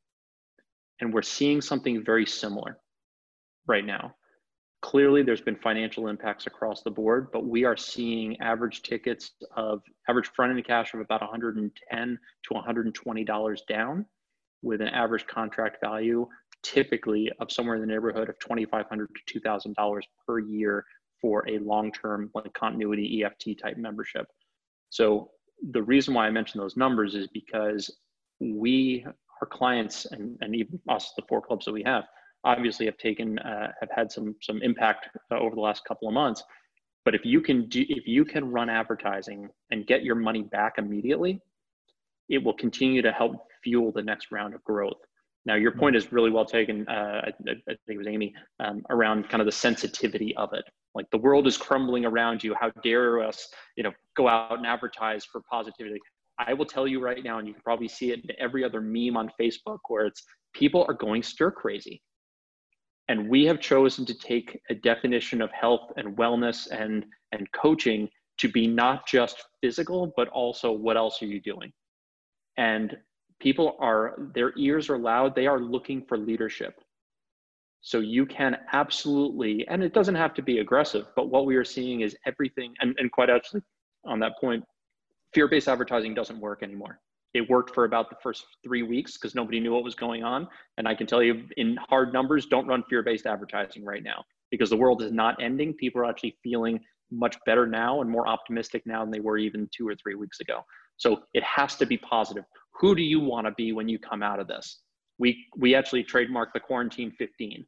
And 1.02 1.14
we're 1.14 1.22
seeing 1.22 1.62
something 1.62 2.04
very 2.04 2.26
similar 2.26 2.78
right 3.68 3.86
now. 3.86 4.16
Clearly, 4.82 5.24
there's 5.24 5.42
been 5.42 5.56
financial 5.58 6.08
impacts 6.08 6.48
across 6.48 6.84
the 6.84 6.92
board, 6.92 7.28
but 7.34 7.46
we 7.46 7.66
are 7.66 7.76
seeing 7.76 8.40
average 8.40 8.84
tickets 8.84 9.32
of 9.56 9.82
average 10.08 10.28
front 10.36 10.52
end 10.52 10.66
cash 10.66 10.94
of 10.94 11.00
about 11.00 11.22
110 11.22 12.20
to 12.44 12.54
120 12.54 13.24
dollars 13.24 13.64
down 13.68 14.06
with 14.66 14.82
an 14.82 14.88
average 14.90 15.26
contract 15.28 15.78
value 15.80 16.28
typically 16.64 17.32
of 17.40 17.52
somewhere 17.52 17.76
in 17.76 17.82
the 17.82 17.88
neighborhood 17.88 18.28
of 18.28 18.40
2,500 18.40 19.10
to 19.28 19.40
$2,000 19.40 20.02
per 20.28 20.40
year 20.40 20.84
for 21.22 21.48
a 21.48 21.60
long-term 21.60 22.32
like 22.34 22.52
continuity 22.54 23.24
EFT 23.24 23.60
type 23.62 23.78
membership. 23.78 24.26
So 24.90 25.30
the 25.72 25.84
reason 25.84 26.14
why 26.14 26.26
I 26.26 26.32
mention 26.32 26.60
those 26.60 26.76
numbers 26.76 27.14
is 27.14 27.28
because 27.28 27.96
we, 28.40 29.06
our 29.42 29.48
clients, 29.48 30.06
and, 30.06 30.38
and 30.42 30.56
even 30.56 30.80
us, 30.90 31.14
the 31.16 31.24
four 31.30 31.42
clubs 31.42 31.66
that 31.66 31.72
we 31.72 31.84
have, 31.84 32.06
obviously 32.44 32.88
have 32.88 32.98
taken, 32.98 33.38
uh, 33.40 33.72
have 33.80 33.90
had 33.96 34.12
some 34.12 34.36
some 34.42 34.62
impact 34.62 35.10
uh, 35.32 35.38
over 35.38 35.56
the 35.56 35.62
last 35.62 35.86
couple 35.86 36.08
of 36.08 36.14
months. 36.14 36.44
But 37.06 37.16
if 37.16 37.22
you 37.24 37.42
can 37.42 37.70
do, 37.70 37.86
if 37.88 38.08
you 38.08 38.26
can 38.26 38.52
run 38.52 38.70
advertising 38.70 39.50
and 39.72 39.86
get 39.86 40.04
your 40.04 40.16
money 40.16 40.44
back 40.44 40.74
immediately, 40.78 41.40
it 42.30 42.44
will 42.44 42.54
continue 42.54 43.02
to 43.02 43.12
help 43.12 43.48
fuel 43.66 43.92
the 43.92 44.04
next 44.04 44.32
round 44.32 44.54
of 44.54 44.64
growth. 44.64 45.02
Now, 45.46 45.56
your 45.56 45.72
point 45.72 45.96
is 45.96 46.12
really 46.12 46.32
well 46.32 46.46
taken. 46.46 46.88
Uh, 46.88 47.22
I, 47.26 47.30
I, 47.30 47.54
think 47.66 47.80
it 47.88 47.98
was 47.98 48.08
Amy 48.08 48.34
um, 48.60 48.84
around 48.90 49.30
kind 49.30 49.42
of 49.42 49.46
the 49.46 49.52
sensitivity 49.52 50.36
of 50.38 50.54
it. 50.54 50.64
Like 50.94 51.10
the 51.12 51.18
world 51.18 51.46
is 51.46 51.58
crumbling 51.58 52.06
around 52.06 52.44
you. 52.44 52.56
How 52.60 52.70
dare 52.84 53.22
us, 53.22 53.50
you 53.76 53.84
know, 53.84 53.92
go 54.16 54.28
out 54.28 54.58
and 54.58 54.66
advertise 54.66 55.26
for 55.26 55.42
positivity? 55.50 56.00
I 56.40 56.54
will 56.54 56.66
tell 56.66 56.88
you 56.88 57.00
right 57.00 57.24
now, 57.24 57.40
and 57.40 57.48
you 57.48 57.54
can 57.54 57.64
probably 57.64 57.88
see 57.88 58.12
it 58.12 58.22
in 58.24 58.30
every 58.40 58.64
other 58.64 58.82
meme 58.82 59.18
on 59.18 59.32
Facebook, 59.40 59.80
where 59.88 60.06
it's 60.06 60.24
people 60.54 60.86
are 60.88 60.94
going 60.94 61.22
stir 61.22 61.52
crazy, 61.52 62.02
and 63.08 63.30
we 63.30 63.46
have 63.46 63.60
chosen 63.60 64.06
to 64.06 64.14
take 64.14 64.60
a 64.70 64.76
definition 64.76 65.42
of 65.42 65.52
health 65.52 65.92
and 65.98 66.18
wellness 66.18 66.68
and 66.72 67.06
and 67.32 67.52
coaching 67.52 68.10
to 68.38 68.50
be 68.50 68.68
not 68.68 69.08
just 69.08 69.44
physical, 69.62 70.14
but 70.18 70.28
also 70.30 70.72
what 70.72 70.98
else 70.98 71.22
are 71.22 71.28
you 71.28 71.40
doing? 71.40 71.72
And 72.58 72.98
people 73.40 73.76
are, 73.80 74.16
their 74.34 74.54
ears 74.58 74.90
are 74.90 74.98
loud, 74.98 75.36
they 75.36 75.48
are 75.48 75.60
looking 75.60 76.04
for 76.06 76.18
leadership. 76.18 76.80
So 77.82 78.00
you 78.00 78.26
can 78.26 78.58
absolutely, 78.74 79.68
and 79.68 79.84
it 79.84 79.94
doesn't 79.94 80.16
have 80.16 80.34
to 80.36 80.42
be 80.42 80.60
aggressive, 80.60 81.06
but 81.16 81.30
what 81.30 81.46
we 81.46 81.56
are 81.56 81.66
seeing 81.66 82.02
is 82.02 82.16
everything, 82.26 82.74
and, 82.80 82.96
and 82.98 83.12
quite 83.12 83.30
actually 83.30 83.62
on 84.06 84.20
that 84.20 84.34
point, 84.42 84.64
fear 85.34 85.48
based 85.48 85.68
advertising 85.68 86.14
doesn't 86.14 86.40
work 86.40 86.64
anymore. 86.64 87.00
It 87.36 87.50
worked 87.50 87.76
for 87.76 87.84
about 87.84 88.10
the 88.10 88.16
first 88.24 88.46
three 88.64 88.82
weeks 88.82 89.18
because 89.18 89.36
nobody 89.36 89.60
knew 89.60 89.74
what 89.74 89.84
was 89.84 89.94
going 89.94 90.24
on. 90.24 90.48
And 90.78 90.88
I 90.88 90.96
can 90.96 91.06
tell 91.06 91.22
you 91.22 91.44
in 91.58 91.78
hard 91.90 92.14
numbers, 92.14 92.46
don't 92.46 92.66
run 92.66 92.82
fear 92.90 93.04
based 93.04 93.26
advertising 93.26 93.84
right 93.84 94.02
now 94.02 94.24
because 94.52 94.70
the 94.70 94.78
world 94.78 95.02
is 95.02 95.12
not 95.12 95.36
ending. 95.42 95.74
People 95.74 96.02
are 96.02 96.06
actually 96.06 96.38
feeling 96.42 96.80
much 97.12 97.36
better 97.46 97.68
now 97.68 98.02
and 98.02 98.10
more 98.10 98.28
optimistic 98.28 98.84
now 98.86 99.04
than 99.04 99.12
they 99.12 99.20
were 99.20 99.38
even 99.38 99.70
two 99.76 99.88
or 99.88 99.96
three 99.96 100.16
weeks 100.16 100.40
ago. 100.40 100.62
So 100.98 101.24
it 101.34 101.44
has 101.44 101.76
to 101.76 101.86
be 101.86 101.98
positive. 101.98 102.46
Who 102.80 102.96
do 102.96 103.02
you 103.02 103.20
want 103.20 103.48
to 103.48 103.52
be 103.52 103.72
when 103.72 103.88
you 103.88 104.00
come 104.00 104.24
out 104.24 104.40
of 104.40 104.48
this? 104.48 104.82
We 105.18 105.46
we 105.58 105.76
actually 105.76 106.04
trademarked 106.04 106.54
the 106.54 106.60
quarantine 106.60 107.12
15. 107.18 107.66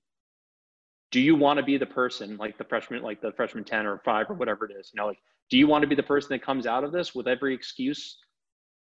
Do 1.11 1.21
you 1.21 1.35
want 1.35 1.57
to 1.57 1.63
be 1.63 1.77
the 1.77 1.85
person 1.85 2.35
like 2.37 2.57
the 2.57 2.65
freshman, 2.65 3.01
like 3.01 3.21
the 3.21 3.31
freshman 3.31 3.63
10 3.63 3.85
or 3.85 4.01
five 4.03 4.29
or 4.29 4.33
whatever 4.33 4.65
it 4.65 4.73
is? 4.77 4.91
You 4.93 5.01
know, 5.01 5.07
like, 5.07 5.19
do 5.49 5.57
you 5.57 5.65
want 5.67 5.81
to 5.83 5.87
be 5.87 5.95
the 5.95 6.03
person 6.03 6.29
that 6.31 6.43
comes 6.43 6.67
out 6.67 6.83
of 6.83 6.91
this 6.91 7.15
with 7.15 7.27
every 7.27 7.53
excuse? 7.53 8.17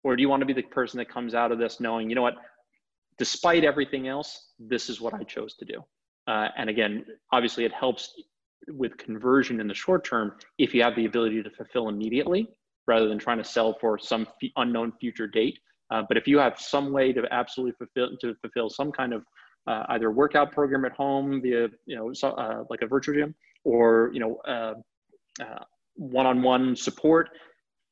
Or 0.04 0.16
do 0.16 0.22
you 0.22 0.30
want 0.30 0.40
to 0.42 0.46
be 0.46 0.54
the 0.54 0.64
person 0.64 0.98
that 1.00 1.10
comes 1.10 1.36
out 1.36 1.52
of 1.52 1.60
this 1.60 1.82
knowing, 1.82 2.10
you 2.10 2.16
know 2.16 2.22
what, 2.22 2.36
despite 3.18 3.64
everything 3.64 4.08
else, 4.08 4.52
this 4.60 4.90
is 4.90 5.02
what 5.02 5.14
I 5.14 5.24
chose 5.24 5.56
to 5.56 5.66
do. 5.66 5.84
Uh, 6.28 6.50
and 6.58 6.70
again, 6.70 7.06
obviously 7.32 7.66
it 7.66 7.74
helps 7.74 8.14
with 8.68 8.98
conversion 8.98 9.60
in 9.60 9.68
the 9.68 9.74
short 9.74 10.04
term 10.04 10.34
if 10.58 10.74
you 10.74 10.84
have 10.84 10.96
the 10.96 11.06
ability 11.06 11.42
to 11.42 11.50
fulfill 11.50 11.90
immediately 11.90 12.48
rather 12.86 13.08
than 13.08 13.18
trying 13.18 13.38
to 13.38 13.44
sell 13.44 13.78
for 13.80 13.98
some 13.98 14.28
f- 14.42 14.50
unknown 14.58 14.94
future 15.00 15.28
date. 15.28 15.60
Uh, 15.90 16.04
but 16.08 16.18
if 16.18 16.28
you 16.28 16.38
have 16.38 16.60
some 16.60 16.92
way 16.92 17.14
to 17.14 17.24
absolutely 17.32 17.74
fulfill 17.78 18.16
to 18.18 18.36
fulfill 18.42 18.70
some 18.70 18.92
kind 18.92 19.14
of 19.14 19.24
uh, 19.68 19.84
either 19.90 20.12
workout 20.12 20.52
program 20.52 20.86
at 20.86 20.92
home 20.94 21.42
via 21.42 21.68
you 21.86 21.96
know 21.96 22.14
so, 22.14 22.30
uh, 22.32 22.64
like 22.70 22.82
a 22.82 22.88
virtual 22.88 23.16
gym 23.16 23.36
or 23.64 24.10
you 24.14 24.20
know 24.20 24.36
uh, 24.48 24.74
uh, 25.42 25.64
one-on-one 25.96 26.76
support, 26.76 27.30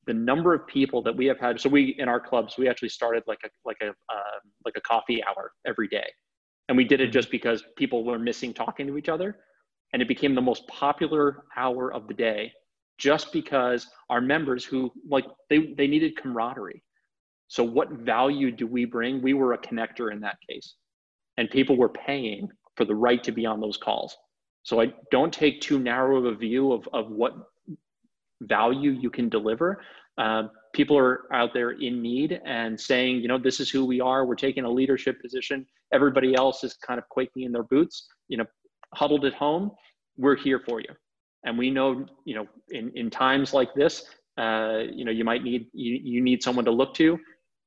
the 0.06 0.14
number 0.14 0.54
of 0.54 0.66
people 0.68 1.02
that 1.02 1.16
we 1.16 1.26
have 1.26 1.40
had. 1.40 1.60
So 1.60 1.70
we 1.70 1.96
in 1.98 2.08
our 2.08 2.20
clubs 2.20 2.58
we 2.58 2.68
actually 2.68 2.90
started 2.90 3.24
like 3.28 3.40
a 3.46 3.50
like 3.66 3.78
a 3.82 3.94
like 4.66 4.76
a 4.78 4.82
coffee 4.82 5.24
hour 5.24 5.52
every 5.66 5.88
day, 5.88 6.08
and 6.68 6.78
we 6.78 6.84
did 6.84 7.02
it 7.02 7.08
just 7.08 7.32
because 7.32 7.64
people 7.78 8.04
were 8.04 8.20
missing 8.20 8.54
talking 8.54 8.88
to 8.88 8.98
each 8.98 9.10
other, 9.10 9.38
and 9.94 10.02
it 10.02 10.08
became 10.08 10.36
the 10.36 10.42
most 10.42 10.68
popular 10.68 11.46
hour 11.56 11.94
of 11.94 12.08
the 12.08 12.14
day 12.14 12.52
just 12.98 13.34
because 13.34 13.88
our 14.10 14.22
members 14.22 14.64
who 14.64 14.92
like 15.10 15.26
they, 15.50 15.74
they 15.78 15.88
needed 15.88 16.16
camaraderie 16.16 16.82
so 17.48 17.64
what 17.64 17.92
value 17.92 18.52
do 18.52 18.68
we 18.68 18.86
bring? 18.86 19.22
We 19.22 19.34
were 19.34 19.54
a 19.54 19.58
connector 19.58 20.12
in 20.12 20.20
that 20.22 20.38
case. 20.48 20.76
And 21.38 21.50
people 21.50 21.78
were 21.78 21.90
paying 21.90 22.50
for 22.76 22.86
the 22.86 22.96
right 22.96 23.24
to 23.24 23.32
be 23.32 23.46
on 23.46 23.60
those 23.60 23.78
calls. 23.78 24.16
So 24.64 24.82
i 24.82 24.92
don't 25.12 25.32
take 25.32 25.62
too 25.62 25.78
narrow 25.78 26.18
of 26.18 26.26
a 26.26 26.36
view 26.36 26.72
of, 26.72 26.88
of 26.92 27.12
what 27.12 27.34
value 28.42 28.92
you 28.92 29.10
can 29.10 29.30
deliver. 29.30 29.82
Uh, 30.18 30.44
people 30.74 30.98
are 30.98 31.32
out 31.34 31.54
there 31.54 31.72
in 31.72 32.02
need 32.02 32.42
and 32.46 32.80
saying 32.80 33.18
you 33.18 33.28
know 33.28 33.38
this 33.38 33.60
is 33.60 33.70
who 33.70 33.86
we 33.86 34.02
are. 34.02 34.26
We're 34.26 34.36
taking 34.36 34.64
a 34.64 34.70
leadership 34.70 35.22
position. 35.22 35.66
Everybody 35.94 36.36
else 36.36 36.64
is 36.64 36.74
kind 36.76 36.98
of 36.98 37.08
quaking 37.10 37.44
in 37.44 37.52
their 37.52 37.64
boots. 37.64 38.08
You 38.28 38.38
know 38.38 38.46
huddled 38.94 39.26
at 39.26 39.34
home 39.34 39.72
we're 40.18 40.36
here 40.36 40.60
for 40.60 40.80
you. 40.80 40.90
And 41.44 41.58
we 41.58 41.70
know 41.70 42.06
you 42.26 42.36
know 42.36 42.48
in, 42.70 42.92
in 42.96 43.10
times 43.10 43.54
like 43.54 43.74
this 43.76 44.06
uh, 44.38 44.84
you 44.92 45.06
know 45.06 45.12
you 45.12 45.24
might 45.24 45.44
need 45.44 45.68
you, 45.74 46.00
you 46.04 46.22
need 46.22 46.42
someone 46.42 46.66
to 46.66 46.72
look 46.72 46.94
to 46.96 47.20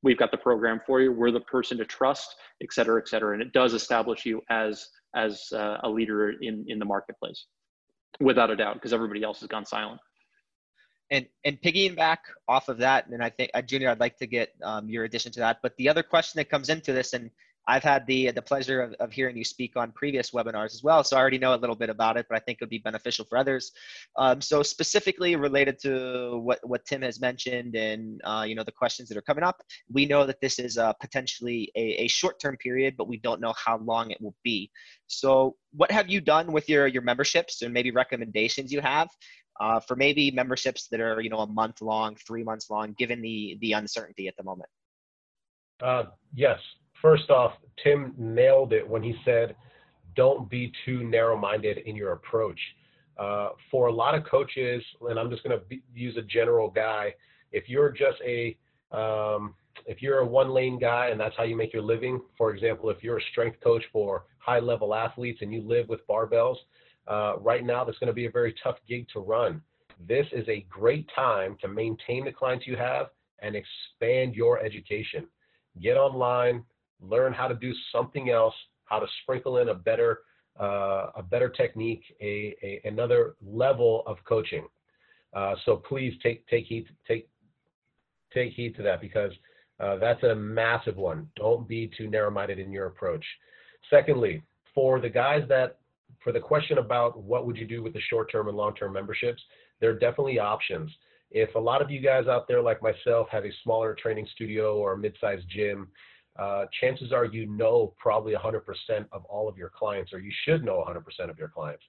we've 0.03 0.19
got 0.19 0.31
the 0.31 0.37
program 0.37 0.81
for 0.87 1.01
you. 1.01 1.13
We're 1.13 1.31
the 1.31 1.41
person 1.41 1.79
to 1.79 1.85
trust 1.85 2.37
et 2.63 2.73
cetera 2.73 3.01
et 3.01 3.09
cetera. 3.09 3.33
And 3.33 3.43
it 3.43 3.53
does 3.53 3.75
establish 3.75 4.25
you 4.27 4.43
as 4.51 4.89
as 5.15 5.47
uh, 5.53 5.79
a 5.83 5.89
leader 5.89 6.31
in 6.31 6.65
in 6.69 6.79
the 6.79 6.85
marketplace 6.85 7.47
without 8.21 8.51
a 8.51 8.57
doubt 8.57 8.75
because 8.75 8.93
everybody 8.93 9.23
else 9.23 9.41
has 9.41 9.49
gone 9.49 9.65
silent. 9.65 10.01
And 11.11 11.27
and 11.45 11.61
piggyback 11.63 12.19
off 12.49 12.69
of 12.69 12.77
that 12.79 13.07
and 13.07 13.23
i 13.23 13.31
think 13.31 13.51
uh, 13.55 13.63
junior 13.63 13.89
i'd 13.89 13.99
like 13.99 14.19
to 14.19 14.27
get 14.27 14.53
um, 14.63 14.91
your 14.91 15.05
addition 15.05 15.33
to 15.33 15.41
that 15.41 15.61
but 15.63 15.75
the 15.79 15.89
other 15.89 16.03
question 16.03 16.37
that 16.37 16.51
comes 16.51 16.69
into 16.69 16.93
this 16.93 17.15
and 17.15 17.31
I've 17.69 17.85
had 17.85 18.07
the 18.07 18.31
the 18.31 18.41
pleasure 18.41 18.81
of, 18.81 18.95
of 18.95 19.13
hearing 19.13 19.37
you 19.37 19.45
speak 19.45 19.77
on 19.77 19.93
previous 19.93 20.31
webinars 20.31 20.75
as 20.75 20.83
well, 20.83 21.05
so 21.05 21.17
I 21.17 21.21
already 21.21 21.39
know 21.39 21.55
a 21.55 21.61
little 21.63 21.77
bit 21.77 21.91
about 21.91 22.17
it, 22.17 22.27
but 22.29 22.37
I 22.37 22.41
think 22.41 22.59
it 22.59 22.65
would 22.65 22.71
be 22.71 22.79
beneficial 22.79 23.27
for 23.27 23.37
others. 23.37 23.73
Um, 24.17 24.41
so 24.41 24.63
specifically 24.63 25.37
related 25.37 25.79
to 25.81 26.39
what 26.39 26.61
what 26.67 26.87
Tim 26.87 27.03
has 27.03 27.21
mentioned 27.21 27.77
and 27.77 28.21
uh, 28.25 28.45
you 28.49 28.55
know 28.55 28.65
the 28.65 28.73
questions 28.73 29.09
that 29.11 29.19
are 29.19 29.23
coming 29.23 29.45
up, 29.45 29.61
we 29.93 30.07
know 30.07 30.25
that 30.25 30.41
this 30.41 30.59
is 30.59 30.79
uh, 30.79 30.95
potentially 30.95 31.71
a, 31.77 32.05
a 32.05 32.09
short 32.09 32.41
term 32.41 32.57
period, 32.57 32.95
but 32.97 33.07
we 33.07 33.19
don't 33.19 33.41
know 33.41 33.53
how 33.63 33.77
long 33.79 34.11
it 34.11 34.21
will 34.21 34.37
be. 34.43 34.71
So 35.07 35.57
what 35.73 35.91
have 35.91 36.09
you 36.09 36.23
done 36.23 36.53
with 36.53 36.69
your 36.71 36.87
your 36.87 37.03
memberships 37.03 37.61
and 37.61 37.73
maybe 37.75 37.91
recommendations 37.91 38.73
you 38.73 38.81
have 38.81 39.09
uh, 39.61 39.81
for 39.81 39.95
maybe 39.95 40.31
memberships 40.31 40.89
that 40.89 41.01
are 41.01 41.21
you 41.21 41.29
know 41.29 41.41
a 41.41 41.47
month 41.47 41.83
long, 41.83 42.17
three 42.27 42.45
months 42.45 42.71
long, 42.71 42.95
given 42.99 43.21
the 43.21 43.59
the 43.61 43.73
uncertainty 43.73 44.27
at 44.27 44.37
the 44.39 44.43
moment? 44.43 44.71
Uh, 45.83 46.05
yes. 46.35 46.59
First 47.01 47.31
off, 47.31 47.53
Tim 47.83 48.15
nailed 48.19 48.73
it 48.73 48.87
when 48.87 49.03
he 49.03 49.15
said, 49.25 49.55
"Don't 50.17 50.51
be 50.51 50.73
too 50.85 51.05
narrow-minded 51.05 51.79
in 51.79 51.97
your 51.97 52.13
approach." 52.13 52.61
Uh, 53.19 53.51
for 53.71 53.89
a 53.89 53.93
lot 53.93 54.15
of 54.15 54.25
coaches, 54.25 54.83
and 55.09 55.19
I'm 55.19 55.29
just 55.29 55.43
going 55.43 55.59
to 55.59 55.77
use 55.93 56.17
a 56.17 56.23
general 56.23 56.71
guy. 56.71 57.15
If 57.51 57.69
you're 57.69 57.91
just 57.91 58.19
a 58.25 58.57
um, 58.93 59.55
if 59.87 60.03
you're 60.03 60.19
a 60.19 60.27
one 60.27 60.51
lane 60.51 60.79
guy 60.79 61.09
and 61.09 61.21
that's 61.21 61.37
how 61.37 61.45
you 61.45 61.57
make 61.57 61.73
your 61.73 61.83
living, 61.83 62.21
for 62.37 62.55
example, 62.55 62.91
if 62.91 63.03
you're 63.03 63.19
a 63.19 63.23
strength 63.33 63.59
coach 63.63 63.83
for 63.93 64.25
high 64.39 64.61
level 64.61 64.95
athletes 64.95 65.41
and 65.43 65.53
you 65.53 65.63
live 65.63 65.89
with 65.89 66.07
barbells, 66.07 66.57
uh, 67.07 67.35
right 67.41 67.65
now 67.65 67.85
that's 67.85 67.99
going 67.99 68.09
to 68.09 68.15
be 68.15 68.27
a 68.27 68.31
very 68.31 68.55
tough 68.63 68.77
gig 68.89 69.07
to 69.13 69.21
run. 69.21 69.63
This 70.07 70.27
is 70.33 70.49
a 70.49 70.65
great 70.69 71.09
time 71.15 71.57
to 71.61 71.69
maintain 71.69 72.25
the 72.25 72.33
clients 72.33 72.67
you 72.67 72.77
have 72.77 73.09
and 73.41 73.57
expand 73.57 74.35
your 74.35 74.61
education. 74.61 75.27
Get 75.81 75.97
online, 75.97 76.65
learn 77.01 77.33
how 77.33 77.49
to 77.49 77.55
do 77.55 77.73
something 77.93 78.31
else, 78.31 78.55
how 78.85 78.99
to 78.99 79.07
sprinkle 79.23 79.59
in 79.59 79.69
a 79.69 79.75
better 79.75 80.21
uh, 80.59 81.11
a 81.15 81.23
better 81.23 81.49
technique, 81.49 82.03
a, 82.21 82.55
a, 82.65 82.81
another 82.85 83.37
level 83.47 84.03
of 84.07 84.17
coaching. 84.29 84.67
Uh, 85.33 85.55
so 85.65 85.77
please 85.77 86.13
take 86.23 86.47
take 86.49 86.65
heed 86.65 86.87
take 87.07 87.29
take 88.35 88.53
heed 88.53 88.75
to 88.77 88.83
that 88.83 89.01
because 89.01 89.33
uh, 89.81 89.97
that's 89.97 90.23
a 90.25 90.35
massive 90.35 90.97
one. 90.97 91.29
Don't 91.37 91.69
be 91.69 91.91
too 91.97 92.09
narrow-minded 92.09 92.59
in 92.59 92.73
your 92.73 92.87
approach. 92.87 93.25
Secondly, 93.89 94.43
for 94.75 95.01
the 95.01 95.09
guys 95.09 95.43
that 95.49 95.79
for 96.25 96.33
the 96.33 96.41
question 96.41 96.79
about 96.79 97.23
what 97.23 97.47
would 97.47 97.57
you 97.57 97.67
do 97.67 97.83
with 97.83 97.93
the 97.93 98.01
short-term 98.11 98.49
and 98.49 98.57
long-term 98.57 98.93
memberships, 98.93 99.43
there 99.81 99.91
are 99.91 99.99
definitely 99.99 100.39
options. 100.39 100.91
If 101.31 101.55
a 101.55 101.59
lot 101.59 101.83
of 101.83 101.91
you 101.91 102.01
guys 102.01 102.27
out 102.27 102.49
there, 102.49 102.63
like 102.63 102.83
myself, 102.83 103.29
have 103.31 103.45
a 103.45 103.53
smaller 103.63 103.95
training 103.95 104.27
studio 104.35 104.77
or 104.77 104.95
a 104.95 104.99
mid-sized 104.99 105.49
gym, 105.49 105.89
uh, 106.39 106.67
chances 106.81 107.13
are 107.13 107.25
you 107.25 107.47
know 107.47 107.95
probably 107.99 108.33
100% 108.33 108.61
of 109.13 109.25
all 109.25 109.49
of 109.49 109.57
your 109.59 109.71
clients, 109.71 110.13
or 110.13 110.21
you 110.21 110.33
should 110.45 110.65
know 110.65 110.85
100% 110.87 111.31
of 111.31 111.39
your 111.39 111.49
clients. 111.49 111.83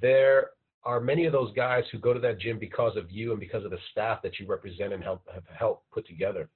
There 0.00 0.50
are 0.84 1.00
many 1.00 1.26
of 1.26 1.32
those 1.32 1.52
guys 1.54 1.84
who 1.92 1.98
go 1.98 2.14
to 2.14 2.20
that 2.20 2.38
gym 2.38 2.58
because 2.58 2.96
of 2.96 3.10
you 3.10 3.32
and 3.32 3.40
because 3.40 3.64
of 3.64 3.70
the 3.70 3.78
staff 3.90 4.22
that 4.22 4.38
you 4.38 4.46
represent 4.46 4.92
and 4.92 5.02
help 5.02 5.22
have 5.32 5.44
helped 5.46 5.90
put 5.90 6.06
together. 6.06 6.48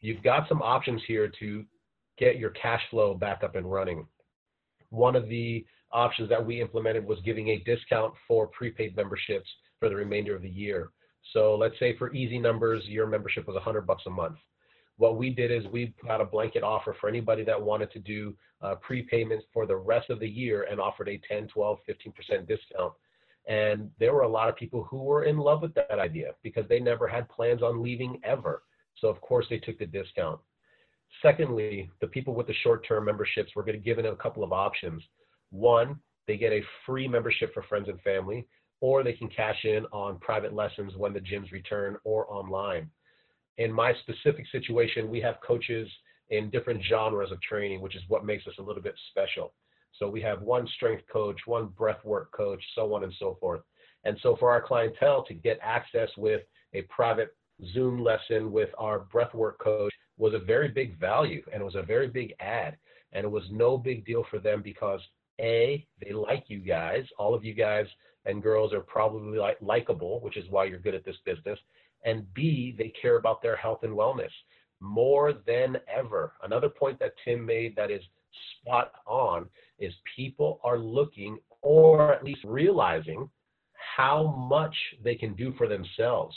You've 0.00 0.22
got 0.22 0.48
some 0.48 0.60
options 0.62 1.00
here 1.06 1.30
to 1.40 1.64
get 2.18 2.38
your 2.38 2.50
cash 2.50 2.82
flow 2.90 3.14
back 3.14 3.42
up 3.42 3.54
and 3.56 3.70
running. 3.70 4.06
One 4.90 5.16
of 5.16 5.28
the 5.28 5.64
options 5.92 6.28
that 6.28 6.44
we 6.44 6.60
implemented 6.60 7.06
was 7.06 7.18
giving 7.24 7.48
a 7.48 7.58
discount 7.58 8.12
for 8.26 8.48
prepaid 8.48 8.96
memberships 8.96 9.48
for 9.80 9.88
the 9.88 9.96
remainder 9.96 10.36
of 10.36 10.42
the 10.42 10.48
year. 10.48 10.90
So 11.32 11.56
let's 11.56 11.78
say 11.78 11.96
for 11.96 12.12
easy 12.12 12.38
numbers, 12.38 12.82
your 12.86 13.06
membership 13.06 13.46
was 13.46 13.54
100 13.54 13.86
bucks 13.86 14.02
a 14.06 14.10
month. 14.10 14.36
What 14.98 15.16
we 15.16 15.30
did 15.30 15.50
is 15.50 15.64
we 15.72 15.94
put 16.00 16.10
out 16.10 16.20
a 16.20 16.24
blanket 16.24 16.64
offer 16.64 16.94
for 17.00 17.08
anybody 17.08 17.44
that 17.44 17.60
wanted 17.60 17.90
to 17.92 18.00
do 18.00 18.36
uh, 18.60 18.74
prepayments 18.86 19.42
for 19.52 19.64
the 19.64 19.76
rest 19.76 20.10
of 20.10 20.18
the 20.18 20.28
year 20.28 20.66
and 20.70 20.80
offered 20.80 21.08
a 21.08 21.20
10, 21.28 21.46
12, 21.48 21.78
15% 21.88 22.48
discount. 22.48 22.92
And 23.46 23.90
there 24.00 24.12
were 24.12 24.22
a 24.22 24.28
lot 24.28 24.48
of 24.48 24.56
people 24.56 24.82
who 24.90 25.04
were 25.04 25.24
in 25.24 25.38
love 25.38 25.62
with 25.62 25.72
that 25.74 25.98
idea 25.98 26.32
because 26.42 26.66
they 26.68 26.80
never 26.80 27.06
had 27.06 27.28
plans 27.28 27.62
on 27.62 27.82
leaving 27.82 28.20
ever. 28.24 28.64
So 28.96 29.08
of 29.08 29.20
course 29.20 29.46
they 29.48 29.58
took 29.58 29.78
the 29.78 29.86
discount. 29.86 30.40
Secondly, 31.22 31.88
the 32.00 32.08
people 32.08 32.34
with 32.34 32.48
the 32.48 32.54
short-term 32.62 33.04
memberships, 33.04 33.54
were 33.54 33.62
going 33.62 33.78
to 33.78 33.84
give 33.84 33.96
them 33.96 34.06
a 34.06 34.16
couple 34.16 34.42
of 34.42 34.52
options. 34.52 35.02
One, 35.50 36.00
they 36.26 36.36
get 36.36 36.52
a 36.52 36.60
free 36.84 37.08
membership 37.08 37.54
for 37.54 37.62
friends 37.62 37.88
and 37.88 38.00
family, 38.02 38.46
or 38.80 39.02
they 39.02 39.14
can 39.14 39.28
cash 39.28 39.64
in 39.64 39.86
on 39.92 40.18
private 40.18 40.52
lessons 40.52 40.94
when 40.96 41.12
the 41.12 41.20
gyms 41.20 41.50
return 41.52 41.96
or 42.04 42.30
online. 42.30 42.90
In 43.58 43.72
my 43.72 43.92
specific 44.02 44.46
situation, 44.50 45.10
we 45.10 45.20
have 45.20 45.40
coaches 45.46 45.88
in 46.30 46.50
different 46.50 46.82
genres 46.84 47.32
of 47.32 47.40
training, 47.42 47.80
which 47.80 47.96
is 47.96 48.02
what 48.08 48.24
makes 48.24 48.46
us 48.46 48.54
a 48.58 48.62
little 48.62 48.82
bit 48.82 48.94
special. 49.10 49.52
So 49.98 50.08
we 50.08 50.20
have 50.22 50.42
one 50.42 50.66
strength 50.76 51.02
coach, 51.12 51.40
one 51.46 51.66
breath 51.68 52.04
work 52.04 52.30
coach, 52.32 52.62
so 52.74 52.94
on 52.94 53.02
and 53.04 53.12
so 53.18 53.36
forth. 53.40 53.62
And 54.04 54.16
so 54.22 54.36
for 54.36 54.50
our 54.50 54.62
clientele 54.62 55.24
to 55.24 55.34
get 55.34 55.58
access 55.60 56.08
with 56.16 56.42
a 56.72 56.82
private 56.82 57.34
Zoom 57.72 58.02
lesson 58.02 58.52
with 58.52 58.68
our 58.78 59.06
breathwork 59.12 59.58
coach 59.58 59.92
was 60.16 60.34
a 60.34 60.38
very 60.38 60.68
big 60.68 60.98
value 60.98 61.42
and 61.52 61.60
it 61.60 61.64
was 61.64 61.74
a 61.74 61.82
very 61.82 62.08
big 62.08 62.34
ad. 62.40 62.76
And 63.12 63.24
it 63.24 63.30
was 63.30 63.44
no 63.50 63.76
big 63.76 64.04
deal 64.04 64.24
for 64.30 64.38
them 64.38 64.62
because 64.62 65.00
A, 65.40 65.84
they 66.00 66.12
like 66.12 66.44
you 66.46 66.60
guys. 66.60 67.04
All 67.18 67.34
of 67.34 67.44
you 67.44 67.54
guys 67.54 67.86
and 68.24 68.42
girls 68.42 68.72
are 68.72 68.80
probably 68.80 69.38
like 69.38 69.56
likable, 69.60 70.20
which 70.20 70.36
is 70.36 70.48
why 70.50 70.64
you're 70.64 70.78
good 70.78 70.94
at 70.94 71.04
this 71.04 71.16
business. 71.24 71.58
And 72.04 72.32
B, 72.34 72.74
they 72.76 72.92
care 73.00 73.16
about 73.16 73.42
their 73.42 73.56
health 73.56 73.82
and 73.82 73.92
wellness 73.92 74.30
more 74.80 75.32
than 75.46 75.76
ever. 75.92 76.34
Another 76.42 76.68
point 76.68 76.98
that 77.00 77.14
Tim 77.24 77.44
made 77.44 77.74
that 77.76 77.90
is 77.90 78.02
spot 78.60 78.92
on 79.06 79.48
is 79.78 79.92
people 80.16 80.60
are 80.62 80.78
looking 80.78 81.38
or 81.62 82.12
at 82.12 82.24
least 82.24 82.40
realizing 82.44 83.28
how 83.96 84.34
much 84.48 84.74
they 85.02 85.14
can 85.14 85.34
do 85.34 85.52
for 85.58 85.66
themselves 85.66 86.36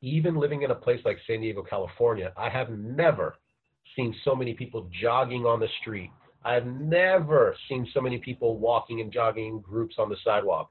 even 0.00 0.36
living 0.36 0.62
in 0.62 0.70
a 0.70 0.74
place 0.74 1.00
like 1.04 1.18
San 1.26 1.40
Diego, 1.40 1.62
California, 1.62 2.32
I 2.36 2.48
have 2.48 2.70
never 2.70 3.36
seen 3.96 4.14
so 4.24 4.34
many 4.34 4.54
people 4.54 4.88
jogging 5.00 5.44
on 5.44 5.60
the 5.60 5.68
street. 5.80 6.10
I 6.44 6.54
have 6.54 6.66
never 6.66 7.56
seen 7.68 7.86
so 7.92 8.00
many 8.00 8.18
people 8.18 8.58
walking 8.58 9.00
and 9.00 9.12
jogging 9.12 9.46
in 9.46 9.60
groups 9.60 9.96
on 9.98 10.08
the 10.08 10.16
sidewalk 10.24 10.70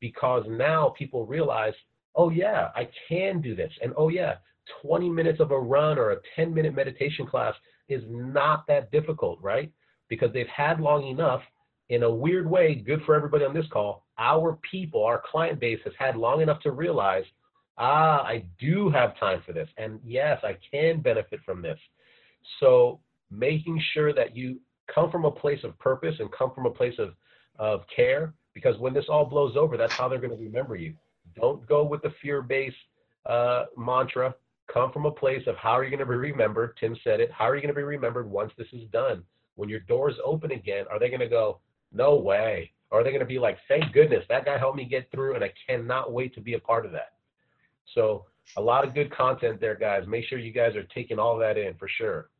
because 0.00 0.44
now 0.48 0.92
people 0.98 1.24
realize, 1.24 1.72
oh, 2.14 2.30
yeah, 2.30 2.70
I 2.74 2.88
can 3.08 3.40
do 3.40 3.54
this. 3.54 3.72
And 3.82 3.92
oh, 3.96 4.08
yeah, 4.08 4.36
20 4.82 5.08
minutes 5.10 5.40
of 5.40 5.50
a 5.50 5.58
run 5.58 5.98
or 5.98 6.12
a 6.12 6.16
10 6.36 6.52
minute 6.54 6.74
meditation 6.74 7.26
class 7.26 7.54
is 7.88 8.02
not 8.08 8.66
that 8.68 8.90
difficult, 8.90 9.40
right? 9.42 9.70
Because 10.08 10.32
they've 10.32 10.46
had 10.48 10.80
long 10.80 11.06
enough. 11.06 11.42
In 11.90 12.02
a 12.02 12.10
weird 12.10 12.48
way, 12.48 12.74
good 12.74 13.02
for 13.04 13.14
everybody 13.14 13.44
on 13.44 13.52
this 13.52 13.66
call, 13.70 14.06
our 14.18 14.58
people, 14.70 15.04
our 15.04 15.22
client 15.30 15.60
base 15.60 15.80
has 15.84 15.92
had 15.98 16.16
long 16.16 16.40
enough 16.40 16.60
to 16.62 16.70
realize 16.70 17.24
ah, 17.78 18.22
I 18.22 18.44
do 18.58 18.90
have 18.90 19.18
time 19.18 19.42
for 19.44 19.52
this. 19.52 19.68
And 19.76 20.00
yes, 20.04 20.40
I 20.42 20.56
can 20.70 21.00
benefit 21.00 21.40
from 21.44 21.62
this. 21.62 21.78
So 22.60 23.00
making 23.30 23.80
sure 23.92 24.12
that 24.14 24.36
you 24.36 24.60
come 24.92 25.10
from 25.10 25.24
a 25.24 25.30
place 25.30 25.60
of 25.64 25.78
purpose 25.78 26.14
and 26.18 26.30
come 26.30 26.52
from 26.54 26.66
a 26.66 26.70
place 26.70 26.94
of, 26.98 27.14
of 27.58 27.84
care, 27.94 28.34
because 28.52 28.78
when 28.78 28.94
this 28.94 29.06
all 29.08 29.24
blows 29.24 29.56
over, 29.56 29.76
that's 29.76 29.92
how 29.92 30.08
they're 30.08 30.20
going 30.20 30.36
to 30.36 30.44
remember 30.44 30.76
you. 30.76 30.94
Don't 31.36 31.66
go 31.66 31.84
with 31.84 32.02
the 32.02 32.12
fear 32.22 32.42
based 32.42 32.76
uh, 33.26 33.64
mantra. 33.76 34.34
Come 34.72 34.92
from 34.92 35.06
a 35.06 35.10
place 35.10 35.42
of 35.46 35.56
how 35.56 35.72
are 35.72 35.84
you 35.84 35.90
going 35.90 36.00
to 36.00 36.06
be 36.06 36.14
remembered? 36.14 36.76
Tim 36.78 36.96
said 37.04 37.20
it. 37.20 37.30
How 37.30 37.48
are 37.48 37.54
you 37.54 37.60
going 37.60 37.74
to 37.74 37.78
be 37.78 37.82
remembered 37.82 38.30
once 38.30 38.52
this 38.56 38.68
is 38.72 38.88
done? 38.92 39.22
When 39.56 39.68
your 39.68 39.80
doors 39.80 40.14
open 40.24 40.52
again, 40.52 40.86
are 40.90 40.98
they 40.98 41.08
going 41.08 41.20
to 41.20 41.28
go, 41.28 41.60
no 41.92 42.16
way? 42.16 42.72
Or 42.90 43.00
are 43.00 43.04
they 43.04 43.10
going 43.10 43.20
to 43.20 43.26
be 43.26 43.38
like, 43.38 43.58
thank 43.68 43.92
goodness 43.92 44.24
that 44.28 44.44
guy 44.44 44.58
helped 44.58 44.76
me 44.76 44.84
get 44.84 45.10
through 45.10 45.34
and 45.34 45.44
I 45.44 45.52
cannot 45.66 46.12
wait 46.12 46.34
to 46.34 46.40
be 46.40 46.54
a 46.54 46.58
part 46.58 46.86
of 46.86 46.92
that? 46.92 47.14
So 47.94 48.26
a 48.56 48.60
lot 48.60 48.86
of 48.86 48.94
good 48.94 49.10
content 49.10 49.60
there, 49.60 49.74
guys. 49.74 50.06
Make 50.06 50.26
sure 50.26 50.38
you 50.38 50.52
guys 50.52 50.76
are 50.76 50.84
taking 50.84 51.18
all 51.18 51.36
that 51.38 51.58
in 51.58 51.74
for 51.74 51.88
sure. 51.88 52.30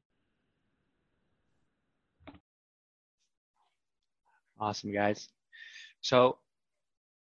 Awesome, 4.59 4.93
guys. 4.93 5.29
So, 6.01 6.39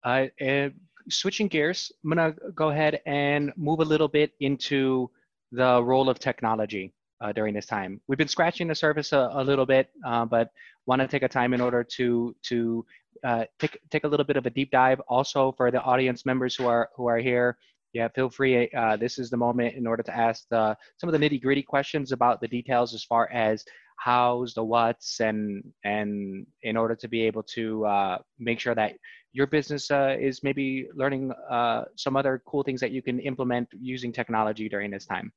I, 0.05 0.31
uh, 0.41 0.69
switching 1.09 1.49
gears, 1.49 1.93
I'm 2.05 2.11
gonna 2.11 2.35
go 2.55 2.71
ahead 2.71 3.01
and 3.07 3.53
move 3.57 3.81
a 3.81 3.85
little 3.85 4.09
bit 4.09 4.33
into 4.41 5.11
the 5.53 5.83
role 5.83 6.09
of 6.09 6.19
technology 6.19 6.93
uh, 7.21 7.33
during 7.33 7.55
this 7.55 7.67
time. 7.67 8.01
We've 8.09 8.19
been 8.19 8.29
scratching 8.29 8.69
the 8.69 8.75
surface 8.75 9.13
a, 9.13 9.31
a 9.33 9.45
little 9.45 9.67
bit, 9.67 9.91
uh, 10.05 10.25
but 10.25 10.51
want 10.87 11.01
to 11.03 11.09
take 11.09 11.23
a 11.23 11.29
time 11.29 11.55
in 11.55 11.61
order 11.61 11.83
to 11.83 12.35
to 12.43 12.85
uh, 13.25 13.45
take 13.59 13.79
take 13.91 14.05
a 14.05 14.09
little 14.09 14.27
bit 14.27 14.37
of 14.37 14.47
a 14.47 14.51
deep 14.51 14.71
dive. 14.71 15.01
Also, 15.09 15.53
for 15.53 15.71
the 15.71 15.83
audience 15.83 16.27
members 16.27 16.55
who 16.55 16.67
are 16.67 16.91
who 16.97 17.07
are 17.07 17.19
here, 17.19 17.57
yeah, 17.97 18.09
feel 18.09 18.29
free. 18.29 18.69
Uh, 18.77 18.97
this 18.97 19.19
is 19.19 19.31
the 19.31 19.37
moment 19.37 19.75
in 19.75 19.87
order 19.87 20.03
to 20.03 20.15
ask 20.15 20.47
the, 20.51 20.77
some 20.99 21.09
of 21.09 21.19
the 21.19 21.19
nitty 21.19 21.41
gritty 21.41 21.63
questions 21.63 22.13
about 22.13 22.43
the 22.43 22.49
details 22.49 22.93
as 22.93 23.03
far 23.03 23.31
as 23.33 23.65
how's 23.97 24.55
the 24.55 24.63
what's 24.63 25.21
and 25.21 25.65
and 25.85 26.47
in 26.63 26.77
order 26.77 26.95
to 26.95 27.09
be 27.09 27.23
able 27.23 27.43
to 27.43 27.85
uh, 27.87 28.19
make 28.39 28.61
sure 28.61 28.75
that 28.75 28.95
your 29.33 29.47
business 29.47 29.91
uh, 29.91 30.17
is 30.19 30.43
maybe 30.43 30.89
learning 30.95 31.33
uh, 31.51 31.85
some 31.97 32.17
other 32.17 32.43
cool 32.47 32.63
things 32.63 32.81
that 32.81 32.91
you 32.91 33.03
can 33.03 33.21
implement 33.21 33.69
using 33.79 34.11
technology 34.11 34.67
during 34.67 34.91
this 34.91 35.05
time. 35.05 35.31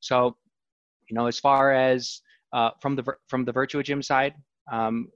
So, 0.00 0.36
you 1.08 1.14
know, 1.14 1.26
as 1.26 1.38
far 1.38 1.72
as 1.72 2.20
uh, 2.52 2.70
from 2.80 2.96
the 2.96 3.04
from 3.28 3.44
the 3.44 3.52
Virtuagym 3.52 4.04
side, 4.04 4.34
um, 4.72 5.08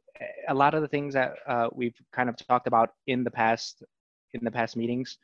a 0.49 0.55
lot 0.55 0.75
of 0.75 0.83
the 0.83 0.89
things 0.89 1.15
that 1.15 1.35
uh, 1.49 1.69
we've 1.73 1.99
kind 2.13 2.29
of 2.29 2.37
talked 2.37 2.67
about 2.67 2.91
in 3.07 3.25
the 3.25 3.31
past 3.31 3.83
in 4.35 4.45
the 4.45 4.51
past 4.51 4.77
meetings. 4.77 5.19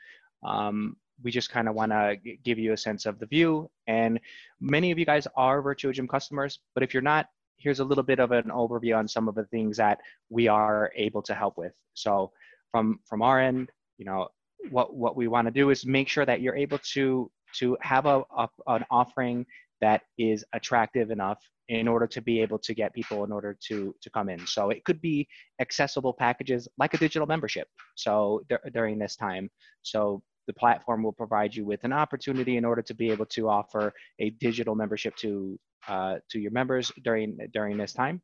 Um, 0.44 0.96
we 1.22 1.30
just 1.30 1.50
kind 1.50 1.68
of 1.68 1.74
want 1.74 1.92
to 1.92 2.16
give 2.44 2.58
you 2.58 2.72
a 2.72 2.76
sense 2.76 3.06
of 3.06 3.18
the 3.18 3.26
view. 3.26 3.70
And 3.86 4.20
many 4.60 4.90
of 4.90 4.98
you 4.98 5.06
guys 5.06 5.26
are 5.36 5.62
Virtuagym 5.62 6.08
customers, 6.08 6.58
but 6.74 6.82
if 6.82 6.92
you're 6.92 7.02
not, 7.02 7.26
here's 7.57 7.80
a 7.80 7.84
little 7.84 8.04
bit 8.04 8.18
of 8.18 8.32
an 8.32 8.44
overview 8.44 8.96
on 8.96 9.09
some 9.09 9.28
of 9.28 9.34
the 9.34 9.44
things 9.44 9.76
that 9.76 9.98
we 10.28 10.48
are 10.48 10.92
able 10.96 11.22
to 11.22 11.34
help 11.34 11.57
with. 11.57 11.72
So 11.94 12.30
from 12.70 13.00
from 13.04 13.22
our 13.22 13.40
end, 13.40 13.70
you 13.98 14.04
know, 14.04 14.28
what 14.70 14.94
what 14.94 15.16
we 15.16 15.28
want 15.28 15.46
to 15.46 15.52
do 15.52 15.70
is 15.70 15.86
make 15.86 16.09
sure 16.09 16.26
that 16.26 16.40
you're 16.40 16.57
able 16.57 16.78
to 16.94 17.30
to 17.54 17.76
have 17.80 18.07
a, 18.07 18.22
a 18.36 18.48
an 18.68 18.84
offering 18.90 19.46
that 19.80 20.02
is 20.18 20.44
attractive 20.52 21.11
enough 21.11 21.38
in 21.68 21.88
order 21.88 22.07
to 22.07 22.22
be 22.22 22.40
able 22.40 22.59
to 22.59 22.74
get 22.74 22.94
people 22.94 23.24
in 23.24 23.32
order 23.32 23.57
to 23.68 23.94
to 24.00 24.11
come 24.11 24.28
in 24.28 24.46
so 24.46 24.70
it 24.70 24.84
could 24.84 25.00
be 25.00 25.26
accessible 25.61 26.12
packages 26.12 26.68
like 26.78 26.94
a 26.94 26.98
digital 26.98 27.26
membership 27.26 27.68
so 27.96 28.40
d- 28.48 28.57
during 28.72 28.98
this 28.98 29.16
time 29.16 29.50
so 29.82 30.22
the 30.47 30.53
platform 30.53 31.03
will 31.03 31.12
provide 31.12 31.55
you 31.55 31.64
with 31.64 31.84
an 31.84 31.92
opportunity 31.92 32.57
in 32.57 32.64
order 32.64 32.82
to 32.82 32.94
be 32.94 33.11
able 33.11 33.26
to 33.26 33.49
offer 33.49 33.92
a 34.18 34.30
digital 34.30 34.74
membership 34.74 35.16
to 35.16 35.59
uh, 35.88 36.16
to 36.30 36.38
your 36.38 36.51
members 36.51 36.92
during 37.05 37.38
during 37.53 37.76
this 37.76 37.92
time. 37.92 38.20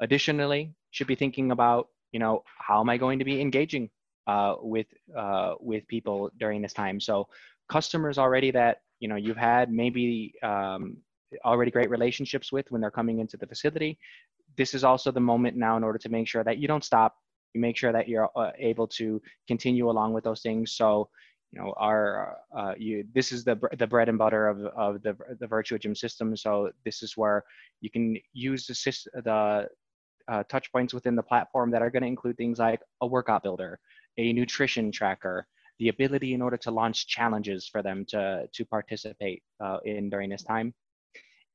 Additionally 0.00 0.74
should 0.90 1.06
be 1.06 1.14
thinking 1.14 1.50
about 1.50 1.88
you 2.12 2.20
know 2.20 2.42
how 2.58 2.80
am 2.80 2.88
i 2.88 2.96
going 2.96 3.18
to 3.18 3.24
be 3.24 3.40
engaging 3.40 3.90
uh, 4.26 4.54
with 4.60 4.86
uh, 5.16 5.54
with 5.60 5.86
people 5.88 6.30
during 6.38 6.62
this 6.62 6.72
time? 6.72 7.00
So 7.00 7.28
customers 7.68 8.18
already 8.18 8.50
that 8.52 8.78
you 9.00 9.08
know 9.08 9.16
you've 9.16 9.36
had 9.36 9.70
maybe 9.70 10.34
um, 10.42 10.98
already 11.44 11.70
great 11.70 11.90
relationships 11.90 12.50
with 12.52 12.70
when 12.70 12.80
they're 12.80 12.90
coming 12.90 13.18
into 13.18 13.36
the 13.36 13.46
facility 13.46 13.98
this 14.56 14.74
is 14.74 14.84
also 14.84 15.10
the 15.10 15.20
moment 15.20 15.56
now 15.56 15.76
in 15.76 15.84
order 15.84 15.98
to 15.98 16.08
make 16.08 16.26
sure 16.26 16.42
that 16.42 16.58
you 16.58 16.68
don't 16.68 16.84
stop 16.84 17.16
you 17.54 17.60
make 17.60 17.76
sure 17.76 17.92
that 17.92 18.08
you're 18.08 18.30
uh, 18.36 18.52
able 18.58 18.86
to 18.86 19.20
continue 19.46 19.90
along 19.90 20.12
with 20.12 20.24
those 20.24 20.42
things. 20.42 20.72
So 20.72 21.08
you 21.52 21.60
know 21.60 21.72
our 21.78 22.36
uh, 22.56 22.74
you 22.76 23.04
this 23.14 23.32
is 23.32 23.44
the 23.44 23.58
the 23.78 23.86
bread 23.86 24.08
and 24.08 24.18
butter 24.18 24.48
of, 24.48 24.64
of 24.76 25.02
the 25.02 25.16
the 25.40 25.46
Virtuagym 25.46 25.96
system. 25.96 26.36
So 26.36 26.70
this 26.84 27.02
is 27.02 27.16
where 27.16 27.44
you 27.80 27.90
can 27.90 28.16
use 28.32 28.66
the 28.66 28.74
the 29.22 29.68
uh, 30.28 30.42
touch 30.50 30.70
points 30.72 30.92
within 30.92 31.16
the 31.16 31.22
platform 31.22 31.70
that 31.70 31.80
are 31.80 31.90
going 31.90 32.02
to 32.02 32.08
include 32.08 32.36
things 32.36 32.58
like 32.58 32.82
a 33.00 33.06
workout 33.06 33.42
builder 33.42 33.80
a 34.18 34.32
nutrition 34.32 34.92
tracker 34.92 35.46
the 35.78 35.88
ability 35.88 36.34
in 36.34 36.42
order 36.42 36.56
to 36.56 36.70
launch 36.70 37.06
challenges 37.06 37.66
for 37.66 37.82
them 37.82 38.04
to 38.08 38.48
to 38.52 38.64
participate 38.66 39.42
uh, 39.64 39.78
in 39.84 40.10
during 40.10 40.28
this 40.28 40.42
time. 40.42 40.74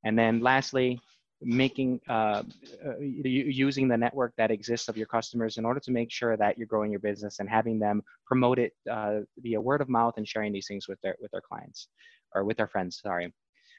And 0.04 0.18
then 0.18 0.40
lastly 0.40 0.98
making 1.44 2.00
uh, 2.08 2.42
uh, 2.86 2.98
using 3.00 3.88
the 3.88 3.96
network 3.96 4.32
that 4.36 4.50
exists 4.50 4.88
of 4.88 4.96
your 4.96 5.06
customers 5.06 5.56
in 5.56 5.64
order 5.64 5.80
to 5.80 5.90
make 5.90 6.10
sure 6.10 6.36
that 6.36 6.56
you're 6.56 6.66
growing 6.66 6.90
your 6.90 7.00
business 7.00 7.38
and 7.40 7.48
having 7.48 7.78
them 7.78 8.02
promote 8.26 8.58
it 8.58 8.72
uh, 8.90 9.20
via 9.38 9.60
word 9.60 9.80
of 9.80 9.88
mouth 9.88 10.14
and 10.16 10.26
sharing 10.26 10.52
these 10.52 10.66
things 10.66 10.88
with 10.88 11.00
their 11.02 11.16
with 11.20 11.30
their 11.30 11.40
clients 11.40 11.88
or 12.34 12.44
with 12.44 12.56
their 12.56 12.68
friends 12.68 13.00
sorry. 13.02 13.32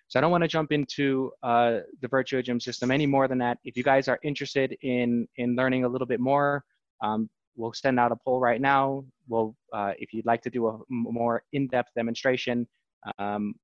So 0.07 0.19
i 0.19 0.21
don't 0.21 0.29
want 0.29 0.43
to 0.43 0.47
jump 0.47 0.71
into 0.71 1.31
uh, 1.41 1.79
the 2.01 2.07
Virtuagym 2.07 2.61
system 2.61 2.91
any 2.91 3.07
more 3.07 3.27
than 3.27 3.39
that. 3.39 3.57
If 3.63 3.75
you 3.75 3.83
guys 3.83 4.07
are 4.07 4.19
interested 4.23 4.77
in 4.81 5.27
in 5.37 5.55
learning 5.55 5.83
a 5.83 5.89
little 5.89 6.07
bit 6.07 6.19
more 6.19 6.63
um, 7.03 7.29
we'll 7.55 7.73
send 7.73 7.99
out 7.99 8.11
a 8.11 8.15
poll 8.15 8.39
right 8.39 8.61
now. 8.61 9.03
We'll 9.27 9.55
uh, 9.73 9.93
if 9.97 10.13
you'd 10.13 10.25
like 10.25 10.41
to 10.43 10.49
do 10.49 10.67
a 10.67 10.79
more 10.89 11.43
in-depth 11.53 11.91
demonstration 11.95 12.67
um, 13.19 13.55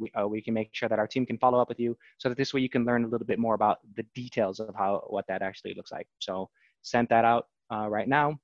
we, 0.00 0.10
uh, 0.12 0.26
we 0.26 0.40
can 0.40 0.54
make 0.54 0.70
sure 0.72 0.88
that 0.88 0.98
our 0.98 1.06
team 1.06 1.26
can 1.26 1.38
follow 1.38 1.60
up 1.60 1.68
with 1.68 1.78
you 1.78 1.96
so 2.18 2.28
that 2.28 2.38
this 2.38 2.52
way 2.52 2.60
you 2.60 2.68
can 2.68 2.84
learn 2.84 3.04
a 3.04 3.08
little 3.08 3.26
bit 3.26 3.38
more 3.38 3.54
about 3.54 3.78
the 3.96 4.04
details 4.14 4.58
of 4.60 4.74
how 4.74 5.04
what 5.08 5.26
that 5.28 5.42
actually 5.42 5.74
looks 5.74 5.92
like. 5.92 6.08
So 6.18 6.48
sent 6.82 7.08
that 7.10 7.24
out 7.24 7.46
uh, 7.72 7.88
right 7.88 8.08
now. 8.08 8.38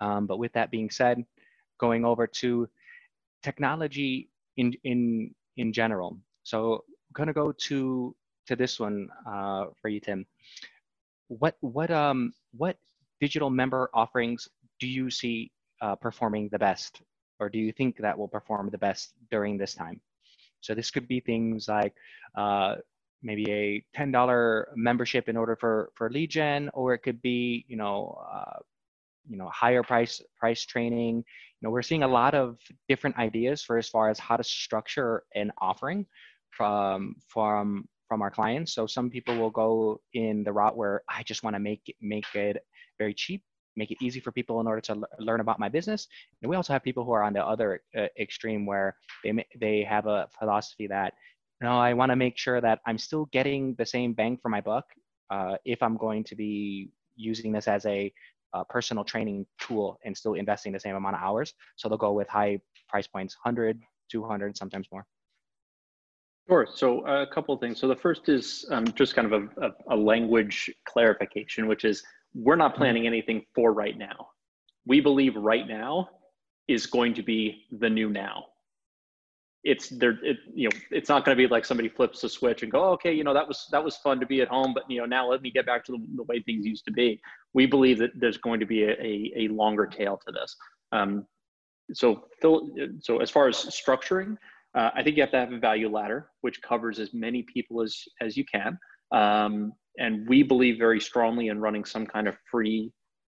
Um, 0.00 0.26
but 0.26 0.38
with 0.38 0.52
that 0.52 0.70
being 0.70 0.90
said, 0.90 1.24
going 1.78 2.04
over 2.04 2.26
to 2.26 2.68
technology 3.42 4.30
in 4.56 4.74
in 4.84 5.34
in 5.56 5.72
general. 5.72 6.18
So 6.44 6.74
I'm 6.74 7.12
gonna 7.14 7.32
go 7.32 7.52
to 7.52 8.14
to 8.46 8.56
this 8.56 8.80
one 8.80 9.08
uh, 9.26 9.66
for 9.80 9.88
you, 9.88 10.00
Tim. 10.00 10.26
What 11.28 11.56
what 11.60 11.90
um 11.90 12.32
what 12.56 12.76
digital 13.20 13.50
member 13.50 13.90
offerings 13.92 14.48
do 14.80 14.86
you 14.86 15.10
see 15.10 15.50
uh, 15.82 15.96
performing 15.96 16.48
the 16.50 16.58
best, 16.58 17.02
or 17.40 17.48
do 17.48 17.58
you 17.58 17.72
think 17.72 17.96
that 17.98 18.16
will 18.16 18.28
perform 18.28 18.70
the 18.70 18.78
best 18.78 19.12
during 19.30 19.58
this 19.58 19.74
time? 19.74 20.00
So 20.60 20.74
this 20.74 20.90
could 20.90 21.08
be 21.08 21.20
things 21.20 21.68
like 21.68 21.94
uh, 22.36 22.76
maybe 23.22 23.50
a 23.50 23.84
$10 23.96 24.64
membership 24.76 25.28
in 25.28 25.36
order 25.36 25.56
for, 25.56 25.90
for 25.94 26.10
lead 26.10 26.30
gen, 26.30 26.70
or 26.74 26.94
it 26.94 26.98
could 26.98 27.20
be, 27.22 27.64
you 27.68 27.76
know, 27.76 28.20
uh, 28.32 28.58
you 29.28 29.36
know, 29.36 29.48
higher 29.50 29.82
price 29.82 30.22
price 30.38 30.64
training. 30.64 31.16
You 31.16 31.62
know, 31.62 31.70
we're 31.70 31.82
seeing 31.82 32.02
a 32.02 32.08
lot 32.08 32.34
of 32.34 32.58
different 32.88 33.18
ideas 33.18 33.62
for 33.62 33.76
as 33.76 33.88
far 33.88 34.08
as 34.08 34.18
how 34.18 34.36
to 34.36 34.44
structure 34.44 35.24
an 35.34 35.52
offering 35.58 36.06
from 36.50 37.14
from 37.28 37.86
from 38.08 38.22
our 38.22 38.30
clients. 38.30 38.72
So 38.72 38.86
some 38.86 39.10
people 39.10 39.36
will 39.36 39.50
go 39.50 40.00
in 40.14 40.44
the 40.44 40.52
route 40.52 40.76
where 40.76 41.02
I 41.08 41.22
just 41.24 41.42
want 41.42 41.54
to 41.54 41.60
make 41.60 41.82
it, 41.86 41.96
make 42.00 42.24
it 42.34 42.64
very 42.98 43.12
cheap 43.12 43.42
make 43.78 43.90
it 43.90 43.98
easy 44.02 44.20
for 44.20 44.32
people 44.32 44.60
in 44.60 44.66
order 44.66 44.82
to 44.82 45.00
learn 45.18 45.40
about 45.40 45.58
my 45.58 45.68
business. 45.68 46.08
And 46.42 46.50
we 46.50 46.56
also 46.56 46.72
have 46.72 46.82
people 46.82 47.04
who 47.04 47.12
are 47.12 47.22
on 47.22 47.32
the 47.32 47.44
other 47.44 47.80
uh, 47.96 48.06
extreme 48.18 48.66
where 48.66 48.96
they 49.24 49.46
they 49.58 49.84
have 49.84 50.06
a 50.06 50.28
philosophy 50.38 50.86
that 50.88 51.14
know 51.60 51.78
I 51.78 51.92
want 51.94 52.10
to 52.10 52.16
make 52.16 52.36
sure 52.38 52.60
that 52.60 52.80
I'm 52.86 52.98
still 52.98 53.24
getting 53.32 53.74
the 53.78 53.86
same 53.86 54.12
bang 54.12 54.38
for 54.42 54.48
my 54.48 54.60
buck 54.60 54.86
uh, 55.30 55.56
if 55.64 55.82
I'm 55.82 55.96
going 55.96 56.24
to 56.24 56.36
be 56.36 56.90
using 57.16 57.52
this 57.52 57.68
as 57.68 57.84
a 57.86 58.12
uh, 58.54 58.64
personal 58.64 59.04
training 59.04 59.46
tool 59.60 59.98
and 60.04 60.16
still 60.16 60.34
investing 60.34 60.72
the 60.72 60.80
same 60.80 60.96
amount 60.96 61.16
of 61.16 61.22
hours. 61.22 61.52
So 61.76 61.88
they'll 61.88 61.98
go 61.98 62.12
with 62.12 62.28
high 62.28 62.60
price 62.88 63.06
points, 63.06 63.36
100, 63.42 63.80
200, 64.10 64.56
sometimes 64.56 64.86
more. 64.90 65.04
Sure. 66.48 66.66
So 66.72 67.06
uh, 67.06 67.26
a 67.28 67.34
couple 67.34 67.54
of 67.54 67.60
things. 67.60 67.78
So 67.78 67.88
the 67.88 67.96
first 67.96 68.30
is 68.30 68.64
um, 68.70 68.86
just 68.92 69.14
kind 69.14 69.30
of 69.30 69.42
a, 69.42 69.66
a, 69.66 69.94
a, 69.94 69.96
language 69.96 70.70
clarification, 70.86 71.66
which 71.66 71.84
is 71.84 72.02
we're 72.34 72.56
not 72.56 72.72
mm-hmm. 72.72 72.82
planning 72.82 73.06
anything 73.06 73.44
for 73.54 73.72
right 73.72 73.96
now. 73.96 74.28
We 74.86 75.00
believe 75.00 75.36
right 75.36 75.66
now 75.66 76.08
is 76.66 76.86
going 76.86 77.14
to 77.14 77.22
be 77.22 77.66
the 77.78 77.88
new 77.88 78.10
now. 78.10 78.44
It's 79.64 79.88
there. 79.88 80.18
It, 80.22 80.38
you 80.54 80.68
know, 80.68 80.76
it's 80.90 81.08
not 81.08 81.24
going 81.24 81.36
to 81.36 81.42
be 81.42 81.48
like 81.48 81.64
somebody 81.64 81.88
flips 81.88 82.22
a 82.24 82.28
switch 82.28 82.62
and 82.62 82.70
go, 82.70 82.84
oh, 82.84 82.92
okay, 82.92 83.12
you 83.12 83.24
know, 83.24 83.34
that 83.34 83.46
was 83.46 83.66
that 83.72 83.82
was 83.82 83.96
fun 83.96 84.20
to 84.20 84.26
be 84.26 84.40
at 84.40 84.48
home, 84.48 84.72
but 84.72 84.88
you 84.88 85.00
know, 85.00 85.04
now 85.04 85.28
let 85.28 85.42
me 85.42 85.50
get 85.50 85.66
back 85.66 85.84
to 85.86 85.92
the, 85.92 85.98
the 86.16 86.22
way 86.24 86.40
things 86.40 86.64
used 86.64 86.84
to 86.84 86.92
be. 86.92 87.20
We 87.54 87.66
believe 87.66 87.98
that 87.98 88.12
there's 88.14 88.38
going 88.38 88.60
to 88.60 88.66
be 88.66 88.84
a, 88.84 88.92
a, 88.92 89.32
a 89.36 89.48
longer 89.48 89.86
tail 89.86 90.20
to 90.26 90.32
this. 90.32 90.56
Um, 90.92 91.26
so, 91.92 92.28
so 92.40 93.18
as 93.18 93.30
far 93.30 93.48
as 93.48 93.56
structuring, 93.56 94.36
uh, 94.74 94.90
I 94.94 95.02
think 95.02 95.16
you 95.16 95.22
have 95.22 95.32
to 95.32 95.38
have 95.38 95.52
a 95.52 95.58
value 95.58 95.90
ladder, 95.90 96.28
which 96.42 96.60
covers 96.62 96.98
as 96.98 97.12
many 97.12 97.42
people 97.42 97.82
as 97.82 98.00
as 98.20 98.36
you 98.36 98.44
can. 98.44 98.78
Um, 99.12 99.72
and 99.98 100.28
we 100.28 100.42
believe 100.42 100.78
very 100.78 101.00
strongly 101.00 101.48
in 101.48 101.60
running 101.60 101.84
some 101.84 102.06
kind 102.06 102.28
of 102.28 102.36
free 102.50 102.92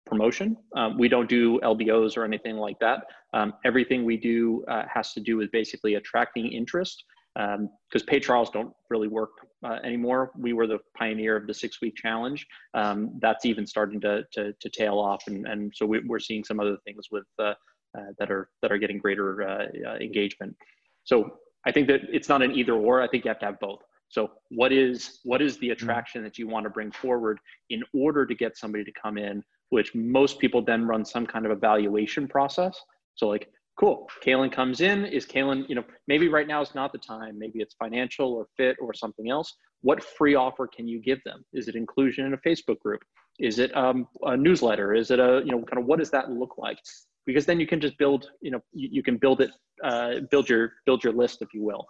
promotion. 0.06 0.56
Um, 0.76 0.98
we 0.98 1.08
don't 1.08 1.28
do 1.28 1.60
LBOs 1.60 2.16
or 2.16 2.24
anything 2.24 2.56
like 2.56 2.78
that. 2.80 3.04
Um, 3.34 3.54
everything 3.64 4.04
we 4.04 4.16
do 4.16 4.64
uh, 4.68 4.84
has 4.92 5.12
to 5.14 5.20
do 5.20 5.36
with 5.36 5.50
basically 5.52 5.94
attracting 5.94 6.52
interest 6.52 7.04
because 7.34 8.02
um, 8.02 8.06
paid 8.06 8.22
trials 8.22 8.50
don't 8.50 8.72
really 8.90 9.08
work 9.08 9.30
uh, 9.64 9.78
anymore. 9.84 10.32
We 10.36 10.52
were 10.52 10.66
the 10.66 10.78
pioneer 10.96 11.36
of 11.36 11.46
the 11.46 11.54
six 11.54 11.80
week 11.80 11.94
challenge. 11.96 12.46
Um, 12.74 13.18
that's 13.20 13.46
even 13.46 13.66
starting 13.66 14.00
to, 14.02 14.24
to, 14.32 14.52
to, 14.52 14.68
tail 14.68 14.98
off. 14.98 15.24
And, 15.28 15.46
and 15.46 15.72
so 15.74 15.86
we, 15.86 16.02
are 16.10 16.18
seeing 16.18 16.44
some 16.44 16.60
other 16.60 16.76
things 16.84 17.06
with 17.10 17.24
uh, 17.38 17.54
uh, 17.96 18.04
that 18.18 18.30
are 18.30 18.48
that 18.62 18.72
are 18.72 18.78
getting 18.78 18.98
greater 18.98 19.42
uh, 19.42 19.66
uh, 19.86 19.96
engagement. 19.96 20.56
So 21.04 21.38
I 21.66 21.72
think 21.72 21.88
that 21.88 22.00
it's 22.10 22.28
not 22.28 22.42
an 22.42 22.52
either 22.52 22.72
or. 22.72 23.02
I 23.02 23.08
think 23.08 23.24
you 23.24 23.28
have 23.28 23.38
to 23.40 23.46
have 23.46 23.60
both. 23.60 23.80
So 24.12 24.30
what 24.50 24.72
is 24.72 25.20
what 25.24 25.40
is 25.40 25.56
the 25.58 25.68
mm-hmm. 25.68 25.72
attraction 25.72 26.22
that 26.22 26.38
you 26.38 26.46
want 26.46 26.64
to 26.64 26.70
bring 26.70 26.92
forward 26.92 27.40
in 27.70 27.82
order 27.94 28.26
to 28.26 28.34
get 28.34 28.56
somebody 28.58 28.84
to 28.84 28.92
come 28.92 29.16
in, 29.16 29.42
which 29.70 29.94
most 29.94 30.38
people 30.38 30.62
then 30.62 30.86
run 30.86 31.04
some 31.04 31.26
kind 31.26 31.46
of 31.46 31.50
evaluation 31.50 32.28
process. 32.28 32.78
So 33.14 33.28
like, 33.28 33.48
cool, 33.80 34.06
Kaylin 34.24 34.52
comes 34.52 34.82
in, 34.82 35.06
is 35.06 35.24
Kaylin, 35.24 35.66
you 35.66 35.74
know, 35.74 35.84
maybe 36.08 36.28
right 36.28 36.46
now 36.46 36.60
is 36.60 36.74
not 36.74 36.92
the 36.92 36.98
time, 36.98 37.38
maybe 37.38 37.60
it's 37.60 37.74
financial 37.74 38.34
or 38.34 38.46
fit 38.58 38.76
or 38.82 38.92
something 38.92 39.30
else. 39.30 39.54
What 39.80 40.04
free 40.04 40.34
offer 40.34 40.68
can 40.68 40.86
you 40.86 41.00
give 41.00 41.20
them? 41.24 41.42
Is 41.54 41.68
it 41.68 41.74
inclusion 41.74 42.26
in 42.26 42.34
a 42.34 42.38
Facebook 42.46 42.80
group? 42.80 43.00
Is 43.40 43.58
it 43.58 43.74
um, 43.74 44.06
a 44.24 44.36
newsletter? 44.36 44.92
Is 44.94 45.10
it 45.10 45.20
a, 45.20 45.40
you 45.42 45.52
know, 45.52 45.62
kind 45.62 45.78
of 45.78 45.86
what 45.86 45.98
does 45.98 46.10
that 46.10 46.30
look 46.30 46.58
like? 46.58 46.78
Because 47.24 47.46
then 47.46 47.58
you 47.58 47.66
can 47.66 47.80
just 47.80 47.96
build, 47.96 48.28
you 48.42 48.50
know, 48.50 48.60
you, 48.74 48.88
you 48.92 49.02
can 49.02 49.16
build 49.16 49.40
it, 49.40 49.50
uh, 49.82 50.16
build 50.30 50.50
your, 50.50 50.74
build 50.84 51.02
your 51.02 51.14
list, 51.14 51.40
if 51.40 51.54
you 51.54 51.64
will 51.64 51.86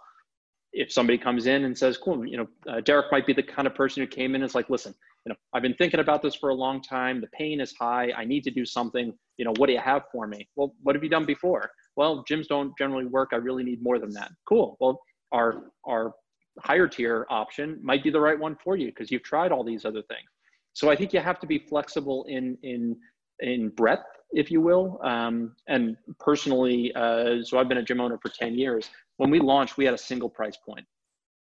if 0.73 0.91
somebody 0.91 1.17
comes 1.17 1.45
in 1.45 1.65
and 1.65 1.77
says, 1.77 1.97
cool, 1.97 2.25
you 2.25 2.37
know, 2.37 2.47
uh, 2.67 2.81
Derek 2.81 3.11
might 3.11 3.27
be 3.27 3.33
the 3.33 3.43
kind 3.43 3.67
of 3.67 3.75
person 3.75 4.01
who 4.01 4.07
came 4.07 4.35
in 4.35 4.41
and 4.41 4.49
is 4.49 4.55
like, 4.55 4.69
listen, 4.69 4.93
you 5.25 5.29
know, 5.29 5.35
I've 5.53 5.61
been 5.61 5.75
thinking 5.75 5.99
about 5.99 6.21
this 6.21 6.35
for 6.35 6.49
a 6.49 6.53
long 6.53 6.81
time. 6.81 7.21
The 7.21 7.27
pain 7.27 7.61
is 7.61 7.73
high. 7.79 8.11
I 8.17 8.25
need 8.25 8.43
to 8.45 8.51
do 8.51 8.65
something. 8.65 9.13
You 9.37 9.45
know, 9.45 9.53
what 9.57 9.67
do 9.67 9.73
you 9.73 9.79
have 9.79 10.03
for 10.11 10.27
me? 10.27 10.47
Well, 10.55 10.73
what 10.81 10.95
have 10.95 11.03
you 11.03 11.09
done 11.09 11.25
before? 11.25 11.69
Well, 11.95 12.25
gyms 12.29 12.47
don't 12.47 12.75
generally 12.77 13.05
work. 13.05 13.29
I 13.33 13.37
really 13.37 13.63
need 13.63 13.81
more 13.83 13.99
than 13.99 14.09
that. 14.11 14.31
Cool. 14.47 14.77
Well, 14.79 14.99
our, 15.31 15.71
our 15.85 16.13
higher 16.59 16.87
tier 16.87 17.25
option 17.29 17.79
might 17.81 18.03
be 18.03 18.09
the 18.09 18.19
right 18.19 18.37
one 18.37 18.57
for 18.63 18.75
you 18.75 18.87
because 18.87 19.11
you've 19.11 19.23
tried 19.23 19.51
all 19.51 19.63
these 19.63 19.85
other 19.85 20.01
things. 20.03 20.27
So 20.73 20.89
I 20.89 20.95
think 20.95 21.13
you 21.13 21.19
have 21.19 21.39
to 21.39 21.47
be 21.47 21.59
flexible 21.59 22.25
in 22.27 22.57
in 22.63 22.95
in 23.39 23.69
breadth, 23.69 24.05
if 24.31 24.51
you 24.51 24.61
will. 24.61 24.99
Um, 25.03 25.55
and 25.67 25.97
personally, 26.19 26.93
uh, 26.95 27.43
so 27.43 27.59
I've 27.59 27.67
been 27.67 27.79
a 27.79 27.83
gym 27.83 27.99
owner 27.99 28.17
for 28.21 28.29
10 28.29 28.55
years. 28.55 28.89
When 29.17 29.29
we 29.29 29.39
launched, 29.39 29.77
we 29.77 29.85
had 29.85 29.93
a 29.93 29.97
single 29.97 30.29
price 30.29 30.57
point. 30.57 30.85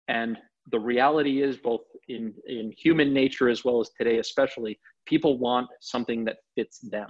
And 0.09 0.38
the 0.70 0.78
reality 0.78 1.42
is, 1.42 1.56
both 1.56 1.82
in, 2.09 2.34
in 2.46 2.72
human 2.76 3.12
nature 3.12 3.48
as 3.48 3.64
well 3.64 3.80
as 3.80 3.90
today, 3.90 4.18
especially, 4.18 4.78
people 5.06 5.38
want 5.38 5.68
something 5.80 6.24
that 6.24 6.38
fits 6.54 6.78
them. 6.78 7.09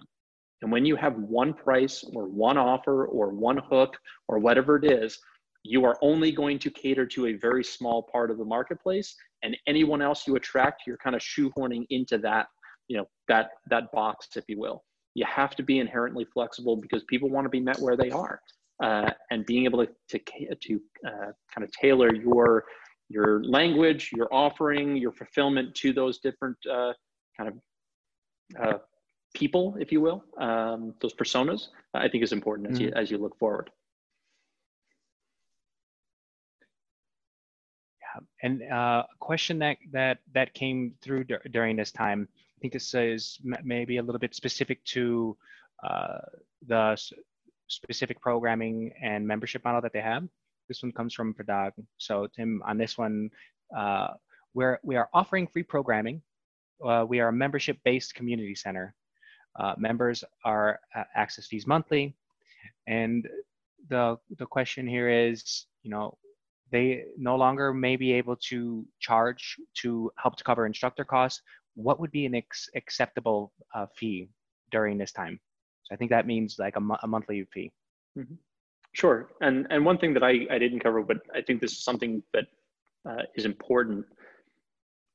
And 0.62 0.72
when 0.72 0.84
you 0.84 0.96
have 0.96 1.16
one 1.16 1.54
price 1.54 2.04
or 2.14 2.26
one 2.26 2.58
offer 2.58 3.06
or 3.06 3.30
one 3.30 3.58
hook 3.58 3.96
or 4.26 4.38
whatever 4.38 4.76
it 4.76 4.90
is, 4.90 5.18
you 5.62 5.84
are 5.84 5.98
only 6.02 6.32
going 6.32 6.58
to 6.60 6.70
cater 6.70 7.06
to 7.06 7.26
a 7.26 7.32
very 7.34 7.62
small 7.62 8.02
part 8.02 8.30
of 8.30 8.38
the 8.38 8.44
marketplace 8.44 9.14
and 9.42 9.56
anyone 9.66 10.02
else 10.02 10.26
you 10.26 10.36
attract 10.36 10.82
you're 10.86 10.96
kind 10.96 11.16
of 11.16 11.22
shoehorning 11.22 11.86
into 11.90 12.18
that 12.18 12.46
you 12.88 12.96
know 12.96 13.06
that 13.28 13.50
that 13.68 13.90
box 13.92 14.28
if 14.36 14.44
you 14.48 14.58
will 14.58 14.84
you 15.14 15.24
have 15.26 15.54
to 15.56 15.62
be 15.62 15.78
inherently 15.78 16.24
flexible 16.32 16.76
because 16.76 17.02
people 17.04 17.28
want 17.28 17.44
to 17.44 17.50
be 17.50 17.60
met 17.60 17.78
where 17.80 17.96
they 17.96 18.10
are 18.10 18.40
uh, 18.82 19.10
and 19.30 19.44
being 19.46 19.64
able 19.64 19.84
to 19.84 19.92
to, 20.08 20.54
to 20.60 20.80
uh, 21.06 21.32
kind 21.54 21.64
of 21.64 21.70
tailor 21.72 22.14
your 22.14 22.64
your 23.08 23.42
language 23.44 24.10
your 24.14 24.28
offering 24.32 24.96
your 24.96 25.12
fulfillment 25.12 25.74
to 25.74 25.92
those 25.92 26.18
different 26.18 26.56
uh, 26.70 26.92
kind 27.36 27.50
of 27.50 27.54
uh, 28.62 28.78
people 29.34 29.76
if 29.80 29.92
you 29.92 30.00
will 30.00 30.24
um, 30.38 30.94
those 31.00 31.14
personas 31.14 31.68
i 31.94 32.08
think 32.08 32.22
is 32.22 32.32
important 32.32 32.70
as 32.70 32.78
mm-hmm. 32.78 32.88
you 32.88 32.92
as 32.94 33.10
you 33.10 33.18
look 33.18 33.36
forward 33.38 33.70
yeah 38.00 38.20
and 38.42 38.62
uh, 38.70 39.02
a 39.02 39.18
question 39.20 39.58
that 39.58 39.76
that 39.92 40.18
that 40.32 40.52
came 40.54 40.94
through 41.02 41.24
during 41.50 41.76
this 41.76 41.92
time 41.92 42.28
I 42.58 42.60
think 42.60 42.72
this 42.72 42.92
is 42.92 43.38
maybe 43.62 43.98
a 43.98 44.02
little 44.02 44.18
bit 44.18 44.34
specific 44.34 44.84
to 44.86 45.36
uh, 45.86 46.18
the 46.66 46.96
specific 47.68 48.20
programming 48.20 48.92
and 49.02 49.26
membership 49.26 49.64
model 49.64 49.80
that 49.80 49.92
they 49.92 50.00
have. 50.00 50.24
This 50.68 50.82
one 50.82 50.92
comes 50.92 51.14
from 51.14 51.34
Pradag. 51.34 51.72
So 51.98 52.26
Tim, 52.34 52.62
on 52.66 52.78
this 52.78 52.98
one, 52.98 53.30
uh, 53.76 54.08
we're, 54.54 54.78
we 54.82 54.96
are 54.96 55.08
offering 55.14 55.46
free 55.46 55.62
programming. 55.62 56.22
Uh, 56.84 57.04
we 57.08 57.20
are 57.20 57.28
a 57.28 57.32
membership-based 57.32 58.14
community 58.14 58.54
center. 58.54 58.94
Uh, 59.58 59.74
members 59.78 60.22
are 60.44 60.78
uh, 60.94 61.04
access 61.14 61.46
fees 61.46 61.66
monthly. 61.66 62.16
And 62.86 63.26
the, 63.88 64.16
the 64.38 64.46
question 64.46 64.86
here 64.86 65.08
is, 65.08 65.66
you 65.82 65.90
know, 65.90 66.16
they 66.70 67.04
no 67.16 67.36
longer 67.36 67.72
may 67.72 67.96
be 67.96 68.12
able 68.12 68.36
to 68.36 68.86
charge 69.00 69.56
to 69.82 70.10
help 70.18 70.36
to 70.36 70.44
cover 70.44 70.66
instructor 70.66 71.04
costs 71.04 71.40
what 71.78 72.00
would 72.00 72.10
be 72.10 72.26
an 72.26 72.34
ex- 72.34 72.68
acceptable 72.74 73.52
uh, 73.74 73.86
fee 73.96 74.28
during 74.72 74.98
this 74.98 75.12
time? 75.12 75.38
So 75.88 75.94
I 75.94 75.96
think 75.96 76.10
that 76.10 76.26
means 76.26 76.58
like 76.58 76.76
a, 76.76 76.80
mo- 76.80 76.98
a 77.02 77.06
monthly 77.06 77.46
fee. 77.52 77.72
Mm-hmm. 78.18 78.34
Sure. 78.92 79.30
And 79.40 79.66
and 79.70 79.84
one 79.84 79.98
thing 79.98 80.12
that 80.14 80.22
I, 80.22 80.46
I 80.50 80.58
didn't 80.58 80.80
cover, 80.80 81.02
but 81.02 81.18
I 81.34 81.40
think 81.40 81.60
this 81.60 81.72
is 81.72 81.84
something 81.84 82.22
that 82.34 82.44
uh, 83.08 83.22
is 83.36 83.44
important. 83.44 84.04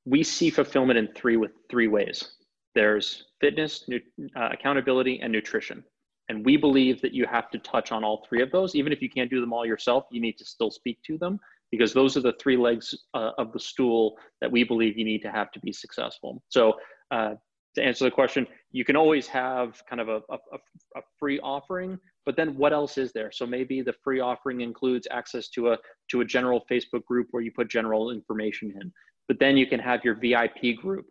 We 0.06 0.24
see 0.24 0.50
fulfillment 0.50 0.98
in 0.98 1.08
three 1.14 1.38
with 1.38 1.52
three 1.70 1.88
ways. 1.88 2.36
There's 2.76 3.26
fitness, 3.40 3.86
nu- 3.88 4.00
uh, 4.36 4.50
accountability, 4.52 5.20
and 5.22 5.32
nutrition. 5.32 5.84
And 6.30 6.46
we 6.46 6.58
believe 6.58 7.02
that 7.02 7.14
you 7.14 7.26
have 7.26 7.52
to 7.52 7.60
touch 7.60 7.92
on 7.92 8.04
all 8.04 8.26
three 8.28 8.42
of 8.42 8.52
those. 8.52 8.76
Even 8.76 8.94
if 8.94 9.02
you 9.02 9.10
can't 9.10 9.30
do 9.30 9.42
them 9.42 9.54
all 9.54 9.66
yourself, 9.66 10.06
you 10.12 10.22
need 10.22 10.38
to 10.38 10.46
still 10.46 10.72
speak 10.72 10.98
to 11.06 11.18
them 11.18 11.40
because 11.70 11.94
those 11.94 12.16
are 12.16 12.22
the 12.22 12.34
three 12.40 12.58
legs 12.58 12.96
uh, 13.14 13.32
of 13.38 13.52
the 13.52 13.60
stool 13.60 14.18
that 14.42 14.52
we 14.52 14.64
believe 14.64 14.98
you 14.98 15.06
need 15.06 15.22
to 15.22 15.32
have 15.32 15.52
to 15.52 15.60
be 15.60 15.74
successful. 15.74 16.42
So 16.50 16.74
uh, 17.12 17.34
to 17.76 17.84
answer 17.84 18.06
the 18.06 18.12
question, 18.12 18.48
you 18.72 18.86
can 18.86 18.96
always 18.96 19.28
have 19.28 19.82
kind 19.90 20.02
of 20.02 20.10
a, 20.10 20.22
a, 20.30 20.38
a, 20.96 21.02
free 21.20 21.40
offering, 21.40 22.00
but 22.26 22.36
then 22.36 22.56
what 22.56 22.74
else 22.74 22.98
is 22.98 23.12
there? 23.14 23.32
So 23.32 23.46
maybe 23.46 23.82
the 23.82 23.94
free 24.04 24.20
offering 24.20 24.62
includes 24.62 25.08
access 25.12 25.50
to 25.50 25.72
a 25.72 25.78
to 26.12 26.22
a 26.22 26.26
general 26.26 26.64
Facebook 26.72 27.04
group 27.06 27.28
where 27.32 27.42
you 27.44 27.52
put 27.52 27.70
general 27.70 28.12
information 28.12 28.74
in, 28.80 28.92
but 29.28 29.40
then 29.40 29.58
you 29.58 29.66
can 29.66 29.80
have 29.80 30.04
your 30.04 30.16
VIP 30.16 30.78
group. 30.80 31.06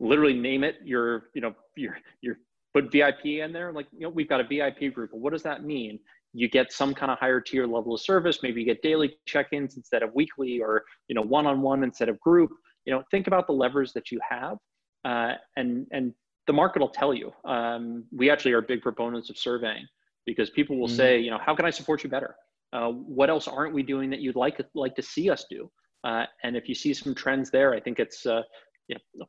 Literally 0.00 0.34
name 0.34 0.64
it 0.64 0.76
your 0.84 1.24
you 1.34 1.40
know 1.40 1.54
your 1.76 1.98
your 2.20 2.36
put 2.72 2.90
VIP 2.90 3.26
in 3.26 3.52
there. 3.52 3.72
Like 3.72 3.86
you 3.92 4.00
know 4.00 4.10
we've 4.10 4.28
got 4.28 4.40
a 4.40 4.44
VIP 4.44 4.94
group. 4.94 5.10
Well, 5.12 5.20
what 5.20 5.32
does 5.32 5.42
that 5.42 5.64
mean? 5.64 5.98
you 6.36 6.48
get 6.48 6.72
some 6.72 6.92
kind 6.92 7.12
of 7.12 7.18
higher 7.18 7.40
tier 7.40 7.66
level 7.66 7.94
of 7.94 8.00
service 8.00 8.40
maybe 8.42 8.60
you 8.60 8.66
get 8.66 8.82
daily 8.82 9.16
check-ins 9.24 9.76
instead 9.76 10.02
of 10.02 10.10
weekly 10.14 10.60
or 10.60 10.84
you 11.08 11.14
know 11.14 11.22
one-on-one 11.22 11.84
instead 11.84 12.08
of 12.08 12.18
group 12.20 12.50
you 12.84 12.92
know 12.92 13.02
think 13.10 13.26
about 13.28 13.46
the 13.46 13.52
levers 13.52 13.92
that 13.92 14.10
you 14.10 14.18
have 14.28 14.58
uh, 15.04 15.32
and 15.56 15.86
and 15.92 16.12
the 16.46 16.52
market 16.52 16.80
will 16.80 16.88
tell 16.88 17.14
you. 17.14 17.32
Um, 17.44 18.04
we 18.12 18.30
actually 18.30 18.52
are 18.52 18.60
big 18.62 18.82
proponents 18.82 19.30
of 19.30 19.38
surveying 19.38 19.86
because 20.26 20.50
people 20.50 20.78
will 20.78 20.88
mm-hmm. 20.88 20.96
say 20.96 21.18
you 21.18 21.30
know 21.30 21.38
how 21.44 21.54
can 21.54 21.64
i 21.64 21.70
support 21.70 22.04
you 22.04 22.10
better? 22.10 22.34
Uh, 22.72 22.90
what 22.90 23.30
else 23.30 23.46
aren't 23.46 23.72
we 23.72 23.82
doing 23.82 24.10
that 24.10 24.20
you'd 24.20 24.36
like 24.36 24.60
like 24.74 24.94
to 24.96 25.02
see 25.02 25.30
us 25.30 25.44
do? 25.48 25.70
Uh, 26.02 26.26
and 26.42 26.54
if 26.54 26.68
you 26.68 26.74
see 26.74 26.92
some 26.92 27.14
trends 27.14 27.50
there 27.50 27.72
i 27.72 27.80
think 27.80 27.98
it's 27.98 28.26
uh, 28.26 28.42
you 28.88 28.96
know, 29.16 29.26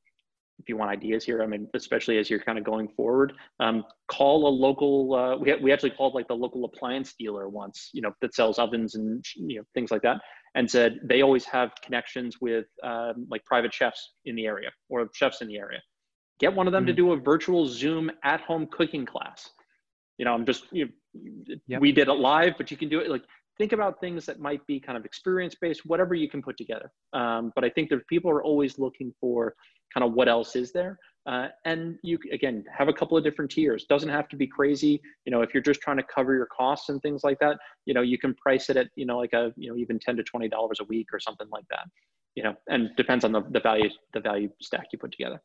if 0.66 0.70
you 0.70 0.78
want 0.78 0.90
ideas 0.90 1.24
here, 1.24 1.44
I 1.44 1.46
mean, 1.46 1.68
especially 1.76 2.18
as 2.18 2.28
you're 2.28 2.40
kind 2.40 2.58
of 2.58 2.64
going 2.64 2.88
forward, 2.88 3.34
um, 3.60 3.84
call 4.08 4.48
a 4.48 4.50
local. 4.50 5.14
Uh, 5.14 5.38
we 5.38 5.54
we 5.62 5.72
actually 5.72 5.92
called 5.92 6.16
like 6.16 6.28
the 6.28 6.36
local 6.36 6.66
appliance 6.66 7.14
dealer 7.20 7.48
once, 7.48 7.92
you 7.94 8.02
know, 8.02 8.12
that 8.22 8.34
sells 8.34 8.58
ovens 8.58 8.96
and 8.96 9.24
you 9.36 9.58
know 9.58 9.64
things 9.76 9.92
like 9.92 10.02
that, 10.02 10.22
and 10.56 10.70
said 10.70 10.98
they 11.04 11.22
always 11.22 11.46
have 11.46 11.72
connections 11.84 12.38
with 12.42 12.66
um, 12.82 13.28
like 13.30 13.46
private 13.46 13.72
chefs 13.72 14.14
in 14.26 14.36
the 14.36 14.48
area 14.48 14.72
or 14.90 15.08
chefs 15.14 15.42
in 15.42 15.48
the 15.48 15.58
area. 15.58 15.80
Get 16.40 16.52
one 16.52 16.66
of 16.66 16.74
them 16.74 16.82
mm-hmm. 16.82 16.88
to 16.88 16.94
do 16.94 17.12
a 17.12 17.18
virtual 17.18 17.68
Zoom 17.68 18.10
at-home 18.24 18.68
cooking 18.72 19.06
class. 19.06 19.48
You 20.18 20.26
know, 20.26 20.34
I'm 20.34 20.48
just 20.48 20.64
you 20.72 20.86
know, 21.14 21.56
yep. 21.68 21.80
we 21.80 21.92
did 21.92 22.08
it 22.08 22.14
live, 22.14 22.54
but 22.58 22.72
you 22.72 22.78
can 22.78 22.90
do 22.90 23.02
it 23.02 23.12
like 23.12 23.22
think 23.58 23.72
about 23.72 24.00
things 24.00 24.26
that 24.26 24.40
might 24.40 24.66
be 24.68 24.80
kind 24.80 24.98
of 24.98 25.06
experience 25.06 25.56
based, 25.60 25.86
whatever 25.86 26.14
you 26.14 26.30
can 26.30 26.42
put 26.42 26.58
together. 26.58 26.92
Um, 27.14 27.52
but 27.56 27.64
I 27.64 27.70
think 27.70 27.90
that 27.90 28.06
people 28.08 28.30
are 28.32 28.44
always 28.44 28.78
looking 28.80 29.14
for 29.20 29.56
kind 29.94 30.04
of 30.04 30.14
what 30.14 30.28
else 30.28 30.56
is 30.56 30.72
there. 30.72 30.98
Uh, 31.28 31.48
and 31.66 31.98
you 32.04 32.20
again 32.32 32.64
have 32.72 32.88
a 32.88 32.94
couple 32.94 33.18
of 33.18 33.24
different 33.24 33.50
tiers. 33.50 33.86
Doesn't 33.86 34.10
have 34.10 34.28
to 34.30 34.36
be 34.36 34.46
crazy. 34.46 35.02
You 35.26 35.32
know, 35.32 35.42
if 35.42 35.54
you're 35.54 35.64
just 35.64 35.82
trying 35.82 35.98
to 35.98 36.04
cover 36.04 36.36
your 36.36 36.48
costs 36.48 36.90
and 36.90 37.02
things 37.02 37.24
like 37.24 37.40
that, 37.40 37.58
you 37.86 37.96
know, 37.96 38.02
you 38.02 38.20
can 38.20 38.36
price 38.36 38.70
it 38.70 38.78
at 38.78 38.90
you 38.96 39.08
know 39.08 39.18
like 39.18 39.34
a 39.34 39.52
you 39.56 39.72
know 39.72 39.78
even 39.78 39.98
ten 39.98 40.16
to 40.18 40.24
twenty 40.24 40.48
dollars 40.48 40.80
a 40.82 40.84
week 40.84 41.08
or 41.12 41.20
something 41.20 41.48
like 41.52 41.66
that. 41.72 41.88
You 42.36 42.44
know, 42.44 42.56
and 42.70 42.90
depends 42.96 43.26
on 43.26 43.32
the 43.32 43.42
the 43.50 43.60
value 43.60 43.90
the 44.14 44.20
value 44.20 44.50
stack 44.62 44.88
you 44.94 45.00
put 45.00 45.12
together. 45.12 45.42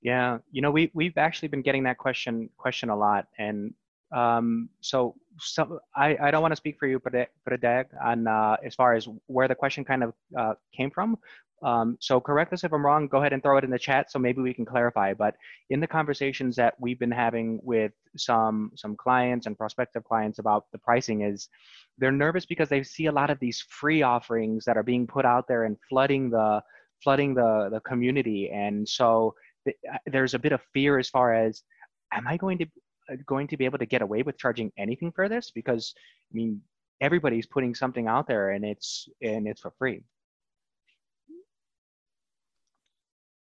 Yeah, 0.00 0.38
you 0.52 0.62
know, 0.62 0.70
we 0.70 0.92
we've 0.94 1.18
actually 1.18 1.48
been 1.48 1.62
getting 1.62 1.82
that 1.84 1.98
question 1.98 2.48
question 2.56 2.88
a 2.88 2.96
lot, 2.96 3.26
and 3.38 3.74
um, 4.12 4.68
so 4.80 5.14
so 5.38 5.80
I, 5.96 6.16
I 6.20 6.30
don't 6.30 6.42
want 6.42 6.52
to 6.52 6.56
speak 6.56 6.78
for 6.78 6.86
you, 6.86 7.00
but 7.02 7.14
Pradag, 7.48 7.86
on 8.04 8.26
uh, 8.26 8.56
as 8.64 8.74
far 8.74 8.94
as 8.94 9.08
where 9.26 9.48
the 9.48 9.54
question 9.54 9.84
kind 9.84 10.04
of 10.04 10.12
uh, 10.38 10.54
came 10.76 10.90
from, 10.90 11.18
um, 11.62 11.96
so 12.00 12.20
correct 12.20 12.52
us 12.52 12.64
if 12.64 12.72
I'm 12.72 12.84
wrong, 12.84 13.06
go 13.06 13.18
ahead 13.18 13.32
and 13.32 13.42
throw 13.42 13.56
it 13.56 13.64
in 13.64 13.70
the 13.70 13.78
chat 13.78 14.10
so 14.10 14.18
maybe 14.18 14.42
we 14.42 14.52
can 14.52 14.64
clarify. 14.64 15.14
But 15.14 15.36
in 15.70 15.80
the 15.80 15.86
conversations 15.86 16.56
that 16.56 16.74
we've 16.80 16.98
been 16.98 17.12
having 17.12 17.60
with 17.62 17.92
some, 18.16 18.72
some 18.74 18.96
clients 18.96 19.46
and 19.46 19.56
prospective 19.56 20.04
clients 20.04 20.38
about 20.38 20.66
the 20.72 20.78
pricing 20.78 21.22
is 21.22 21.48
they're 21.98 22.10
nervous 22.10 22.46
because 22.46 22.68
they 22.68 22.82
see 22.82 23.06
a 23.06 23.12
lot 23.12 23.30
of 23.30 23.38
these 23.38 23.64
free 23.68 24.02
offerings 24.02 24.64
that 24.64 24.76
are 24.76 24.82
being 24.82 25.06
put 25.06 25.24
out 25.24 25.46
there 25.46 25.64
and 25.64 25.76
flooding 25.88 26.30
the, 26.30 26.60
flooding 27.02 27.32
the, 27.34 27.68
the 27.72 27.80
community. 27.80 28.50
And 28.50 28.88
so 28.88 29.34
th- 29.64 29.76
uh, 29.92 29.98
there's 30.06 30.34
a 30.34 30.40
bit 30.40 30.52
of 30.52 30.60
fear 30.74 30.98
as 30.98 31.08
far 31.08 31.32
as, 31.32 31.62
am 32.12 32.26
I 32.26 32.36
going 32.36 32.58
to, 32.58 32.66
going 33.26 33.48
to 33.48 33.56
be 33.56 33.64
able 33.64 33.78
to 33.78 33.86
get 33.86 34.02
away 34.02 34.22
with 34.22 34.38
charging 34.38 34.72
anything 34.76 35.12
for 35.12 35.28
this? 35.28 35.50
Because 35.50 35.94
I 35.96 36.34
mean, 36.34 36.60
everybody's 37.00 37.46
putting 37.46 37.74
something 37.74 38.06
out 38.06 38.26
there 38.26 38.50
and 38.50 38.64
it's, 38.64 39.08
and 39.20 39.46
it's 39.46 39.60
for 39.60 39.72
free. 39.78 40.02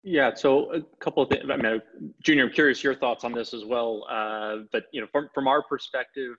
Yeah, 0.04 0.32
so 0.34 0.72
a 0.72 0.80
couple 1.00 1.22
of 1.22 1.28
things. 1.28 1.44
I 1.50 1.56
mean, 1.56 1.82
Junior, 2.22 2.44
I'm 2.44 2.50
curious 2.50 2.82
your 2.82 2.94
thoughts 2.94 3.24
on 3.24 3.32
this 3.32 3.52
as 3.52 3.64
well. 3.64 4.06
Uh, 4.08 4.58
but 4.72 4.84
you 4.92 5.00
know, 5.00 5.06
from 5.10 5.28
from 5.34 5.48
our 5.48 5.62
perspective, 5.62 6.36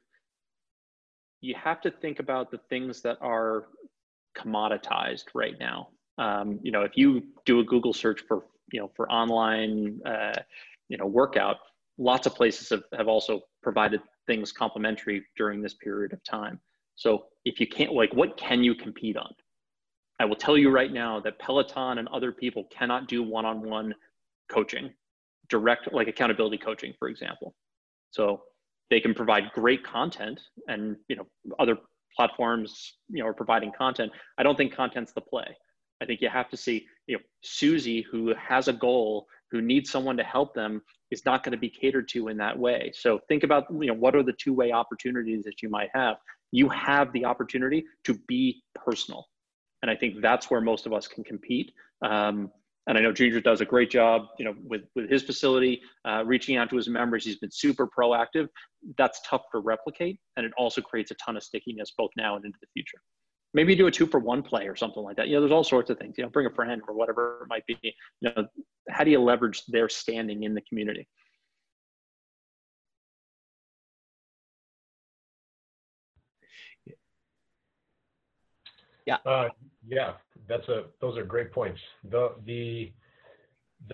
you 1.41 1.55
have 1.55 1.81
to 1.81 1.91
think 1.91 2.19
about 2.19 2.51
the 2.51 2.59
things 2.69 3.01
that 3.01 3.17
are 3.21 3.65
commoditized 4.37 5.25
right 5.33 5.55
now. 5.59 5.89
Um, 6.17 6.59
you 6.63 6.71
know, 6.71 6.81
if 6.81 6.93
you 6.95 7.23
do 7.45 7.59
a 7.59 7.63
Google 7.63 7.93
search 7.93 8.21
for 8.27 8.45
you 8.71 8.79
know 8.79 8.91
for 8.95 9.11
online 9.11 9.99
uh, 10.05 10.39
you 10.87 10.97
know 10.97 11.05
workout, 11.05 11.57
lots 11.99 12.25
of 12.25 12.33
places 12.33 12.69
have, 12.69 12.83
have 12.97 13.07
also 13.07 13.41
provided 13.61 14.01
things 14.25 14.51
complimentary 14.51 15.23
during 15.37 15.61
this 15.61 15.75
period 15.75 16.13
of 16.13 16.23
time. 16.23 16.59
So 16.95 17.25
if 17.45 17.59
you 17.59 17.67
can't 17.67 17.93
like, 17.93 18.13
what 18.13 18.37
can 18.37 18.63
you 18.63 18.73
compete 18.73 19.17
on? 19.17 19.31
I 20.19 20.25
will 20.25 20.35
tell 20.35 20.57
you 20.57 20.71
right 20.71 20.91
now 20.91 21.19
that 21.21 21.39
Peloton 21.39 21.99
and 21.99 22.07
other 22.07 22.31
people 22.31 22.65
cannot 22.71 23.07
do 23.07 23.21
one-on-one 23.21 23.93
coaching, 24.51 24.91
direct 25.49 25.93
like 25.93 26.07
accountability 26.07 26.57
coaching, 26.57 26.93
for 26.97 27.07
example. 27.07 27.53
So 28.11 28.41
they 28.89 28.99
can 28.99 29.13
provide 29.13 29.51
great 29.53 29.83
content 29.83 30.41
and 30.67 30.95
you 31.07 31.15
know 31.15 31.27
other 31.59 31.77
platforms 32.15 32.97
you 33.09 33.21
know 33.21 33.29
are 33.29 33.33
providing 33.33 33.71
content 33.77 34.11
i 34.37 34.43
don't 34.43 34.57
think 34.57 34.73
content's 34.73 35.13
the 35.13 35.21
play 35.21 35.45
i 36.01 36.05
think 36.05 36.21
you 36.21 36.29
have 36.29 36.49
to 36.49 36.57
see 36.57 36.85
you 37.07 37.15
know 37.15 37.21
susie 37.41 38.01
who 38.11 38.33
has 38.35 38.67
a 38.67 38.73
goal 38.73 39.27
who 39.51 39.61
needs 39.61 39.89
someone 39.89 40.17
to 40.17 40.23
help 40.23 40.53
them 40.53 40.81
is 41.11 41.25
not 41.25 41.43
going 41.43 41.51
to 41.51 41.57
be 41.57 41.69
catered 41.69 42.07
to 42.09 42.27
in 42.27 42.37
that 42.37 42.57
way 42.57 42.91
so 42.93 43.19
think 43.27 43.43
about 43.43 43.65
you 43.71 43.87
know 43.87 43.93
what 43.93 44.15
are 44.15 44.23
the 44.23 44.33
two 44.33 44.53
way 44.53 44.71
opportunities 44.71 45.43
that 45.43 45.61
you 45.61 45.69
might 45.69 45.89
have 45.93 46.17
you 46.51 46.67
have 46.69 47.11
the 47.13 47.25
opportunity 47.25 47.83
to 48.03 48.13
be 48.27 48.61
personal 48.75 49.25
and 49.81 49.91
i 49.91 49.95
think 49.95 50.21
that's 50.21 50.49
where 50.49 50.61
most 50.61 50.85
of 50.85 50.93
us 50.93 51.07
can 51.07 51.23
compete 51.23 51.71
um, 52.01 52.51
and 52.89 52.97
I 52.97 53.01
know 53.01 53.11
Junior 53.11 53.39
does 53.39 53.61
a 53.61 53.65
great 53.65 53.91
job, 53.91 54.29
you 54.39 54.45
know, 54.45 54.55
with 54.65 54.81
with 54.95 55.07
his 55.09 55.21
facility, 55.21 55.79
uh, 56.05 56.23
reaching 56.25 56.57
out 56.57 56.71
to 56.71 56.75
his 56.75 56.89
members. 56.89 57.23
He's 57.23 57.37
been 57.37 57.51
super 57.51 57.87
proactive. 57.87 58.47
That's 58.97 59.21
tough 59.29 59.43
to 59.51 59.59
replicate, 59.59 60.19
and 60.37 60.45
it 60.45 60.51
also 60.57 60.81
creates 60.81 61.11
a 61.11 61.15
ton 61.15 61.37
of 61.37 61.43
stickiness 61.43 61.93
both 61.95 62.09
now 62.17 62.35
and 62.35 62.43
into 62.43 62.57
the 62.59 62.67
future. 62.73 62.97
Maybe 63.53 63.75
do 63.75 63.85
a 63.85 63.91
two 63.91 64.07
for 64.07 64.19
one 64.19 64.41
play 64.41 64.67
or 64.67 64.75
something 64.75 65.03
like 65.03 65.17
that. 65.17 65.27
You 65.27 65.35
know, 65.35 65.41
there's 65.41 65.51
all 65.51 65.63
sorts 65.63 65.91
of 65.91 65.99
things. 65.99 66.15
You 66.17 66.23
know, 66.23 66.31
bring 66.31 66.47
a 66.47 66.49
friend 66.49 66.81
or 66.87 66.95
whatever 66.95 67.41
it 67.43 67.47
might 67.49 67.65
be. 67.67 67.77
You 68.21 68.31
know, 68.35 68.47
how 68.99 69.05
do 69.05 69.11
you 69.11 69.21
leverage 69.21 69.65
their 69.67 69.87
standing 69.87 70.43
in 70.43 70.53
the 70.53 70.59
community? 70.59 71.07
Yeah. 79.05 79.15
Uh, 79.25 79.47
yeah, 79.87 80.15
that's 80.49 80.67
a 80.67 80.87
those 80.99 81.17
are 81.17 81.23
great 81.23 81.53
points. 81.53 81.79
The 82.11 82.35
the 82.45 82.91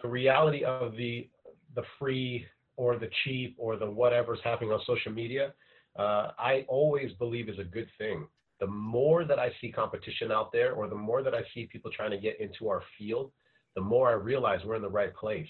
the 0.02 0.10
reality 0.10 0.64
of 0.64 0.98
the 0.98 1.30
the 1.76 1.84
free 2.00 2.48
or 2.76 2.98
the 2.98 3.10
cheap 3.24 3.56
or 3.60 3.78
the 3.78 3.90
whatever's 3.90 4.40
happening 4.44 4.72
on 4.72 4.82
social 4.88 5.12
media, 5.12 5.54
uh, 6.00 6.32
I 6.40 6.66
always 6.68 7.14
believe 7.14 7.48
is 7.48 7.60
a 7.60 7.64
good 7.64 7.90
thing. 8.00 8.28
The 8.60 8.68
more 8.68 9.24
that 9.24 9.38
I 9.38 9.52
see 9.62 9.72
competition 9.72 10.32
out 10.32 10.52
there, 10.52 10.74
or 10.74 10.88
the 10.88 10.96
more 10.96 11.22
that 11.22 11.36
I 11.36 11.44
see 11.54 11.68
people 11.72 11.92
trying 11.92 12.12
to 12.12 12.18
get 12.18 12.42
into 12.42 12.70
our 12.70 12.82
field, 12.98 13.32
the 13.76 13.82
more 13.82 14.10
I 14.10 14.14
realize 14.14 14.60
we're 14.66 14.76
in 14.76 14.82
the 14.82 14.90
right 14.90 15.14
place. 15.16 15.48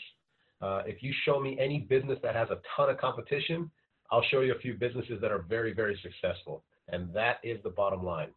Uh, 0.62 0.82
if 0.86 1.04
you 1.04 1.14
show 1.26 1.40
me 1.40 1.58
any 1.60 1.80
business 1.80 2.18
that 2.24 2.36
has 2.36 2.50
a 2.50 2.60
ton 2.76 2.90
of 2.90 2.98
competition, 2.98 3.70
I'll 4.12 4.24
show 4.32 4.42
you 4.42 4.54
a 4.54 4.60
few 4.60 4.76
businesses 4.76 5.20
that 5.22 5.32
are 5.32 5.46
very, 5.48 5.74
very 5.74 6.00
successful. 6.02 6.64
And 6.88 7.14
that 7.14 7.38
is 7.44 7.62
the 7.64 7.70
bottom 7.70 8.04
line. 8.04 8.30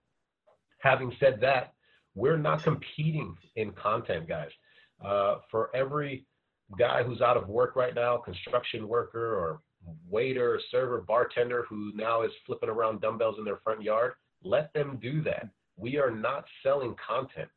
Having 0.81 1.13
said 1.21 1.39
that, 1.41 1.75
we're 2.15 2.39
not 2.39 2.63
competing 2.65 3.37
in 3.57 3.73
content, 3.73 4.29
guys. 4.29 4.51
Uh, 5.05 5.37
for 5.51 5.71
every 5.75 6.27
guy 6.79 7.03
who's 7.03 7.21
out 7.21 7.37
of 7.37 7.49
work 7.49 7.77
right 7.77 7.95
now, 7.95 8.17
construction 8.17 8.89
worker 8.89 9.37
or 9.37 9.61
waiter, 10.11 10.61
server, 10.71 11.03
bartender 11.03 11.65
who 11.69 11.93
now 11.95 12.23
is 12.23 12.33
flipping 12.47 12.69
around 12.69 13.01
dumbbells 13.01 13.37
in 13.39 13.45
their 13.45 13.59
front 13.59 13.83
yard, 13.83 14.13
let 14.43 14.73
them 14.73 14.99
do 15.01 15.23
that. 15.23 15.49
We 15.77 15.99
are 15.99 16.11
not 16.11 16.45
selling 16.63 16.97
content, 17.07 17.49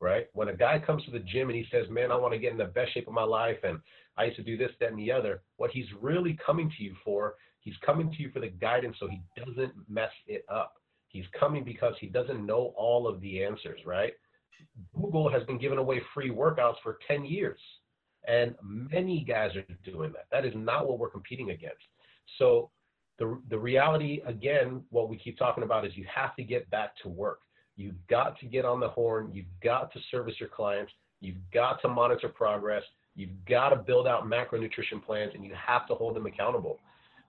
right? 0.00 0.26
When 0.32 0.48
a 0.48 0.56
guy 0.56 0.78
comes 0.78 1.04
to 1.04 1.10
the 1.10 1.20
gym 1.20 1.48
and 1.48 1.56
he 1.56 1.66
says, 1.70 1.86
Man, 1.90 2.10
I 2.10 2.16
want 2.16 2.32
to 2.32 2.38
get 2.38 2.52
in 2.52 2.58
the 2.58 2.64
best 2.64 2.94
shape 2.94 3.06
of 3.06 3.14
my 3.14 3.22
life 3.22 3.58
and 3.62 3.78
I 4.16 4.24
used 4.24 4.36
to 4.36 4.42
do 4.42 4.56
this, 4.56 4.70
that, 4.80 4.90
and 4.90 4.98
the 4.98 5.12
other, 5.12 5.42
what 5.56 5.70
he's 5.70 5.86
really 6.00 6.38
coming 6.44 6.70
to 6.76 6.82
you 6.82 6.94
for, 7.04 7.34
he's 7.60 7.74
coming 7.84 8.10
to 8.10 8.22
you 8.22 8.30
for 8.30 8.40
the 8.40 8.48
guidance 8.48 8.96
so 8.98 9.08
he 9.08 9.22
doesn't 9.36 9.72
mess 9.88 10.10
it 10.26 10.44
up. 10.52 10.74
He's 11.08 11.24
coming 11.38 11.64
because 11.64 11.94
he 12.00 12.06
doesn't 12.06 12.44
know 12.44 12.72
all 12.76 13.08
of 13.08 13.20
the 13.20 13.44
answers, 13.44 13.80
right? 13.84 14.12
Google 14.94 15.30
has 15.30 15.42
been 15.44 15.58
giving 15.58 15.78
away 15.78 16.00
free 16.14 16.30
workouts 16.30 16.76
for 16.82 16.98
10 17.08 17.24
years, 17.24 17.58
and 18.28 18.54
many 18.62 19.24
guys 19.24 19.56
are 19.56 19.64
doing 19.90 20.12
that. 20.12 20.26
That 20.30 20.44
is 20.44 20.52
not 20.54 20.86
what 20.86 20.98
we're 20.98 21.10
competing 21.10 21.50
against. 21.50 21.82
So, 22.38 22.70
the, 23.18 23.38
the 23.50 23.58
reality, 23.58 24.22
again, 24.24 24.82
what 24.88 25.10
we 25.10 25.18
keep 25.18 25.36
talking 25.36 25.62
about 25.62 25.84
is 25.84 25.94
you 25.94 26.06
have 26.14 26.34
to 26.36 26.42
get 26.42 26.70
back 26.70 26.96
to 27.02 27.08
work. 27.08 27.40
You've 27.76 28.06
got 28.08 28.38
to 28.40 28.46
get 28.46 28.64
on 28.64 28.80
the 28.80 28.88
horn. 28.88 29.30
You've 29.32 29.46
got 29.62 29.92
to 29.92 30.00
service 30.10 30.34
your 30.38 30.48
clients. 30.48 30.92
You've 31.20 31.36
got 31.52 31.80
to 31.82 31.88
monitor 31.88 32.28
progress. 32.28 32.82
You've 33.14 33.44
got 33.48 33.70
to 33.70 33.76
build 33.76 34.06
out 34.06 34.24
macronutrition 34.24 35.04
plans, 35.04 35.32
and 35.34 35.44
you 35.44 35.52
have 35.54 35.86
to 35.88 35.94
hold 35.94 36.16
them 36.16 36.26
accountable. 36.26 36.78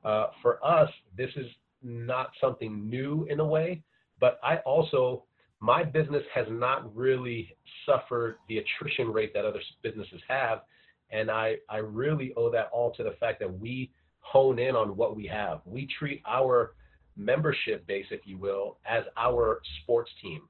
Uh, 0.03 0.27
for 0.41 0.63
us, 0.65 0.89
this 1.17 1.29
is 1.35 1.47
not 1.83 2.31
something 2.39 2.89
new 2.89 3.25
in 3.29 3.39
a 3.39 3.45
way, 3.45 3.81
but 4.19 4.39
I 4.43 4.57
also 4.57 5.23
my 5.61 5.83
business 5.83 6.23
has 6.33 6.47
not 6.49 6.93
really 6.95 7.55
suffered 7.85 8.37
the 8.49 8.57
attrition 8.57 9.13
rate 9.13 9.31
that 9.33 9.45
other 9.45 9.61
businesses 9.83 10.19
have. 10.27 10.61
And 11.11 11.29
I, 11.29 11.57
I 11.69 11.77
really 11.77 12.33
owe 12.35 12.49
that 12.51 12.69
all 12.73 12.91
to 12.93 13.03
the 13.03 13.15
fact 13.19 13.39
that 13.39 13.59
we 13.59 13.91
hone 14.21 14.57
in 14.57 14.75
on 14.75 14.97
what 14.97 15.15
we 15.15 15.27
have. 15.27 15.61
We 15.65 15.87
treat 15.99 16.23
our 16.27 16.73
membership 17.15 17.85
base, 17.87 18.05
if 18.11 18.21
you 18.25 18.37
will, 18.37 18.77
as 18.85 19.03
our 19.17 19.61
sports 19.81 20.11
team. 20.21 20.41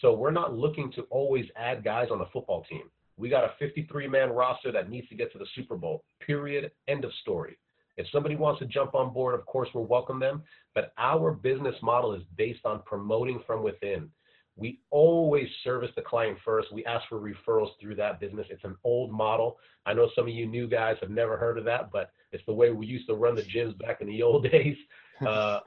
So 0.00 0.12
we're 0.12 0.30
not 0.30 0.54
looking 0.54 0.90
to 0.92 1.02
always 1.10 1.46
add 1.56 1.84
guys 1.84 2.08
on 2.10 2.18
the 2.18 2.26
football 2.32 2.64
team. 2.68 2.90
We 3.16 3.28
got 3.28 3.44
a 3.44 3.52
53 3.58 4.08
man 4.08 4.30
roster 4.30 4.72
that 4.72 4.90
needs 4.90 5.08
to 5.08 5.14
get 5.14 5.32
to 5.32 5.38
the 5.38 5.46
Super 5.54 5.76
Bowl, 5.76 6.04
period, 6.20 6.72
end 6.88 7.04
of 7.04 7.12
story. 7.22 7.56
If 7.96 8.06
somebody 8.10 8.34
wants 8.34 8.58
to 8.58 8.66
jump 8.66 8.94
on 8.94 9.12
board, 9.12 9.34
of 9.34 9.46
course, 9.46 9.68
we'll 9.72 9.84
welcome 9.84 10.18
them. 10.18 10.42
But 10.74 10.92
our 10.98 11.30
business 11.30 11.76
model 11.80 12.12
is 12.12 12.22
based 12.36 12.64
on 12.64 12.82
promoting 12.84 13.40
from 13.46 13.62
within. 13.62 14.10
We 14.56 14.80
always 14.90 15.48
service 15.64 15.90
the 15.96 16.02
client 16.02 16.38
first. 16.44 16.72
We 16.72 16.84
ask 16.84 17.08
for 17.08 17.20
referrals 17.20 17.70
through 17.80 17.96
that 17.96 18.20
business. 18.20 18.46
It's 18.50 18.64
an 18.64 18.76
old 18.84 19.10
model. 19.12 19.58
I 19.84 19.94
know 19.94 20.08
some 20.14 20.28
of 20.28 20.34
you 20.34 20.46
new 20.46 20.68
guys 20.68 20.96
have 21.00 21.10
never 21.10 21.36
heard 21.36 21.58
of 21.58 21.64
that, 21.64 21.90
but 21.92 22.12
it's 22.32 22.44
the 22.46 22.54
way 22.54 22.70
we 22.70 22.86
used 22.86 23.08
to 23.08 23.14
run 23.14 23.34
the 23.34 23.42
gyms 23.42 23.76
back 23.78 24.00
in 24.00 24.06
the 24.06 24.22
old 24.22 24.44
days. 24.50 24.76
Uh, 25.24 25.60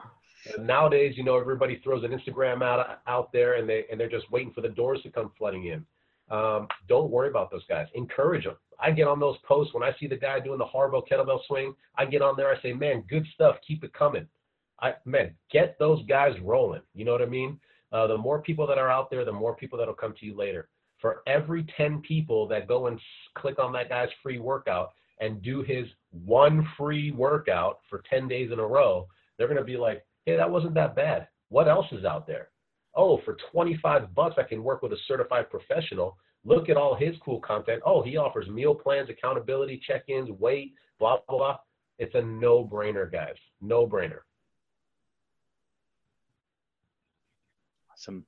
nowadays, 0.58 1.14
you 1.16 1.24
know, 1.24 1.38
everybody 1.38 1.80
throws 1.82 2.04
an 2.04 2.10
Instagram 2.10 2.62
out 2.62 3.00
out 3.06 3.32
there, 3.32 3.54
and 3.54 3.68
they 3.68 3.84
and 3.90 3.98
they're 3.98 4.08
just 4.08 4.30
waiting 4.30 4.52
for 4.52 4.60
the 4.60 4.68
doors 4.68 5.00
to 5.02 5.10
come 5.10 5.30
flooding 5.36 5.66
in. 5.66 5.84
Um, 6.30 6.68
don't 6.88 7.10
worry 7.10 7.28
about 7.28 7.50
those 7.50 7.64
guys. 7.68 7.86
Encourage 7.94 8.44
them. 8.44 8.56
I 8.80 8.90
get 8.90 9.08
on 9.08 9.18
those 9.18 9.36
posts 9.46 9.74
when 9.74 9.82
I 9.82 9.94
see 9.98 10.06
the 10.06 10.16
guy 10.16 10.40
doing 10.40 10.58
the 10.58 10.64
Harbo 10.64 11.02
kettlebell 11.10 11.40
swing. 11.46 11.74
I 11.96 12.04
get 12.04 12.22
on 12.22 12.36
there. 12.36 12.54
I 12.54 12.60
say, 12.60 12.72
man, 12.72 13.04
good 13.08 13.26
stuff. 13.34 13.56
Keep 13.66 13.84
it 13.84 13.92
coming. 13.92 14.26
I 14.80 14.94
man, 15.04 15.34
get 15.50 15.78
those 15.78 16.04
guys 16.06 16.34
rolling. 16.42 16.82
You 16.94 17.04
know 17.04 17.12
what 17.12 17.22
I 17.22 17.26
mean? 17.26 17.58
Uh, 17.90 18.06
the 18.06 18.16
more 18.16 18.42
people 18.42 18.66
that 18.66 18.78
are 18.78 18.90
out 18.90 19.10
there, 19.10 19.24
the 19.24 19.32
more 19.32 19.56
people 19.56 19.78
that'll 19.78 19.94
come 19.94 20.14
to 20.20 20.26
you 20.26 20.36
later. 20.36 20.68
For 21.00 21.22
every 21.26 21.64
10 21.76 22.00
people 22.00 22.46
that 22.48 22.68
go 22.68 22.88
and 22.88 23.00
click 23.34 23.58
on 23.58 23.72
that 23.72 23.88
guy's 23.88 24.08
free 24.22 24.38
workout 24.38 24.92
and 25.20 25.42
do 25.42 25.62
his 25.62 25.86
one 26.10 26.68
free 26.76 27.12
workout 27.12 27.80
for 27.88 28.02
10 28.10 28.28
days 28.28 28.50
in 28.52 28.58
a 28.58 28.66
row, 28.66 29.06
they're 29.36 29.46
going 29.46 29.58
to 29.58 29.64
be 29.64 29.76
like, 29.76 30.04
hey, 30.28 30.36
that 30.36 30.50
wasn't 30.50 30.74
that 30.74 30.94
bad. 30.94 31.26
What 31.48 31.68
else 31.68 31.86
is 31.90 32.04
out 32.04 32.26
there? 32.26 32.50
Oh, 32.94 33.18
for 33.24 33.36
25 33.52 34.14
bucks, 34.14 34.36
I 34.38 34.42
can 34.42 34.62
work 34.62 34.82
with 34.82 34.92
a 34.92 34.98
certified 35.06 35.48
professional. 35.50 36.18
Look 36.44 36.68
at 36.68 36.76
all 36.76 36.94
his 36.94 37.16
cool 37.24 37.40
content. 37.40 37.80
Oh, 37.86 38.02
he 38.02 38.18
offers 38.18 38.48
meal 38.48 38.74
plans, 38.74 39.08
accountability, 39.08 39.80
check 39.86 40.02
ins, 40.08 40.30
weight, 40.30 40.74
blah, 40.98 41.18
blah, 41.28 41.38
blah. 41.38 41.56
It's 41.98 42.14
a 42.14 42.20
no 42.20 42.62
brainer, 42.62 43.10
guys. 43.10 43.36
No 43.62 43.86
brainer. 43.86 44.20
Awesome. 47.90 48.26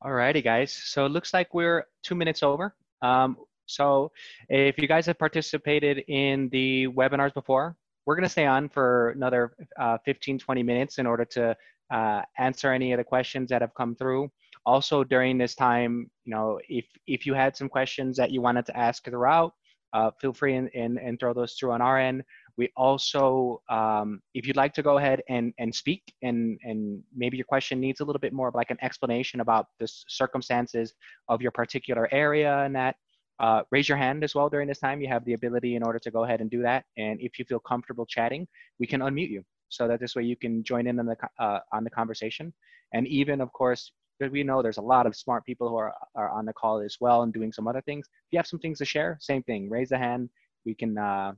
All 0.00 0.12
righty, 0.12 0.42
guys. 0.42 0.72
So 0.72 1.06
it 1.06 1.10
looks 1.10 1.34
like 1.34 1.52
we're 1.52 1.86
two 2.04 2.14
minutes 2.14 2.42
over. 2.42 2.74
Um, 3.02 3.36
so 3.66 4.12
if 4.48 4.78
you 4.78 4.86
guys 4.86 5.06
have 5.06 5.18
participated 5.18 6.04
in 6.08 6.48
the 6.50 6.86
webinars 6.88 7.34
before, 7.34 7.76
we're 8.10 8.16
going 8.16 8.24
to 8.24 8.28
stay 8.28 8.46
on 8.46 8.68
for 8.68 9.10
another 9.10 9.52
uh, 9.78 9.96
15, 10.04 10.40
20 10.40 10.64
minutes 10.64 10.98
in 10.98 11.06
order 11.06 11.24
to 11.24 11.56
uh, 11.92 12.22
answer 12.38 12.72
any 12.72 12.92
of 12.92 12.98
the 12.98 13.04
questions 13.04 13.48
that 13.50 13.60
have 13.60 13.72
come 13.76 13.94
through. 13.94 14.28
Also 14.66 15.04
during 15.04 15.38
this 15.38 15.54
time, 15.54 16.10
you 16.24 16.34
know, 16.34 16.58
if, 16.68 16.86
if 17.06 17.24
you 17.24 17.34
had 17.34 17.56
some 17.56 17.68
questions 17.68 18.16
that 18.16 18.32
you 18.32 18.40
wanted 18.42 18.66
to 18.66 18.76
ask 18.76 19.04
throughout, 19.04 19.52
uh, 19.92 20.10
feel 20.20 20.32
free 20.32 20.56
and, 20.56 20.68
and, 20.74 20.98
and 20.98 21.20
throw 21.20 21.32
those 21.32 21.54
through 21.54 21.70
on 21.70 21.80
our 21.80 22.00
end. 22.00 22.24
We 22.56 22.72
also, 22.76 23.62
um, 23.70 24.20
if 24.34 24.44
you'd 24.44 24.56
like 24.56 24.74
to 24.74 24.82
go 24.82 24.98
ahead 24.98 25.22
and, 25.28 25.54
and 25.60 25.72
speak 25.72 26.02
and, 26.20 26.58
and 26.64 27.04
maybe 27.16 27.36
your 27.36 27.46
question 27.46 27.78
needs 27.78 28.00
a 28.00 28.04
little 28.04 28.18
bit 28.18 28.32
more 28.32 28.48
of 28.48 28.56
like 28.56 28.72
an 28.72 28.78
explanation 28.82 29.38
about 29.38 29.66
the 29.78 29.86
circumstances 29.86 30.94
of 31.28 31.40
your 31.42 31.52
particular 31.52 32.08
area 32.10 32.58
and 32.64 32.74
that, 32.74 32.96
uh, 33.40 33.62
raise 33.70 33.88
your 33.88 33.98
hand 33.98 34.22
as 34.22 34.34
well 34.34 34.48
during 34.48 34.68
this 34.68 34.78
time. 34.78 35.00
You 35.00 35.08
have 35.08 35.24
the 35.24 35.32
ability 35.32 35.74
in 35.74 35.82
order 35.82 35.98
to 35.98 36.10
go 36.10 36.24
ahead 36.24 36.40
and 36.40 36.50
do 36.50 36.62
that. 36.62 36.84
And 36.96 37.20
if 37.20 37.38
you 37.38 37.44
feel 37.44 37.58
comfortable 37.60 38.06
chatting, 38.06 38.46
we 38.78 38.86
can 38.86 39.00
unmute 39.00 39.30
you 39.30 39.42
so 39.70 39.88
that 39.88 39.98
this 40.00 40.14
way 40.14 40.22
you 40.24 40.36
can 40.36 40.62
join 40.62 40.86
in 40.86 40.98
on 40.98 41.06
the, 41.06 41.16
uh, 41.38 41.60
on 41.72 41.84
the 41.84 41.90
conversation. 41.90 42.52
And 42.92 43.06
even, 43.08 43.40
of 43.40 43.52
course, 43.52 43.92
we 44.30 44.42
know 44.42 44.62
there's 44.62 44.76
a 44.76 44.82
lot 44.82 45.06
of 45.06 45.16
smart 45.16 45.46
people 45.46 45.68
who 45.68 45.76
are, 45.76 45.94
are 46.14 46.28
on 46.30 46.44
the 46.44 46.52
call 46.52 46.80
as 46.80 46.96
well 47.00 47.22
and 47.22 47.32
doing 47.32 47.52
some 47.52 47.66
other 47.66 47.80
things. 47.80 48.06
If 48.06 48.32
you 48.32 48.38
have 48.38 48.46
some 48.46 48.58
things 48.58 48.78
to 48.78 48.84
share, 48.84 49.16
same 49.20 49.42
thing, 49.44 49.70
raise 49.70 49.88
the 49.88 49.98
hand. 49.98 50.28
We 50.66 50.74
can 50.74 50.98
uh, 50.98 51.32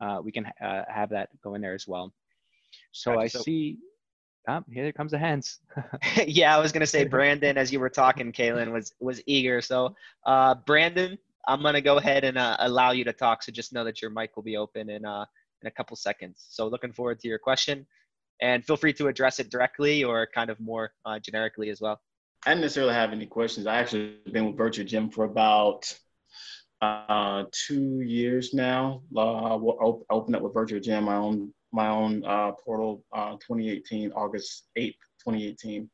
uh, 0.00 0.20
we 0.24 0.32
can 0.32 0.46
uh, 0.64 0.84
have 0.88 1.10
that 1.10 1.28
go 1.42 1.54
in 1.54 1.60
there 1.60 1.74
as 1.74 1.86
well. 1.86 2.12
So 2.92 3.12
gotcha. 3.12 3.24
I 3.24 3.26
so, 3.28 3.40
see, 3.40 3.78
oh, 4.48 4.62
here 4.72 4.90
comes 4.92 5.10
the 5.10 5.18
hands. 5.18 5.60
yeah, 6.26 6.56
I 6.56 6.60
was 6.60 6.72
gonna 6.72 6.86
say 6.86 7.04
Brandon, 7.04 7.58
as 7.58 7.72
you 7.72 7.80
were 7.80 7.90
talking, 7.90 8.32
Kaylin 8.32 8.72
was 8.72 8.94
was 9.00 9.20
eager. 9.26 9.60
So 9.60 9.94
uh, 10.24 10.54
Brandon, 10.66 11.18
I'm 11.48 11.62
gonna 11.62 11.80
go 11.80 11.98
ahead 11.98 12.24
and 12.24 12.38
uh, 12.38 12.56
allow 12.60 12.92
you 12.92 13.04
to 13.04 13.12
talk. 13.12 13.42
So 13.42 13.52
just 13.52 13.72
know 13.72 13.84
that 13.84 14.00
your 14.02 14.10
mic 14.10 14.36
will 14.36 14.42
be 14.42 14.56
open 14.56 14.90
in 14.90 15.04
uh, 15.04 15.24
in 15.62 15.68
a 15.68 15.70
couple 15.70 15.96
seconds. 15.96 16.46
So 16.50 16.66
looking 16.68 16.92
forward 16.92 17.20
to 17.20 17.28
your 17.28 17.38
question. 17.38 17.86
And 18.40 18.64
feel 18.64 18.76
free 18.76 18.92
to 18.94 19.06
address 19.06 19.38
it 19.38 19.50
directly 19.50 20.04
or 20.04 20.28
kind 20.34 20.50
of 20.50 20.58
more 20.60 20.92
uh, 21.06 21.18
generically 21.18 21.70
as 21.70 21.80
well. 21.80 22.00
I 22.44 22.50
didn't 22.50 22.62
necessarily 22.62 22.94
have 22.94 23.12
any 23.12 23.26
questions. 23.26 23.66
I 23.66 23.76
actually 23.76 24.18
been 24.30 24.46
with 24.46 24.56
Virtuagym 24.56 25.12
for 25.12 25.24
about 25.24 25.92
uh, 26.82 27.44
two 27.52 28.00
years 28.00 28.52
now. 28.52 29.02
Uh, 29.16 29.56
we'll 29.58 30.04
open 30.10 30.34
up 30.34 30.42
with 30.42 30.52
Virtuagym, 30.52 31.04
my 31.04 31.16
own 31.16 31.54
my 31.72 31.88
own 31.88 32.24
uh, 32.24 32.52
portal, 32.52 33.04
uh, 33.12 33.32
2018, 33.32 34.12
August 34.12 34.68
8th, 34.78 34.94
2018, 35.24 35.90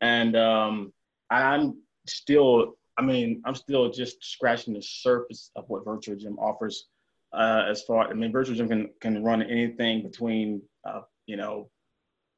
and 0.00 0.36
um, 0.36 0.92
I'm 1.30 1.80
still. 2.06 2.74
I 2.98 3.02
mean, 3.02 3.42
I'm 3.44 3.54
still 3.54 3.90
just 3.90 4.24
scratching 4.24 4.74
the 4.74 4.82
surface 4.82 5.50
of 5.56 5.64
what 5.68 5.84
Virtuagym 5.84 6.38
offers. 6.38 6.86
Uh, 7.32 7.64
as 7.68 7.82
far, 7.82 8.08
I 8.08 8.14
mean, 8.14 8.32
Virtuagym 8.32 8.68
can 8.68 8.90
can 9.00 9.22
run 9.22 9.42
anything 9.42 10.02
between, 10.02 10.62
uh, 10.88 11.02
you 11.26 11.36
know, 11.36 11.68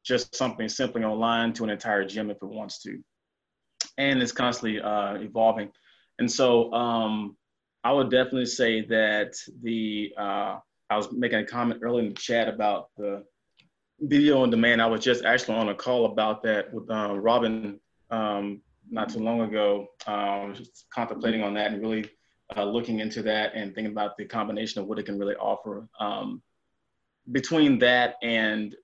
just 0.05 0.35
something 0.35 0.69
simply 0.69 1.05
online 1.05 1.53
to 1.55 1.65
an 1.65 1.71
entire 1.71 2.05
gym 2.05 2.31
if 2.31 2.39
it 2.39 2.47
wants 2.47 2.83
to, 2.83 2.99
and 3.99 4.21
it's 4.23 4.33
constantly 4.33 4.81
evolving. 4.83 5.71
And 6.19 6.31
so, 6.31 6.73
um, 6.73 7.37
I 7.85 7.93
would 7.93 8.11
definitely 8.11 8.47
say 8.47 8.81
that 8.87 9.37
the 9.63 10.13
uh, 10.19 10.59
I 10.91 10.97
was 10.97 11.13
making 11.13 11.39
a 11.39 11.45
comment 11.45 11.81
earlier 11.83 12.03
in 12.05 12.09
the 12.09 12.15
chat 12.15 12.49
about 12.49 12.89
the 12.97 13.25
video 14.01 14.43
on 14.43 14.51
demand. 14.51 14.83
I 14.83 14.87
was 14.87 15.03
just 15.03 15.25
actually 15.25 15.57
on 15.57 15.69
a 15.69 15.75
call 15.75 16.07
about 16.07 16.43
that 16.43 16.73
with 16.73 16.91
uh, 16.91 17.19
Robin 17.19 17.79
um, 18.11 18.63
not 18.91 19.09
too 19.09 19.21
long 19.21 19.43
ago, 19.43 19.89
um, 20.07 20.55
contemplating 20.93 21.43
on 21.43 21.55
that 21.55 21.73
and 21.73 21.81
really 21.81 22.11
uh, 22.57 22.65
looking 22.65 23.01
into 23.01 23.23
that 23.23 23.53
and 23.55 23.75
thinking 23.75 23.93
about 23.93 24.17
the 24.17 24.25
combination 24.25 24.81
of 24.81 24.87
what 24.89 24.99
it 24.99 25.05
can 25.05 25.19
really 25.19 25.37
offer. 25.37 25.89
Um, 26.01 26.43
between 27.33 27.79
that 27.81 28.17
and 28.23 28.75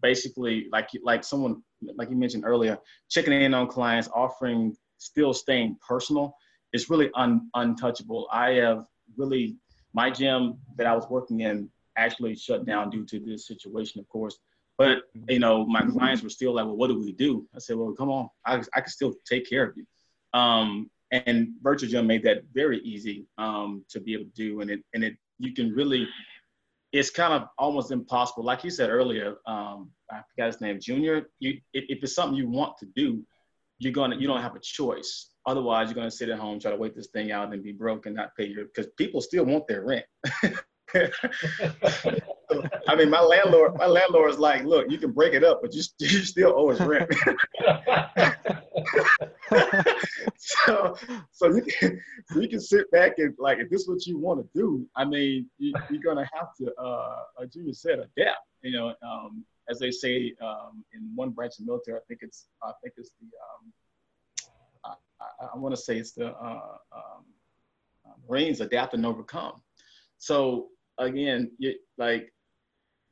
basically, 0.00 0.66
like 0.72 0.88
like 1.02 1.24
someone 1.24 1.62
like 1.96 2.10
you 2.10 2.16
mentioned 2.16 2.44
earlier, 2.44 2.78
checking 3.08 3.32
in 3.32 3.54
on 3.54 3.68
clients, 3.68 4.08
offering 4.14 4.76
still 4.98 5.32
staying 5.32 5.76
personal 5.86 6.36
it's 6.72 6.90
really 6.90 7.10
un, 7.14 7.48
untouchable. 7.54 8.28
I 8.32 8.52
have 8.52 8.86
really 9.16 9.56
my 9.92 10.10
gym 10.10 10.58
that 10.76 10.86
I 10.86 10.94
was 10.94 11.06
working 11.08 11.40
in 11.40 11.68
actually 11.96 12.34
shut 12.34 12.64
down 12.64 12.90
due 12.90 13.04
to 13.04 13.20
this 13.20 13.46
situation, 13.46 14.00
of 14.00 14.08
course. 14.08 14.38
But 14.78 15.02
you 15.28 15.38
know, 15.38 15.66
my 15.66 15.82
clients 15.82 16.22
were 16.22 16.30
still 16.30 16.54
like, 16.54 16.64
"Well, 16.64 16.76
what 16.76 16.88
do 16.88 16.98
we 16.98 17.12
do?" 17.12 17.46
I 17.54 17.58
said, 17.58 17.76
"Well, 17.76 17.92
come 17.92 18.10
on, 18.10 18.28
I, 18.46 18.62
I 18.74 18.80
can 18.80 18.88
still 18.88 19.14
take 19.28 19.48
care 19.48 19.64
of 19.64 19.76
you." 19.76 19.84
Um, 20.38 20.90
and 21.12 21.48
Virtuagym 21.62 22.06
made 22.06 22.22
that 22.24 22.44
very 22.54 22.78
easy 22.80 23.26
um, 23.36 23.84
to 23.90 24.00
be 24.00 24.14
able 24.14 24.24
to 24.24 24.30
do, 24.30 24.60
and 24.60 24.70
it 24.70 24.80
and 24.94 25.04
it 25.04 25.16
you 25.38 25.52
can 25.52 25.72
really, 25.72 26.08
it's 26.92 27.10
kind 27.10 27.34
of 27.34 27.48
almost 27.58 27.90
impossible. 27.90 28.44
Like 28.44 28.64
you 28.64 28.70
said 28.70 28.90
earlier, 28.90 29.36
um, 29.46 29.90
I 30.10 30.22
forgot 30.30 30.46
his 30.46 30.60
name, 30.60 30.78
Junior. 30.80 31.28
You, 31.38 31.60
if, 31.74 31.84
if 31.88 32.02
it's 32.02 32.14
something 32.14 32.36
you 32.36 32.48
want 32.48 32.78
to 32.78 32.86
do, 32.96 33.22
you're 33.78 33.92
gonna 33.92 34.16
you 34.16 34.26
don't 34.26 34.40
have 34.40 34.56
a 34.56 34.60
choice. 34.60 35.30
Otherwise, 35.44 35.88
you're 35.88 35.96
gonna 35.96 36.10
sit 36.10 36.30
at 36.30 36.38
home, 36.38 36.58
try 36.58 36.70
to 36.70 36.76
wait 36.76 36.94
this 36.96 37.08
thing 37.08 37.30
out, 37.30 37.52
and 37.52 37.62
be 37.62 37.72
broke 37.72 38.06
and 38.06 38.16
not 38.16 38.34
pay 38.36 38.46
your 38.46 38.64
because 38.64 38.86
people 38.96 39.20
still 39.20 39.44
want 39.44 39.66
their 39.66 39.84
rent. 39.84 40.06
I 42.88 42.96
mean, 42.96 43.10
my 43.10 43.20
landlord, 43.20 43.76
my 43.76 43.86
landlord 43.86 44.30
is 44.30 44.38
like, 44.38 44.64
look, 44.64 44.90
you 44.90 44.98
can 44.98 45.12
break 45.12 45.34
it 45.34 45.44
up, 45.44 45.60
but 45.62 45.74
you, 45.74 45.82
you 45.98 46.24
still 46.24 46.52
owe 46.56 46.70
us 46.70 46.80
rent. 46.80 47.10
so, 50.36 50.96
so 51.30 51.48
you 51.48 51.62
can, 51.62 52.00
so 52.28 52.40
you 52.40 52.48
can 52.48 52.60
sit 52.60 52.90
back 52.90 53.18
and 53.18 53.34
like, 53.38 53.58
if 53.58 53.70
this 53.70 53.82
is 53.82 53.88
what 53.88 54.06
you 54.06 54.18
want 54.18 54.40
to 54.40 54.58
do, 54.58 54.86
I 54.96 55.04
mean, 55.04 55.48
you, 55.58 55.72
are 55.76 56.04
gonna 56.04 56.28
have 56.32 56.54
to, 56.58 56.74
uh, 56.74 57.22
like 57.38 57.52
Junior 57.52 57.74
said, 57.74 57.98
adapt. 57.98 58.38
You 58.62 58.72
know, 58.72 58.94
um, 59.02 59.44
as 59.68 59.78
they 59.78 59.90
say 59.90 60.34
um, 60.40 60.84
in 60.94 61.10
one 61.14 61.30
branch 61.30 61.54
of 61.58 61.66
the 61.66 61.72
military, 61.72 61.96
I 61.96 62.00
think 62.06 62.20
it's 62.22 62.46
I 62.62 62.72
think 62.82 62.94
it's 62.96 63.10
the 63.20 63.26
um, 63.26 63.72
I, 64.84 64.94
I 65.54 65.58
want 65.58 65.74
to 65.74 65.80
say 65.80 65.98
it's 65.98 66.12
the 66.12 66.28
uh, 66.28 66.76
um, 66.92 67.24
uh, 68.06 68.12
Marines 68.28 68.60
adapt 68.60 68.94
and 68.94 69.06
overcome. 69.06 69.62
So 70.18 70.68
again, 70.98 71.50
you, 71.58 71.74
like 71.98 72.31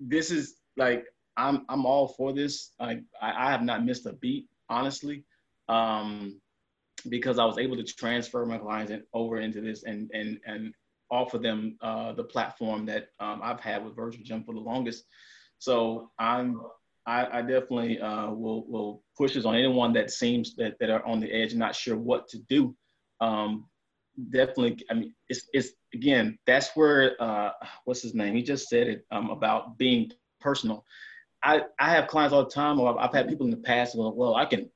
this 0.00 0.30
is 0.30 0.56
like 0.76 1.04
I'm 1.36 1.64
I'm 1.68 1.86
all 1.86 2.08
for 2.08 2.32
this. 2.32 2.72
I 2.80 3.00
I 3.20 3.50
have 3.50 3.62
not 3.62 3.84
missed 3.84 4.06
a 4.06 4.14
beat 4.14 4.48
honestly, 4.70 5.24
um, 5.68 6.40
because 7.08 7.38
I 7.38 7.44
was 7.44 7.58
able 7.58 7.76
to 7.76 7.84
transfer 7.84 8.46
my 8.46 8.58
clients 8.58 8.92
in, 8.92 9.02
over 9.12 9.40
into 9.40 9.60
this 9.60 9.82
and 9.82 10.10
and 10.14 10.40
and 10.46 10.74
offer 11.10 11.38
them 11.38 11.76
uh, 11.82 12.12
the 12.12 12.24
platform 12.24 12.86
that 12.86 13.08
um, 13.18 13.40
I've 13.42 13.60
had 13.60 13.84
with 13.84 13.96
Virtuagym 13.96 14.46
for 14.46 14.54
the 14.54 14.60
longest. 14.60 15.04
So 15.58 16.10
I'm 16.18 16.60
I, 17.06 17.38
I 17.38 17.42
definitely 17.42 18.00
uh, 18.00 18.30
will 18.30 18.66
will 18.68 19.02
push 19.16 19.34
this 19.34 19.44
on 19.44 19.56
anyone 19.56 19.92
that 19.94 20.10
seems 20.10 20.54
that, 20.56 20.78
that 20.78 20.90
are 20.90 21.04
on 21.04 21.20
the 21.20 21.30
edge 21.30 21.50
and 21.50 21.58
not 21.58 21.74
sure 21.74 21.96
what 21.96 22.28
to 22.28 22.38
do. 22.48 22.74
Um, 23.20 23.66
definitely, 24.30 24.84
I 24.90 24.94
mean, 24.94 25.14
it's 25.28 25.48
it's 25.52 25.70
again 25.94 26.38
that's 26.46 26.70
where 26.74 27.20
uh, 27.22 27.50
what's 27.84 28.02
his 28.02 28.14
name? 28.14 28.34
He 28.34 28.42
just 28.42 28.68
said 28.68 28.88
it 28.88 29.06
um, 29.10 29.30
about 29.30 29.78
being 29.78 30.10
personal. 30.40 30.84
I, 31.42 31.62
I 31.78 31.90
have 31.90 32.06
clients 32.06 32.34
all 32.34 32.44
the 32.44 32.50
time, 32.50 32.78
or 32.78 32.90
I've, 32.90 33.08
I've 33.08 33.14
had 33.14 33.28
people 33.28 33.46
in 33.46 33.50
the 33.50 33.56
past. 33.56 33.96
Well, 33.96 34.14
well, 34.14 34.34
I 34.34 34.44
can 34.44 34.70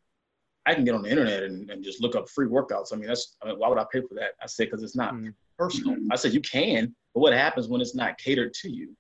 I 0.66 0.74
can 0.74 0.84
get 0.84 0.94
on 0.94 1.02
the 1.02 1.10
internet 1.10 1.42
and, 1.42 1.70
and 1.70 1.84
just 1.84 2.00
look 2.00 2.16
up 2.16 2.28
free 2.28 2.46
workouts. 2.46 2.92
I 2.92 2.96
mean, 2.96 3.08
that's 3.08 3.36
I 3.42 3.48
mean, 3.48 3.58
why 3.58 3.68
would 3.68 3.78
I 3.78 3.84
pay 3.92 4.00
for 4.00 4.14
that? 4.14 4.32
I 4.42 4.46
said 4.46 4.68
because 4.70 4.82
it's 4.82 4.96
not 4.96 5.14
mm. 5.14 5.34
personal. 5.58 5.96
I 6.10 6.16
said 6.16 6.32
you 6.32 6.40
can, 6.40 6.94
but 7.12 7.20
what 7.20 7.32
happens 7.32 7.68
when 7.68 7.80
it's 7.80 7.94
not 7.94 8.18
catered 8.18 8.54
to 8.54 8.70
you? 8.70 8.96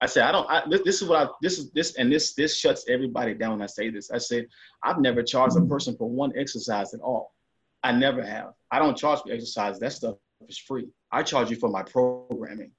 I 0.00 0.06
said, 0.06 0.24
I 0.24 0.32
don't, 0.32 0.48
I, 0.48 0.62
this, 0.68 0.82
this, 0.84 1.02
is 1.02 1.08
what 1.08 1.26
I, 1.26 1.30
this 1.42 1.58
is 1.58 1.72
this, 1.72 1.96
and 1.96 2.12
this, 2.12 2.34
this 2.34 2.56
shuts 2.56 2.84
everybody 2.88 3.34
down 3.34 3.52
when 3.52 3.62
I 3.62 3.66
say 3.66 3.90
this. 3.90 4.12
I 4.12 4.18
said, 4.18 4.46
I've 4.84 5.00
never 5.00 5.24
charged 5.24 5.56
a 5.56 5.60
person 5.62 5.96
for 5.96 6.08
one 6.08 6.32
exercise 6.36 6.94
at 6.94 7.00
all. 7.00 7.34
I 7.82 7.92
never 7.92 8.22
have. 8.24 8.52
I 8.70 8.78
don't 8.78 8.96
charge 8.96 9.20
for 9.20 9.32
exercise. 9.32 9.78
That 9.78 9.92
stuff 9.92 10.16
is 10.48 10.58
free. 10.58 10.88
I 11.10 11.22
charge 11.22 11.50
you 11.50 11.56
for 11.56 11.68
my 11.68 11.82
programming, 11.82 12.72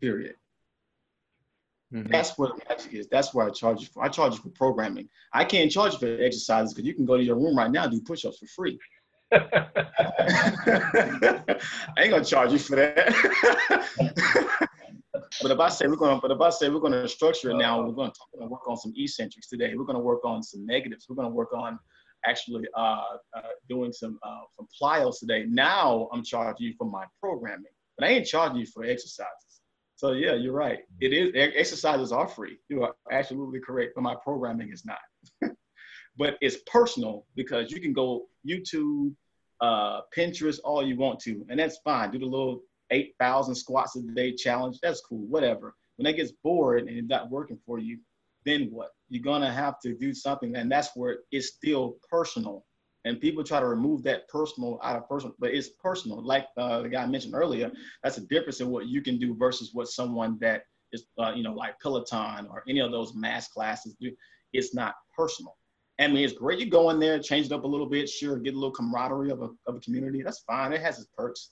period. 0.00 0.36
Mm-hmm. 1.92 2.10
That's 2.10 2.38
what 2.38 2.56
the 2.56 2.62
magic 2.68 2.94
is. 2.94 3.08
That's 3.10 3.34
where 3.34 3.46
I 3.46 3.50
charge 3.50 3.80
you 3.80 3.86
for. 3.92 4.02
I 4.02 4.08
charge 4.08 4.34
you 4.34 4.40
for 4.40 4.50
programming. 4.50 5.08
I 5.32 5.44
can't 5.44 5.70
charge 5.70 5.94
you 5.94 5.98
for 5.98 6.22
exercises 6.22 6.72
because 6.72 6.86
you 6.86 6.94
can 6.94 7.04
go 7.04 7.16
to 7.16 7.22
your 7.22 7.36
room 7.36 7.56
right 7.56 7.70
now 7.70 7.84
and 7.84 7.92
do 7.92 8.00
push-ups 8.00 8.38
for 8.38 8.46
free. 8.46 8.78
I 9.32 9.42
ain't 11.98 12.10
gonna 12.10 12.24
charge 12.24 12.52
you 12.52 12.58
for 12.58 12.76
that. 12.76 14.68
But 15.40 15.50
if 15.50 15.58
I 15.58 15.68
say 15.68 15.86
we're 15.86 15.96
going 15.96 16.14
to, 16.14 16.20
but 16.20 16.30
if 16.30 16.40
I 16.40 16.50
say 16.50 16.68
we're 16.68 16.90
to 16.90 17.08
structure 17.08 17.50
it 17.50 17.56
now, 17.56 17.82
we're 17.82 17.92
going 17.92 18.10
to, 18.10 18.18
talk, 18.18 18.50
work 18.50 18.68
on 18.68 18.76
some 18.76 18.92
eccentrics 18.96 19.48
today. 19.48 19.74
We're 19.74 19.84
going 19.84 19.96
to 19.96 20.02
work 20.02 20.24
on 20.24 20.42
some 20.42 20.66
negatives. 20.66 21.06
We're 21.08 21.16
going 21.16 21.28
to 21.28 21.34
work 21.34 21.52
on 21.54 21.78
actually 22.26 22.66
uh, 22.76 23.02
uh, 23.36 23.42
doing 23.68 23.92
some 23.92 24.18
uh, 24.22 24.42
some 24.56 24.66
plyos 24.80 25.18
today. 25.20 25.46
Now 25.48 26.08
I'm 26.12 26.24
charging 26.24 26.66
you 26.66 26.74
for 26.76 26.88
my 26.88 27.04
programming, 27.20 27.72
but 27.98 28.08
I 28.08 28.12
ain't 28.12 28.26
charging 28.26 28.58
you 28.58 28.66
for 28.66 28.84
exercises. 28.84 29.60
So 29.96 30.12
yeah, 30.12 30.34
you're 30.34 30.52
right. 30.52 30.80
It 31.00 31.12
is 31.12 31.32
exercises 31.34 32.12
are 32.12 32.26
free. 32.26 32.58
You 32.68 32.82
are 32.82 32.94
absolutely 33.10 33.60
correct, 33.60 33.92
but 33.94 34.02
my 34.02 34.16
programming 34.22 34.72
is 34.72 34.84
not. 34.84 34.98
but 36.16 36.36
it's 36.40 36.58
personal 36.66 37.26
because 37.36 37.70
you 37.70 37.80
can 37.80 37.92
go 37.92 38.26
YouTube, 38.46 39.14
uh, 39.60 40.00
Pinterest, 40.16 40.58
all 40.64 40.84
you 40.84 40.96
want 40.96 41.20
to, 41.20 41.46
and 41.48 41.58
that's 41.58 41.78
fine. 41.84 42.10
Do 42.10 42.18
the 42.18 42.26
little 42.26 42.62
8,000 42.90 43.54
squats 43.54 43.96
a 43.96 44.02
day 44.02 44.34
challenge, 44.34 44.78
that's 44.82 45.00
cool, 45.00 45.26
whatever. 45.26 45.74
When 45.96 46.04
that 46.04 46.16
gets 46.16 46.32
bored 46.42 46.80
and 46.80 46.98
it's 46.98 47.08
not 47.08 47.30
working 47.30 47.58
for 47.64 47.78
you, 47.78 47.98
then 48.44 48.68
what? 48.70 48.90
You're 49.12 49.22
gonna 49.22 49.52
have 49.52 49.78
to 49.80 49.94
do 49.94 50.14
something, 50.14 50.56
and 50.56 50.70
that's 50.70 50.90
where 50.94 51.18
it's 51.30 51.48
still 51.48 51.96
personal. 52.08 52.64
And 53.04 53.20
people 53.20 53.42
try 53.42 53.58
to 53.60 53.66
remove 53.66 54.02
that 54.04 54.28
personal 54.28 54.78
out 54.82 54.96
of 54.96 55.08
personal, 55.08 55.34
but 55.38 55.50
it's 55.50 55.70
personal. 55.70 56.24
Like 56.24 56.46
uh, 56.56 56.82
the 56.82 56.88
guy 56.88 57.04
mentioned 57.06 57.34
earlier, 57.34 57.70
that's 58.02 58.18
a 58.18 58.22
difference 58.22 58.60
in 58.60 58.68
what 58.68 58.86
you 58.86 59.02
can 59.02 59.18
do 59.18 59.34
versus 59.34 59.70
what 59.72 59.88
someone 59.88 60.38
that 60.40 60.62
is, 60.92 61.04
uh, 61.18 61.32
you 61.34 61.42
know, 61.42 61.52
like 61.52 61.80
Peloton 61.80 62.46
or 62.48 62.62
any 62.68 62.80
of 62.80 62.92
those 62.92 63.14
mass 63.14 63.48
classes 63.48 63.96
do. 64.00 64.12
It's 64.52 64.74
not 64.74 64.94
personal. 65.16 65.56
I 66.00 66.08
mean, 66.08 66.24
it's 66.24 66.32
great 66.32 66.58
you 66.58 66.66
go 66.66 66.90
in 66.90 67.00
there, 67.00 67.18
change 67.18 67.46
it 67.46 67.52
up 67.52 67.64
a 67.64 67.66
little 67.66 67.88
bit, 67.88 68.08
sure, 68.08 68.38
get 68.38 68.54
a 68.54 68.58
little 68.58 68.72
camaraderie 68.72 69.30
of 69.30 69.42
a, 69.42 69.50
of 69.66 69.76
a 69.76 69.80
community. 69.80 70.22
That's 70.22 70.40
fine. 70.40 70.72
It 70.72 70.80
has 70.80 70.98
its 70.98 71.08
perks 71.16 71.50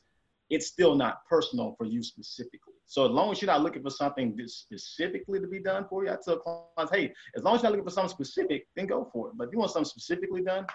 it's 0.51 0.67
still 0.67 0.95
not 0.95 1.25
personal 1.29 1.75
for 1.79 1.87
you 1.87 2.03
specifically. 2.03 2.70
So 2.91 3.05
as 3.05 3.13
long 3.13 3.31
as 3.31 3.41
you're 3.41 3.47
not 3.47 3.63
looking 3.63 3.85
for 3.85 3.91
something 3.91 4.37
specifically 4.49 5.39
to 5.39 5.47
be 5.47 5.61
done 5.61 5.87
for 5.89 6.05
you, 6.05 6.11
I 6.11 6.17
tell 6.25 6.41
clients, 6.41 6.93
hey, 6.93 7.13
as 7.37 7.45
long 7.45 7.55
as 7.55 7.63
you're 7.63 7.71
not 7.71 7.77
looking 7.77 7.85
for 7.85 7.95
something 7.95 8.11
specific, 8.11 8.67
then 8.75 8.87
go 8.87 9.09
for 9.13 9.29
it. 9.29 9.35
But 9.37 9.47
if 9.47 9.53
you 9.53 9.61
want 9.61 9.71
something 9.71 9.89
specifically 9.89 10.43
done, 10.43 10.67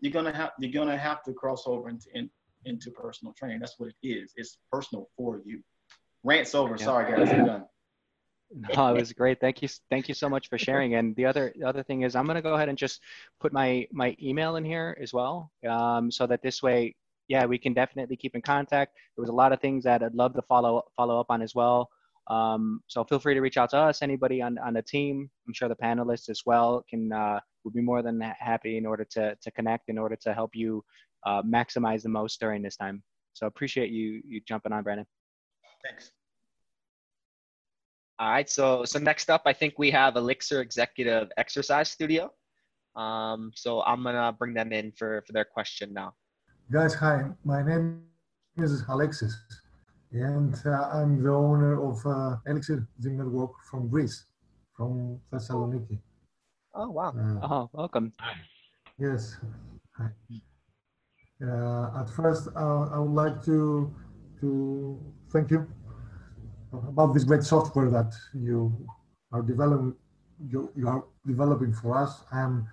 you're 0.00 0.10
gonna 0.10 0.34
have 0.34 0.52
you're 0.58 0.72
gonna 0.72 0.96
have 0.96 1.22
to 1.24 1.34
cross 1.34 1.64
over 1.66 1.90
into 1.90 2.06
in, 2.14 2.30
into 2.64 2.90
personal 2.90 3.34
training. 3.34 3.58
That's 3.58 3.74
what 3.76 3.90
it 3.90 4.06
is. 4.06 4.32
It's 4.36 4.56
personal 4.72 5.10
for 5.14 5.42
you. 5.44 5.60
Rants 6.24 6.54
over. 6.54 6.74
Yeah. 6.78 6.86
Sorry 6.86 7.14
guys, 7.14 7.30
I'm 7.34 7.44
done. 7.44 7.64
No, 8.74 8.94
it 8.94 9.00
was 9.00 9.12
great. 9.12 9.40
Thank 9.40 9.60
you. 9.60 9.68
Thank 9.90 10.08
you 10.08 10.14
so 10.14 10.26
much 10.26 10.48
for 10.48 10.56
sharing. 10.56 10.94
And 10.94 11.14
the 11.16 11.26
other 11.26 11.52
the 11.54 11.68
other 11.68 11.82
thing 11.82 12.00
is, 12.00 12.16
I'm 12.16 12.24
going 12.24 12.36
to 12.36 12.40
go 12.40 12.54
ahead 12.54 12.70
and 12.70 12.78
just 12.78 13.02
put 13.40 13.52
my 13.52 13.86
my 13.92 14.16
email 14.22 14.56
in 14.56 14.64
here 14.64 14.96
as 15.02 15.12
well, 15.12 15.52
um, 15.68 16.10
so 16.10 16.26
that 16.26 16.40
this 16.40 16.62
way 16.62 16.94
yeah, 17.28 17.44
we 17.44 17.58
can 17.58 17.74
definitely 17.74 18.16
keep 18.16 18.34
in 18.34 18.42
contact. 18.42 18.94
There 19.16 19.22
was 19.22 19.28
a 19.28 19.34
lot 19.34 19.52
of 19.52 19.60
things 19.60 19.84
that 19.84 20.02
I'd 20.02 20.14
love 20.14 20.34
to 20.34 20.42
follow 20.42 20.82
follow 20.96 21.20
up 21.20 21.26
on 21.28 21.42
as 21.42 21.54
well. 21.54 21.90
Um, 22.28 22.82
so 22.88 23.04
feel 23.04 23.18
free 23.18 23.34
to 23.34 23.40
reach 23.40 23.56
out 23.56 23.70
to 23.70 23.78
us, 23.78 24.02
anybody 24.02 24.42
on, 24.42 24.58
on 24.58 24.74
the 24.74 24.82
team. 24.82 25.30
I'm 25.46 25.54
sure 25.54 25.68
the 25.68 25.76
panelists 25.76 26.28
as 26.28 26.42
well 26.44 26.84
can 26.88 27.10
uh, 27.10 27.40
will 27.64 27.70
be 27.70 27.80
more 27.80 28.02
than 28.02 28.20
happy 28.20 28.76
in 28.76 28.84
order 28.84 29.04
to, 29.12 29.34
to 29.40 29.50
connect, 29.52 29.88
in 29.88 29.96
order 29.96 30.16
to 30.16 30.34
help 30.34 30.50
you 30.54 30.84
uh, 31.24 31.42
maximize 31.42 32.02
the 32.02 32.10
most 32.10 32.38
during 32.38 32.60
this 32.62 32.76
time. 32.76 33.02
So 33.32 33.46
appreciate 33.46 33.90
you 33.90 34.20
you 34.26 34.40
jumping 34.46 34.72
on, 34.72 34.82
Brandon. 34.82 35.06
Thanks. 35.84 36.12
All 38.18 38.30
right, 38.30 38.50
so 38.50 38.84
so 38.84 38.98
next 38.98 39.30
up, 39.30 39.42
I 39.46 39.52
think 39.52 39.74
we 39.78 39.90
have 39.92 40.16
Elixir 40.16 40.60
Executive 40.60 41.28
Exercise 41.36 41.88
Studio. 41.88 42.32
Um, 42.96 43.52
so 43.54 43.82
I'm 43.82 44.02
gonna 44.02 44.34
bring 44.36 44.54
them 44.54 44.72
in 44.72 44.92
for 44.92 45.22
for 45.26 45.32
their 45.32 45.44
question 45.44 45.92
now. 45.92 46.14
Guys, 46.70 46.92
hi. 46.92 47.24
My 47.46 47.62
name 47.62 48.02
is 48.58 48.84
Alexis, 48.90 49.34
and 50.12 50.54
uh, 50.66 50.90
I'm 50.92 51.22
the 51.22 51.32
owner 51.32 51.80
of 51.82 52.04
uh, 52.04 52.36
Elixir 52.46 52.86
Gym 53.00 53.16
Network 53.16 53.52
from 53.70 53.88
Greece, 53.88 54.26
from 54.76 55.18
Thessaloniki. 55.32 55.98
Oh 56.74 56.90
wow! 56.90 57.14
Uh, 57.16 57.46
oh, 57.46 57.70
welcome. 57.72 58.12
Yes. 58.98 59.38
Hi. 59.96 60.10
Uh, 61.42 62.02
at 62.02 62.10
first, 62.10 62.48
uh, 62.54 62.90
I 62.92 62.98
would 62.98 63.16
like 63.16 63.42
to 63.46 63.90
to 64.42 65.00
thank 65.32 65.50
you 65.50 65.66
about 66.74 67.14
this 67.14 67.24
great 67.24 67.44
software 67.44 67.88
that 67.88 68.12
you 68.34 68.76
are 69.32 69.40
developing. 69.40 69.94
You, 70.46 70.70
you 70.76 70.86
are 70.86 71.02
developing 71.26 71.72
for 71.72 71.96
us. 71.96 72.24
I'm 72.30 72.68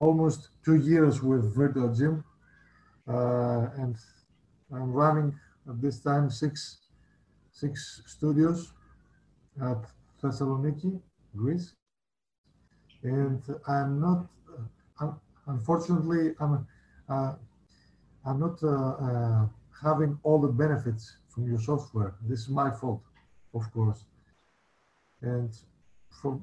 almost 0.00 0.50
two 0.62 0.76
years 0.76 1.22
with 1.22 1.56
Virtuagym, 1.56 2.22
and 3.06 3.96
I'm 4.72 4.92
running 4.92 5.38
at 5.68 5.80
this 5.80 6.00
time 6.00 6.30
six 6.30 6.78
six 7.52 8.02
studios 8.06 8.72
at 9.62 9.78
Thessaloniki, 10.22 11.00
Greece, 11.36 11.74
and 13.02 13.42
I'm 13.68 14.00
not. 14.00 14.26
Uh, 15.00 15.12
unfortunately, 15.46 16.34
I'm 16.40 16.66
uh, 17.08 17.34
I'm 18.24 18.40
not 18.40 18.62
uh, 18.62 18.68
uh, 18.68 19.46
having 19.82 20.18
all 20.22 20.40
the 20.40 20.48
benefits 20.48 21.16
from 21.28 21.46
your 21.48 21.60
software. 21.60 22.14
This 22.22 22.40
is 22.40 22.48
my 22.48 22.70
fault, 22.70 23.02
of 23.54 23.70
course. 23.72 24.04
And 25.20 25.50
for 26.22 26.40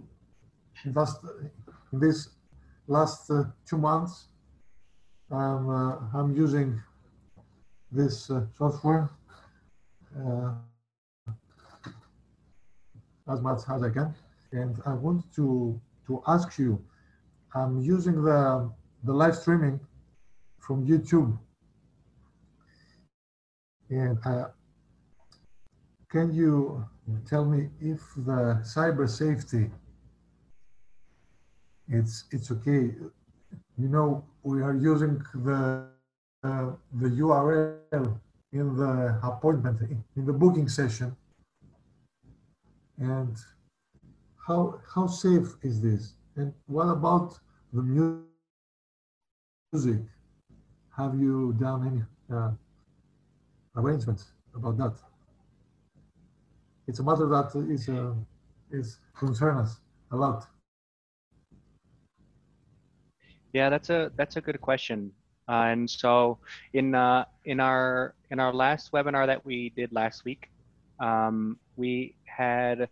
last, 0.86 1.18
this 1.92 2.30
last 2.88 3.30
uh, 3.32 3.46
two 3.68 3.78
months, 3.78 4.28
I'm, 5.32 5.70
uh, 5.70 5.98
I'm 6.14 6.36
using 6.36 6.82
this 7.92 8.30
uh, 8.30 8.46
software 8.58 9.10
uh, 10.18 10.54
as 13.32 13.42
much 13.42 13.62
as 13.70 13.84
I 13.84 13.90
can. 13.90 14.14
And 14.52 14.82
I 14.86 14.94
want 14.94 15.24
to, 15.36 15.80
to 16.08 16.22
ask 16.28 16.58
you, 16.58 16.84
I'm 17.54 17.80
using 17.82 18.22
the, 18.24 18.70
the 19.04 19.14
live 19.14 19.36
streaming 19.36 19.80
from 20.60 20.86
YouTube. 20.86 21.38
And 23.90 24.18
uh, 24.26 24.48
can 26.10 26.34
you 26.34 26.86
tell 27.26 27.46
me 27.46 27.70
if 27.80 28.02
the 28.18 28.62
cyber 28.64 29.10
safety 29.10 29.72
it's 31.88 32.26
it's 32.32 32.52
okay 32.52 32.96
you 33.78 33.88
know 33.90 34.24
we 34.44 34.62
are 34.62 34.76
using 34.76 35.22
the 35.46 35.86
uh, 36.44 36.72
the 37.00 37.10
url 37.10 38.20
in 38.52 38.76
the 38.76 39.20
appointment 39.24 39.80
in 40.16 40.26
the 40.26 40.34
booking 40.34 40.68
session. 40.68 41.16
And 42.98 43.36
how 44.48 44.80
how 44.94 45.08
safe 45.08 45.56
is 45.62 45.82
this? 45.82 46.14
And 46.36 46.54
what 46.68 46.88
about 46.88 47.40
the 47.74 47.84
music? 49.74 50.02
Have 50.98 51.16
you 51.20 51.56
done 51.60 51.88
any 51.90 52.04
uh, 52.38 52.52
arrangements 53.76 54.34
about 54.56 54.78
that? 54.78 54.96
It's 56.88 57.00
a 57.00 57.04
matter 57.04 57.28
that 57.28 57.56
is 57.70 57.88
uh, 57.88 58.14
is 58.72 59.00
concern 59.18 59.58
us 59.58 59.80
a 60.12 60.16
lot. 60.16 60.48
Yeah, 63.54 63.70
that's 63.70 63.90
a 63.90 64.12
that's 64.16 64.38
a 64.38 64.42
good 64.42 64.62
question. 64.62 65.12
Uh, 65.50 65.68
and 65.74 65.90
so 65.90 66.38
in 66.74 66.96
uh, 66.96 67.26
in 67.46 67.60
our 67.60 68.16
in 68.30 68.40
our 68.40 68.54
last 68.54 68.92
webinar 68.92 69.28
that 69.28 69.46
we 69.46 69.70
did 69.76 69.92
last 69.92 70.24
week, 70.24 70.50
um, 71.00 71.58
we 71.76 72.16
had 72.26 72.88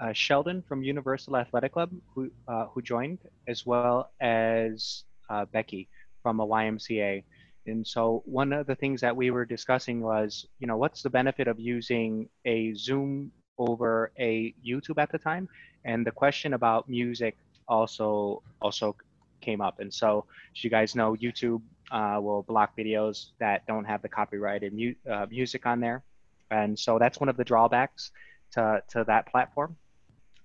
uh, 0.00 0.12
Sheldon 0.12 0.62
from 0.62 0.82
Universal 0.82 1.36
Athletic 1.36 1.72
Club 1.72 1.90
who 2.14 2.30
uh, 2.48 2.66
who 2.66 2.80
joined, 2.80 3.18
as 3.48 3.66
well 3.66 4.10
as 4.20 5.04
uh, 5.28 5.44
Becky 5.46 5.88
from 6.22 6.40
a 6.40 6.46
YMCA. 6.46 7.22
And 7.66 7.86
so 7.86 8.22
one 8.26 8.52
of 8.52 8.66
the 8.66 8.74
things 8.74 9.00
that 9.00 9.16
we 9.16 9.30
were 9.30 9.44
discussing 9.46 10.00
was, 10.00 10.46
you 10.58 10.66
know, 10.66 10.76
what's 10.76 11.02
the 11.02 11.10
benefit 11.10 11.48
of 11.48 11.58
using 11.58 12.28
a 12.44 12.74
Zoom 12.74 13.32
over 13.58 14.12
a 14.18 14.54
YouTube 14.66 14.98
at 15.00 15.10
the 15.10 15.18
time? 15.18 15.48
And 15.84 16.06
the 16.06 16.10
question 16.10 16.54
about 16.54 16.88
music 16.88 17.36
also 17.68 18.42
also 18.60 18.96
came 19.44 19.60
up. 19.60 19.80
And 19.80 19.92
so, 19.92 20.24
as 20.56 20.64
you 20.64 20.70
guys 20.70 20.94
know, 20.94 21.14
YouTube 21.14 21.62
uh, 21.90 22.18
will 22.20 22.42
block 22.42 22.76
videos 22.76 23.30
that 23.38 23.66
don't 23.66 23.84
have 23.84 24.02
the 24.02 24.08
copyrighted 24.08 24.72
mu- 24.72 24.94
uh, 25.10 25.26
music 25.30 25.66
on 25.66 25.80
there. 25.80 26.02
And 26.50 26.78
so 26.78 26.98
that's 26.98 27.20
one 27.20 27.28
of 27.28 27.36
the 27.36 27.44
drawbacks 27.44 28.10
to, 28.52 28.82
to 28.90 29.04
that 29.04 29.26
platform. 29.26 29.76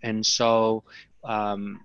And 0.04 0.26
so 0.26 0.84
um, 1.24 1.82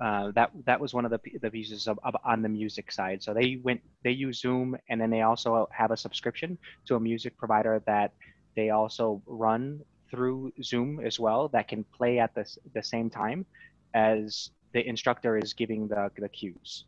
uh, 0.00 0.32
that 0.32 0.50
that 0.64 0.80
was 0.80 0.92
one 0.92 1.04
of 1.04 1.10
the, 1.10 1.20
the 1.40 1.50
pieces 1.50 1.86
of, 1.86 1.98
of, 2.02 2.16
on 2.24 2.42
the 2.42 2.48
music 2.48 2.90
side. 2.90 3.22
So 3.22 3.32
they 3.32 3.60
went 3.62 3.80
they 4.02 4.10
use 4.10 4.40
Zoom 4.40 4.76
and 4.88 5.00
then 5.00 5.10
they 5.10 5.22
also 5.22 5.68
have 5.70 5.90
a 5.92 5.96
subscription 5.96 6.58
to 6.86 6.96
a 6.96 7.00
music 7.00 7.38
provider 7.38 7.82
that 7.86 8.12
they 8.56 8.70
also 8.70 9.22
run 9.26 9.80
through 10.10 10.52
Zoom 10.62 11.00
as 11.00 11.18
well 11.18 11.48
that 11.48 11.68
can 11.68 11.84
play 11.96 12.18
at 12.18 12.34
the, 12.34 12.44
the 12.74 12.82
same 12.82 13.08
time 13.08 13.46
as 13.94 14.50
the 14.72 14.86
instructor 14.86 15.36
is 15.36 15.52
giving 15.52 15.88
the, 15.88 16.10
the 16.16 16.28
cues. 16.28 16.84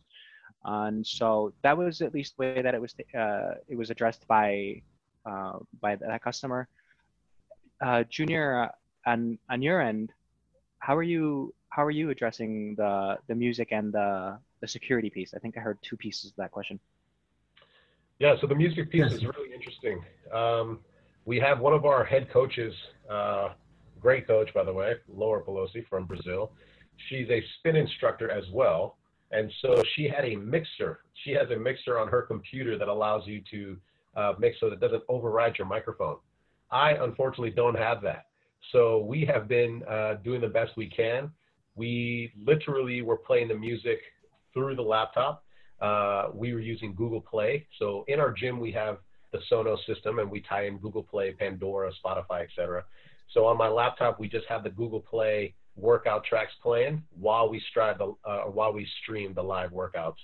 And 0.64 1.06
so 1.06 1.52
that 1.62 1.76
was 1.76 2.00
at 2.00 2.14
least 2.14 2.36
the 2.36 2.40
way 2.40 2.62
that 2.62 2.74
it 2.74 2.80
was 2.80 2.94
uh, 3.14 3.54
it 3.68 3.76
was 3.76 3.90
addressed 3.90 4.26
by 4.26 4.80
uh, 5.26 5.58
by 5.80 5.96
that 5.96 6.22
customer. 6.22 6.68
Uh, 7.82 8.04
Junior, 8.04 8.70
on 9.04 9.38
on 9.50 9.60
your 9.60 9.82
end, 9.82 10.12
how 10.78 10.96
are 10.96 11.02
you 11.02 11.52
how 11.68 11.84
are 11.84 11.90
you 11.90 12.10
addressing 12.10 12.74
the 12.76 13.18
the 13.28 13.34
music 13.34 13.68
and 13.72 13.92
the 13.92 14.38
the 14.60 14.68
security 14.68 15.10
piece? 15.10 15.34
I 15.34 15.38
think 15.38 15.58
I 15.58 15.60
heard 15.60 15.78
two 15.82 15.96
pieces 15.96 16.30
of 16.30 16.36
that 16.36 16.50
question. 16.50 16.80
Yeah, 18.18 18.36
so 18.40 18.46
the 18.46 18.54
music 18.54 18.90
piece 18.90 19.12
is 19.12 19.24
really 19.24 19.52
interesting. 19.52 20.02
Um, 20.32 20.80
we 21.26 21.38
have 21.40 21.60
one 21.60 21.74
of 21.74 21.84
our 21.84 22.04
head 22.04 22.30
coaches, 22.30 22.74
uh, 23.10 23.48
great 24.00 24.26
coach 24.26 24.54
by 24.54 24.64
the 24.64 24.72
way, 24.72 24.94
Laura 25.08 25.42
Pelosi 25.42 25.86
from 25.88 26.06
Brazil. 26.06 26.52
She's 27.08 27.28
a 27.30 27.42
spin 27.58 27.76
instructor 27.76 28.30
as 28.30 28.44
well, 28.52 28.96
and 29.30 29.50
so 29.60 29.82
she 29.94 30.08
had 30.08 30.24
a 30.24 30.36
mixer. 30.36 31.00
She 31.24 31.30
has 31.32 31.50
a 31.50 31.56
mixer 31.56 31.98
on 31.98 32.08
her 32.08 32.22
computer 32.22 32.78
that 32.78 32.88
allows 32.88 33.26
you 33.26 33.42
to 33.50 33.76
uh, 34.16 34.32
mix 34.38 34.58
so 34.60 34.70
that 34.70 34.76
it 34.76 34.80
doesn't 34.80 35.02
override 35.08 35.58
your 35.58 35.66
microphone. 35.66 36.16
I 36.70 36.92
unfortunately 36.92 37.50
don't 37.50 37.76
have 37.76 38.00
that. 38.02 38.26
So 38.72 38.98
we 38.98 39.24
have 39.26 39.48
been 39.48 39.82
uh, 39.88 40.14
doing 40.24 40.40
the 40.40 40.48
best 40.48 40.72
we 40.76 40.88
can 40.88 41.30
we 41.76 42.32
literally 42.44 43.02
were 43.02 43.16
playing 43.16 43.48
the 43.48 43.54
music 43.54 44.00
through 44.52 44.76
the 44.76 44.82
laptop. 44.82 45.44
Uh, 45.80 46.28
we 46.32 46.52
were 46.52 46.60
using 46.60 46.94
Google 46.94 47.20
Play. 47.20 47.66
So 47.78 48.04
in 48.08 48.20
our 48.20 48.32
gym, 48.32 48.60
we 48.60 48.70
have 48.72 48.98
the 49.32 49.38
Sonos 49.50 49.84
system 49.86 50.20
and 50.20 50.30
we 50.30 50.40
tie 50.40 50.66
in 50.66 50.78
Google 50.78 51.02
Play, 51.02 51.32
Pandora, 51.32 51.90
Spotify, 52.04 52.44
etc. 52.44 52.84
So 53.32 53.46
on 53.46 53.58
my 53.58 53.68
laptop, 53.68 54.20
we 54.20 54.28
just 54.28 54.46
have 54.48 54.62
the 54.62 54.70
Google 54.70 55.00
Play 55.00 55.54
workout 55.76 56.24
tracks 56.24 56.52
playing 56.62 57.02
while 57.18 57.48
we 57.48 57.60
strive 57.70 57.98
the, 57.98 58.14
uh, 58.24 58.42
while 58.42 58.72
we 58.72 58.86
stream 59.02 59.34
the 59.34 59.42
live 59.42 59.70
workouts. 59.70 60.16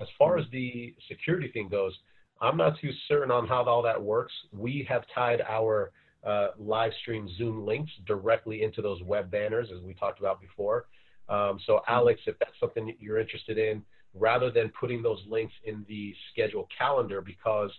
As 0.00 0.08
far 0.18 0.38
as 0.38 0.44
the 0.50 0.94
security 1.08 1.48
thing 1.48 1.68
goes, 1.68 1.92
I'm 2.40 2.56
not 2.56 2.78
too 2.80 2.90
certain 3.08 3.30
on 3.30 3.46
how 3.46 3.62
all 3.64 3.82
that 3.82 4.00
works. 4.00 4.32
We 4.52 4.86
have 4.88 5.04
tied 5.14 5.40
our 5.48 5.92
uh, 6.24 6.48
live 6.58 6.92
stream 7.02 7.28
Zoom 7.36 7.64
links 7.64 7.92
directly 8.06 8.62
into 8.62 8.82
those 8.82 9.02
web 9.02 9.30
banners, 9.30 9.68
as 9.74 9.82
we 9.82 9.94
talked 9.94 10.18
about 10.18 10.40
before. 10.40 10.86
Um, 11.28 11.58
so, 11.66 11.74
mm-hmm. 11.74 11.92
Alex, 11.92 12.20
if 12.26 12.38
that's 12.38 12.58
something 12.60 12.86
that 12.86 13.00
you're 13.00 13.18
interested 13.18 13.58
in, 13.58 13.82
rather 14.14 14.50
than 14.50 14.70
putting 14.78 15.02
those 15.02 15.20
links 15.28 15.54
in 15.64 15.84
the 15.88 16.14
schedule 16.32 16.68
calendar 16.76 17.20
because 17.20 17.70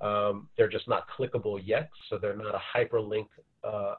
um, 0.00 0.48
they're 0.56 0.68
just 0.68 0.88
not 0.88 1.06
clickable 1.08 1.60
yet, 1.64 1.90
so 2.08 2.18
they're 2.18 2.36
not 2.36 2.54
a 2.54 2.60
hyperlink 2.76 3.26
uh, 3.64 3.94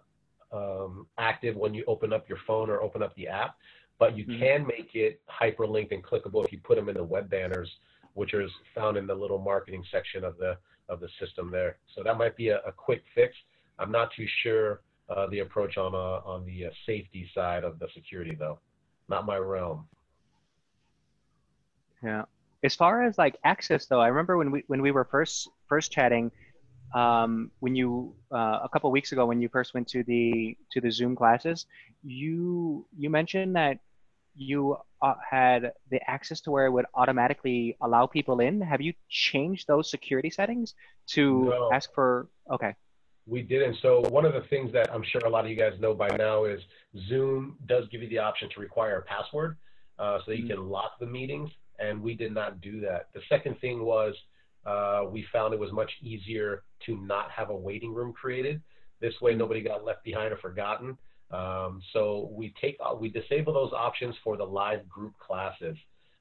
um, 0.53 1.07
active 1.17 1.55
when 1.55 1.73
you 1.73 1.83
open 1.87 2.13
up 2.13 2.29
your 2.29 2.37
phone 2.45 2.69
or 2.69 2.81
open 2.81 3.01
up 3.01 3.15
the 3.15 3.27
app. 3.27 3.55
But 3.99 4.17
you 4.17 4.25
mm-hmm. 4.25 4.39
can 4.39 4.67
make 4.67 4.91
it 4.95 5.21
hyperlinked 5.29 5.91
and 5.91 6.03
clickable 6.03 6.43
if 6.45 6.51
you 6.51 6.59
put 6.63 6.75
them 6.75 6.89
in 6.89 6.95
the 6.95 7.03
web 7.03 7.29
banners, 7.29 7.69
which 8.13 8.33
is 8.33 8.51
found 8.75 8.97
in 8.97 9.07
the 9.07 9.15
little 9.15 9.39
marketing 9.39 9.83
section 9.91 10.23
of 10.23 10.37
the 10.37 10.57
of 10.89 10.99
the 10.99 11.07
system 11.19 11.49
there. 11.51 11.77
So 11.95 12.03
that 12.03 12.17
might 12.17 12.35
be 12.35 12.49
a, 12.49 12.57
a 12.59 12.71
quick 12.71 13.03
fix. 13.15 13.35
I'm 13.79 13.91
not 13.91 14.11
too 14.15 14.27
sure 14.41 14.81
uh, 15.09 15.27
the 15.27 15.39
approach 15.39 15.77
on 15.77 15.93
uh, 15.93 16.21
on 16.25 16.45
the 16.45 16.67
uh, 16.67 16.69
safety 16.85 17.29
side 17.33 17.63
of 17.63 17.79
the 17.79 17.87
security, 17.93 18.35
though. 18.37 18.59
Not 19.09 19.25
my 19.25 19.37
realm. 19.37 19.85
Yeah. 22.03 22.23
As 22.63 22.75
far 22.75 23.03
as 23.03 23.17
like 23.17 23.37
access, 23.43 23.85
though, 23.85 23.99
I 23.99 24.07
remember 24.07 24.37
when 24.37 24.51
we 24.51 24.63
when 24.67 24.81
we 24.81 24.91
were 24.91 25.03
first 25.03 25.49
first 25.67 25.91
chatting, 25.91 26.31
um, 26.93 27.51
when 27.59 27.75
you 27.75 28.13
uh, 28.31 28.59
a 28.63 28.69
couple 28.71 28.91
weeks 28.91 29.11
ago 29.11 29.25
when 29.25 29.41
you 29.41 29.49
first 29.49 29.73
went 29.73 29.87
to 29.89 30.03
the 30.03 30.55
to 30.71 30.81
the 30.81 30.91
Zoom 30.91 31.15
classes, 31.15 31.65
you 32.03 32.85
you 32.97 33.09
mentioned 33.09 33.55
that 33.55 33.79
you 34.35 34.77
uh, 35.01 35.13
had 35.29 35.73
the 35.91 35.99
access 36.09 36.41
to 36.41 36.51
where 36.51 36.65
it 36.65 36.71
would 36.71 36.85
automatically 36.95 37.77
allow 37.81 38.05
people 38.07 38.39
in. 38.39 38.61
Have 38.61 38.81
you 38.81 38.93
changed 39.09 39.67
those 39.67 39.89
security 39.89 40.29
settings 40.29 40.73
to 41.07 41.45
No. 41.45 41.69
ask 41.71 41.93
for? 41.93 42.29
Okay. 42.51 42.75
We 43.25 43.41
didn't. 43.41 43.77
So 43.81 44.01
one 44.09 44.25
of 44.25 44.33
the 44.33 44.41
things 44.49 44.73
that 44.73 44.91
I'm 44.93 45.03
sure 45.03 45.21
a 45.25 45.29
lot 45.29 45.45
of 45.45 45.51
you 45.51 45.55
guys 45.57 45.79
know 45.79 45.93
by 45.93 46.09
now 46.17 46.43
is 46.45 46.59
Zoom 47.07 47.57
does 47.67 47.87
give 47.89 48.01
you 48.01 48.09
the 48.09 48.17
option 48.19 48.49
to 48.53 48.59
require 48.59 48.97
a 48.97 49.01
password, 49.03 49.57
uh, 49.97 50.19
so 50.25 50.31
you 50.31 50.45
can 50.45 50.67
lock 50.67 50.99
the 50.99 51.05
meetings, 51.05 51.49
and 51.79 52.01
we 52.01 52.15
did 52.15 52.33
not 52.33 52.59
do 52.59 52.81
that. 52.81 53.07
The 53.13 53.21
second 53.29 53.59
thing 53.61 53.85
was 53.85 54.13
uh, 54.65 55.05
we 55.09 55.25
found 55.31 55.53
it 55.53 55.59
was 55.59 55.71
much 55.71 55.91
easier 56.01 56.63
to 56.85 56.97
not 56.97 57.31
have 57.31 57.49
a 57.49 57.55
waiting 57.55 57.93
room 57.93 58.13
created. 58.13 58.61
This 59.01 59.13
way, 59.21 59.35
nobody 59.35 59.61
got 59.61 59.83
left 59.83 60.03
behind 60.03 60.31
or 60.31 60.37
forgotten. 60.37 60.97
Um, 61.31 61.81
so 61.93 62.29
we 62.31 62.53
take 62.61 62.77
uh, 62.85 62.95
we 62.95 63.09
disable 63.09 63.53
those 63.53 63.71
options 63.73 64.15
for 64.23 64.37
the 64.37 64.43
live 64.43 64.87
group 64.87 65.13
classes. 65.17 65.77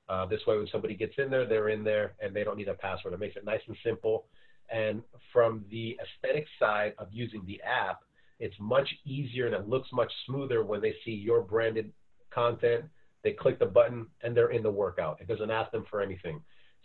Uh, 0.09 0.27
this 0.27 0.41
way, 0.47 0.57
when 0.57 0.69
somebody 0.73 0.95
gets 0.95 1.15
in 1.19 1.31
there, 1.31 1.47
they're 1.47 1.69
in 1.69 1.85
there, 1.85 2.15
and 2.21 2.35
they 2.35 2.45
don't 2.45 2.57
need 2.57 2.69
a 2.69 2.75
password. 2.75 3.15
It 3.15 3.21
makes 3.21 3.37
it 3.37 3.45
nice 3.45 3.61
and 3.67 3.77
simple. 3.85 4.27
And 4.71 5.03
from 5.33 5.65
the 5.71 5.99
aesthetic 6.01 6.47
side 6.59 6.95
of 6.99 7.09
using 7.13 7.45
the 7.47 7.61
app, 7.63 8.01
it's 8.41 8.57
much 8.59 8.89
easier 9.05 9.47
and 9.47 9.55
it 9.55 9.69
looks 9.69 9.89
much 9.93 10.11
smoother 10.27 10.65
when 10.65 10.81
they 10.81 10.95
see 11.05 11.13
your 11.13 11.43
branded 11.43 11.93
content. 12.31 12.85
They 13.23 13.33
click 13.33 13.59
the 13.59 13.67
button 13.67 14.07
and 14.23 14.37
they're 14.37 14.51
in 14.51 14.63
the 14.63 14.71
workout. 14.71 15.21
It 15.21 15.29
doesn't 15.29 15.51
ask 15.51 15.71
them 15.71 15.85
for 15.89 16.03
anything. 16.03 16.41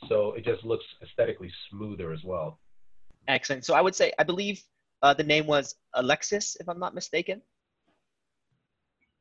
So 0.07 0.33
it 0.33 0.45
just 0.45 0.63
looks 0.63 0.85
aesthetically 1.01 1.51
smoother 1.69 2.13
as 2.13 2.23
well. 2.23 2.59
Excellent. 3.27 3.65
So 3.65 3.73
I 3.73 3.81
would 3.81 3.95
say, 3.95 4.13
I 4.17 4.23
believe 4.23 4.63
uh, 5.01 5.13
the 5.13 5.23
name 5.23 5.47
was 5.47 5.75
Alexis, 5.93 6.57
if 6.59 6.69
I'm 6.69 6.79
not 6.79 6.95
mistaken. 6.95 7.41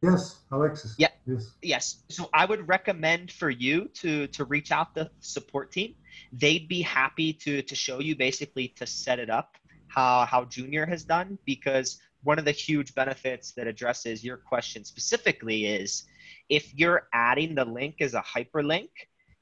Yes, 0.03 0.37
Alexis. 0.53 0.95
Yeah. 0.99 1.09
Yes. 1.27 1.55
Yes. 1.62 2.05
So 2.11 2.28
I 2.33 2.45
would 2.45 2.69
recommend 2.69 3.33
for 3.33 3.51
you 3.51 3.89
to 3.95 4.27
to 4.28 4.45
reach 4.45 4.70
out 4.70 4.95
the 4.95 5.11
support 5.20 5.73
team. 5.73 5.95
They'd 6.33 6.69
be 6.69 6.83
happy 6.83 7.33
to 7.33 7.62
to 7.62 7.74
show 7.74 8.01
you 8.01 8.15
basically 8.15 8.69
to 8.77 8.87
set 8.87 9.19
it 9.19 9.31
up 9.31 9.57
how 9.89 10.27
how 10.27 10.45
Junior 10.45 10.87
has 10.87 11.03
done 11.05 11.39
because 11.47 11.99
one 12.23 12.39
of 12.39 12.45
the 12.45 12.53
huge 12.53 12.95
benefits 12.95 13.53
that 13.53 13.66
addresses 13.66 14.23
your 14.24 14.37
question 14.37 14.85
specifically 14.85 15.66
is 15.66 16.05
if 16.49 16.74
you're 16.74 17.09
adding 17.12 17.55
the 17.55 17.65
link 17.65 17.97
as 18.01 18.15
a 18.15 18.23
hyperlink 18.23 18.91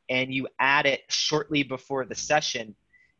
and 0.08 0.32
you 0.32 0.46
add 0.58 0.86
it 0.86 1.00
shortly 1.08 1.62
before 1.62 2.04
the 2.04 2.14
session, 2.14 2.74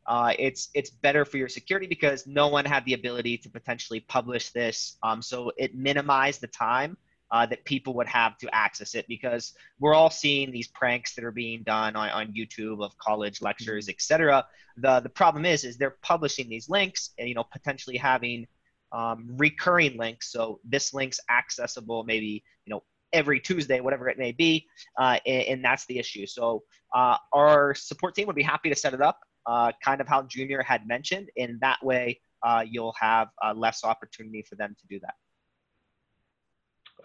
uh, 0.06 0.32
it's 0.38 0.68
it's 0.74 0.90
better 0.90 1.24
for 1.24 1.38
your 1.38 1.48
security 1.48 1.86
because 1.86 2.26
no 2.26 2.48
one 2.48 2.64
had 2.64 2.84
the 2.84 2.94
ability 2.94 3.38
to 3.38 3.48
potentially 3.48 4.00
publish 4.00 4.50
this. 4.50 4.96
Um, 5.02 5.22
so 5.22 5.50
it 5.56 5.74
minimized 5.74 6.40
the 6.40 6.48
time 6.48 6.96
uh, 7.30 7.46
that 7.46 7.64
people 7.64 7.94
would 7.94 8.06
have 8.06 8.36
to 8.38 8.54
access 8.54 8.94
it 8.94 9.06
because 9.08 9.54
we're 9.80 9.94
all 9.94 10.10
seeing 10.10 10.52
these 10.52 10.68
pranks 10.68 11.14
that 11.14 11.24
are 11.24 11.32
being 11.32 11.62
done 11.62 11.96
on, 11.96 12.10
on 12.10 12.32
YouTube 12.32 12.84
of 12.84 12.96
college 12.98 13.40
lectures, 13.40 13.88
etc. 13.88 14.46
The 14.76 15.00
the 15.00 15.08
problem 15.08 15.44
is 15.44 15.64
is 15.64 15.76
they're 15.76 15.96
publishing 16.02 16.48
these 16.48 16.68
links 16.68 17.10
and 17.18 17.28
you 17.28 17.34
know 17.34 17.44
potentially 17.44 17.96
having 17.96 18.46
um, 18.92 19.26
recurring 19.36 19.96
links. 19.96 20.30
So 20.30 20.60
this 20.64 20.92
link's 20.92 21.18
accessible 21.30 22.04
maybe 22.04 22.44
you 22.66 22.70
know 22.70 22.82
every 23.12 23.40
Tuesday, 23.40 23.80
whatever 23.80 24.08
it 24.08 24.18
may 24.18 24.32
be, 24.32 24.66
uh, 24.98 25.18
and, 25.24 25.42
and 25.44 25.64
that's 25.64 25.86
the 25.86 25.98
issue. 25.98 26.26
So 26.26 26.64
uh, 26.94 27.16
our 27.32 27.74
support 27.74 28.14
team 28.14 28.26
would 28.26 28.36
be 28.36 28.42
happy 28.42 28.68
to 28.68 28.76
set 28.76 28.92
it 28.92 29.00
up, 29.00 29.20
uh, 29.46 29.72
kind 29.82 30.00
of 30.00 30.08
how 30.08 30.22
Junior 30.22 30.62
had 30.62 30.86
mentioned, 30.86 31.28
In 31.36 31.58
that 31.60 31.84
way 31.84 32.20
uh, 32.42 32.64
you'll 32.68 32.94
have 33.00 33.28
uh, 33.44 33.54
less 33.54 33.84
opportunity 33.84 34.44
for 34.48 34.54
them 34.54 34.76
to 34.78 34.86
do 34.86 35.00
that. 35.00 35.14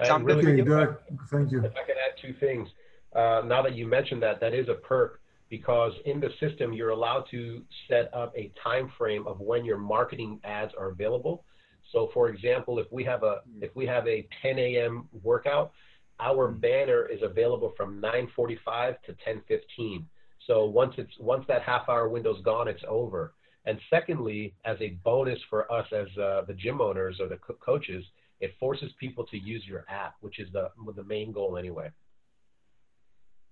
Sound 0.06 0.22
And 0.22 0.28
good 0.28 0.46
really 0.46 0.62
for 0.64 0.72
Okay, 0.72 0.92
you? 1.12 1.18
Thank 1.30 1.52
you. 1.52 1.60
If 1.60 1.72
I 1.72 1.86
can 1.86 1.96
add 1.98 2.22
two 2.22 2.34
things. 2.40 2.70
Uh, 3.16 3.42
now 3.46 3.62
that 3.62 3.76
you 3.76 3.88
mentioned 3.88 4.22
that, 4.22 4.40
that 4.40 4.54
is 4.54 4.70
a 4.70 4.76
perk 4.76 5.22
because 5.50 5.94
in 6.06 6.20
the 6.20 6.30
system 6.40 6.74
you're 6.74 6.92
allowed 6.92 7.26
to 7.32 7.64
set 7.90 8.14
up 8.14 8.32
a 8.38 8.52
time 8.64 8.92
frame 8.98 9.26
of 9.28 9.40
when 9.40 9.66
your 9.66 9.78
marketing 9.78 10.40
ads 10.44 10.74
are 10.78 10.90
available. 10.90 11.44
So, 11.92 12.10
for 12.14 12.30
example, 12.30 12.78
if 12.78 12.86
we 12.92 13.04
have 13.06 13.24
a 13.24 13.42
if 13.62 13.76
we 13.76 13.88
have 13.88 14.08
a 14.08 14.28
10 14.44 14.60
a.m. 14.60 15.10
workout, 15.24 15.72
our 16.20 16.50
banner 16.50 17.08
is 17.08 17.22
available 17.24 17.74
from 17.76 18.00
9:45 18.00 19.02
to 19.04 19.14
10:15. 19.14 20.06
So 20.48 20.66
once 20.66 20.94
it's 20.98 21.12
once 21.20 21.46
that 21.48 21.62
half 21.62 21.88
hour 21.90 22.10
window's 22.10 22.42
gone, 22.44 22.68
it's 22.68 22.84
over. 22.88 23.34
And 23.66 23.80
secondly, 23.90 24.56
as 24.66 24.78
a 24.82 24.92
bonus 25.04 25.40
for 25.50 25.72
us 25.72 25.86
as 25.92 26.08
uh, 26.18 26.44
the 26.48 26.54
gym 26.54 26.82
owners 26.82 27.20
or 27.20 27.28
the 27.28 27.38
co- 27.38 27.58
coaches, 27.60 28.04
it 28.40 28.56
forces 28.60 28.92
people 29.00 29.26
to 29.28 29.38
use 29.38 29.68
your 29.68 29.86
app, 29.90 30.16
which 30.22 30.40
is 30.40 30.48
the 30.54 30.70
the 30.96 31.04
main 31.04 31.32
goal 31.32 31.58
anyway. 31.58 31.92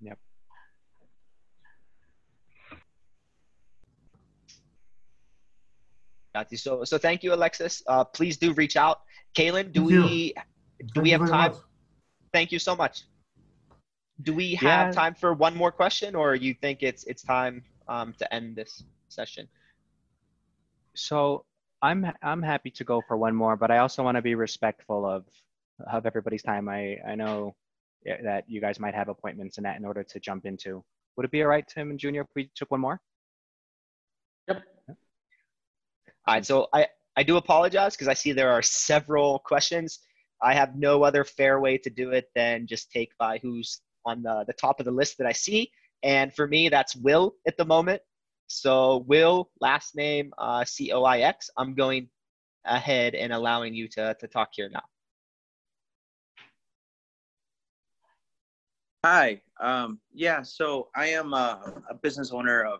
Yep. 0.01 0.17
Got 6.33 6.51
you. 6.51 6.57
So 6.57 6.83
so 6.83 6.97
thank 6.97 7.23
you, 7.23 7.33
Alexis. 7.33 7.83
Uh, 7.85 8.03
please 8.03 8.37
do 8.37 8.53
reach 8.53 8.77
out. 8.77 9.01
Kaylin, 9.35 9.71
do 9.73 9.81
Thank 9.81 9.91
you. 9.91 10.03
we 10.03 10.33
do 10.79 10.85
Thank 10.95 11.03
we 11.03 11.09
have 11.11 11.21
time? 11.21 11.51
much. 11.51 11.57
Thank 12.31 12.51
you 12.51 12.59
so 12.59 12.75
much. 12.75 13.03
Do 14.23 14.33
we 14.33 14.55
have 14.55 14.87
Yeah. 14.87 14.91
time 14.91 15.15
for 15.15 15.33
one 15.33 15.55
more 15.55 15.71
question, 15.71 16.15
or 16.15 16.35
you 16.35 16.53
think 16.53 16.81
it's 16.81 17.03
it's 17.03 17.23
time 17.23 17.63
um, 17.87 18.13
to 18.19 18.33
end 18.33 18.55
this 18.55 18.83
session? 19.09 19.47
So 20.95 21.45
I'm 21.81 22.11
I'm 22.23 22.41
happy 22.41 22.71
to 22.71 22.83
go 22.83 23.01
for 23.07 23.17
one 23.17 23.35
more, 23.35 23.55
but 23.55 23.69
I 23.69 23.77
also 23.77 24.03
want 24.03 24.15
to 24.15 24.21
be 24.21 24.35
respectful 24.35 25.05
of 25.05 25.25
of 25.91 26.05
everybody's 26.05 26.41
time. 26.41 26.67
I 26.67 26.97
I 27.07 27.15
know 27.15 27.55
that 28.23 28.45
you 28.47 28.61
guys 28.61 28.79
might 28.79 28.95
have 28.95 29.09
appointments 29.09 29.57
and 29.57 29.65
that 29.65 29.77
in 29.77 29.85
order 29.85 30.03
to 30.03 30.19
jump 30.19 30.45
into. 30.45 30.83
Would 31.15 31.25
it 31.25 31.31
be 31.31 31.41
all 31.43 31.49
right, 31.49 31.67
Tim 31.67 31.89
and 31.89 31.99
Junior, 31.99 32.21
if 32.21 32.27
we 32.35 32.49
took 32.55 32.71
one 32.71 32.79
more? 32.79 32.99
Yep. 34.47 34.63
All 36.27 36.35
right, 36.35 36.45
so 36.45 36.67
I, 36.73 36.87
I 37.15 37.23
do 37.23 37.37
apologize 37.37 37.95
because 37.95 38.07
I 38.07 38.13
see 38.13 38.31
there 38.31 38.51
are 38.51 38.61
several 38.61 39.39
questions. 39.39 39.99
I 40.41 40.53
have 40.53 40.75
no 40.75 41.03
other 41.03 41.23
fair 41.23 41.59
way 41.59 41.77
to 41.79 41.89
do 41.89 42.11
it 42.11 42.29
than 42.35 42.67
just 42.67 42.91
take 42.91 43.11
by 43.17 43.39
who's 43.39 43.81
on 44.07 44.23
the, 44.23 44.43
the 44.47 44.53
top 44.53 44.79
of 44.79 44.85
the 44.85 44.91
list 45.01 45.17
that 45.17 45.27
I 45.27 45.33
see. 45.33 45.71
And 46.03 46.33
for 46.33 46.47
me, 46.47 46.69
that's 46.69 46.95
Will 46.95 47.35
at 47.49 47.57
the 47.57 47.65
moment. 47.65 48.01
So, 48.47 49.03
Will, 49.07 49.49
last 49.59 49.95
name 49.95 50.33
uh, 50.37 50.63
C 50.63 50.91
O 50.93 51.03
I 51.03 51.17
X. 51.19 51.49
I'm 51.57 51.73
going 51.75 52.09
ahead 52.65 53.13
and 53.13 53.33
allowing 53.33 53.73
you 53.73 53.87
to, 53.89 54.15
to 54.19 54.27
talk 54.27 54.49
here 54.53 54.69
now. 54.69 54.85
Hi. 59.05 59.41
Um, 59.59 59.99
yeah, 60.13 60.41
so 60.41 60.89
I 60.95 61.07
am 61.07 61.33
a, 61.33 61.81
a 61.89 61.95
business 61.95 62.31
owner 62.31 62.63
of 62.63 62.79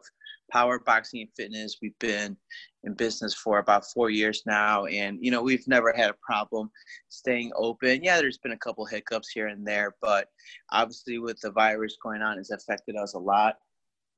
Power 0.52 0.80
Boxing 0.80 1.22
and 1.22 1.30
Fitness. 1.36 1.78
We've 1.82 1.98
been 2.00 2.38
in 2.84 2.94
business 2.94 3.34
for 3.34 3.60
about 3.60 3.86
four 3.94 4.10
years 4.10 4.44
now, 4.46 4.86
and 4.86 5.18
you 5.22 5.32
know 5.32 5.42
we've 5.42 5.68
never 5.68 5.94
had 5.94 6.10
a 6.10 6.16
problem 6.22 6.72
staying 7.10 7.52
open. 7.56 8.04
Yeah, 8.04 8.18
there's 8.18 8.38
been 8.38 8.54
a 8.54 8.58
couple 8.58 8.86
hiccups 8.86 9.30
here 9.30 9.48
and 9.48 9.68
there, 9.68 9.96
but 10.02 10.28
obviously 10.72 11.20
with 11.20 11.40
the 11.42 11.52
virus 11.52 11.98
going 12.02 12.22
on, 12.22 12.40
it's 12.40 12.52
affected 12.52 12.96
us 12.96 13.14
a 13.14 13.20
lot. 13.20 13.56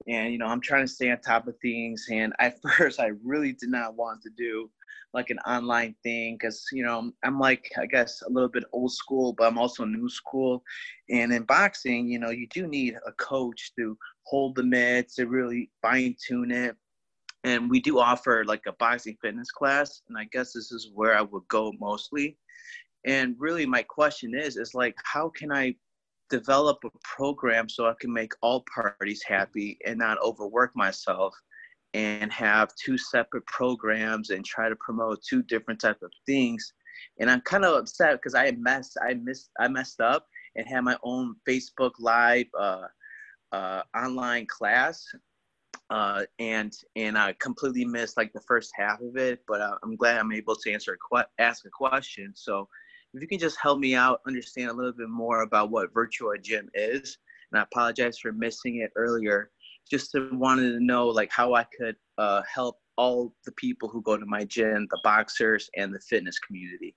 And 0.07 0.31
you 0.31 0.37
know 0.37 0.47
I'm 0.47 0.61
trying 0.61 0.85
to 0.85 0.91
stay 0.91 1.11
on 1.11 1.19
top 1.19 1.47
of 1.47 1.55
things. 1.61 2.05
And 2.11 2.33
at 2.39 2.61
first, 2.77 2.99
I 2.99 3.11
really 3.23 3.53
did 3.53 3.69
not 3.69 3.95
want 3.95 4.21
to 4.23 4.29
do 4.37 4.69
like 5.13 5.31
an 5.31 5.39
online 5.39 5.95
thing 6.03 6.37
because 6.39 6.63
you 6.71 6.83
know 6.83 7.11
I'm 7.23 7.39
like 7.39 7.71
I 7.77 7.85
guess 7.85 8.21
a 8.21 8.29
little 8.29 8.49
bit 8.49 8.63
old 8.71 8.93
school, 8.93 9.33
but 9.33 9.47
I'm 9.47 9.57
also 9.57 9.85
new 9.85 10.09
school. 10.09 10.63
And 11.09 11.33
in 11.33 11.43
boxing, 11.43 12.07
you 12.07 12.19
know, 12.19 12.29
you 12.29 12.47
do 12.47 12.67
need 12.67 12.95
a 13.07 13.11
coach 13.13 13.71
to 13.77 13.97
hold 14.29 14.55
the 14.55 14.63
mitts, 14.63 15.15
to 15.15 15.27
really 15.27 15.71
fine 15.81 16.15
tune 16.25 16.51
it. 16.51 16.75
And 17.43 17.69
we 17.69 17.79
do 17.79 17.99
offer 17.99 18.43
like 18.45 18.63
a 18.67 18.73
boxing 18.73 19.17
fitness 19.21 19.49
class, 19.49 20.01
and 20.07 20.17
I 20.17 20.25
guess 20.31 20.53
this 20.53 20.71
is 20.71 20.91
where 20.93 21.17
I 21.17 21.21
would 21.21 21.47
go 21.47 21.73
mostly. 21.79 22.37
And 23.05 23.35
really, 23.39 23.65
my 23.65 23.81
question 23.83 24.35
is, 24.35 24.57
is 24.57 24.75
like, 24.75 24.95
how 25.03 25.29
can 25.29 25.51
I 25.51 25.75
develop 26.29 26.79
a 26.83 26.89
program 27.03 27.69
so 27.69 27.87
I 27.87 27.93
can 27.99 28.11
make 28.11 28.33
all 28.41 28.65
parties 28.73 29.23
happy 29.23 29.77
and 29.85 29.97
not 29.97 30.21
overwork 30.21 30.75
myself? 30.75 31.33
and 31.93 32.31
have 32.31 32.73
two 32.75 32.97
separate 32.97 33.45
programs 33.47 34.29
and 34.29 34.45
try 34.45 34.69
to 34.69 34.75
promote 34.75 35.23
two 35.23 35.41
different 35.43 35.79
type 35.79 36.01
of 36.03 36.11
things 36.25 36.73
and 37.19 37.29
i'm 37.29 37.41
kind 37.41 37.65
of 37.65 37.75
upset 37.75 38.13
because 38.13 38.35
i 38.35 38.51
messed 38.59 38.97
i 39.01 39.13
missed 39.13 39.49
i 39.59 39.67
messed 39.67 39.99
up 39.99 40.27
and 40.55 40.67
had 40.67 40.81
my 40.81 40.97
own 41.03 41.35
facebook 41.47 41.91
live 41.99 42.45
uh, 42.57 42.83
uh, 43.51 43.83
online 43.95 44.45
class 44.45 45.05
uh, 45.89 46.23
and 46.37 46.73
and 46.95 47.17
I 47.17 47.33
completely 47.39 47.85
missed 47.85 48.17
like 48.17 48.31
the 48.33 48.41
first 48.41 48.71
half 48.75 49.01
of 49.01 49.17
it. 49.17 49.41
But 49.47 49.61
uh, 49.61 49.77
I'm 49.83 49.95
glad 49.95 50.17
I'm 50.17 50.31
able 50.31 50.55
to 50.55 50.71
answer 50.71 50.93
a 50.93 51.15
que- 51.15 51.29
ask 51.39 51.65
a 51.65 51.69
question. 51.69 52.33
So 52.35 52.67
if 53.13 53.21
you 53.21 53.27
can 53.27 53.39
just 53.39 53.57
help 53.59 53.79
me 53.79 53.95
out 53.95 54.21
understand 54.27 54.69
a 54.69 54.73
little 54.73 54.93
bit 54.93 55.09
more 55.09 55.41
about 55.41 55.71
what 55.71 55.93
Virtuagym 55.93 56.67
is, 56.73 57.17
and 57.51 57.59
I 57.59 57.63
apologize 57.63 58.19
for 58.19 58.31
missing 58.31 58.77
it 58.77 58.91
earlier. 58.95 59.51
Just 59.89 60.15
wanted 60.33 60.73
to 60.73 60.83
know 60.83 61.07
like 61.07 61.31
how 61.31 61.55
I 61.55 61.65
could 61.75 61.95
uh, 62.19 62.43
help 62.53 62.77
all 62.95 63.33
the 63.45 63.51
people 63.53 63.89
who 63.89 64.03
go 64.03 64.17
to 64.17 64.25
my 64.25 64.43
gym, 64.43 64.87
the 64.91 64.99
boxers 65.03 65.69
and 65.75 65.93
the 65.93 65.99
fitness 66.01 66.37
community. 66.37 66.95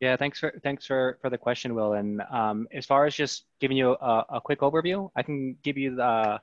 Yeah, 0.00 0.16
thanks 0.16 0.38
for 0.38 0.58
thanks 0.62 0.86
for 0.86 1.18
for 1.20 1.28
the 1.28 1.36
question, 1.36 1.74
Will. 1.74 1.92
And 1.92 2.22
um, 2.32 2.66
as 2.72 2.86
far 2.86 3.04
as 3.04 3.14
just 3.14 3.44
giving 3.60 3.76
you 3.76 3.90
a, 4.00 4.24
a, 4.30 4.40
quick 4.40 4.60
overview, 4.60 5.10
I 5.14 5.22
can 5.22 5.56
give 5.62 5.76
you 5.76 5.94
the 5.96 6.40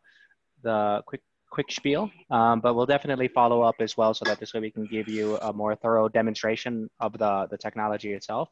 the 0.61 1.01
quick 1.07 1.21
quick 1.49 1.71
spiel, 1.71 2.11
um, 2.29 2.59
but 2.59 2.75
we'll 2.75 2.85
definitely 2.85 3.29
follow 3.29 3.63
up 3.63 3.75
as 3.79 3.97
well, 3.97 4.13
so 4.13 4.25
that 4.25 4.39
this 4.39 4.53
way 4.53 4.59
we 4.59 4.69
can 4.69 4.85
give 4.85 5.07
you 5.07 5.37
a 5.37 5.51
more 5.51 5.75
thorough 5.75 6.07
demonstration 6.07 6.87
of 6.99 7.17
the 7.17 7.47
the 7.49 7.57
technology 7.57 8.13
itself 8.13 8.49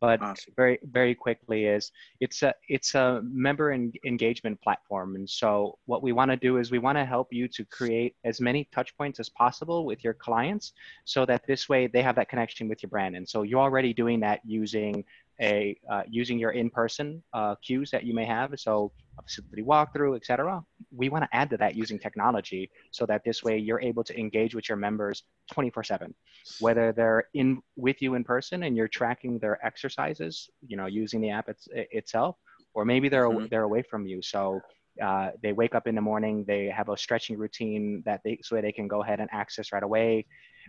but 0.00 0.22
awesome. 0.22 0.52
very 0.56 0.78
very 0.90 1.14
quickly 1.14 1.66
is 1.66 1.92
it's 2.20 2.42
a 2.42 2.54
it's 2.68 2.94
a 2.94 3.20
member 3.24 3.70
en- 3.72 3.92
engagement 4.04 4.60
platform. 4.62 5.16
And 5.16 5.28
so 5.28 5.78
what 5.86 6.02
we 6.02 6.12
want 6.12 6.30
to 6.30 6.36
do 6.36 6.58
is 6.58 6.70
we 6.70 6.78
want 6.78 6.98
to 6.98 7.04
help 7.04 7.32
you 7.32 7.48
to 7.48 7.64
create 7.64 8.14
as 8.24 8.40
many 8.40 8.68
touch 8.72 8.96
points 8.96 9.20
as 9.20 9.28
possible 9.28 9.84
with 9.84 10.04
your 10.04 10.14
clients 10.14 10.72
so 11.04 11.24
that 11.26 11.46
this 11.46 11.68
way 11.68 11.86
they 11.86 12.02
have 12.02 12.16
that 12.16 12.28
connection 12.28 12.68
with 12.68 12.82
your 12.82 12.90
brand. 12.90 13.16
And 13.16 13.28
so 13.28 13.42
you're 13.42 13.60
already 13.60 13.92
doing 13.92 14.20
that 14.20 14.40
using 14.44 15.04
a 15.40 15.78
uh, 15.90 16.02
using 16.08 16.38
your 16.38 16.52
in-person 16.52 17.22
uh, 17.32 17.54
cues 17.56 17.90
that 17.90 18.04
you 18.04 18.14
may 18.14 18.24
have. 18.24 18.58
So 18.58 18.92
a 19.18 19.22
facility 19.22 19.62
walkthrough 19.62 20.16
etc 20.16 20.62
we 20.94 21.08
want 21.08 21.24
to 21.24 21.36
add 21.36 21.48
to 21.50 21.56
that 21.56 21.74
using 21.74 21.98
technology 21.98 22.70
so 22.90 23.06
that 23.06 23.22
this 23.24 23.42
way 23.42 23.56
you're 23.58 23.80
able 23.80 24.04
to 24.04 24.18
engage 24.18 24.54
with 24.54 24.68
your 24.68 24.76
members 24.76 25.22
24 25.52 25.84
7 25.84 26.14
whether 26.60 26.92
they're 26.92 27.24
in 27.34 27.60
with 27.76 28.00
you 28.02 28.14
in 28.14 28.24
person 28.24 28.64
and 28.64 28.76
you're 28.76 28.88
tracking 28.88 29.38
their 29.38 29.64
exercises 29.64 30.50
you 30.66 30.76
know 30.76 30.86
using 30.86 31.20
the 31.20 31.30
app 31.30 31.48
it's, 31.48 31.68
itself 31.72 32.36
or 32.76 32.84
maybe 32.84 33.08
they're 33.08 33.28
mm-hmm. 33.28 33.46
they're 33.50 33.62
away 33.62 33.82
from 33.82 34.06
you. 34.06 34.22
So 34.22 34.60
uh, 35.02 35.30
they 35.42 35.52
wake 35.52 35.74
up 35.74 35.86
in 35.86 35.94
the 35.94 36.00
morning 36.00 36.44
they 36.46 36.66
have 36.66 36.88
a 36.90 36.96
stretching 36.96 37.36
routine 37.36 38.02
that 38.04 38.20
they 38.22 38.38
so 38.42 38.60
they 38.60 38.70
can 38.70 38.86
go 38.86 39.02
ahead 39.02 39.18
and 39.18 39.28
access 39.32 39.72
right 39.72 39.82
away. 39.82 40.26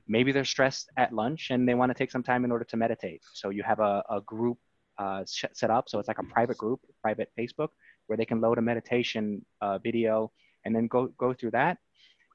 Maybe 0.07 0.31
they're 0.31 0.45
stressed 0.45 0.89
at 0.97 1.13
lunch 1.13 1.49
and 1.51 1.67
they 1.67 1.75
want 1.75 1.89
to 1.89 1.93
take 1.93 2.11
some 2.11 2.23
time 2.23 2.45
in 2.45 2.51
order 2.51 2.65
to 2.65 2.77
meditate. 2.77 3.21
So 3.33 3.49
you 3.49 3.61
have 3.63 3.79
a, 3.79 4.03
a 4.09 4.21
group 4.21 4.57
uh, 4.97 5.23
set 5.25 5.69
up. 5.69 5.89
So 5.89 5.99
it's 5.99 6.07
like 6.07 6.19
a 6.19 6.23
private 6.23 6.57
group 6.57 6.79
private 7.01 7.29
facebook 7.37 7.69
where 8.07 8.17
they 8.17 8.25
can 8.25 8.41
load 8.41 8.57
a 8.57 8.61
meditation 8.61 9.45
uh, 9.61 9.77
video 9.77 10.31
and 10.65 10.75
then 10.75 10.87
go 10.87 11.07
go 11.17 11.33
through 11.33 11.51
that. 11.51 11.77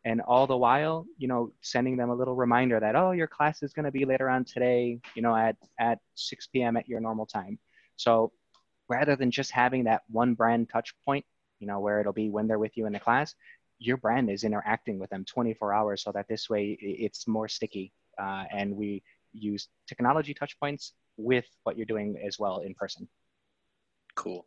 And 0.05 0.20
all 0.20 0.47
the 0.47 0.57
while 0.57 1.07
you 1.19 1.28
know 1.28 1.53
sending 1.61 1.97
them 1.97 2.11
a 2.11 2.15
little 2.15 2.35
reminder 2.35 2.81
that 2.81 2.97
oh 2.97 3.12
your 3.12 3.27
class 3.27 3.62
is 3.62 3.73
going 3.73 3.85
to 3.85 3.93
be 3.93 4.05
later 4.05 4.28
on 4.28 4.44
today 4.44 4.99
you 5.15 5.23
know 5.23 5.35
at 5.35 5.57
at 5.78 5.99
6 6.15 6.47
p.m 6.49 6.77
at 6.77 6.89
your 6.89 7.01
normal 7.01 7.27
time. 7.27 7.59
So 7.97 8.32
rather 8.89 9.16
than 9.16 9.31
just 9.31 9.51
having 9.51 9.85
that 9.85 10.03
one 10.09 10.35
brand 10.35 10.69
touch 10.70 10.94
point 11.05 11.24
you 11.61 11.66
know 11.66 11.81
where 11.81 12.01
it'll 12.01 12.12
be 12.12 12.31
when 12.31 12.47
they're 12.47 12.59
with 12.59 12.77
you 12.77 12.86
in 12.86 12.93
the 12.93 13.01
class 13.01 13.35
your 13.78 13.97
brand 13.97 14.31
is 14.31 14.44
interacting 14.44 14.99
with 14.99 15.11
them 15.11 15.24
24 15.24 15.74
hours 15.74 16.03
so 16.03 16.12
that 16.12 16.28
this 16.28 16.49
way 16.49 16.77
it's 16.81 17.27
more 17.27 17.49
sticky 17.49 17.93
uh, 18.19 18.44
and 18.51 18.74
we 18.74 19.03
use 19.32 19.69
technology 19.89 20.35
touch 20.35 20.59
points 20.61 20.93
with 21.16 21.47
what 21.65 21.77
you're 21.77 21.86
doing 21.86 22.16
as 22.24 22.39
well 22.39 22.59
in 22.61 22.74
person. 22.74 23.09
Cool 24.15 24.47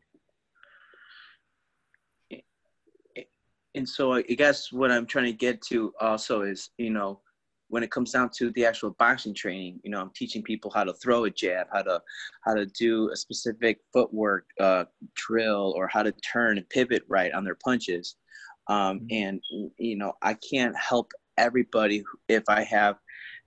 and 3.76 3.88
so 3.88 4.14
I 4.14 4.22
guess 4.22 4.72
what 4.72 4.92
I'm 4.92 5.06
trying 5.06 5.26
to 5.26 5.34
get 5.34 5.62
to 5.64 5.94
also 6.00 6.42
is, 6.42 6.70
you 6.78 6.90
know, 6.90 7.22
when 7.68 7.84
it 7.84 7.92
comes 7.92 8.12
down 8.12 8.30
to 8.38 8.52
the 8.52 8.66
actual 8.66 8.96
boxing 9.00 9.34
training, 9.34 9.80
you 9.84 9.92
know, 9.92 10.00
I'm 10.00 10.12
teaching 10.16 10.44
people 10.44 10.72
how 10.74 10.84
to 10.84 10.94
throw 10.94 11.26
a 11.26 11.30
jab, 11.30 11.68
how 11.74 11.82
to 11.82 12.02
how 12.46 12.54
to 12.54 12.66
do 12.66 13.10
a 13.12 13.16
specific 13.16 13.80
footwork 13.92 14.46
uh, 14.60 14.86
drill, 15.16 15.74
or 15.76 15.88
how 15.88 16.04
to 16.04 16.12
turn 16.14 16.58
and 16.58 16.70
pivot 16.70 17.04
right 17.10 17.34
on 17.34 17.44
their 17.44 17.58
punches. 17.64 18.16
Um, 18.68 19.02
mm-hmm. 19.02 19.06
And 19.12 19.42
you 19.78 19.98
know, 19.98 20.14
I 20.22 20.36
can't 20.36 20.76
help 20.78 21.12
everybody 21.38 22.04
if 22.30 22.44
I 22.48 22.64
have, 22.64 22.96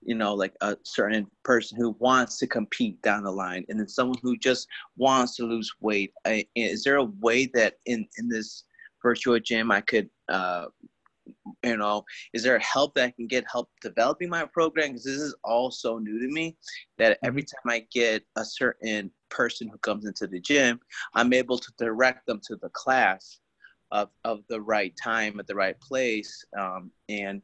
you 0.01 0.15
know, 0.15 0.35
like 0.35 0.53
a 0.61 0.75
certain 0.83 1.25
person 1.43 1.77
who 1.77 1.95
wants 1.99 2.37
to 2.39 2.47
compete 2.47 3.01
down 3.01 3.23
the 3.23 3.31
line, 3.31 3.65
and 3.69 3.79
then 3.79 3.87
someone 3.87 4.19
who 4.21 4.37
just 4.37 4.67
wants 4.97 5.35
to 5.37 5.45
lose 5.45 5.71
weight. 5.79 6.11
I, 6.25 6.45
is 6.55 6.83
there 6.83 6.97
a 6.97 7.05
way 7.21 7.49
that 7.53 7.75
in 7.85 8.05
in 8.17 8.27
this 8.27 8.65
Virtuagym 9.03 9.71
I 9.73 9.81
could 9.81 10.09
uh, 10.27 10.65
you 11.63 11.77
know, 11.77 12.03
is 12.33 12.43
there 12.43 12.59
help 12.59 12.95
that 12.95 13.05
I 13.05 13.11
can 13.11 13.27
get 13.27 13.45
help 13.51 13.69
developing 13.81 14.29
my 14.29 14.45
program? 14.45 14.89
Because 14.89 15.03
this 15.03 15.17
is 15.17 15.35
all 15.43 15.71
so 15.71 15.97
new 15.97 16.19
to 16.19 16.27
me 16.27 16.57
that 16.97 17.13
mm-hmm. 17.13 17.27
every 17.27 17.43
time 17.43 17.67
I 17.67 17.85
get 17.91 18.23
a 18.35 18.45
certain 18.45 19.11
person 19.29 19.67
who 19.67 19.77
comes 19.79 20.05
into 20.05 20.27
the 20.27 20.39
gym, 20.39 20.79
I'm 21.13 21.33
able 21.33 21.57
to 21.57 21.71
direct 21.77 22.25
them 22.27 22.39
to 22.47 22.55
the 22.57 22.69
class 22.69 23.39
of, 23.91 24.09
of 24.23 24.41
the 24.49 24.61
right 24.61 24.93
time 25.01 25.39
at 25.39 25.47
the 25.47 25.55
right 25.55 25.79
place. 25.79 26.45
Um, 26.57 26.91
and, 27.07 27.41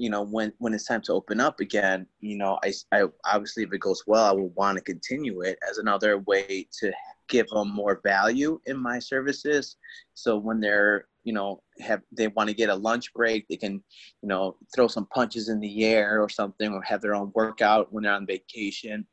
you 0.00 0.08
know, 0.08 0.22
when, 0.22 0.50
when 0.56 0.72
it's 0.72 0.86
time 0.86 1.02
to 1.02 1.12
open 1.12 1.40
up 1.40 1.60
again, 1.60 2.06
you 2.20 2.38
know, 2.38 2.58
I, 2.64 2.72
I 2.90 3.04
obviously, 3.26 3.64
if 3.64 3.72
it 3.74 3.82
goes 3.82 4.02
well, 4.06 4.24
I 4.24 4.32
will 4.32 4.48
want 4.56 4.78
to 4.78 4.82
continue 4.82 5.42
it 5.42 5.58
as 5.68 5.76
another 5.76 6.16
way 6.20 6.66
to 6.80 6.90
give 7.28 7.46
them 7.48 7.70
more 7.70 8.00
value 8.02 8.58
in 8.64 8.78
my 8.78 8.98
services. 8.98 9.76
So 10.14 10.38
when 10.38 10.58
they're, 10.58 11.04
you 11.24 11.34
know, 11.34 11.62
have 11.80 12.00
they 12.16 12.28
want 12.28 12.48
to 12.48 12.54
get 12.54 12.70
a 12.70 12.74
lunch 12.74 13.12
break, 13.12 13.46
they 13.46 13.58
can, 13.58 13.74
you 14.22 14.28
know, 14.30 14.56
throw 14.74 14.88
some 14.88 15.04
punches 15.12 15.50
in 15.50 15.60
the 15.60 15.84
air 15.84 16.22
or 16.22 16.30
something, 16.30 16.72
or 16.72 16.80
have 16.80 17.02
their 17.02 17.14
own 17.14 17.30
workout 17.34 17.92
when 17.92 18.04
they're 18.04 18.14
on 18.14 18.24
vacation. 18.24 19.06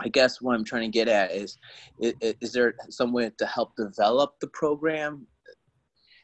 I 0.00 0.08
guess 0.08 0.40
what 0.42 0.56
I'm 0.56 0.64
trying 0.64 0.90
to 0.90 0.98
get 0.98 1.06
at 1.06 1.30
is, 1.30 1.56
is, 2.00 2.14
is 2.40 2.52
there 2.52 2.74
some 2.90 3.12
way 3.12 3.30
to 3.38 3.46
help 3.46 3.76
develop 3.76 4.34
the 4.40 4.48
program? 4.48 5.28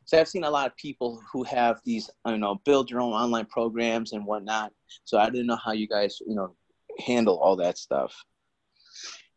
So 0.05 0.19
I've 0.19 0.29
seen 0.29 0.45
a 0.45 0.51
lot 0.51 0.67
of 0.67 0.77
people 0.77 1.23
who 1.33 1.45
have 1.45 1.81
these, 1.85 2.11
you 2.27 2.39
know, 2.39 2.57
build 2.65 2.91
your 2.91 3.01
own 3.01 3.13
online 3.13 3.47
programs 3.47 4.13
and 4.13 4.27
whatnot. 4.27 4.73
So 5.05 5.19
I 5.19 5.31
didn't 5.31 5.47
know 5.47 5.59
how 5.65 5.73
you 5.73 5.89
guys, 5.89 6.19
you 6.27 6.35
know, 6.35 6.55
handle 6.99 7.39
all 7.39 7.57
that 7.57 7.79
stuff. 7.79 8.15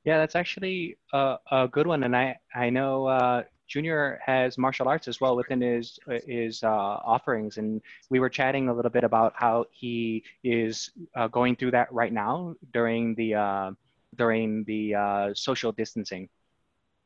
Yeah, 0.04 0.20
that's 0.20 0.36
actually 0.36 0.98
a, 1.14 1.38
a 1.52 1.68
good 1.68 1.88
one, 1.88 2.04
and 2.04 2.16
I 2.16 2.38
I 2.54 2.70
know 2.70 3.08
uh, 3.08 3.44
Junior 3.68 4.20
has 4.24 4.56
martial 4.58 4.88
arts 4.88 5.08
as 5.08 5.20
well 5.20 5.36
within 5.36 5.62
his 5.62 5.98
his 6.28 6.62
uh, 6.64 6.68
offerings, 6.68 7.58
and 7.58 7.82
we 8.12 8.20
were 8.20 8.30
chatting 8.30 8.70
a 8.70 8.74
little 8.74 8.92
bit 8.92 9.04
about 9.04 9.34
how 9.36 9.66
he 9.72 10.24
is 10.44 10.92
uh, 11.16 11.28
going 11.28 11.56
through 11.56 11.72
that 11.72 11.92
right 11.92 12.14
now 12.14 12.56
during 12.72 13.16
the 13.16 13.34
uh, 13.34 13.72
during 14.16 14.64
the 14.66 14.94
uh, 14.94 15.34
social 15.34 15.72
distancing. 15.72 16.30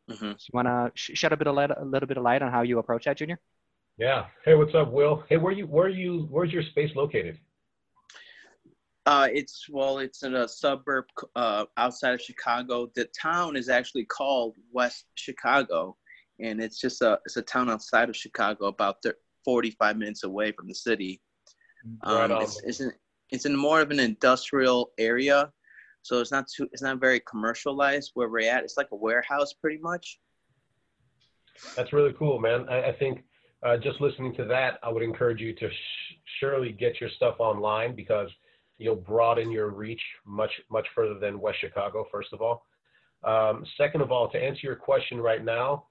Mm-hmm. 0.10 0.32
So 0.38 0.48
you 0.52 0.52
want 0.54 0.68
to 0.68 0.92
sh- 0.96 1.12
shed 1.14 1.34
a 1.34 1.38
bit 1.38 1.48
of 1.48 1.56
light, 1.56 1.72
a 1.72 1.86
little 1.86 2.08
bit 2.08 2.18
of 2.18 2.24
light 2.24 2.42
on 2.42 2.52
how 2.52 2.62
you 2.62 2.80
approach 2.80 3.06
that, 3.06 3.18
Junior? 3.18 3.40
Yeah. 3.98 4.26
Hey, 4.46 4.56
what's 4.56 4.74
up, 4.74 4.92
Will? 4.92 5.24
Hey, 5.30 5.38
where 5.38 5.52
you 5.52 5.68
where 5.68 5.86
are 5.86 5.90
you 5.90 6.28
where's 6.32 6.52
your 6.52 6.64
space 6.64 6.96
located? 6.96 7.38
Uh, 9.06 9.28
it's 9.32 9.68
well, 9.70 10.00
it's 10.00 10.24
in 10.24 10.36
a 10.36 10.48
suburb 10.48 11.06
uh, 11.36 11.66
outside 11.78 12.14
of 12.14 12.22
Chicago. 12.22 12.90
The 12.96 13.06
town 13.20 13.56
is 13.56 13.70
actually 13.70 14.06
called 14.06 14.56
West 14.72 15.06
Chicago, 15.16 15.98
and 16.40 16.62
it's 16.62 16.80
just 16.80 17.02
a 17.02 17.20
it's 17.26 17.38
a 17.38 17.42
town 17.42 17.70
outside 17.70 18.10
of 18.10 18.16
Chicago, 18.16 18.68
about 18.68 19.04
45 19.46 19.98
minutes 19.98 20.24
away 20.24 20.52
from 20.52 20.68
the 20.68 20.76
city. 20.76 21.22
Um, 22.04 22.32
right 22.32 22.42
it's, 22.42 22.62
it's 22.64 22.80
in 22.82 22.92
it's 23.32 23.46
in 23.46 23.56
more 23.56 23.82
of 23.82 23.92
an 23.92 24.00
industrial 24.00 24.92
area, 24.98 25.52
so 26.02 26.20
it's 26.20 26.32
not 26.32 26.48
too 26.48 26.68
it's 26.72 26.82
not 26.82 27.00
very 27.00 27.22
commercialized 27.22 28.12
where 28.14 28.30
we're 28.30 28.50
at. 28.50 28.64
It's 28.64 28.78
like 28.78 28.90
a 28.92 28.96
warehouse, 28.96 29.54
pretty 29.54 29.80
much. 29.82 30.20
That's 31.76 31.94
really 31.94 32.14
cool, 32.18 32.40
man. 32.40 32.68
I, 32.70 32.90
I 32.90 32.92
think 32.94 33.24
uh, 33.64 33.78
just 33.78 34.00
listening 34.00 34.34
to 34.36 34.46
that, 34.46 34.80
I 34.84 34.90
would 34.90 35.04
encourage 35.04 35.42
you 35.42 35.54
to 35.54 35.70
sh- 35.70 36.16
surely 36.40 36.72
get 36.72 37.02
your 37.02 37.10
stuff 37.10 37.36
online 37.40 37.96
because 37.96 38.30
you'll 38.78 38.96
broaden 38.96 39.52
your 39.52 39.70
reach 39.70 40.02
much 40.26 40.52
much 40.72 40.88
further 40.96 41.20
than 41.20 41.40
West 41.40 41.60
Chicago. 41.60 42.06
First 42.12 42.34
of 42.34 42.42
all, 42.42 42.66
um, 43.24 43.66
second 43.78 44.02
of 44.02 44.12
all, 44.12 44.30
to 44.30 44.38
answer 44.42 44.62
your 44.64 44.76
question 44.76 45.20
right 45.20 45.44
now, 45.44 45.86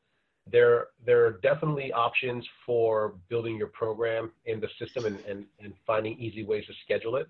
there 0.50 0.88
there 1.04 1.26
are 1.26 1.32
definitely 1.42 1.92
options 1.92 2.46
for 2.64 3.16
building 3.28 3.56
your 3.56 3.68
program 3.68 4.32
in 4.46 4.60
the 4.60 4.68
system 4.78 5.04
and, 5.04 5.18
and, 5.28 5.44
and 5.60 5.74
finding 5.86 6.18
easy 6.18 6.44
ways 6.44 6.64
to 6.66 6.72
schedule 6.84 7.16
it. 7.16 7.28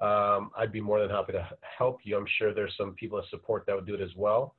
Um, 0.00 0.50
I'd 0.56 0.72
be 0.72 0.80
more 0.80 1.00
than 1.00 1.08
happy 1.08 1.32
to 1.32 1.48
help 1.78 2.00
you. 2.04 2.16
I'm 2.16 2.26
sure 2.38 2.52
there's 2.52 2.74
some 2.76 2.94
people 2.94 3.18
that 3.18 3.28
support 3.30 3.64
that 3.66 3.74
would 3.74 3.86
do 3.86 3.94
it 3.94 4.00
as 4.00 4.14
well. 4.16 4.54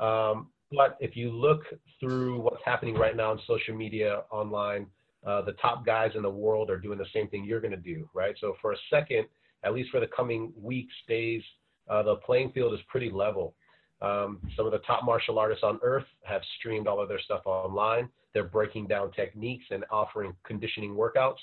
Um, 0.00 0.48
but 0.72 0.96
if 1.00 1.16
you 1.16 1.30
look 1.30 1.62
through 1.98 2.40
what's 2.40 2.62
happening 2.64 2.94
right 2.94 3.16
now 3.16 3.30
on 3.30 3.40
social 3.46 3.74
media, 3.74 4.22
online, 4.30 4.86
uh, 5.26 5.42
the 5.42 5.52
top 5.52 5.84
guys 5.84 6.12
in 6.14 6.22
the 6.22 6.30
world 6.30 6.70
are 6.70 6.78
doing 6.78 6.98
the 6.98 7.06
same 7.12 7.28
thing 7.28 7.44
you're 7.44 7.60
going 7.60 7.70
to 7.72 7.76
do, 7.76 8.08
right? 8.14 8.34
So 8.40 8.56
for 8.60 8.72
a 8.72 8.76
second, 8.88 9.26
at 9.64 9.74
least 9.74 9.90
for 9.90 10.00
the 10.00 10.06
coming 10.06 10.52
weeks, 10.60 10.94
days, 11.06 11.42
uh, 11.88 12.02
the 12.02 12.16
playing 12.16 12.52
field 12.52 12.72
is 12.72 12.80
pretty 12.88 13.10
level. 13.10 13.54
Um, 14.00 14.40
some 14.56 14.64
of 14.64 14.72
the 14.72 14.78
top 14.78 15.04
martial 15.04 15.38
artists 15.38 15.62
on 15.62 15.78
earth 15.82 16.06
have 16.22 16.40
streamed 16.58 16.86
all 16.86 17.00
of 17.00 17.08
their 17.08 17.20
stuff 17.20 17.42
online. 17.44 18.08
They're 18.32 18.44
breaking 18.44 18.86
down 18.86 19.12
techniques 19.12 19.64
and 19.70 19.84
offering 19.90 20.32
conditioning 20.44 20.94
workouts. 20.94 21.38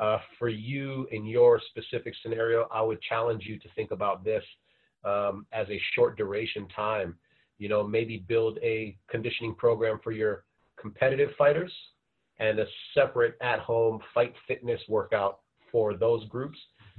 Uh, 0.00 0.18
for 0.38 0.48
you 0.48 1.06
in 1.12 1.24
your 1.24 1.60
specific 1.70 2.14
scenario, 2.22 2.66
I 2.72 2.82
would 2.82 3.00
challenge 3.02 3.44
you 3.46 3.58
to 3.60 3.68
think 3.76 3.92
about 3.92 4.24
this 4.24 4.42
um, 5.04 5.46
as 5.52 5.68
a 5.70 5.80
short 5.94 6.16
duration 6.16 6.66
time. 6.74 7.14
You 7.58 7.68
know, 7.68 7.86
maybe 7.86 8.24
build 8.26 8.58
a 8.62 8.96
conditioning 9.08 9.54
program 9.54 10.00
for 10.02 10.10
your 10.10 10.44
competitive 10.80 11.30
fighters 11.38 11.72
and 12.40 12.58
a 12.58 12.66
separate 12.94 13.36
at 13.40 13.60
home 13.60 14.00
fight 14.12 14.34
fitness 14.48 14.80
workout 14.88 15.40
for 15.70 15.96
those 15.96 16.26
groups. 16.28 16.58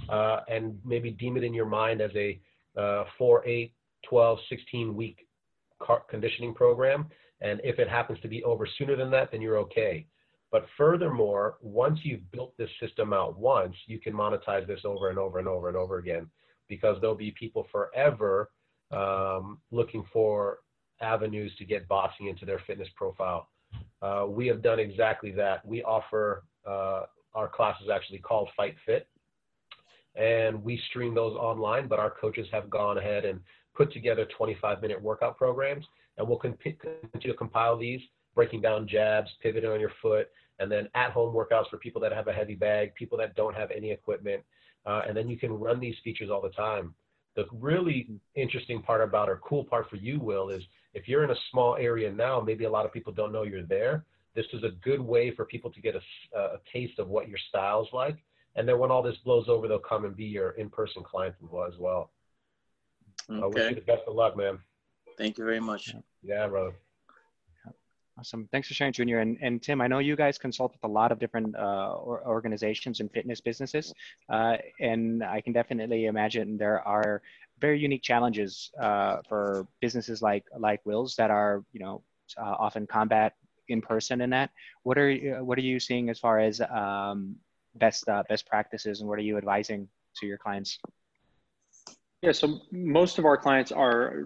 Uh, 0.10 0.42
and 0.50 0.78
maybe 0.84 1.12
deem 1.12 1.38
it 1.38 1.44
in 1.44 1.54
your 1.54 1.66
mind 1.66 2.02
as 2.02 2.12
a 2.16 2.40
uh, 2.78 3.06
4, 3.18 3.48
8, 3.48 3.74
12, 4.10 4.40
16 4.50 4.96
week 4.96 5.28
conditioning 6.10 6.54
program. 6.54 7.08
And 7.42 7.60
if 7.64 7.80
it 7.80 7.90
happens 7.90 8.20
to 8.22 8.28
be 8.28 8.44
over 8.44 8.68
sooner 8.78 8.96
than 8.96 9.12
that, 9.12 9.32
then 9.32 9.42
you're 9.42 9.58
okay. 9.60 10.06
But 10.56 10.68
furthermore, 10.78 11.58
once 11.60 12.00
you've 12.04 12.32
built 12.32 12.56
this 12.58 12.70
system 12.80 13.12
out 13.12 13.38
once, 13.38 13.76
you 13.88 14.00
can 14.00 14.14
monetize 14.14 14.66
this 14.66 14.80
over 14.86 15.10
and 15.10 15.20
over 15.20 15.38
and 15.38 15.50
over 15.50 15.68
and 15.68 15.76
over 15.76 15.98
again 15.98 16.28
because 16.70 16.96
there'll 17.02 17.14
be 17.14 17.36
people 17.38 17.68
forever 17.74 18.52
um, 18.90 19.58
looking 19.72 20.06
for 20.14 20.60
avenues 21.02 21.52
to 21.58 21.66
get 21.66 21.90
boxing 21.90 22.28
into 22.28 22.46
their 22.46 22.62
fitness 22.66 22.88
profile. 22.96 23.50
Uh, 24.02 24.28
we 24.30 24.48
have 24.48 24.62
done 24.62 24.80
exactly 24.80 25.30
that. 25.32 25.66
We 25.66 25.84
offer 25.84 26.46
uh, 26.66 27.02
our 27.34 27.50
classes 27.50 27.90
actually 27.94 28.20
called 28.20 28.48
Fight 28.56 28.76
Fit, 28.86 29.10
and 30.16 30.64
we 30.64 30.82
stream 30.90 31.14
those 31.14 31.36
online. 31.36 31.90
But 31.90 32.00
our 32.00 32.12
coaches 32.12 32.48
have 32.54 32.70
gone 32.70 32.98
ahead 32.98 33.26
and 33.26 33.42
put 33.76 33.92
together 33.92 34.26
25 34.38 34.82
minute 34.82 35.02
workout 35.02 35.38
programs, 35.38 35.86
and 36.18 36.26
we'll 36.26 36.40
continue 36.40 36.78
to 37.20 37.34
compile 37.34 37.78
these, 37.78 38.00
breaking 38.34 38.62
down 38.62 38.88
jabs, 38.88 39.30
pivoting 39.44 39.70
on 39.70 39.82
your 39.82 39.92
foot, 40.02 40.30
and 40.60 40.72
then 40.72 40.88
at 40.96 41.12
home 41.12 41.34
workouts 41.34 41.70
for 41.70 41.78
people 41.78 42.02
that 42.02 42.12
have 42.12 42.28
a 42.28 42.34
heavy 42.34 42.56
bag, 42.56 42.94
people 42.96 43.18
that 43.18 43.36
don't 43.36 43.56
have 43.56 43.72
any 43.72 43.92
equipment. 43.92 44.44
Uh, 44.86 45.02
and 45.08 45.18
then 45.18 45.28
you 45.28 45.38
can 45.38 45.52
run 45.52 45.80
these 45.80 45.96
features 46.04 46.30
all 46.30 46.42
the 46.42 46.50
time. 46.50 46.94
The 47.36 47.46
really 47.52 48.08
interesting 48.36 48.82
part 48.82 49.02
about 49.02 49.30
or 49.30 49.42
cool 49.44 49.64
part 49.66 49.90
for 49.90 49.98
you, 49.98 50.20
Will, 50.20 50.50
is 50.50 50.64
if 50.94 51.08
you're 51.08 51.24
in 51.24 51.32
a 51.32 51.36
small 51.52 51.76
area 51.76 52.12
now, 52.12 52.40
maybe 52.40 52.64
a 52.64 52.70
lot 52.70 52.86
of 52.86 52.94
people 52.94 53.12
don't 53.12 53.34
know 53.34 53.44
you're 53.44 53.64
there. 53.64 54.06
This 54.36 54.46
is 54.54 54.64
a 54.64 54.72
good 54.84 55.02
way 55.02 55.32
for 55.36 55.46
people 55.46 55.72
to 55.72 55.82
get 55.82 55.96
a, 55.96 56.40
a 56.40 56.60
taste 56.72 57.00
of 57.00 57.10
what 57.10 57.28
your 57.28 57.40
style's 57.50 57.90
like. 57.92 58.18
And 58.56 58.68
then 58.68 58.80
when 58.80 58.92
all 58.92 59.02
this 59.02 59.18
blows 59.26 59.50
over, 59.50 59.68
they'll 59.68 59.80
come 59.80 60.06
and 60.06 60.16
be 60.16 60.26
your 60.26 60.52
in-person 60.52 61.04
client 61.04 61.36
as 61.42 61.78
well. 61.78 62.12
Okay. 63.30 63.42
I 63.42 63.46
wish 63.48 63.70
you 63.70 63.76
the 63.76 63.82
best 63.82 64.04
of 64.08 64.16
luck, 64.16 64.38
man. 64.38 64.60
Thank 65.18 65.38
you 65.38 65.46
very 65.46 65.60
much. 65.60 65.94
Yeah, 66.24 66.48
brother. 66.48 66.76
Awesome. 68.18 68.48
Thanks 68.50 68.70
for 68.70 68.74
sharing, 68.74 68.94
Junior. 68.94 69.20
And, 69.20 69.38
and 69.42 69.62
Tim, 69.62 69.82
I 69.82 69.88
know 69.88 70.00
you 70.00 70.16
guys 70.16 70.38
consult 70.38 70.72
with 70.72 70.84
a 70.90 70.94
lot 70.94 71.12
of 71.12 71.20
different 71.20 71.54
uh, 71.54 71.96
organizations 71.98 73.02
and 73.02 73.12
fitness 73.12 73.42
businesses. 73.42 73.94
Uh, 74.30 74.56
and 74.80 75.22
I 75.22 75.42
can 75.42 75.52
definitely 75.52 76.06
imagine 76.06 76.58
there 76.58 76.80
are 76.88 77.22
very 77.60 77.78
unique 77.78 78.04
challenges 78.04 78.72
uh, 78.82 79.18
for 79.28 79.68
businesses 79.82 80.22
like 80.22 80.46
like 80.58 80.80
Will's 80.86 81.16
that 81.18 81.30
are, 81.30 81.64
you 81.74 81.82
know, 81.82 82.04
uh, 82.38 82.56
often 82.58 82.88
combat 82.88 83.34
in 83.68 83.82
person 83.82 84.22
in 84.22 84.30
that. 84.30 84.50
What 84.84 84.98
are, 84.98 85.44
what 85.44 85.58
are 85.58 85.62
you 85.62 85.80
seeing 85.80 86.10
as 86.10 86.18
far 86.18 86.40
as 86.40 86.62
um, 86.62 87.36
best, 87.76 88.08
uh, 88.08 88.24
best 88.30 88.48
practices 88.48 89.02
and 89.02 89.10
what 89.10 89.20
are 89.20 89.24
you 89.24 89.38
advising 89.38 89.90
to 90.18 90.26
your 90.26 90.38
clients? 90.38 90.80
Yeah, 92.22 92.32
so 92.32 92.62
most 92.72 93.20
of 93.20 93.26
our 93.26 93.38
clients 93.38 93.72
are 93.72 94.26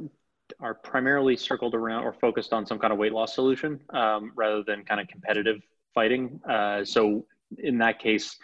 are 0.59 0.73
primarily 0.73 1.35
circled 1.35 1.75
around 1.75 2.03
or 2.03 2.13
focused 2.13 2.53
on 2.53 2.65
some 2.65 2.79
kind 2.79 2.93
of 2.93 2.99
weight 2.99 3.13
loss 3.13 3.35
solution 3.35 3.79
um, 3.91 4.31
rather 4.35 4.63
than 4.63 4.83
kind 4.83 4.99
of 4.99 5.07
competitive 5.07 5.61
fighting. 5.93 6.39
Uh, 6.47 6.83
so 6.83 7.25
in 7.57 7.77
that 7.77 7.99
case, 7.99 8.37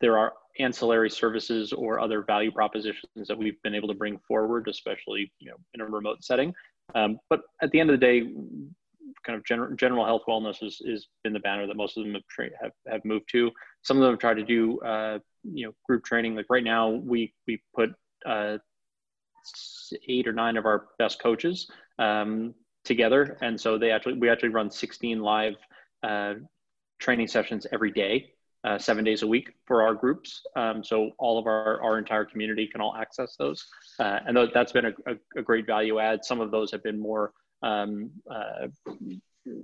there 0.00 0.18
are 0.18 0.32
ancillary 0.58 1.10
services 1.10 1.72
or 1.72 2.00
other 2.00 2.22
value 2.22 2.50
propositions 2.50 3.28
that 3.28 3.36
we've 3.36 3.60
been 3.62 3.74
able 3.74 3.88
to 3.88 3.94
bring 3.94 4.18
forward, 4.26 4.68
especially 4.68 5.32
you 5.38 5.50
know 5.50 5.56
in 5.74 5.80
a 5.80 5.84
remote 5.84 6.22
setting. 6.22 6.54
Um, 6.94 7.18
but 7.28 7.42
at 7.62 7.70
the 7.70 7.80
end 7.80 7.90
of 7.90 7.98
the 7.98 8.06
day, 8.06 8.32
kind 9.24 9.38
of 9.38 9.44
general, 9.44 9.74
general 9.76 10.04
health 10.04 10.22
wellness 10.28 10.58
has, 10.60 10.78
is 10.82 11.08
been 11.22 11.32
the 11.32 11.40
banner 11.40 11.66
that 11.66 11.76
most 11.76 11.96
of 11.96 12.04
them 12.04 12.14
have, 12.14 12.26
tra- 12.28 12.50
have, 12.60 12.72
have 12.88 13.04
moved 13.04 13.28
to. 13.30 13.50
Some 13.82 13.96
of 13.96 14.02
them 14.02 14.12
have 14.12 14.18
tried 14.18 14.34
to 14.34 14.44
do 14.44 14.80
uh, 14.80 15.18
you 15.44 15.66
know 15.66 15.72
group 15.86 16.04
training. 16.04 16.34
Like 16.34 16.46
right 16.48 16.64
now, 16.64 16.88
we 16.90 17.32
we 17.46 17.62
put 17.74 17.94
uh, 18.26 18.58
eight 20.08 20.26
or 20.26 20.32
nine 20.32 20.56
of 20.56 20.66
our 20.66 20.88
best 20.98 21.20
coaches 21.20 21.70
um, 21.98 22.54
together, 22.84 23.38
and 23.42 23.60
so 23.60 23.78
they 23.78 23.90
actually 23.90 24.14
we 24.14 24.28
actually 24.28 24.50
run 24.50 24.70
16 24.70 25.20
live 25.20 25.54
uh, 26.02 26.34
training 26.98 27.28
sessions 27.28 27.66
every 27.72 27.90
day, 27.90 28.30
uh, 28.64 28.78
seven 28.78 29.04
days 29.04 29.22
a 29.22 29.26
week 29.26 29.52
for 29.66 29.82
our 29.82 29.94
groups. 29.94 30.42
Um, 30.56 30.82
so 30.84 31.10
all 31.18 31.38
of 31.38 31.46
our 31.46 31.82
our 31.82 31.98
entire 31.98 32.24
community 32.24 32.66
can 32.66 32.80
all 32.80 32.94
access 32.96 33.36
those, 33.36 33.66
uh, 33.98 34.20
and 34.26 34.36
th- 34.36 34.50
that's 34.54 34.72
been 34.72 34.86
a, 34.86 34.92
a, 35.06 35.14
a, 35.36 35.42
great 35.42 35.66
value 35.66 35.98
add. 35.98 36.24
Some 36.24 36.40
of 36.40 36.50
those 36.50 36.70
have 36.72 36.82
been 36.82 36.98
more 36.98 37.32
um, 37.62 38.10
uh, 38.30 38.68
uh, 39.48 39.56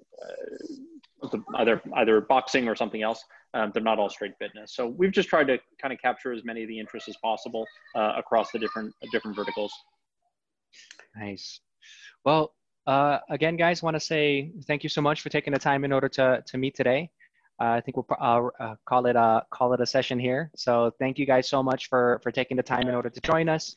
either 1.57 1.82
either 1.97 2.20
boxing 2.20 2.69
or 2.69 2.77
something 2.77 3.03
else. 3.03 3.24
Um, 3.55 3.70
they're 3.73 3.82
not 3.82 3.99
all 3.99 4.11
straight 4.11 4.35
fitness. 4.39 4.74
So 4.74 4.86
we've 4.86 5.12
just 5.12 5.28
tried 5.28 5.47
to 5.49 5.59
kind 5.81 5.93
of 5.93 6.01
capture 6.01 6.32
as 6.32 6.45
many 6.45 6.62
of 6.62 6.69
the 6.69 6.78
interests 6.78 7.09
as 7.09 7.16
possible 7.16 7.66
uh, 7.95 8.12
across 8.16 8.51
the 8.53 8.59
different 8.59 8.95
different 9.11 9.36
verticals. 9.36 9.73
Nice. 11.16 11.61
Well, 12.24 12.55
uh, 12.86 13.19
again, 13.31 13.57
guys, 13.57 13.82
want 13.82 13.95
to 13.95 14.01
say 14.01 14.53
thank 14.66 14.82
you 14.82 14.89
so 14.89 15.01
much 15.01 15.23
for 15.23 15.28
taking 15.28 15.53
the 15.53 15.59
time 15.59 15.85
in 15.85 15.93
order 15.93 16.09
to 16.11 16.43
to 16.47 16.59
meet 16.59 16.74
today. 16.74 17.11
Uh, 17.61 17.70
I 17.70 17.81
think 17.81 17.97
we'll 17.97 18.07
uh, 18.20 18.49
uh, 18.61 18.74
call 18.85 19.07
it 19.07 19.16
a 19.16 19.45
call 19.51 19.73
it 19.73 19.81
a 19.81 19.86
session 19.86 20.19
here. 20.19 20.51
So 20.55 20.93
thank 20.99 21.19
you 21.19 21.27
guys 21.27 21.49
so 21.49 21.62
much 21.62 21.89
for 21.89 22.20
for 22.23 22.31
taking 22.31 22.57
the 22.57 22.62
time 22.62 22.89
in 22.89 22.95
order 22.95 23.11
to 23.11 23.20
join 23.20 23.49
us. 23.49 23.77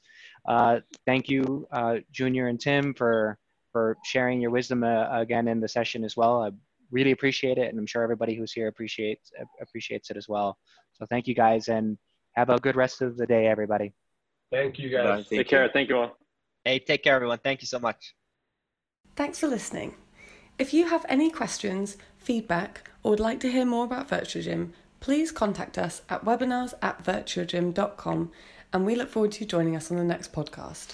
thank 1.05 1.29
you, 1.29 1.67
Junior 2.11 2.47
and 2.47 2.59
Tim, 2.59 2.93
for 2.93 3.37
for 3.71 3.97
sharing 4.03 4.41
your 4.41 4.51
wisdom 4.51 4.83
again 4.83 5.47
in 5.47 5.59
the 5.59 5.67
session 5.67 6.03
as 6.03 6.15
well. 6.15 6.51
I 6.91 6.95
really 6.95 7.11
appreciate 7.11 7.57
it, 7.57 7.69
and 7.69 7.79
I'm 7.79 7.85
sure 7.85 8.03
everybody 8.03 8.35
who's 8.35 8.51
here 8.51 8.67
appreciates 8.67 9.31
appreciates 9.61 10.09
it 10.09 10.17
as 10.17 10.27
well. 10.27 10.57
So 10.93 11.05
thank 11.05 11.27
you 11.27 11.35
guys, 11.35 11.69
and 11.69 11.97
have 12.33 12.49
a 12.49 12.59
good 12.59 12.75
rest 12.75 13.01
of 13.01 13.17
the 13.17 13.25
day, 13.25 13.47
everybody. 13.47 13.93
Thank 14.51 14.79
you 14.79 14.89
guys. 14.89 15.27
Take 15.27 15.47
care. 15.47 15.69
Thank 15.71 15.89
you 15.89 15.97
all. 15.97 16.17
Hey, 16.65 16.79
take 16.79 17.03
care, 17.03 17.15
everyone. 17.15 17.39
Thank 17.39 17.61
you 17.61 17.67
so 17.67 17.79
much. 17.79 18.13
Thanks 19.15 19.39
for 19.39 19.47
listening. 19.47 19.95
If 20.59 20.73
you 20.73 20.89
have 20.89 21.05
any 21.09 21.31
questions, 21.31 21.97
feedback, 22.17 22.91
or 23.03 23.11
would 23.11 23.19
like 23.19 23.39
to 23.41 23.51
hear 23.51 23.65
more 23.65 23.85
about 23.85 24.09
Virtuagym, 24.09 24.71
please 24.99 25.31
contact 25.31 25.77
us 25.77 26.03
at 26.09 26.23
webinars 26.23 26.73
at 26.81 27.03
virtuagym.com 27.03 28.31
and 28.73 28.85
we 28.85 28.95
look 28.95 29.09
forward 29.09 29.31
to 29.33 29.41
you 29.41 29.45
joining 29.45 29.75
us 29.75 29.91
on 29.91 29.97
the 29.97 30.03
next 30.03 30.31
podcast. 30.31 30.93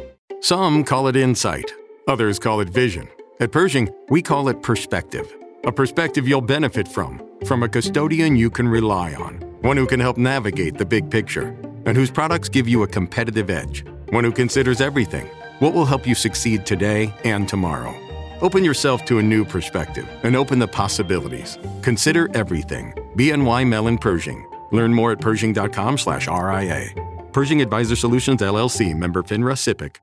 Some 0.43 0.83
call 0.83 1.07
it 1.07 1.15
insight, 1.15 1.71
others 2.07 2.39
call 2.39 2.61
it 2.61 2.69
vision. 2.69 3.07
At 3.39 3.51
Pershing, 3.51 3.89
we 4.09 4.23
call 4.23 4.49
it 4.49 4.63
perspective. 4.63 5.31
A 5.65 5.71
perspective 5.71 6.27
you'll 6.27 6.41
benefit 6.41 6.87
from, 6.87 7.21
from 7.45 7.61
a 7.61 7.69
custodian 7.69 8.35
you 8.35 8.49
can 8.49 8.67
rely 8.67 9.13
on, 9.13 9.35
one 9.61 9.77
who 9.77 9.85
can 9.85 9.99
help 9.99 10.17
navigate 10.17 10.79
the 10.79 10.85
big 10.85 11.11
picture, 11.11 11.55
and 11.85 11.95
whose 11.95 12.09
products 12.09 12.49
give 12.49 12.67
you 12.67 12.81
a 12.81 12.87
competitive 12.87 13.51
edge, 13.51 13.85
one 14.09 14.23
who 14.23 14.31
considers 14.31 14.81
everything 14.81 15.27
what 15.59 15.75
will 15.75 15.85
help 15.85 16.07
you 16.07 16.15
succeed 16.15 16.65
today 16.65 17.13
and 17.23 17.47
tomorrow. 17.47 17.95
Open 18.41 18.63
yourself 18.63 19.05
to 19.05 19.19
a 19.19 19.23
new 19.23 19.45
perspective 19.45 20.09
and 20.23 20.35
open 20.35 20.57
the 20.57 20.67
possibilities. 20.67 21.59
Consider 21.83 22.35
everything. 22.35 22.93
BNY 23.15 23.67
Mellon 23.67 23.99
Pershing. 23.99 24.43
Learn 24.71 24.91
more 24.91 25.11
at 25.11 25.21
pershing.com/ria. 25.21 26.89
Pershing 27.31 27.61
Advisor 27.61 27.95
Solutions 27.95 28.41
LLC, 28.41 28.95
member 28.95 29.21
FINRA 29.21 29.55
SIPC. 29.55 29.97